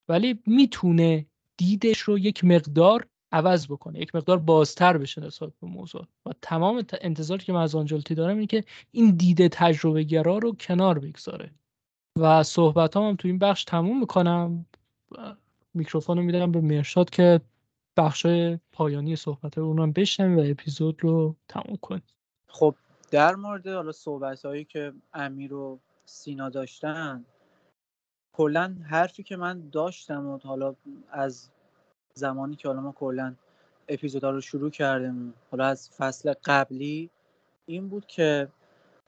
ولی 0.09 0.39
می‌تونه 0.47 1.27
دیدش 1.56 1.98
رو 2.01 2.18
یک 2.18 2.44
مقدار 2.44 3.06
عوض 3.32 3.66
بکنه 3.66 4.01
یک 4.01 4.14
مقدار 4.14 4.39
بازتر 4.39 4.98
بشه 4.98 5.20
نسبت 5.20 5.52
به 5.60 5.66
موضوع. 5.66 6.06
و 6.27 6.31
تمام 6.43 6.85
انتظاری 7.01 7.44
که 7.44 7.52
من 7.52 7.62
از 7.62 7.74
آنجلتی 7.74 8.14
دارم 8.14 8.35
اینه 8.35 8.47
که 8.47 8.64
این 8.90 9.10
دیده 9.10 9.48
تجربه 9.48 10.02
گرا 10.02 10.39
رو 10.39 10.55
کنار 10.55 10.98
بگذاره. 10.98 11.51
و 12.16 12.43
صحبت 12.43 12.97
هم, 12.97 13.02
هم 13.02 13.16
تو 13.16 13.28
این 13.28 13.39
بخش 13.39 13.64
تموم 13.64 14.01
می‌کنم. 14.01 14.66
میکروفون 15.74 16.16
رو 16.16 16.22
میدم 16.22 16.52
به 16.52 16.60
مرشاد 16.60 17.10
که 17.10 17.40
بخش 17.97 18.26
پایانی 18.72 19.16
صحبت 19.16 19.59
رو 19.59 19.64
اونم 19.64 19.92
بشنم 19.92 20.38
و 20.38 20.42
اپیزود 20.47 21.05
رو 21.05 21.36
تموم 21.48 21.76
کنیم 21.76 22.02
خب 22.47 22.74
در 23.10 23.34
مورد 23.34 23.66
حالا 23.66 23.92
صحبت 23.92 24.44
هایی 24.44 24.64
که 24.64 24.92
امیر 25.14 25.55
و 25.55 25.78
سینا 26.05 26.48
داشتن 26.48 27.24
کلا 28.32 28.76
حرفی 28.88 29.22
که 29.22 29.36
من 29.36 29.68
داشتم 29.70 30.26
و 30.26 30.38
حالا 30.38 30.74
از 31.10 31.51
زمانی 32.14 32.56
که 32.56 32.68
حالا 32.68 32.80
ما 32.80 32.92
کلا 32.92 33.34
اپیزودا 33.88 34.30
رو 34.30 34.40
شروع 34.40 34.70
کردیم 34.70 35.34
حالا 35.51 35.66
از 35.66 35.90
فصل 35.90 36.34
قبلی 36.44 37.10
این 37.66 37.88
بود 37.88 38.06
که 38.06 38.48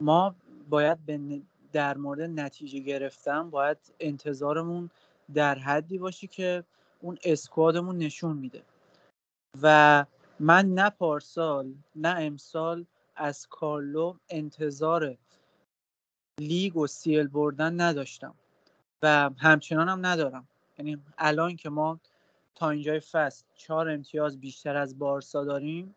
ما 0.01 0.35
باید 0.69 1.07
به 1.07 1.41
در 1.73 1.97
مورد 1.97 2.41
نتیجه 2.41 2.79
گرفتن 2.79 3.51
باید 3.51 3.79
انتظارمون 4.01 4.91
در 5.35 5.59
حدی 5.59 5.99
باشی 5.99 6.27
که 6.27 6.65
اون 7.01 7.19
اسکوادمون 7.25 7.99
نشون 7.99 8.37
میده. 8.37 8.63
و 9.63 10.07
من 10.41 10.75
نه 10.75 10.91
پارسال 10.91 11.75
نه 11.97 12.09
امسال 12.09 12.87
از 13.17 13.47
کارلو 13.47 14.17
انتظار 14.29 15.17
لیگ 16.41 16.77
و 16.77 16.87
سیل 16.87 17.27
بردن 17.27 17.81
نداشتم. 17.81 18.35
و 19.03 19.31
همچنان 19.39 19.89
هم 19.89 20.07
ندارم. 20.07 20.49
یعنی 20.79 21.03
الان 21.19 21.57
که 21.57 21.71
ما 21.71 22.01
تا 22.55 22.71
اینجای 22.71 23.01
فصل 23.01 23.45
چهار 23.55 23.91
امتیاز 23.91 24.41
بیشتر 24.41 24.77
از 24.77 24.99
بارسا 24.99 25.45
داریم 25.45 25.95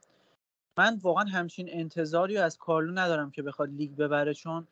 من 0.78 1.00
واقعا 1.02 1.24
همچین 1.24 1.70
انتظاری 1.72 2.38
از 2.38 2.58
کارلو 2.58 2.92
ندارم 2.92 3.32
که 3.32 3.42
بخواد 3.42 3.70
لیگ 3.70 3.96
ببره 3.96 4.34
چون 4.34 4.68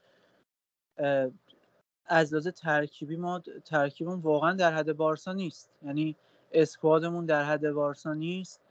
از 2.05 2.33
لحاظ 2.33 2.47
ترکیبی 2.47 3.15
ما 3.15 3.43
ترکیبمون 3.65 4.19
واقعا 4.19 4.53
در 4.53 4.73
حد 4.73 4.93
بارسا 4.93 5.33
نیست. 5.33 5.69
یعنی 5.85 6.15
اسکوادمون 6.51 7.25
در 7.25 7.43
حد 7.43 7.71
بارسا 7.71 8.13
نیست. 8.13 8.61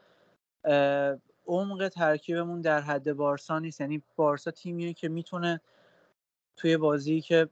عمق 1.46 1.88
ترکیبمون 1.88 2.60
در 2.60 2.80
حد 2.80 3.12
بارسا 3.12 3.58
نیست. 3.58 3.80
یعنی 3.80 4.02
بارسا 4.16 4.50
تیمیه 4.50 4.92
که 4.92 5.08
می‌تونه 5.08 5.60
توی 6.56 6.76
بازی 6.76 7.20
که 7.20 7.48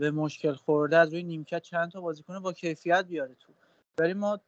به 0.00 0.10
مشکل 0.10 0.52
خورده 0.52 0.96
از 0.96 1.12
روی 1.12 1.22
نیمکت 1.22 1.62
چند 1.62 1.90
تا 1.90 2.00
بازیکن 2.00 2.38
با 2.38 2.52
کیفیت 2.52 3.04
بیاره 3.04 3.34
تو. 3.40 3.52
ولی 3.98 4.14
ما 4.14 4.40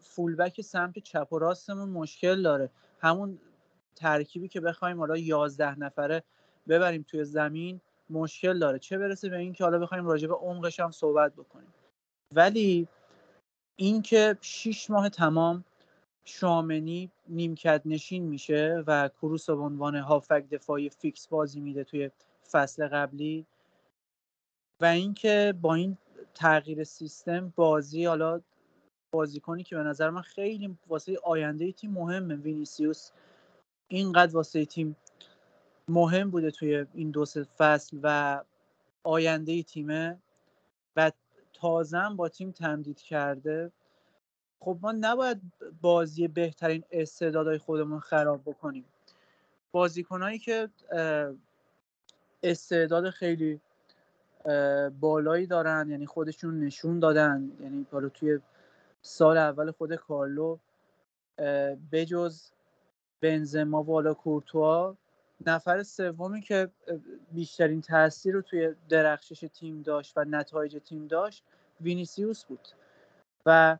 فولبک 0.00 0.60
سمت 0.60 0.98
چپ 0.98 1.32
و 1.32 1.38
راستمون 1.38 1.88
مشکل 1.88 2.42
داره. 2.42 2.70
همون 3.00 3.38
ترکیبی 3.96 4.48
که 4.48 4.60
بخوایم 4.60 4.98
حالا 4.98 5.16
11 5.16 5.78
نفره 5.78 6.22
ببریم 6.68 7.04
توی 7.08 7.24
زمین 7.24 7.80
مشکل 8.10 8.58
داره. 8.58 8.78
چه 8.78 8.98
برسه 8.98 9.28
به 9.28 9.38
اینکه 9.38 9.64
حالا 9.64 9.78
بخوایم 9.78 10.06
راجع 10.06 10.28
به 10.28 10.34
عمقش 10.34 10.80
هم 10.80 10.90
صحبت 10.90 11.32
بکنیم. 11.32 11.74
ولی 12.34 12.88
اینکه 13.76 14.38
6 14.40 14.90
ماه 14.90 15.08
تمام 15.08 15.64
شوامنی 16.24 17.10
نیمکت 17.28 17.82
نشین 17.84 18.22
میشه 18.22 18.84
و 18.86 19.08
کروس 19.08 19.50
به 19.50 19.62
عنوان 19.62 19.96
هافک 19.96 20.48
دفاعی 20.50 20.90
fix 20.90 21.28
بازی 21.28 21.60
میده 21.60 21.84
توی 21.84 22.10
فصل 22.50 22.88
قبلی 22.88 23.46
و 24.80 24.84
اینکه 24.84 25.54
با 25.60 25.74
این 25.74 25.98
تغییر 26.34 26.84
سیستم 26.84 27.52
بازی 27.56 28.04
حالا 28.04 28.40
بازیکنی 29.14 29.62
که 29.62 29.76
به 29.76 29.82
نظر 29.82 30.10
من 30.10 30.22
خیلی 30.22 30.78
واسه 30.88 31.18
آینده 31.24 31.72
تیم 31.72 31.90
مهمه 31.90 32.34
وینیسیوس 32.34 33.10
اینقدر 33.88 34.36
واسه 34.36 34.64
تیم 34.64 34.96
مهم 35.92 36.30
بوده 36.30 36.50
توی 36.50 36.86
این 36.94 37.10
دو 37.10 37.24
فصل 37.58 37.98
و 38.02 38.40
آینده 39.02 39.62
تیمه. 39.62 40.18
و 40.96 41.12
تازه 41.52 42.08
با 42.16 42.28
تیم 42.28 42.50
تمدید 42.50 43.00
کرده. 43.00 43.72
خب 44.60 44.78
ما 44.82 44.92
نباید 44.92 45.40
بازی 45.80 46.28
بهترین 46.28 46.84
استعدادهای 46.90 47.58
خودمون 47.58 48.00
خراب 48.00 48.42
بکنیم. 48.42 48.84
بازیکنهایی 49.72 50.38
که 50.38 50.68
استعداد 52.42 53.10
خیلی 53.10 53.60
بالایی 55.00 55.46
دارن 55.46 55.90
یعنی 55.90 56.06
خودشون 56.06 56.60
نشون 56.60 56.98
دادن 56.98 57.52
یعنی 57.60 57.86
بالا 57.90 58.08
توی 58.08 58.38
سال 59.02 59.36
اول 59.36 59.70
خود 59.70 59.94
کارلو 59.94 60.58
بجز 61.92 62.50
بنزما 63.20 63.82
و 63.82 63.92
حالا 63.92 64.14
نفر 65.46 65.82
سومی 65.82 66.40
که 66.40 66.70
بیشترین 67.32 67.80
تاثیر 67.80 68.34
رو 68.34 68.42
توی 68.42 68.74
درخشش 68.88 69.44
تیم 69.54 69.82
داشت 69.82 70.12
و 70.16 70.24
نتایج 70.24 70.78
تیم 70.84 71.06
داشت 71.06 71.44
وینیسیوس 71.80 72.44
بود. 72.44 72.68
و 73.46 73.78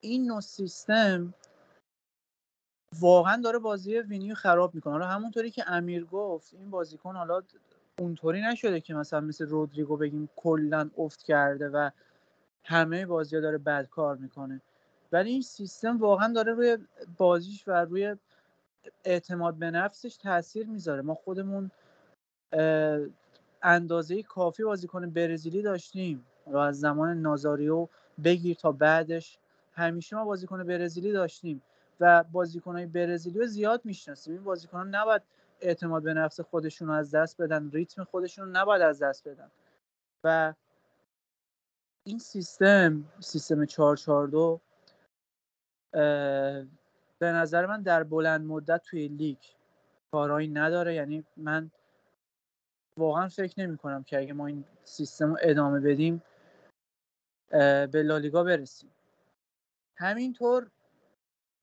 این 0.00 0.26
نوع 0.26 0.40
سیستم 0.40 1.34
واقعا 3.00 3.40
داره 3.44 3.58
بازی 3.58 3.98
وینیو 3.98 4.34
خراب 4.34 4.74
می‌کنه. 4.74 4.92
حالا 4.92 5.06
همونطوری 5.06 5.50
که 5.50 5.64
امیر 5.66 6.04
گفت 6.04 6.54
این 6.54 6.70
بازیکن 6.70 7.16
حالا 7.16 7.42
اونطوری 7.98 8.42
نشده 8.42 8.80
که 8.80 8.94
مثلا 8.94 9.20
مثل 9.20 9.46
رودریگو 9.46 9.96
بگیم 9.96 10.28
کلا 10.36 10.90
افت 10.98 11.22
کرده 11.22 11.68
و 11.68 11.90
همه 12.64 13.06
بازی 13.06 13.40
داره 13.40 13.58
بد 13.58 13.88
کار 13.88 14.16
می‌کنه. 14.16 14.60
ولی 15.12 15.30
این 15.30 15.42
سیستم 15.42 15.98
واقعا 15.98 16.32
داره 16.32 16.52
روی 16.52 16.78
بازیش 17.16 17.68
و 17.68 17.72
روی 17.72 18.16
اعتماد 19.04 19.54
به 19.54 19.70
نفسش 19.70 20.16
تاثیر 20.16 20.66
می‌ذاره. 20.66 21.02
ما 21.02 21.14
خودمون 21.14 21.70
اندازه 23.62 24.22
کافی 24.22 24.64
بازیکن 24.64 25.10
برزیلی 25.10 25.62
داشتیم 25.62 26.26
و 26.46 26.56
از 26.56 26.80
زمان 26.80 27.22
نازاریو 27.22 27.88
بگیر 28.24 28.56
تا 28.56 28.72
بعدش 28.72 29.38
همیشه 29.72 30.16
ما 30.16 30.24
بازیکن 30.24 30.64
برزیلی 30.64 31.12
داشتیم 31.12 31.62
و 32.00 32.24
بازیکنهای 32.24 32.86
برزیلی 32.86 33.38
رو 33.38 33.46
زیاد 33.46 33.80
می‌شناسیم. 33.84 34.34
این 34.34 34.44
بازیکنان 34.44 34.94
نباید 34.94 35.22
اعتماد 35.60 36.02
به 36.02 36.14
نفس 36.14 36.40
خودشون 36.40 36.88
رو 36.88 36.94
از 36.94 37.10
دست 37.14 37.42
بدن 37.42 37.70
ریتم 37.70 38.04
خودشون 38.04 38.44
رو 38.44 38.50
نباید 38.50 38.82
از 38.82 39.02
دست 39.02 39.28
بدن. 39.28 39.50
و 40.24 40.54
این 42.06 42.18
سیستم 42.18 43.04
سیستم 43.20 43.64
442 43.64 44.60
به 47.22 47.32
نظر 47.32 47.66
من 47.66 47.82
در 47.82 48.02
بلند 48.02 48.46
مدت 48.46 48.82
توی 48.82 49.08
لیگ 49.08 49.38
کارایی 50.12 50.48
نداره. 50.48 50.94
یعنی 50.94 51.24
من 51.36 51.70
واقعا 52.96 53.28
فکر 53.28 53.60
نمی 53.60 53.76
کنم 53.76 54.02
که 54.02 54.18
اگه 54.18 54.32
ما 54.32 54.46
این 54.46 54.64
سیستم 54.84 55.30
رو 55.30 55.36
ادامه 55.40 55.80
بدیم 55.80 56.22
به 57.92 58.02
لالیگا 58.04 58.44
برسیم. 58.44 58.90
همینطور 59.96 60.70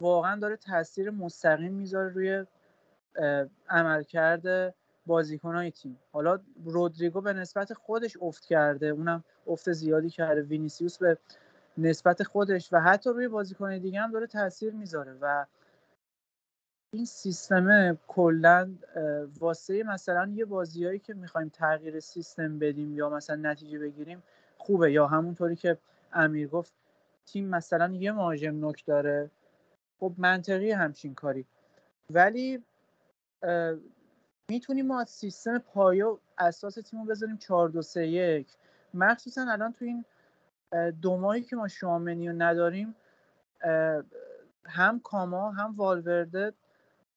واقعا 0.02 0.40
داره 0.40 0.56
تاثیر 0.56 1.10
مستقیم 1.10 1.74
می‌ذاره 1.74 2.10
روی 2.10 2.46
عملکرد 3.70 4.76
بازیکنهای 5.06 5.72
تیم. 5.72 6.00
حالا 6.12 6.40
رودریگو 6.66 7.22
به 7.22 7.34
نسبت 7.34 7.74
خودش 7.74 8.18
افت 8.22 8.46
کرده 8.46 8.88
اونم 8.88 9.24
افت 9.48 9.72
زیادی 9.72 10.10
کرده. 10.10 10.42
وینیسیوس 10.42 10.98
به 10.98 11.18
نسبت 11.78 12.24
خودش 12.24 12.74
و 12.74 12.80
حتی 12.80 13.10
روی 13.10 13.28
بازیکن 13.28 13.78
دیگه 13.78 14.00
هم 14.00 14.12
داره 14.12 14.28
تاثیر 14.28 14.74
می‌ذاره 14.74 15.14
و 15.22 15.46
این 16.94 17.06
سیستم 17.06 17.98
کلا 18.08 18.76
واسه 19.40 19.84
مثلا 19.84 20.32
یه 20.36 20.46
بازیایی 20.46 21.00
که 21.00 21.14
می‌خوایم 21.14 21.50
تغییر 21.50 22.00
سیستم 22.00 22.60
بدیم 22.60 22.94
یا 22.96 23.10
مثلا 23.10 23.36
نتیجه 23.36 23.80
بگیریم 23.80 24.24
خوبه 24.58 24.92
یا 24.92 25.08
همونطوری 25.08 25.56
که 25.56 25.78
امیر 26.14 26.48
گفت 26.48 26.74
تیم 27.26 27.48
مثلا 27.48 27.94
یه 27.94 28.12
مهاجم 28.12 28.56
نوک 28.56 28.86
داره. 28.86 29.32
خب 30.00 30.14
منطقی 30.18 30.72
همچین 30.72 31.14
کاری. 31.14 31.46
ولی 32.10 32.64
می‌تونیم 34.50 34.88
ما 34.88 35.02
از 35.02 35.10
سیستم 35.10 35.58
پایه 35.58 36.06
اساس 36.38 36.74
تیم 36.76 37.00
رو 37.00 37.06
بذاریم 37.06 37.38
4 37.38 37.70
2 37.70 37.82
3 37.82 38.08
1 38.08 38.48
مخصوصا 38.94 39.52
الان 39.52 39.74
تو 39.74 39.86
این 39.86 40.06
دو 41.02 41.18
ماهی 41.18 41.42
که 41.42 41.56
ما 41.56 41.68
شوامنی 41.68 42.28
رو 42.30 42.36
نداریم 42.38 42.96
هم 44.66 45.00
کاماوینگا 45.04 45.52
هم 45.52 45.76
والورده 45.76 46.54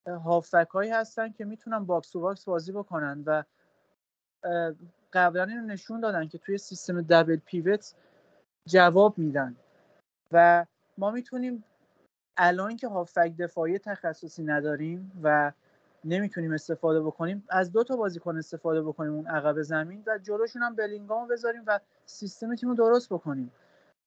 هافک 0.06 0.68
هایی 0.74 0.90
هستن 0.90 1.32
که 1.32 1.44
می‌تونن 1.44 1.84
box 1.84 2.10
to 2.10 2.20
box 2.20 2.44
بازی 2.44 2.72
بکنن 2.72 3.22
و 3.26 3.42
قبلا 5.12 5.44
اینو 5.44 5.66
نشون 5.66 6.00
دادن 6.00 6.28
که 6.28 6.38
توی 6.38 6.58
سیستم 6.58 7.02
double 7.02 7.36
pivot 7.36 7.94
جواب 8.66 9.18
میدن. 9.18 9.56
و 10.32 10.66
ما 10.98 11.10
می‌تونیم 11.10 11.64
الان 12.36 12.76
که 12.76 12.88
هافک 12.88 13.32
دفاعی 13.38 13.78
تخصصی 13.78 14.42
نداریم 14.42 15.20
و 15.22 15.52
نمی‌تونیم 16.04 16.52
استفاده 16.52 17.00
بکنیم. 17.00 17.44
از 17.48 17.72
دو 17.72 17.84
تا 17.84 17.96
بازیکن 17.96 18.36
استفاده 18.36 18.82
بکنیم 18.82 19.12
اون 19.12 19.26
عقب 19.26 19.62
زمین 19.62 20.02
و 20.06 20.18
جلوشون 20.18 20.62
هم 20.62 20.76
بلینگام 20.76 21.28
بذاریم 21.28 21.62
و 21.66 21.80
سیستم 22.06 22.54
تیم 22.54 22.68
رو 22.68 22.74
درست 22.74 23.12
بکنیم. 23.12 23.52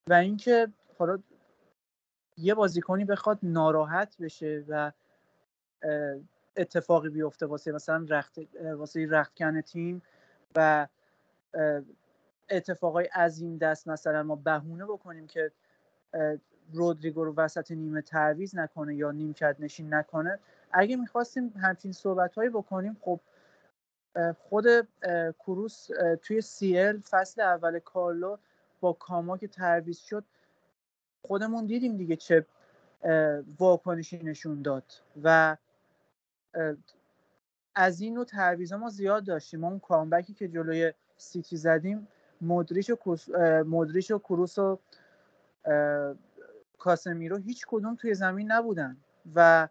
و 0.08 0.14
اینکه 0.14 0.68
حالا 0.98 1.18
یه 2.36 2.54
بازیکنی 2.54 3.04
بخواد 3.04 3.38
ناراحت 3.42 4.16
بشه 4.20 4.64
و 4.68 4.92
اتفاقی 6.56 7.08
بیفته 7.08 7.46
واسه 7.46 7.72
مثلا 7.72 8.06
رخت 8.08 8.38
واسه 8.76 9.06
رختکن 9.10 9.60
تیم 9.60 10.02
و 10.56 10.86
اتفاقای 12.50 13.08
از 13.12 13.40
این 13.40 13.56
دست 13.56 13.88
مثلا 13.88 14.22
ما 14.22 14.36
بهونه 14.36 14.84
بکنیم 14.84 15.26
که 15.26 15.52
رودریگو 16.72 17.24
رو 17.24 17.34
وسط 17.34 17.70
نیمه 17.70 18.02
تعویز 18.02 18.56
نکنه 18.56 18.94
یا 18.94 19.10
نیمکت 19.10 19.56
نشین 19.58 19.94
نکنه. 19.94 20.38
اگه 20.72 20.96
می‌خواستیم 20.96 21.48
همچین 21.48 21.92
صحبت 21.92 22.34
هایی 22.34 22.50
بکنیم 22.50 22.96
خب 23.00 23.20
خود 24.38 24.64
کروس 25.38 25.88
توی 26.22 26.40
سی 26.40 26.92
فصل 26.92 27.40
اول 27.40 27.78
کارلو 27.78 28.36
با 28.80 28.92
کاما 28.92 29.38
که 29.38 29.48
تعویز 29.48 29.98
شد. 29.98 30.24
خودمون 31.22 31.66
دیدیم 31.66 31.96
دیگه 31.96 32.16
چه 32.16 32.46
واکنشی 33.58 34.18
نشون 34.18 34.62
داد 34.62 34.84
و 35.22 35.56
از 37.74 38.00
این 38.00 38.14
نوع 38.14 38.74
ما 38.76 38.90
زیاد 38.90 39.24
داشتیم. 39.24 39.60
ما 39.60 39.68
اون 39.68 39.78
کامبکی 39.78 40.34
که 40.34 40.48
جلوی 40.48 40.92
سیتی 41.16 41.56
زدیم 41.56 42.08
مدریش 42.40 42.90
و, 42.90 42.96
مدریش 43.66 44.10
و 44.10 44.18
کروس 44.18 44.58
و 44.58 44.78
کاسمیرو 46.78 47.36
هیچ 47.36 47.64
کدوم 47.68 47.94
توی 47.94 48.14
زمین 48.14 48.52
نبودن 48.52 48.96
و 49.34 49.68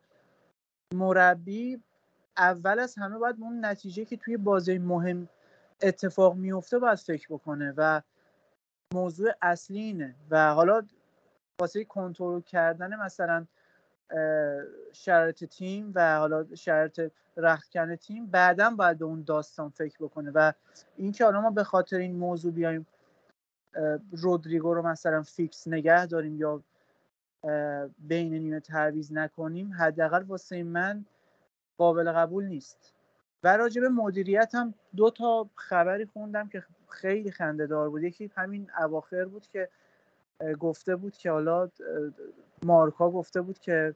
مربی 0.93 1.83
اول 2.37 2.79
از 2.79 2.95
همه 2.95 3.17
باید 3.17 3.35
اون 3.39 3.65
نتیجه 3.65 4.05
که 4.05 4.17
توی 4.17 4.37
بازی 4.37 4.77
مهم 4.77 5.29
اتفاق 5.81 6.35
میفته 6.35 6.79
باید 6.79 6.99
فکر 6.99 7.27
بکنه 7.29 7.73
و 7.77 8.01
موضوع 8.93 9.31
اصلی 9.41 9.79
اینه. 9.79 10.15
و 10.29 10.53
حالا 10.53 10.83
واسه 11.61 11.83
کنترل 11.83 12.41
کردن 12.41 12.95
مثلا 12.95 13.45
شرط 14.93 15.43
تیم 15.43 15.91
و 15.95 16.17
حالا 16.17 16.55
شرط 16.55 17.01
رختکن 17.37 17.95
تیم 17.95 18.25
بعدا 18.25 18.69
باید 18.69 18.97
به 18.97 19.05
اون 19.05 19.23
داستان 19.23 19.69
فکر 19.69 19.97
بکنه. 19.99 20.31
و 20.35 20.51
اینکه 20.97 21.25
حالا 21.25 21.41
ما 21.41 21.49
به 21.49 21.63
خاطر 21.63 21.97
این 21.97 22.15
موضوع 22.15 22.51
بیایم 22.51 22.87
رودریگو 24.11 24.73
رو 24.73 24.81
مثلا 24.87 25.23
فیکس 25.23 25.67
نگه 25.67 26.05
داریم 26.05 26.39
یا 26.39 26.63
بین 27.99 28.33
نیمه 28.33 28.59
تعویز 28.59 29.13
نکنیم 29.13 29.73
حداقل 29.73 30.23
واسه 30.23 30.63
من 30.63 31.05
قابل 31.77 32.11
قبول 32.11 32.45
نیست. 32.45 32.93
و 33.43 33.57
راجع 33.57 33.81
به 33.81 33.89
مدیریت 33.89 34.55
هم 34.55 34.73
دو 34.95 35.09
تا 35.09 35.49
خبری 35.55 36.05
خوندم 36.05 36.47
که 36.47 36.63
خیلی 36.89 37.31
خنده 37.31 37.67
دار 37.67 37.89
بود. 37.89 38.03
یکی 38.03 38.31
همین 38.35 38.71
اواخر 38.79 39.25
بود 39.25 39.47
که 39.47 39.69
گفته 40.59 40.95
بود 40.95 41.17
که 41.17 41.31
حالا 41.31 41.69
مارکا 42.63 43.11
گفته 43.11 43.41
بود 43.41 43.59
که 43.59 43.95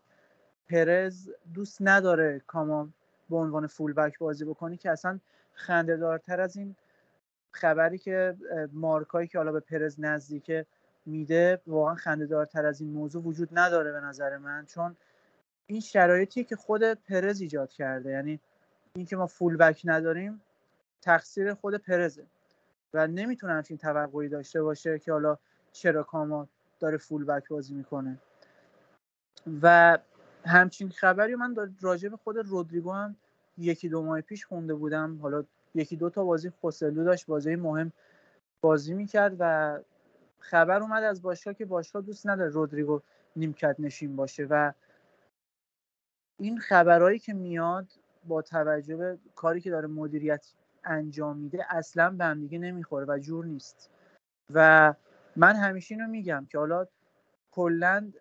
پرز 0.69 1.29
دوست 1.53 1.77
نداره 1.81 2.41
کاما 2.47 2.89
به 3.29 3.35
عنوان 3.35 3.67
فول 3.67 3.93
بک 3.93 4.19
بازی 4.19 4.45
بکنی 4.45 4.77
که 4.77 4.91
اصلا 4.91 5.19
خنده 5.53 5.97
دارتر 5.97 6.41
از 6.41 6.57
این 6.57 6.75
خبری 7.51 7.97
که 7.97 8.37
مارکایی 8.73 9.27
که 9.27 9.37
حالا 9.37 9.51
به 9.51 9.59
پرز 9.59 9.99
نزدیکه 9.99 10.65
میده 11.05 11.61
واقعا 11.67 11.95
خنده 11.95 12.25
دارتر 12.25 12.65
از 12.65 12.81
این 12.81 12.89
موضوع 12.91 13.23
وجود 13.23 13.49
نداره 13.51 13.91
به 13.91 13.99
نظر 13.99 14.37
من 14.37 14.65
چون 14.65 14.95
این 15.67 15.79
شرایطی 15.79 16.43
که 16.43 16.55
خود 16.55 16.83
پرز 16.83 17.41
ایجاد 17.41 17.71
کرده. 17.71 18.09
یعنی 18.09 18.39
اینکه 18.95 19.15
ما 19.15 19.27
فول 19.27 19.57
بک 19.57 19.81
نداریم 19.85 20.41
تقصیر 21.01 21.53
خود 21.53 21.75
پرزه. 21.75 22.25
و 22.93 23.07
نمی‌تونه 23.07 23.53
همچین 23.53 23.77
توقعی 23.77 24.29
داشته 24.29 24.61
باشه 24.61 24.99
که 24.99 25.11
حالا 25.11 25.37
چرا 25.71 26.03
کاما 26.03 26.47
داره 26.79 26.97
فول 26.97 27.25
بک 27.25 27.47
بازی 27.47 27.73
می‌کنه. 27.73 28.17
و 29.61 29.97
همچین 30.45 30.89
خبری 30.89 31.35
من 31.35 31.55
راجع 31.81 32.09
به 32.09 32.17
خود 32.17 32.37
رودریگو 32.37 32.91
هم 32.91 33.15
یکی 33.57 33.89
دو 33.89 34.01
ماه 34.01 34.21
پیش 34.21 34.45
خونده 34.45 34.73
بودم. 34.73 35.17
حالا 35.21 35.43
یکی 35.75 35.95
دو 35.95 36.09
تا 36.09 36.23
بازی 36.23 36.51
خسلو 36.63 37.03
داشت 37.03 37.25
بازی 37.25 37.55
مهم 37.55 37.91
بازی 38.61 38.93
می‌کرد 38.93 39.35
و 39.39 39.79
خبر 40.39 40.81
اومد 40.81 41.03
از 41.03 41.21
باشگاه 41.21 41.53
که 41.53 41.65
باشگاه 41.65 42.01
دوست 42.01 42.27
نداره 42.27 42.49
رودریگو 42.49 43.01
نیمکت 43.35 43.75
نشین 43.79 44.15
باشه 44.15 44.47
و 44.49 44.73
این 46.39 46.59
خبرهایی 46.59 47.19
که 47.19 47.33
میاد 47.33 47.87
با 48.23 48.41
توجه 48.41 48.95
به 48.95 49.17
کاری 49.35 49.61
که 49.61 49.69
داره 49.69 49.87
مدیریت 49.87 50.53
انجام 50.83 51.37
میده 51.37 51.65
اصلا 51.75 52.09
به 52.09 52.25
هم 52.25 52.39
دیگه 52.39 52.59
نمی‌خوره 52.59 53.05
و 53.05 53.19
جور 53.19 53.45
نیست. 53.45 53.89
و 54.53 54.93
من 55.35 55.55
همیشه 55.55 55.95
اینو 55.95 56.07
میگم 56.07 56.47
که 56.49 56.57
حالا 56.57 56.87
کلا 57.51 58.11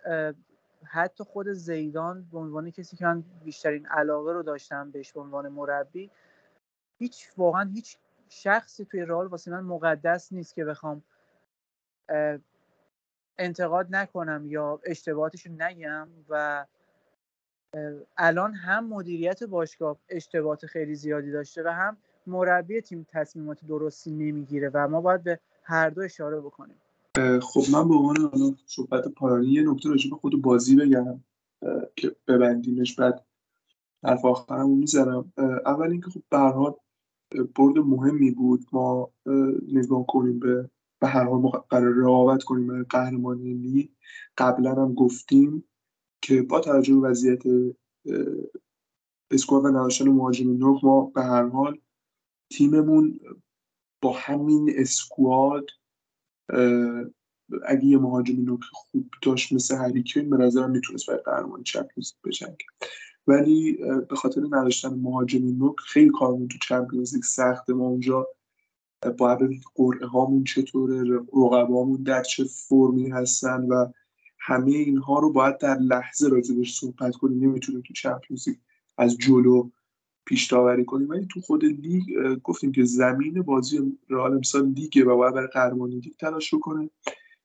حتی 0.84 1.24
خود 1.24 1.48
زیدان 1.48 2.28
به 2.32 2.38
عنوان 2.38 2.70
کسی 2.70 2.96
که 2.96 3.04
من 3.04 3.24
بیشترین 3.44 3.86
علاقه 3.86 4.32
رو 4.32 4.42
داشتم 4.42 4.90
بهش 4.90 5.12
به 5.12 5.20
عنوان 5.20 5.48
مربی 5.48 6.10
هیچ 6.98 7.28
واقعا 7.36 7.70
هیچ 7.74 7.98
شخصی 8.28 8.84
توی 8.84 9.00
رال 9.00 9.26
واسه 9.26 9.50
من 9.50 9.60
مقدس 9.60 10.32
نیست 10.32 10.54
که 10.54 10.64
بخوام 10.64 11.02
انتقاد 13.38 13.86
نکنم 13.90 14.46
یا 14.46 14.80
اشتباهاتش 14.84 15.46
رو 15.46 15.52
نگم 15.58 16.08
و 16.28 16.66
الان 18.16 18.54
هم 18.54 18.88
مدیریت 18.88 19.44
باشگاه 19.44 19.98
اشتباهات 20.08 20.66
خیلی 20.66 20.94
زیادی 20.94 21.30
داشته 21.30 21.62
و 21.62 21.68
هم 21.68 21.96
مربی 22.26 22.80
تیم 22.80 23.06
تصمیمات 23.10 23.64
درستی 23.64 24.10
نمی‌گیره 24.10 24.70
و 24.74 24.88
ما 24.88 25.00
باید 25.00 25.22
به 25.22 25.40
هر 25.62 25.90
دو 25.90 26.00
اشاره 26.00 26.40
بکنیم. 26.40 26.76
خب 27.42 27.62
من 27.72 27.88
به 27.88 27.94
عنوان 27.94 28.58
صحبت 28.66 29.08
پایانی 29.08 29.46
یه 29.46 29.62
نکته 29.70 29.88
راجع 29.88 30.10
به 30.10 30.16
خود 30.16 30.42
بازی 30.42 30.76
بگم 30.76 31.20
که 31.96 32.16
ببندیمش 32.26 32.94
بعد 32.94 33.24
حرف 34.04 34.24
آخرمو 34.24 34.74
می‌زنم. 34.74 35.32
اول 35.66 35.90
اینکه 35.90 36.10
خب 36.10 36.22
به 36.30 37.42
برد 37.56 37.78
مهمی 37.78 38.30
بود. 38.30 38.66
ما 38.72 39.10
نگاه 39.72 40.06
کنیم 40.06 40.38
به 40.38 40.70
به 41.00 41.06
هر 41.06 41.24
حال 41.24 41.40
ما 41.40 41.50
قرار 41.50 41.94
رقابت 41.94 42.42
کنیم 42.42 42.66
برای 42.66 42.84
قهرمانی 42.90 43.54
لیگ. 43.54 43.88
قبلا 44.38 44.74
هم 44.74 44.94
گفتیم 44.94 45.64
که 46.22 46.42
با 46.42 46.60
توجه 46.60 46.94
به 46.94 47.00
وضعیت 47.00 47.42
اسکواد 49.30 49.64
و 49.64 49.68
نداشتن 49.68 50.08
مهاجم 50.08 50.50
نوک 50.50 50.84
ما 50.84 51.12
به 51.14 51.22
هر 51.22 51.48
حال 51.48 51.78
تیممون 52.52 53.20
با 54.02 54.12
همین 54.16 54.70
اسکواد 54.76 55.70
اگه 57.66 57.84
یه 57.84 57.98
مهاجم 57.98 58.44
نوک 58.44 58.60
خوب 58.72 59.10
داشت 59.22 59.52
مثل 59.52 59.76
هریکین 59.76 60.30
به 60.30 60.36
نظرم 60.36 60.70
می‌تونست 60.70 61.06
برای 61.06 61.22
قهرمانی 61.22 61.62
چمپیونز 61.62 62.12
بجنگه. 62.24 62.66
ولی 63.26 63.78
به 64.08 64.16
خاطر 64.16 64.40
نداشتن 64.40 64.94
مهاجم 64.94 65.56
نوک 65.58 65.76
خیلی 65.80 66.10
کارمون 66.10 66.48
تو 66.48 66.58
چمپیونز 66.58 67.14
لیگ 67.14 67.24
سخته. 67.24 67.72
ما 67.72 67.84
اونجا 67.84 68.26
باید 69.02 69.38
ببینید 69.38 69.62
قرعه 69.74 70.06
هامون 70.06 70.44
چطوره 70.44 71.02
رقبامون 71.32 72.02
در 72.02 72.22
چه 72.22 72.44
فرمی 72.44 73.10
هستن 73.10 73.62
و 73.62 73.86
همه 74.38 74.70
اینها 74.70 75.18
رو 75.18 75.32
باید 75.32 75.58
در 75.58 75.78
لحظه 75.78 76.28
راجبش 76.28 76.78
صحبت 76.78 77.16
کنیم. 77.16 77.44
نمی‌تونیم 77.44 77.82
تو 77.86 77.94
چمپیونز 77.94 78.48
از 78.98 79.18
جلو 79.18 79.70
پیش 80.24 80.46
داوری 80.46 80.84
کنیم. 80.84 81.08
ولی 81.08 81.26
تو 81.30 81.40
خود 81.40 81.64
لیگ 81.64 82.04
گفتیم 82.42 82.72
که 82.72 82.84
زمین 82.84 83.42
بازی 83.42 83.98
رئال 84.10 84.32
امسال 84.32 84.68
لیگه 84.68 85.04
و 85.04 85.16
باید 85.16 85.34
برای 85.34 85.48
قهرمانی 85.48 86.00
لیگ 86.00 86.12
تلاش 86.16 86.54
کنه. 86.54 86.90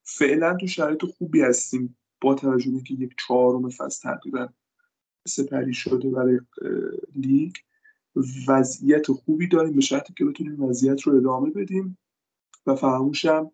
فعلا 0.03 0.57
تو 0.57 0.67
شرایط 0.67 1.05
خوبی 1.05 1.41
هستیم 1.41 1.97
با 2.21 2.35
توجه 2.35 2.83
که 2.83 2.93
یک 2.93 3.15
چهارم 3.27 3.69
فصل 3.69 4.09
تقریبا 4.09 4.49
سپری 5.27 5.73
شده 5.73 6.09
برای 6.09 6.39
لیگ. 7.15 7.53
وضعیت 8.47 9.11
خوبی 9.11 9.47
داریم 9.47 9.73
به 9.73 9.81
شرطی 9.81 10.13
که 10.17 10.25
بتونیم 10.25 10.63
وضعیت 10.63 11.01
رو 11.01 11.15
ادامه 11.15 11.49
بدیم 11.49 11.97
و 12.65 12.75
فراموشم 12.75 13.51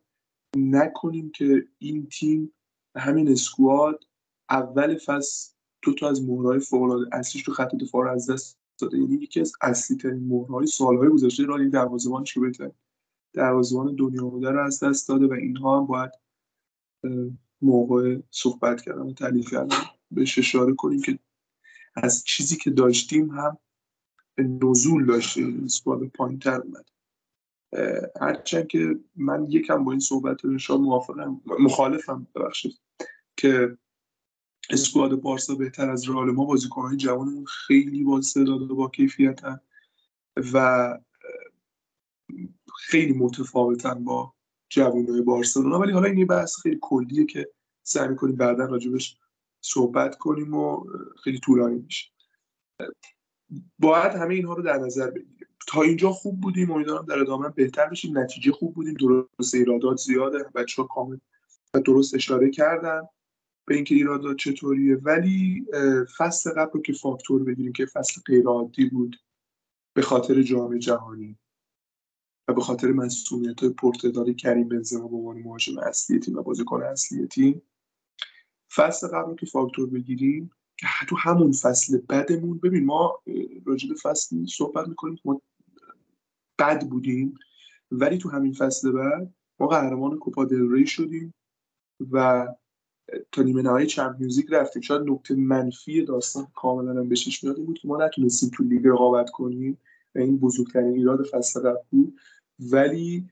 نکنیم 0.57 1.31
که 1.31 1.67
این 1.77 2.07
تیم 2.07 2.53
همین 2.95 3.31
اسکواد 3.31 4.03
اول 4.49 4.97
فصل 4.97 5.53
دو 5.81 5.93
تا 5.93 6.09
از 6.09 6.23
مهرهای 6.23 6.59
فوق‌العاده 6.59 7.15
اصلیش 7.15 7.43
تو 7.43 7.51
خط 7.51 7.75
دفاع 7.75 8.11
از 8.11 8.29
دست 8.29 8.59
داده. 8.81 8.97
یعنی 8.97 9.15
یکی 9.15 9.41
از 9.41 9.53
اصلی 9.61 9.97
ترین 9.97 10.27
مهرهای 10.27 10.67
سالهای 10.67 11.09
گذشته 11.09 11.43
را 11.43 11.57
این 11.57 11.69
دروازه‌بان 11.69 12.23
که 12.23 12.39
بهتر 12.39 12.71
دروازه‌بان 13.33 13.95
دنیا 13.95 14.25
بوده 14.25 14.49
رو 14.49 14.65
از 14.65 14.83
دست 14.83 15.09
داده 15.09 15.27
و 15.27 15.33
اینها 15.33 15.79
هم 15.79 15.85
باید 15.85 16.11
موقع 17.61 18.19
صحبت 18.31 18.81
کردن 18.81 19.01
و 19.01 19.13
تعلیف 19.13 19.51
کردن 19.51 19.77
بهش 20.11 20.39
اشاره 20.39 20.73
کنیم 20.73 21.01
که 21.01 21.19
از 21.95 22.23
چیزی 22.23 22.57
که 22.57 22.69
داشتیم 22.69 23.29
هم 23.29 23.57
نزول 24.43 25.05
داشته 25.05 25.53
اسکواد 25.65 26.07
پایین 26.07 26.39
تر 26.39 26.61
اومد 26.61 26.89
هرچند 28.21 28.67
که 28.67 28.99
من 29.15 29.45
یکم 29.49 29.83
با 29.83 29.91
این 29.91 29.99
صحبت 29.99 30.45
رو 30.45 30.77
موافقم 30.77 31.41
مخالفم 31.59 32.27
ببخشید 32.35 32.79
که 33.37 33.77
اسکواد 34.69 35.21
بارسا 35.21 35.55
بهتر 35.55 35.89
از 35.89 36.09
رئال 36.09 36.31
ما 36.31 36.45
بازیکنهای 36.45 36.97
جوانمون 36.97 37.45
خیلی 37.45 38.03
با 38.03 38.17
استعداد 38.17 38.71
و 38.71 38.75
با 38.75 38.87
کیفیتن 38.89 39.59
و 40.53 40.97
خیلی 42.75 43.13
متفاوتن 43.13 44.03
با 44.03 44.33
جوانای 44.69 45.21
بارسلونا. 45.21 45.79
ولی 45.79 45.91
حالا 45.91 46.07
این 46.07 46.17
یه 46.17 46.25
بحث 46.25 46.55
خیلی 46.59 46.77
کلیه 46.81 47.25
که 47.25 47.51
سعی 47.83 48.07
می‌کنیم 48.07 48.35
بعدا 48.35 48.65
راجبش 48.65 49.17
صحبت 49.61 50.17
کنیم 50.17 50.53
و 50.53 50.85
خیلی 51.23 51.39
طولانی 51.39 51.79
میشه. 51.79 52.11
باید 53.79 54.11
همه 54.11 54.35
اینها 54.35 54.53
رو 54.53 54.63
در 54.63 54.77
نظر 54.77 55.09
بگیریم. 55.09 55.47
تا 55.67 55.81
اینجا 55.81 56.11
خوب 56.11 56.41
بودیم 56.41 56.71
امیدوارم 56.71 57.05
در 57.05 57.19
ادامه 57.19 57.49
بهتر 57.49 57.87
بشیم. 57.87 58.17
نتیجه 58.17 58.51
خوب 58.51 58.73
بودیم. 58.73 58.93
درست 58.93 59.55
ایرادات 59.55 59.97
زیاده. 59.97 60.43
بچه 60.55 60.81
ها 60.81 60.87
کامل 60.87 61.17
و 61.73 61.79
درست 61.79 62.15
اشاره 62.15 62.49
کردن 62.49 63.01
به 63.67 63.75
اینکه 63.75 63.95
ایرادات 63.95 64.37
چطوریه. 64.37 64.95
ولی 64.95 65.65
فصل 66.17 66.51
قبل 66.51 66.71
رو 66.73 66.81
که 66.81 66.93
فاکتور 66.93 67.43
بگیریم 67.43 67.73
که 67.73 67.85
فصل 67.85 68.21
غیرعادی 68.25 68.89
بود 68.89 69.15
به 69.93 70.01
خاطر 70.01 70.41
جام 70.41 70.77
جهانی 70.77 71.37
و 72.47 72.53
به 72.53 72.61
خاطر 72.61 72.91
مسئولیت 72.91 73.59
های 73.59 73.69
پرتدار 73.69 74.33
کریم 74.33 74.69
بنزما 74.69 75.07
به 75.07 75.15
عنوان 75.15 75.39
مهاجم 75.39 75.79
اصلی 75.79 76.19
تیم 76.19 76.37
و 76.37 76.43
بازیکن 76.43 76.83
اصلی 76.83 77.27
تیم 77.27 77.61
فصل 78.75 79.07
قبل 79.07 79.29
رو 79.29 79.35
که 79.35 79.45
فاکتور 79.45 79.89
بگیریم 79.89 80.51
که 80.79 80.87
تو 81.07 81.15
همون 81.15 81.51
فصل 81.51 81.97
بدمون 82.09 82.57
ببین 82.57 82.85
ما 82.85 83.21
راجع 83.65 83.89
به 83.89 83.95
فصلی 83.95 84.47
صحبت 84.47 84.87
می‌کنیم 84.87 85.19
ما 85.25 85.41
بد 86.59 86.87
بودیم 86.87 87.35
ولی 87.91 88.17
تو 88.17 88.29
همین 88.29 88.53
فصل 88.53 88.91
بعد 88.91 89.33
ما 89.59 89.67
قهرمان 89.67 90.17
کوپا 90.17 90.45
دل 90.45 90.71
ری 90.71 90.87
شدیم 90.87 91.33
و 92.11 92.47
تا 93.31 93.41
نیمه 93.41 93.61
نهایی 93.61 93.87
چمپیونز 93.87 94.39
لیگ 94.39 94.55
رفتیم. 94.55 94.81
شاید 94.81 95.01
نکته 95.01 95.35
منفی 95.35 96.05
داستان 96.05 96.47
کاملا 96.55 96.99
هم 96.99 97.09
بهش 97.09 97.43
میاد 97.43 97.57
بود 97.57 97.79
که 97.79 97.87
ما 97.87 98.05
نتونستیم 98.05 98.49
تو 98.53 98.63
لیگ 98.63 98.87
رقابت 98.87 99.29
کنیم 99.29 99.77
و 100.15 100.19
این 100.19 100.37
بزرگترین 100.37 100.93
ایراد 100.93 101.25
فصل 101.25 101.59
قبل 101.59 101.81
بود. 101.91 102.19
ولی 102.59 103.29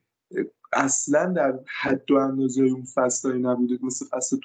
اصلا 0.74 1.34
در 1.34 1.60
حد 1.82 2.12
و 2.12 2.16
اندازه 2.16 2.64
اون 2.64 2.84
فصلایی 2.84 3.42
نبوده 3.42 3.80
مثل 3.82 4.06
فصل 4.06 4.38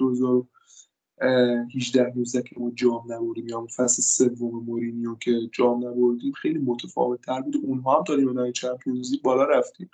2018 1.22 2.12
19 2.16 2.42
که 2.42 2.60
ما 2.60 2.70
جام 2.70 3.12
نبردیم 3.12 3.48
یا 3.48 3.66
فصل 3.76 4.02
سوم 4.02 4.64
مورینیو 4.64 5.14
که 5.14 5.40
جام 5.52 5.86
نبردیم 5.86 6.32
خیلی 6.32 6.58
متفاوت 6.58 7.20
تر 7.20 7.40
بود. 7.40 7.56
اونها 7.62 7.98
هم 7.98 8.04
تا 8.04 8.14
نیمه 8.14 8.52
چمپیونز 8.52 9.10
لیگ 9.12 9.22
بالا 9.22 9.44
رفتیم. 9.44 9.90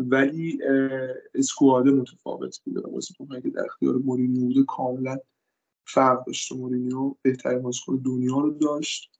ولی 0.00 0.58
squad 1.34 1.88
متفاوت 1.88 2.60
بوده 2.64 2.80
بازیکن 2.80 3.40
که 3.40 3.50
در 3.50 3.64
اختیار 3.64 3.94
مورینیو 3.94 4.46
بوده 4.46 4.64
کاملا 4.64 5.18
فرق 5.86 6.26
داشت. 6.26 6.52
مورینیو 6.52 7.14
بهترین 7.22 7.62
بازیکن 7.62 7.96
دنیا 7.96 8.40
رو 8.40 8.50
داشت. 8.50 9.10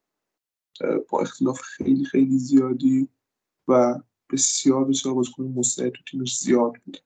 با 1.09 1.21
اختلاف 1.21 1.61
خیلی 1.61 2.05
خیلی 2.05 2.37
زیادی 2.37 3.09
و 3.67 3.99
بسیار 4.31 4.85
بسیار 4.85 5.15
بازیکن 5.15 5.43
مستعد 5.43 5.91
تو 5.91 6.03
تیمش 6.11 6.39
زیاد 6.39 6.73
بود. 6.85 6.97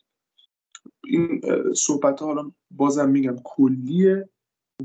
این 1.08 1.42
صحبت 1.74 2.20
ها 2.20 2.26
حالا 2.26 2.52
بازم 2.72 3.10
میگم 3.10 3.36
کلیه 3.44 4.30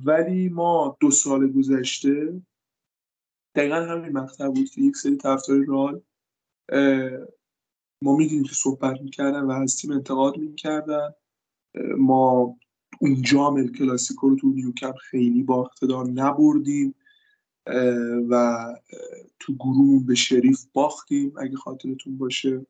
ولی 0.05 0.49
ما 0.49 0.97
دو 1.01 1.11
سال 1.11 1.53
گذشته 1.53 2.43
دقیقا 3.55 3.77
همین 3.77 4.12
مقطع 4.12 4.49
بود 4.49 4.70
که 4.70 4.81
یک 4.81 4.97
سری 4.97 5.16
طرفدار 5.16 5.65
رال 5.65 6.03
ما 8.03 8.16
می‌دونیم 8.16 8.44
که 8.44 8.55
صحبت 8.55 9.01
می‌کردن 9.01 9.40
و 9.40 9.51
از 9.51 9.77
تیم 9.77 9.93
انتقاد 9.93 10.36
می‌کردن. 10.36 11.15
ما 11.99 12.57
اون 13.01 13.23
جام 13.23 13.69
کلاسیکو 13.69 14.28
رو 14.28 14.36
تو 14.36 14.49
نیوکمپ 14.49 14.97
خیلی 14.97 15.43
با 15.43 15.61
اقتدار 15.61 16.09
نبردیم 16.09 16.94
و 18.31 18.66
تو 19.39 19.55
گروهمون 19.55 20.07
به 20.07 20.15
شریف 20.15 20.65
باختیم 20.73 21.32
اگه 21.39 21.57
خاطرتون 21.57 22.19
باشه. 22.19 22.66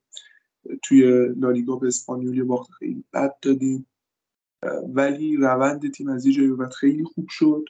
توی 0.82 1.28
لالیگا 1.36 1.76
به 1.76 1.86
اسپانیول 1.86 2.36
یه 2.36 2.44
باخت 2.44 2.70
خیلی 2.70 3.04
بد 3.12 3.36
دادیم. 3.42 3.86
ولی 4.88 5.36
روند 5.36 5.90
تیم 5.90 6.08
از 6.08 6.26
یه 6.26 6.32
جایی 6.32 6.48
بعد 6.48 6.72
خیلی 6.72 7.04
خوب 7.04 7.26
شد 7.28 7.64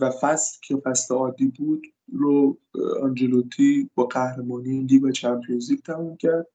و 0.00 0.10
فصل 0.10 0.58
که 0.62 0.76
فصل 0.76 1.14
عادی 1.14 1.46
بود 1.46 1.86
رو 2.12 2.58
آنجلوتی 3.02 3.90
با 3.94 4.04
قهرمانی 4.04 4.82
لیگ 4.82 5.04
و 5.04 5.10
چمپیونز 5.10 5.70
لیگ 5.70 5.80
تموم 5.80 6.16
کرد. 6.16 6.46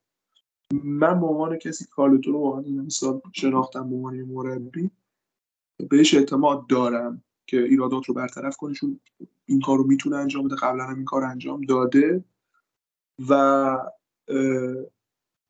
من 0.84 1.20
به 1.20 1.26
عنوان 1.26 1.56
کسی 1.56 1.84
کارلتو 1.84 2.32
رو 2.32 2.38
واقعا 2.38 2.62
این 2.62 2.88
سال 2.88 3.20
شناختم 3.32 3.90
به 3.90 3.96
عنوان 3.96 4.22
مربی 4.22 4.90
بهش 5.90 6.14
اعتماد 6.14 6.66
دارم 6.66 7.24
که 7.46 7.62
ایرادات 7.62 8.04
رو 8.06 8.14
برطرف 8.14 8.56
کنه 8.56 8.74
چون 8.74 9.00
این 9.46 9.60
کار 9.60 9.78
رو 9.78 9.86
می‌تونه 9.86 10.16
انجام 10.16 10.44
بده. 10.44 10.56
قبلا 10.56 10.84
هم 10.84 10.96
این 10.96 11.04
کار 11.04 11.24
انجام 11.24 11.60
داده 11.60 12.24
و 13.28 13.78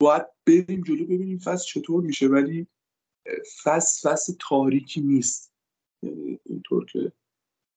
باید 0.02 0.26
بریم 0.46 0.82
جلو 0.82 1.04
ببینیم 1.04 1.38
فصل 1.38 1.64
چطور 1.64 2.02
میشه 2.02 2.28
ولی 2.28 2.66
فصل 3.64 4.10
فصل 4.10 4.32
تاریکی 4.40 5.00
نیست. 5.00 5.52
یعنی 6.02 6.40
اینطور 6.44 6.84
که 6.84 7.12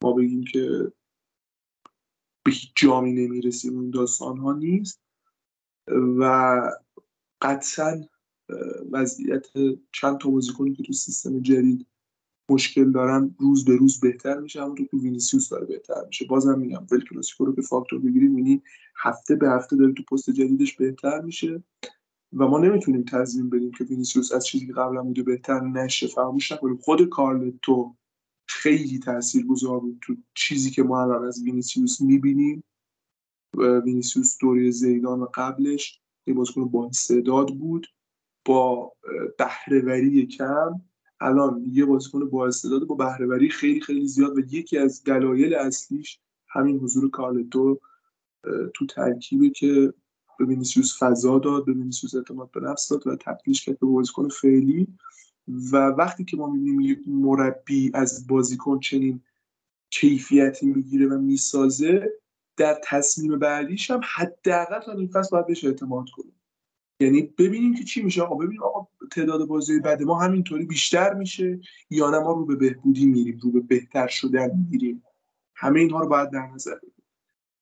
ما 0.03 0.13
بگیم 0.13 0.43
که 0.43 0.91
به 2.45 2.51
هیچ 2.51 2.71
جامی 2.75 3.13
نمی‌رسیم 3.13 3.79
این 3.79 3.89
داستان 3.89 4.37
ها 4.37 4.53
نیست. 4.53 5.01
و 6.19 6.61
قطعا 7.41 8.01
وضعیت 8.91 9.47
چند 9.91 10.17
تا 10.17 10.29
بازیکنی 10.29 10.73
که 10.73 10.83
تو 10.83 10.93
سیستم 10.93 11.39
جدید 11.39 11.85
مشکل 12.49 12.91
دارن 12.91 13.35
روز 13.39 13.65
به 13.65 13.75
روز 13.75 13.99
بهتر 13.99 14.39
میشه 14.39 14.61
همونطور 14.61 14.87
که 14.87 14.97
وینیسیوس 14.97 15.49
داره 15.49 15.65
بهتر 15.65 16.05
میشه. 16.07 16.25
بازم 16.25 16.59
میگم 16.59 16.87
ال 16.91 17.03
کلاسیکو 17.09 17.45
رو 17.45 17.53
به 17.53 17.61
فاکتور 17.61 17.99
بگیریم 17.99 18.37
یعنی 18.37 18.63
هفته 18.97 19.35
به 19.35 19.49
هفته 19.49 19.75
داره 19.75 19.93
تو 19.93 20.03
پست 20.03 20.29
جدیدش 20.29 20.75
بهتر 20.75 21.21
میشه. 21.21 21.63
و 22.33 22.47
ما 22.47 22.59
نمی‌تونیم 22.59 23.03
تضمین 23.03 23.49
بدیم 23.49 23.71
که 23.71 23.83
وینیسیوس 23.83 24.31
از 24.31 24.45
چیزی 24.45 24.67
که 24.67 24.73
قبلا 24.73 25.03
بوده 25.03 25.23
بهتر 25.23 25.59
نشه 25.59 26.07
فراموش 26.07 26.51
نکنیم. 26.51 26.77
خود 26.77 27.09
کارلتو 27.09 27.95
خیلی 28.47 28.99
تاثیرگذار 28.99 29.79
بود 29.79 29.99
تو 30.01 30.15
چیزی 30.33 30.71
که 30.71 30.83
ما 30.83 31.01
الان 31.01 31.25
از 31.25 31.43
وینیسیوس 31.43 32.01
می‌بینیم. 32.01 32.63
وینیسیوس 33.57 34.37
دوره 34.41 34.71
زیدان 34.71 35.19
و 35.19 35.27
قبلش 35.33 36.01
یه 36.27 36.33
بازیکن 36.33 36.65
با 36.65 36.87
استعداد 36.87 37.47
بود 37.47 37.87
با 38.45 38.93
بهره‌وری 39.37 40.27
کم. 40.27 40.81
الان 41.19 41.65
یه 41.71 41.85
بازیکن 41.85 42.29
با 42.29 42.47
استعداد 42.47 42.87
با 42.87 42.95
بهره‌وری 42.95 43.49
خیلی 43.49 43.81
خیلی 43.81 44.07
زیاد 44.07 44.37
و 44.37 44.39
یکی 44.39 44.77
از 44.77 45.03
دلایل 45.03 45.53
اصلیش 45.53 46.19
همین 46.47 46.79
حضور 46.79 47.09
کارلتو 47.09 47.79
تو 48.73 48.85
ترکیبه 48.85 49.49
که 49.49 49.93
به 50.37 50.45
وینیسیوس 50.45 51.03
فضا 51.03 51.39
داد 51.39 51.65
به 51.65 51.73
وینیسیوس 51.73 52.15
اعتماد 52.15 52.51
به 52.51 52.59
نفس 52.59 52.89
داد 52.89 53.07
و 53.07 53.15
تبدیلش 53.15 53.65
کرد 53.65 53.79
به 53.79 53.87
بازیکن 53.87 54.29
فعلی. 54.29 54.87
و 55.47 55.77
وقتی 55.77 56.25
که 56.25 56.37
ما 56.37 56.49
می‌بینیم 56.49 56.79
یک 56.79 56.99
مربی 57.07 57.91
از 57.93 58.27
بازیکن 58.27 58.79
چنین 58.79 59.21
کیفیتی 59.89 60.65
می‌گیره 60.65 61.07
و 61.07 61.17
می‌سازه 61.17 62.11
در 62.57 62.79
تصمیم 62.83 63.39
بعدیش 63.39 63.91
هم 63.91 64.01
حداقل 64.15 64.79
تا 64.79 64.91
این 64.91 65.07
فصل 65.07 65.29
باید 65.31 65.47
بهش 65.47 65.65
اعتماد 65.65 66.09
کنیم 66.09 66.35
یعنی 66.99 67.21
ببینیم 67.21 67.75
که 67.75 67.83
چی 67.83 68.03
میشه. 68.03 68.21
آقا 68.21 68.35
ببینیم 68.35 68.63
آقا 68.63 68.87
تعداد 69.11 69.47
بازی 69.47 69.79
بعد 69.79 70.03
ما 70.03 70.19
همینطوری 70.19 70.65
بیشتر 70.65 71.13
میشه 71.13 71.59
یا 71.89 72.09
نه؟ 72.09 72.19
ما 72.19 72.31
رو 72.31 72.45
به 72.45 72.55
بهبودی 72.55 73.05
میریم 73.05 73.39
رو 73.43 73.51
به 73.51 73.59
بهتر 73.59 74.07
شدن 74.07 74.65
میریم. 74.71 75.03
همه 75.55 75.79
اینها 75.79 75.99
رو 75.99 76.07
باید 76.07 76.29
در 76.29 76.47
نظر 76.53 76.75
بگیریم. 76.75 76.94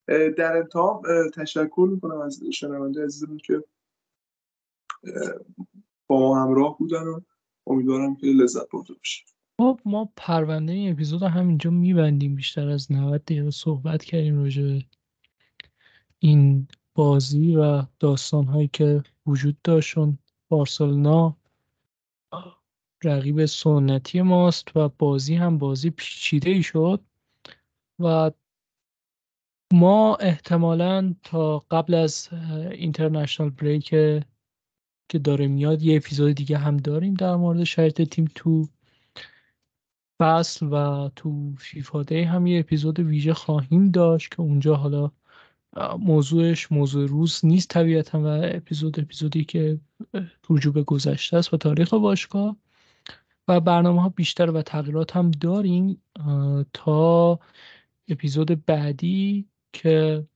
در 0.08 0.58
انتها 0.58 1.02
تشکر 1.34 1.88
می‌کنم 1.92 2.22
از 2.22 2.44
شنونده 2.54 3.04
عزیزمون 3.04 3.38
که 3.38 3.64
با 6.08 6.20
ما 6.20 6.44
همراه 6.44 6.78
بودن 6.78 7.04
و 7.08 7.20
امیدوارم 7.68 8.16
که 8.16 8.28
لذت 8.28 8.70
برده 8.70 8.94
باشه 8.94 9.26
خب 9.58 9.80
ما 9.86 10.10
پرونده 10.16 10.74
این 10.74 10.92
اپیزود 10.92 11.24
همینجا 11.24 11.70
میبندیم. 11.70 12.36
بیشتر 12.36 12.70
از 12.70 12.92
90 12.92 13.24
دقیقه 13.24 13.52
صحبت 13.52 14.04
کردیم 14.04 14.44
راجع 14.44 14.80
این 16.20 16.68
بازی 16.96 17.56
و 17.56 17.84
داستان 18.00 18.46
هایی 18.46 18.70
که 18.74 19.04
وجود 19.26 19.58
داشتون 19.64 20.18
بارسلونا 20.50 21.38
رقیب 23.04 23.46
سنتی 23.46 24.22
ماست 24.22 24.78
و 24.78 24.90
بازی 24.90 25.36
هم 25.36 25.58
بازی 25.58 25.90
پیچیده 25.90 26.50
ای 26.50 26.64
شد 26.64 27.02
و 28.00 28.32
ما 29.74 30.16
احتمالا 30.16 31.16
تا 31.24 31.60
قبل 31.60 31.94
از 31.94 32.30
اینترنشنال 32.72 33.50
بریک 33.50 33.90
که 35.10 35.20
داره 35.24 35.48
میاد 35.48 35.82
یه 35.82 35.98
اپیزود 35.98 36.36
دیگه 36.36 36.58
هم 36.58 36.78
داریم 36.78 37.14
در 37.14 37.36
مورد 37.36 37.64
شرط 37.64 38.02
تیم 38.02 38.32
تو 38.36 38.68
فصل 40.20 40.66
و 40.66 41.10
تو 41.16 41.54
فیفا 41.58 42.04
دی 42.04 42.22
هم 42.22 42.48
یه 42.48 42.60
اپیزود 42.60 43.00
ویژه 43.00 43.34
خواهیم 43.34 43.92
داشت 43.92 44.32
که 44.32 44.42
اونجا 44.42 44.76
حالا 44.76 45.12
موضوعش 46.00 46.72
موضوع 46.72 47.08
روز 47.08 47.46
نیست 47.46 47.70
طبیعتا 47.70 48.22
و 48.22 48.26
اپیزود 48.28 49.00
اپیزودی 49.00 49.44
که 49.44 49.80
رجوع 50.50 50.74
به 50.74 50.84
گذشته 50.84 51.38
است 51.38 51.54
و 51.54 51.58
تاریخ 51.58 51.94
باشگاه 51.94 52.58
و 53.48 53.60
برنامه 53.60 54.02
ها 54.02 54.10
بیشتر 54.10 54.52
و 54.52 54.62
تغییرات 54.62 55.16
هم 55.16 55.32
داریم 55.32 56.02
تا 56.74 57.40
اپیزود 58.08 58.66
بعدی 58.66 59.53
که 59.74 60.28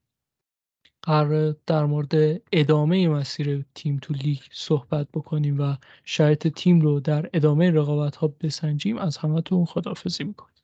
قرار 1.02 1.56
در 1.66 1.84
مورد 1.84 2.42
ادامه 2.52 3.08
مسیر 3.08 3.64
تیم 3.74 3.98
تو 4.02 4.14
لیگ 4.14 4.38
صحبت 4.52 5.08
بکنیم 5.14 5.60
و 5.60 5.76
شرط 6.04 6.48
تیم 6.48 6.80
رو 6.80 7.00
در 7.00 7.30
ادامه 7.32 7.70
رقابت 7.70 8.16
ها 8.16 8.28
بسنجیم 8.40 8.98
از 8.98 9.16
همتون 9.16 9.64
خدافزی 9.64 10.24
می‌کنیم 10.24 10.54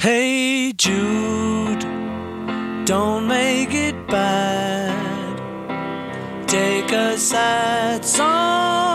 Hey 0.00 0.72
Jude, 0.84 1.84
don't 2.86 3.28
make 3.28 3.74
it 3.88 3.96
bad. 4.08 5.36
Take 6.48 6.90
a 6.92 7.18
sad 7.18 8.02
song 8.02 8.89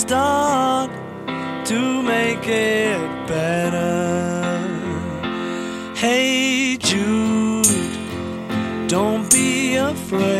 can 0.00 0.08
start 0.08 0.90
to 1.66 2.02
make 2.02 2.46
it 2.46 3.26
better. 3.26 4.50
Hey 5.94 6.76
Jude, 6.78 7.66
don't 8.88 9.30
be 9.30 9.76
afraid. 9.76 10.39